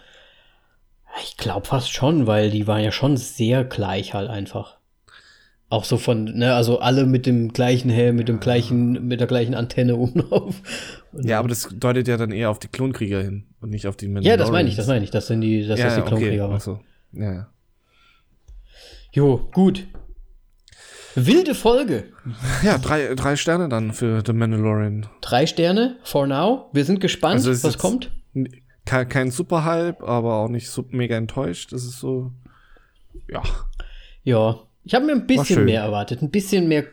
Ich 1.22 1.36
glaube 1.36 1.66
fast 1.66 1.93
schon, 1.93 2.26
weil 2.26 2.51
die 2.51 2.66
waren 2.66 2.82
ja 2.82 2.90
schon 2.93 3.16
sehr 3.16 3.64
gleich 3.64 4.14
halt 4.14 4.30
einfach. 4.30 4.78
Auch 5.68 5.84
so 5.84 5.97
von, 5.97 6.24
ne, 6.24 6.55
also 6.55 6.80
alle 6.80 7.06
mit 7.06 7.24
dem 7.24 7.52
gleichen 7.52 7.89
Helm, 7.90 8.16
mit 8.16 8.28
dem 8.28 8.40
gleichen, 8.40 9.06
mit 9.06 9.20
der 9.20 9.26
gleichen 9.26 9.55
Antenne 9.55 9.97
oben 9.98 10.20
drauf. 10.20 10.60
Und- 11.12 11.24
Ja, 11.26 11.39
aber 11.39 11.48
das 11.48 11.68
deutet 11.72 12.09
ja 12.09 12.16
dann 12.16 12.30
eher 12.30 12.51
auf 12.51 12.59
die 12.59 12.68
Klonkrieger 12.68 13.22
hin 13.22 13.47
und 13.60 13.70
nicht 13.70 13.86
auf 13.86 13.97
die 13.97 14.06
ja, 14.06 14.12
Mandalorians. 14.12 14.40
das 14.43 14.51
meine 14.51 14.68
ich, 14.68 14.76
das 14.76 14.86
meine 14.86 15.05
ich, 15.05 15.10
das 15.10 15.26
sind 15.26 15.40
die, 15.40 15.66
dass 15.66 15.78
ja, 15.78 15.86
das 15.86 15.94
die 15.94 16.01
ja, 16.01 16.06
Klonkrieger 16.06 16.32
okay. 16.32 16.40
waren. 16.43 16.56
Achso. 16.56 16.80
Ja, 17.12 17.32
ja. 17.32 17.47
Jo, 19.12 19.48
gut. 19.52 19.86
Wilde 21.14 21.55
Folge. 21.55 22.05
Ja, 22.62 22.78
drei, 22.78 23.14
drei 23.14 23.36
Sterne 23.36 23.68
dann 23.68 23.93
für 23.93 24.22
The 24.24 24.32
Mandalorian. 24.32 25.06
Drei 25.20 25.47
Sterne 25.47 25.97
for 26.02 26.26
now. 26.26 26.70
Wir 26.72 26.84
sind 26.84 27.01
gespannt, 27.01 27.34
Also 27.34 27.51
es 27.51 27.64
was 27.64 27.78
kommt. 27.78 28.10
Kein, 28.84 29.09
kein 29.09 29.30
Superhype, 29.30 30.02
aber 30.06 30.34
auch 30.36 30.48
nicht 30.48 30.68
so 30.70 30.84
mega 30.90 31.16
enttäuscht. 31.16 31.72
Das 31.72 31.84
ist 31.84 32.01
so. 32.01 32.32
Ja. 33.28 33.43
Ja, 34.24 34.60
ich 34.84 34.94
habe 34.94 35.05
mir 35.06 35.12
ein 35.12 35.26
bisschen 35.26 35.64
mehr 35.64 35.82
erwartet, 35.82 36.22
ein 36.22 36.30
bisschen 36.30 36.66
mehr, 36.68 36.84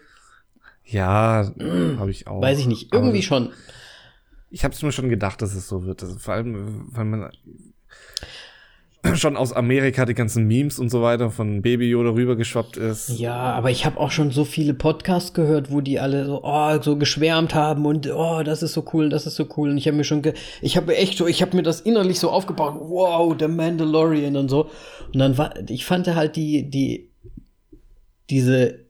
Ja, 0.85 1.51
habe 1.97 2.11
ich 2.11 2.27
auch. 2.27 2.41
weiß 2.41 2.59
ich 2.59 2.67
nicht, 2.67 2.93
irgendwie 2.93 3.17
Aber 3.19 3.23
schon. 3.23 3.51
Ich 4.51 4.63
habe 4.63 4.73
es 4.73 4.81
mir 4.81 4.91
schon 4.91 5.09
gedacht, 5.09 5.41
dass 5.41 5.53
es 5.53 5.67
so 5.67 5.85
wird. 5.85 6.01
Das, 6.01 6.15
vor 6.21 6.33
allem, 6.33 6.87
weil 6.91 7.05
man 7.05 7.29
schon 9.15 9.37
aus 9.37 9.53
Amerika 9.53 10.05
die 10.05 10.13
ganzen 10.13 10.47
Memes 10.47 10.79
und 10.79 10.89
so 10.89 11.01
weiter 11.01 11.31
von 11.31 11.61
Baby 11.61 11.89
Yoda 11.89 12.11
rübergeschwappt 12.11 12.77
ist. 12.77 13.09
Ja, 13.19 13.35
aber 13.35 13.71
ich 13.71 13.85
habe 13.85 13.99
auch 13.99 14.11
schon 14.11 14.31
so 14.31 14.45
viele 14.45 14.73
Podcasts 14.73 15.33
gehört, 15.33 15.71
wo 15.71 15.81
die 15.81 15.99
alle 15.99 16.25
so, 16.25 16.41
oh, 16.43 16.81
so 16.81 16.97
geschwärmt 16.97 17.55
haben 17.55 17.85
und 17.85 18.09
oh, 18.11 18.43
das 18.43 18.63
ist 18.63 18.73
so 18.73 18.85
cool, 18.93 19.09
das 19.09 19.25
ist 19.25 19.35
so 19.35 19.47
cool. 19.57 19.69
Und 19.69 19.77
ich 19.77 19.87
habe 19.87 19.97
mir 19.97 20.03
schon, 20.03 20.21
ich 20.61 20.77
habe 20.77 20.95
echt 20.95 21.17
so, 21.17 21.27
ich 21.27 21.41
habe 21.41 21.55
mir 21.55 21.63
das 21.63 21.81
innerlich 21.81 22.19
so 22.19 22.29
aufgebaut, 22.29 22.75
wow, 22.79 23.35
der 23.35 23.47
Mandalorian 23.47 24.35
und 24.35 24.49
so. 24.49 24.69
Und 25.13 25.19
dann 25.19 25.37
war, 25.37 25.53
ich 25.67 25.85
fand 25.85 26.07
halt 26.07 26.35
die, 26.35 26.69
die, 26.69 27.09
diese 28.29 28.85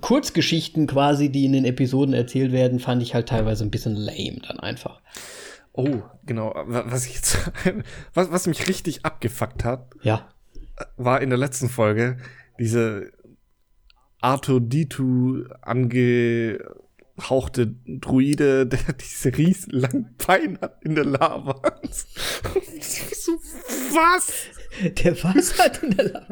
Kurzgeschichten 0.00 0.86
quasi, 0.86 1.30
die 1.30 1.44
in 1.44 1.52
den 1.52 1.64
Episoden 1.64 2.14
erzählt 2.14 2.52
werden, 2.52 2.80
fand 2.80 3.02
ich 3.02 3.14
halt 3.14 3.28
teilweise 3.28 3.64
ein 3.64 3.70
bisschen 3.70 3.96
lame 3.96 4.40
dann 4.46 4.60
einfach. 4.60 5.00
Oh, 5.76 6.02
genau. 6.24 6.52
Wa- 6.66 6.84
Was 6.88 7.06
ich 7.06 7.14
jetzt, 7.14 7.50
was, 8.14 8.30
was 8.32 8.46
mich 8.46 8.68
richtig 8.68 9.04
abgefuckt 9.04 9.64
hat, 9.64 9.90
Ja. 10.02 10.28
war 10.96 11.20
in 11.20 11.28
der 11.30 11.38
letzten 11.38 11.68
Folge 11.68 12.16
diese 12.58 13.12
R2D2 14.22 15.50
angehauchte 15.60 17.74
Druide, 17.86 18.66
der 18.66 18.92
diese 18.94 19.36
riesen 19.36 19.70
langen 19.72 20.14
Beine 20.26 20.58
hat 20.60 20.78
in 20.82 20.94
der 20.94 21.04
Lava. 21.04 21.60
so, 21.90 23.32
was? 23.92 24.32
Der 25.04 25.22
was 25.24 25.58
hat 25.58 25.82
in 25.82 25.96
der 25.96 26.12
La 26.12 26.26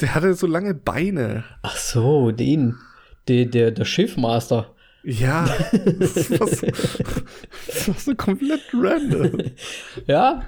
Der 0.00 0.14
hatte 0.14 0.34
so 0.34 0.46
lange 0.46 0.74
Beine. 0.74 1.44
Ach 1.62 1.76
so, 1.76 2.30
den. 2.32 2.76
Der, 3.28 3.44
der, 3.46 3.70
der 3.70 3.84
Schiffmaster. 3.84 4.74
Ja, 5.04 5.44
das 5.98 6.30
war, 6.38 6.46
so, 6.46 6.66
das 7.66 7.88
war 7.88 7.94
so 7.96 8.14
komplett 8.14 8.62
random. 8.72 9.40
Ja. 10.06 10.44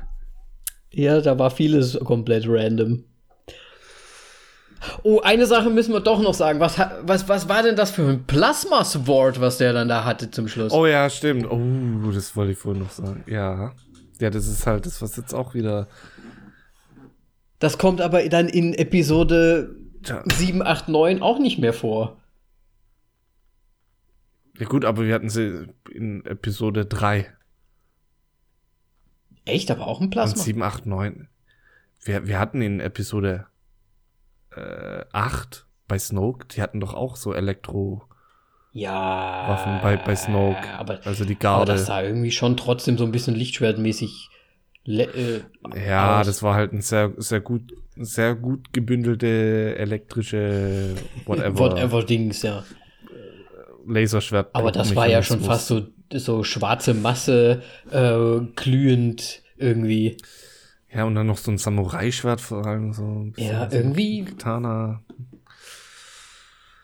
Ja, 0.90 1.20
da 1.20 1.38
war 1.38 1.50
vieles 1.50 1.98
komplett 1.98 2.44
random. 2.46 3.04
Oh, 5.02 5.20
eine 5.20 5.46
Sache 5.46 5.70
müssen 5.70 5.92
wir 5.92 6.00
doch 6.00 6.20
noch 6.20 6.34
sagen. 6.34 6.60
Was, 6.60 6.78
was, 6.78 7.28
was 7.28 7.48
war 7.48 7.62
denn 7.62 7.74
das 7.74 7.90
für 7.90 8.02
ein 8.02 8.24
Plasma-Sword, 8.26 9.40
was 9.40 9.58
der 9.58 9.72
dann 9.72 9.88
da 9.88 10.04
hatte 10.04 10.30
zum 10.30 10.46
Schluss? 10.46 10.72
Oh 10.72 10.86
ja, 10.86 11.08
stimmt. 11.10 11.50
Oh, 11.50 12.10
das 12.12 12.36
wollte 12.36 12.52
ich 12.52 12.58
vorhin 12.58 12.82
noch 12.82 12.90
sagen. 12.90 13.24
Ja. 13.26 13.72
Ja, 14.20 14.30
das 14.30 14.46
ist 14.46 14.66
halt 14.66 14.86
das, 14.86 15.02
was 15.02 15.16
jetzt 15.16 15.34
auch 15.34 15.54
wieder. 15.54 15.88
Das 17.58 17.78
kommt 17.78 18.00
aber 18.00 18.28
dann 18.28 18.48
in 18.48 18.74
Episode 18.74 19.74
Tja. 20.02 20.22
7, 20.26 20.62
8, 20.62 20.88
9 20.88 21.22
auch 21.22 21.38
nicht 21.38 21.58
mehr 21.58 21.72
vor. 21.72 22.18
Ja, 24.58 24.66
gut, 24.66 24.84
aber 24.84 25.04
wir 25.04 25.14
hatten 25.14 25.28
sie 25.28 25.66
in 25.90 26.24
Episode 26.26 26.86
3 26.86 27.32
Echt, 29.44 29.70
aber 29.70 29.86
auch 29.86 30.00
ein 30.00 30.04
und 30.04 30.10
Plasma? 30.10 30.42
7, 30.42 30.62
8, 30.62 30.86
9. 30.86 31.28
Wir, 32.02 32.26
wir 32.26 32.38
hatten 32.38 32.62
in 32.62 32.80
Episode 32.80 33.46
äh, 34.56 35.04
8 35.12 35.66
bei 35.86 35.98
Snoke, 35.98 36.46
die 36.46 36.62
hatten 36.62 36.80
doch 36.80 36.94
auch 36.94 37.16
so 37.16 37.34
Elektro. 37.34 38.02
Ja. 38.72 39.48
Waffen 39.48 39.80
bei, 39.82 39.96
bei 39.96 40.16
Snoke. 40.16 40.68
Aber, 40.78 41.00
also 41.04 41.24
die 41.24 41.34
aber 41.34 41.40
Garde. 41.40 41.72
das 41.72 41.86
sah 41.86 42.02
irgendwie 42.02 42.30
schon 42.30 42.56
trotzdem 42.56 42.98
so 42.98 43.04
ein 43.04 43.12
bisschen 43.12 43.34
lichtschwertmäßig. 43.34 44.30
Äh, 44.86 45.40
ja, 45.86 46.20
aus. 46.20 46.26
das 46.26 46.42
war 46.42 46.54
halt 46.54 46.72
ein 46.72 46.82
sehr, 46.82 47.12
sehr 47.16 47.40
gut, 47.40 47.72
sehr 47.96 48.34
gut 48.34 48.72
gebündelte 48.72 49.76
elektrische 49.78 50.94
whatever, 51.26 51.58
Whatever 51.58 52.02
Dings, 52.02 52.42
ja. 52.42 52.64
Laserschwert. 53.86 54.54
Aber 54.54 54.72
das 54.72 54.94
war 54.94 55.08
ja 55.08 55.22
schon 55.22 55.40
fast 55.40 55.66
so, 55.66 55.82
so 56.12 56.44
schwarze 56.44 56.94
Masse, 56.94 57.62
äh, 57.90 58.40
glühend 58.56 59.42
irgendwie. 59.56 60.16
Ja, 60.92 61.04
und 61.04 61.14
dann 61.16 61.26
noch 61.26 61.38
so 61.38 61.50
ein 61.50 61.58
Samurai-Schwert 61.58 62.40
vor 62.40 62.66
allem 62.66 62.92
so. 62.92 63.26
Ja, 63.36 63.68
irgendwie 63.70 64.24
Katana. 64.24 65.02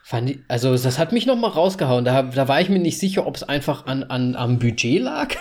fand 0.02 0.30
ich, 0.30 0.38
also 0.48 0.76
das 0.76 0.98
hat 0.98 1.12
mich 1.12 1.26
noch 1.26 1.36
mal 1.36 1.48
rausgehauen. 1.48 2.04
Da, 2.04 2.22
da 2.22 2.48
war 2.48 2.60
ich 2.60 2.68
mir 2.68 2.80
nicht 2.80 2.98
sicher, 2.98 3.26
ob 3.26 3.36
es 3.36 3.44
einfach 3.44 3.86
an, 3.86 4.02
an, 4.02 4.34
am 4.34 4.58
Budget 4.58 5.00
lag 5.00 5.36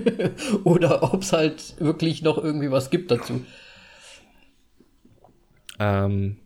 oder 0.64 1.02
ob 1.02 1.22
es 1.22 1.32
halt 1.32 1.78
wirklich 1.78 2.22
noch 2.22 2.38
irgendwie 2.38 2.70
was 2.70 2.88
gibt 2.88 3.10
dazu. 3.10 3.44
Ähm, 5.78 6.38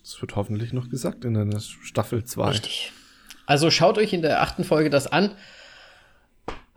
das 0.00 0.20
wird 0.22 0.36
hoffentlich 0.36 0.72
noch 0.72 0.88
gesagt 0.88 1.26
in 1.26 1.34
der 1.34 1.60
Staffel 1.60 2.24
2. 2.24 2.48
Richtig. 2.48 2.92
Also 3.48 3.70
schaut 3.70 3.96
euch 3.96 4.12
in 4.12 4.20
der 4.20 4.42
achten 4.42 4.62
Folge 4.62 4.90
das 4.90 5.06
an. 5.06 5.30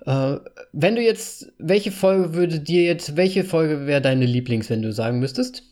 Äh, 0.05 0.37
wenn 0.71 0.95
du 0.95 1.01
jetzt, 1.01 1.51
welche 1.57 1.91
Folge 1.91 2.33
würde 2.33 2.61
dir 2.61 2.83
jetzt, 2.83 3.17
welche 3.17 3.43
Folge 3.43 3.87
wäre 3.87 3.99
deine 3.99 4.25
Lieblings, 4.25 4.69
wenn 4.69 4.81
du 4.81 4.93
sagen 4.93 5.19
müsstest? 5.19 5.63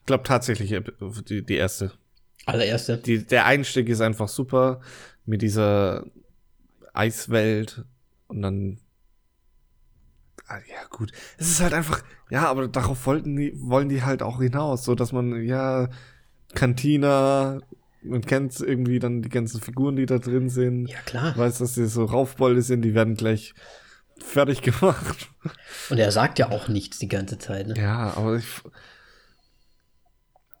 Ich 0.00 0.04
glaube 0.04 0.24
tatsächlich 0.24 0.70
äh, 0.70 0.82
die, 1.26 1.42
die 1.42 1.56
erste. 1.56 1.92
Allererste. 2.44 2.98
Die, 2.98 3.26
der 3.26 3.46
Einstieg 3.46 3.88
ist 3.88 4.02
einfach 4.02 4.28
super 4.28 4.82
mit 5.24 5.40
dieser 5.40 6.04
Eiswelt 6.92 7.86
und 8.26 8.42
dann. 8.42 8.80
Ah, 10.48 10.60
ja, 10.66 10.86
gut. 10.88 11.12
Es 11.36 11.50
ist 11.50 11.60
halt 11.60 11.74
einfach, 11.74 12.02
ja, 12.30 12.48
aber 12.48 12.68
darauf 12.68 13.04
wollten 13.04 13.36
die, 13.36 13.52
wollen 13.56 13.90
die 13.90 14.02
halt 14.02 14.22
auch 14.22 14.40
hinaus, 14.40 14.84
so 14.84 14.94
dass 14.94 15.12
man, 15.12 15.42
ja, 15.42 15.90
Cantina, 16.54 17.60
man 18.02 18.22
kennt 18.22 18.58
irgendwie 18.58 18.98
dann 18.98 19.20
die 19.20 19.28
ganzen 19.28 19.60
Figuren, 19.60 19.96
die 19.96 20.06
da 20.06 20.18
drin 20.18 20.48
sind. 20.48 20.86
Ja, 20.86 21.00
klar. 21.00 21.36
Weiß, 21.36 21.58
dass 21.58 21.74
die 21.74 21.86
so 21.86 22.06
Raufbeule 22.06 22.62
sind, 22.62 22.80
die 22.82 22.94
werden 22.94 23.14
gleich 23.14 23.54
fertig 24.18 24.62
gemacht. 24.62 25.28
Und 25.90 25.98
er 25.98 26.10
sagt 26.12 26.38
ja 26.38 26.50
auch 26.50 26.68
nichts 26.68 26.98
die 26.98 27.08
ganze 27.08 27.38
Zeit, 27.38 27.66
ne? 27.66 27.74
Ja, 27.76 28.14
aber 28.16 28.36
ich, 28.36 28.46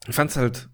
ich 0.06 0.14
fand's 0.14 0.36
halt, 0.36 0.68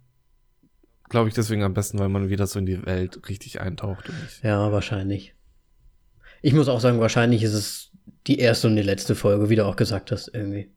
glaube 1.09 1.29
ich, 1.29 1.35
deswegen 1.35 1.63
am 1.63 1.75
besten, 1.75 2.01
weil 2.01 2.09
man 2.09 2.31
wieder 2.31 2.49
so 2.49 2.59
in 2.59 2.67
die 2.67 2.85
Welt 2.85 3.29
richtig 3.29 3.61
eintaucht. 3.61 4.11
Ja, 4.43 4.73
wahrscheinlich. 4.73 5.37
Ich 6.43 6.53
muss 6.53 6.69
auch 6.69 6.81
sagen, 6.81 6.99
wahrscheinlich 6.99 7.45
ist 7.45 7.55
es 7.55 7.94
die 8.27 8.39
erste 8.39 8.69
und 8.69 8.77
die 8.77 8.83
letzte 8.83 9.15
Folge, 9.15 9.51
wie 9.51 9.57
du 9.57 9.65
auch 9.65 9.77
gesagt 9.77 10.13
hast, 10.13 10.29
irgendwie. 10.29 10.71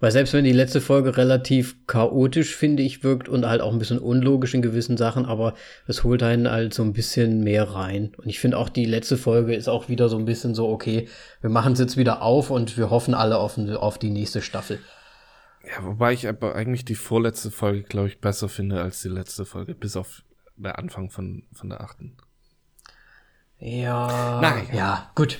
Weil 0.00 0.12
selbst 0.12 0.32
wenn 0.32 0.44
die 0.44 0.52
letzte 0.52 0.80
Folge 0.80 1.18
relativ 1.18 1.86
chaotisch, 1.86 2.56
finde 2.56 2.82
ich, 2.82 3.04
wirkt 3.04 3.28
und 3.28 3.46
halt 3.46 3.60
auch 3.60 3.70
ein 3.70 3.78
bisschen 3.78 3.98
unlogisch 3.98 4.54
in 4.54 4.62
gewissen 4.62 4.96
Sachen, 4.96 5.26
aber 5.26 5.54
es 5.86 6.04
holt 6.04 6.22
einen 6.22 6.50
halt 6.50 6.72
so 6.72 6.82
ein 6.82 6.94
bisschen 6.94 7.44
mehr 7.44 7.64
rein. 7.64 8.12
Und 8.16 8.26
ich 8.26 8.40
finde 8.40 8.56
auch 8.56 8.70
die 8.70 8.86
letzte 8.86 9.18
Folge 9.18 9.54
ist 9.54 9.68
auch 9.68 9.90
wieder 9.90 10.08
so 10.08 10.16
ein 10.16 10.24
bisschen 10.24 10.54
so, 10.54 10.70
okay, 10.70 11.06
wir 11.42 11.50
machen 11.50 11.74
es 11.74 11.78
jetzt 11.78 11.98
wieder 11.98 12.22
auf 12.22 12.48
und 12.48 12.78
wir 12.78 12.88
hoffen 12.88 13.12
alle 13.12 13.36
auf, 13.36 13.58
auf 13.58 13.98
die 13.98 14.08
nächste 14.08 14.40
Staffel. 14.40 14.78
ja, 15.64 15.84
wobei 15.84 16.14
ich 16.14 16.26
aber 16.26 16.54
eigentlich 16.54 16.86
die 16.86 16.94
vorletzte 16.94 17.50
Folge, 17.50 17.82
glaube 17.82 18.08
ich, 18.08 18.20
besser 18.20 18.48
finde 18.48 18.80
als 18.80 19.02
die 19.02 19.08
letzte 19.08 19.44
Folge, 19.44 19.74
bis 19.74 19.96
auf 19.96 20.22
der 20.56 20.78
Anfang 20.78 21.10
von, 21.10 21.42
von 21.52 21.68
der 21.68 21.82
achten. 21.82 22.16
Ja. 23.58 24.40
Nein. 24.40 24.66
Ja, 24.72 25.10
gut. 25.14 25.38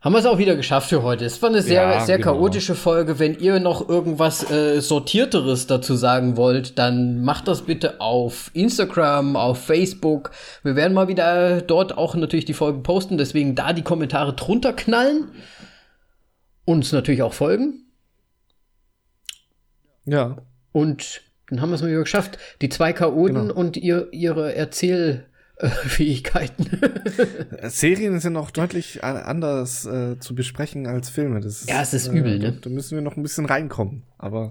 Haben 0.00 0.12
wir 0.12 0.20
es 0.20 0.26
auch 0.26 0.38
wieder 0.38 0.54
geschafft 0.54 0.90
für 0.90 1.02
heute. 1.02 1.24
Es 1.24 1.42
war 1.42 1.48
eine 1.50 1.60
sehr, 1.60 1.82
Ja, 1.82 2.00
sehr 2.06 2.18
genau. 2.18 2.34
chaotische 2.34 2.76
Folge. 2.76 3.18
Wenn 3.18 3.36
ihr 3.40 3.58
noch 3.58 3.88
irgendwas 3.88 4.48
äh, 4.48 4.80
Sortierteres 4.80 5.66
dazu 5.66 5.96
sagen 5.96 6.36
wollt, 6.36 6.78
dann 6.78 7.24
macht 7.24 7.48
das 7.48 7.62
bitte 7.62 8.00
auf 8.00 8.52
Instagram, 8.54 9.34
auf 9.34 9.64
Facebook. 9.64 10.30
Wir 10.62 10.76
werden 10.76 10.94
mal 10.94 11.08
wieder 11.08 11.62
dort 11.62 11.98
auch 11.98 12.14
natürlich 12.14 12.44
die 12.44 12.54
Folgen 12.54 12.84
posten. 12.84 13.18
Deswegen 13.18 13.56
da 13.56 13.72
die 13.72 13.82
Kommentare 13.82 14.34
drunter 14.34 14.72
knallen. 14.72 15.32
Uns 16.64 16.92
natürlich 16.92 17.22
auch 17.22 17.32
folgen. 17.32 17.84
Ja, 20.04 20.36
Und 20.70 21.22
dann 21.50 21.60
haben 21.60 21.70
wir 21.70 21.74
es 21.74 21.82
mal 21.82 21.88
wieder 21.90 22.00
geschafft. 22.00 22.38
Die 22.62 22.68
zwei 22.68 22.92
Chaoten 22.92 23.48
Genau. 23.48 23.54
und 23.54 23.76
ihr, 23.76 24.08
ihre 24.12 24.54
Erzählfähigkeiten. 25.60 26.66
Serien 27.68 28.20
sind 28.20 28.36
auch 28.36 28.50
deutlich 28.50 29.02
a- 29.02 29.22
anders 29.22 29.84
äh, 29.86 30.18
zu 30.18 30.34
besprechen 30.34 30.86
als 30.86 31.08
Filme. 31.10 31.40
Das 31.40 31.62
ist, 31.62 31.68
Ja, 31.70 31.82
es 31.82 31.92
ist 31.94 32.06
übel, 32.08 32.38
ne? 32.38 32.52
Da, 32.60 32.70
müssen 32.70 32.94
wir 32.96 33.02
noch 33.02 33.16
ein 33.16 33.22
bisschen 33.22 33.44
reinkommen, 33.44 34.04
aber 34.18 34.48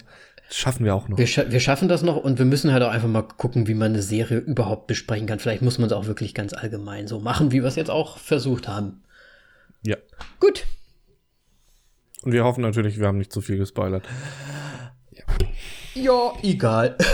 das 0.47 0.57
schaffen 0.57 0.83
wir 0.85 0.93
auch 0.95 1.07
noch. 1.07 1.17
Wir, 1.17 1.27
scha 1.27 1.49
wir 1.49 1.59
schaffen 1.61 1.87
das 1.87 2.01
noch 2.03 2.17
und 2.17 2.39
wir 2.39 2.45
müssen 2.45 2.71
halt 2.73 2.83
auch 2.83 2.91
einfach 2.91 3.07
mal 3.07 3.21
gucken, 3.21 3.67
wie 3.67 3.73
man 3.73 3.93
eine 3.93 4.01
Serie 4.01 4.37
überhaupt 4.39 4.87
besprechen 4.87 5.27
kann. 5.27 5.39
Vielleicht 5.39 5.61
muss 5.61 5.77
man 5.77 5.87
es 5.87 5.93
auch 5.93 6.07
wirklich 6.07 6.33
ganz 6.33 6.53
allgemein 6.53 7.07
so 7.07 7.19
machen, 7.19 7.51
wie 7.51 7.61
wir 7.61 7.67
es 7.67 7.75
jetzt 7.75 7.89
auch 7.91 8.17
versucht 8.17 8.67
haben. 8.67 9.01
Ja. 9.85 9.95
Gut. 10.41 10.65
Und 12.23 12.33
wir 12.33 12.43
hoffen 12.43 12.61
natürlich, 12.61 12.99
wir 12.99 13.07
haben 13.07 13.17
nicht 13.19 13.31
zu 13.31 13.39
viel 13.41 13.57
gespoilert. 13.57 14.03
Ja, 15.93 16.33
egal. 16.43 16.97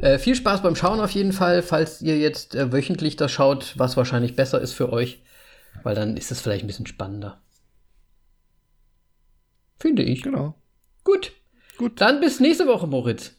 äh, 0.00 0.18
viel 0.18 0.34
Spaß 0.34 0.62
beim 0.62 0.76
Schauen 0.76 1.00
auf 1.00 1.10
jeden 1.10 1.32
Fall, 1.32 1.62
falls 1.62 2.02
ihr 2.02 2.18
jetzt 2.18 2.54
äh, 2.54 2.72
wöchentlich 2.72 3.16
das 3.16 3.30
schaut, 3.32 3.74
was 3.76 3.96
wahrscheinlich 3.96 4.36
besser 4.36 4.60
ist 4.60 4.72
für 4.72 4.92
euch, 4.92 5.22
weil 5.82 5.94
dann 5.94 6.16
ist 6.16 6.30
es 6.30 6.40
vielleicht 6.40 6.64
ein 6.64 6.68
bisschen 6.68 6.86
spannender. 6.86 7.40
Finde 9.78 10.02
ich. 10.02 10.22
Genau. 10.22 10.54
Gut. 11.04 11.32
Gut. 11.76 12.00
Dann 12.00 12.20
bis 12.20 12.38
nächste 12.40 12.66
Woche, 12.66 12.86
Moritz. 12.86 13.32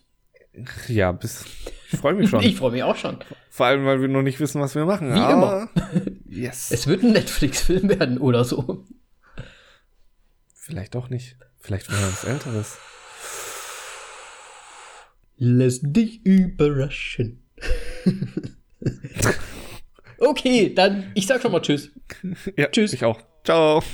Ja, 0.88 1.11
bis. 1.11 1.45
Ich 1.91 1.99
freue 1.99 2.14
mich 2.14 2.30
schon. 2.30 2.41
Ich 2.44 2.57
freue 2.57 2.72
mich 2.72 2.84
auch 2.84 2.95
schon. 2.95 3.18
Vor 3.49 3.65
allem, 3.65 3.86
weil 3.86 4.02
wir 4.02 4.07
noch 4.07 4.22
nicht 4.22 4.40
wissen, 4.40 4.61
was 4.61 4.76
wir 4.76 4.86
machen. 4.86 5.14
Wie 5.14 5.20
aber 5.20 5.70
Yes. 6.26 6.72
Es 6.72 6.88
wird 6.88 7.03
ein 7.03 7.14
Netflix-Film 7.14 7.90
werden 7.99 8.18
oder 8.18 8.44
so. 8.44 8.86
Vielleicht 10.53 10.95
auch 10.95 11.10
nicht. 11.10 11.38
Vielleicht 11.60 11.91
war 11.91 12.02
was 12.02 12.24
Älteres. 12.24 12.78
Lass 15.38 15.81
dich 15.81 16.26
überraschen. 16.26 17.41
okay, 20.18 20.73
dann 20.73 21.11
ich 21.15 21.27
sag 21.27 21.41
schon 21.41 21.51
mal 21.51 21.61
Tschüss. 21.61 21.91
Ja, 22.57 22.68
Tschüss. 22.68 22.93
Ich 22.93 23.03
auch. 23.03 23.22
Ciao. 23.43 23.84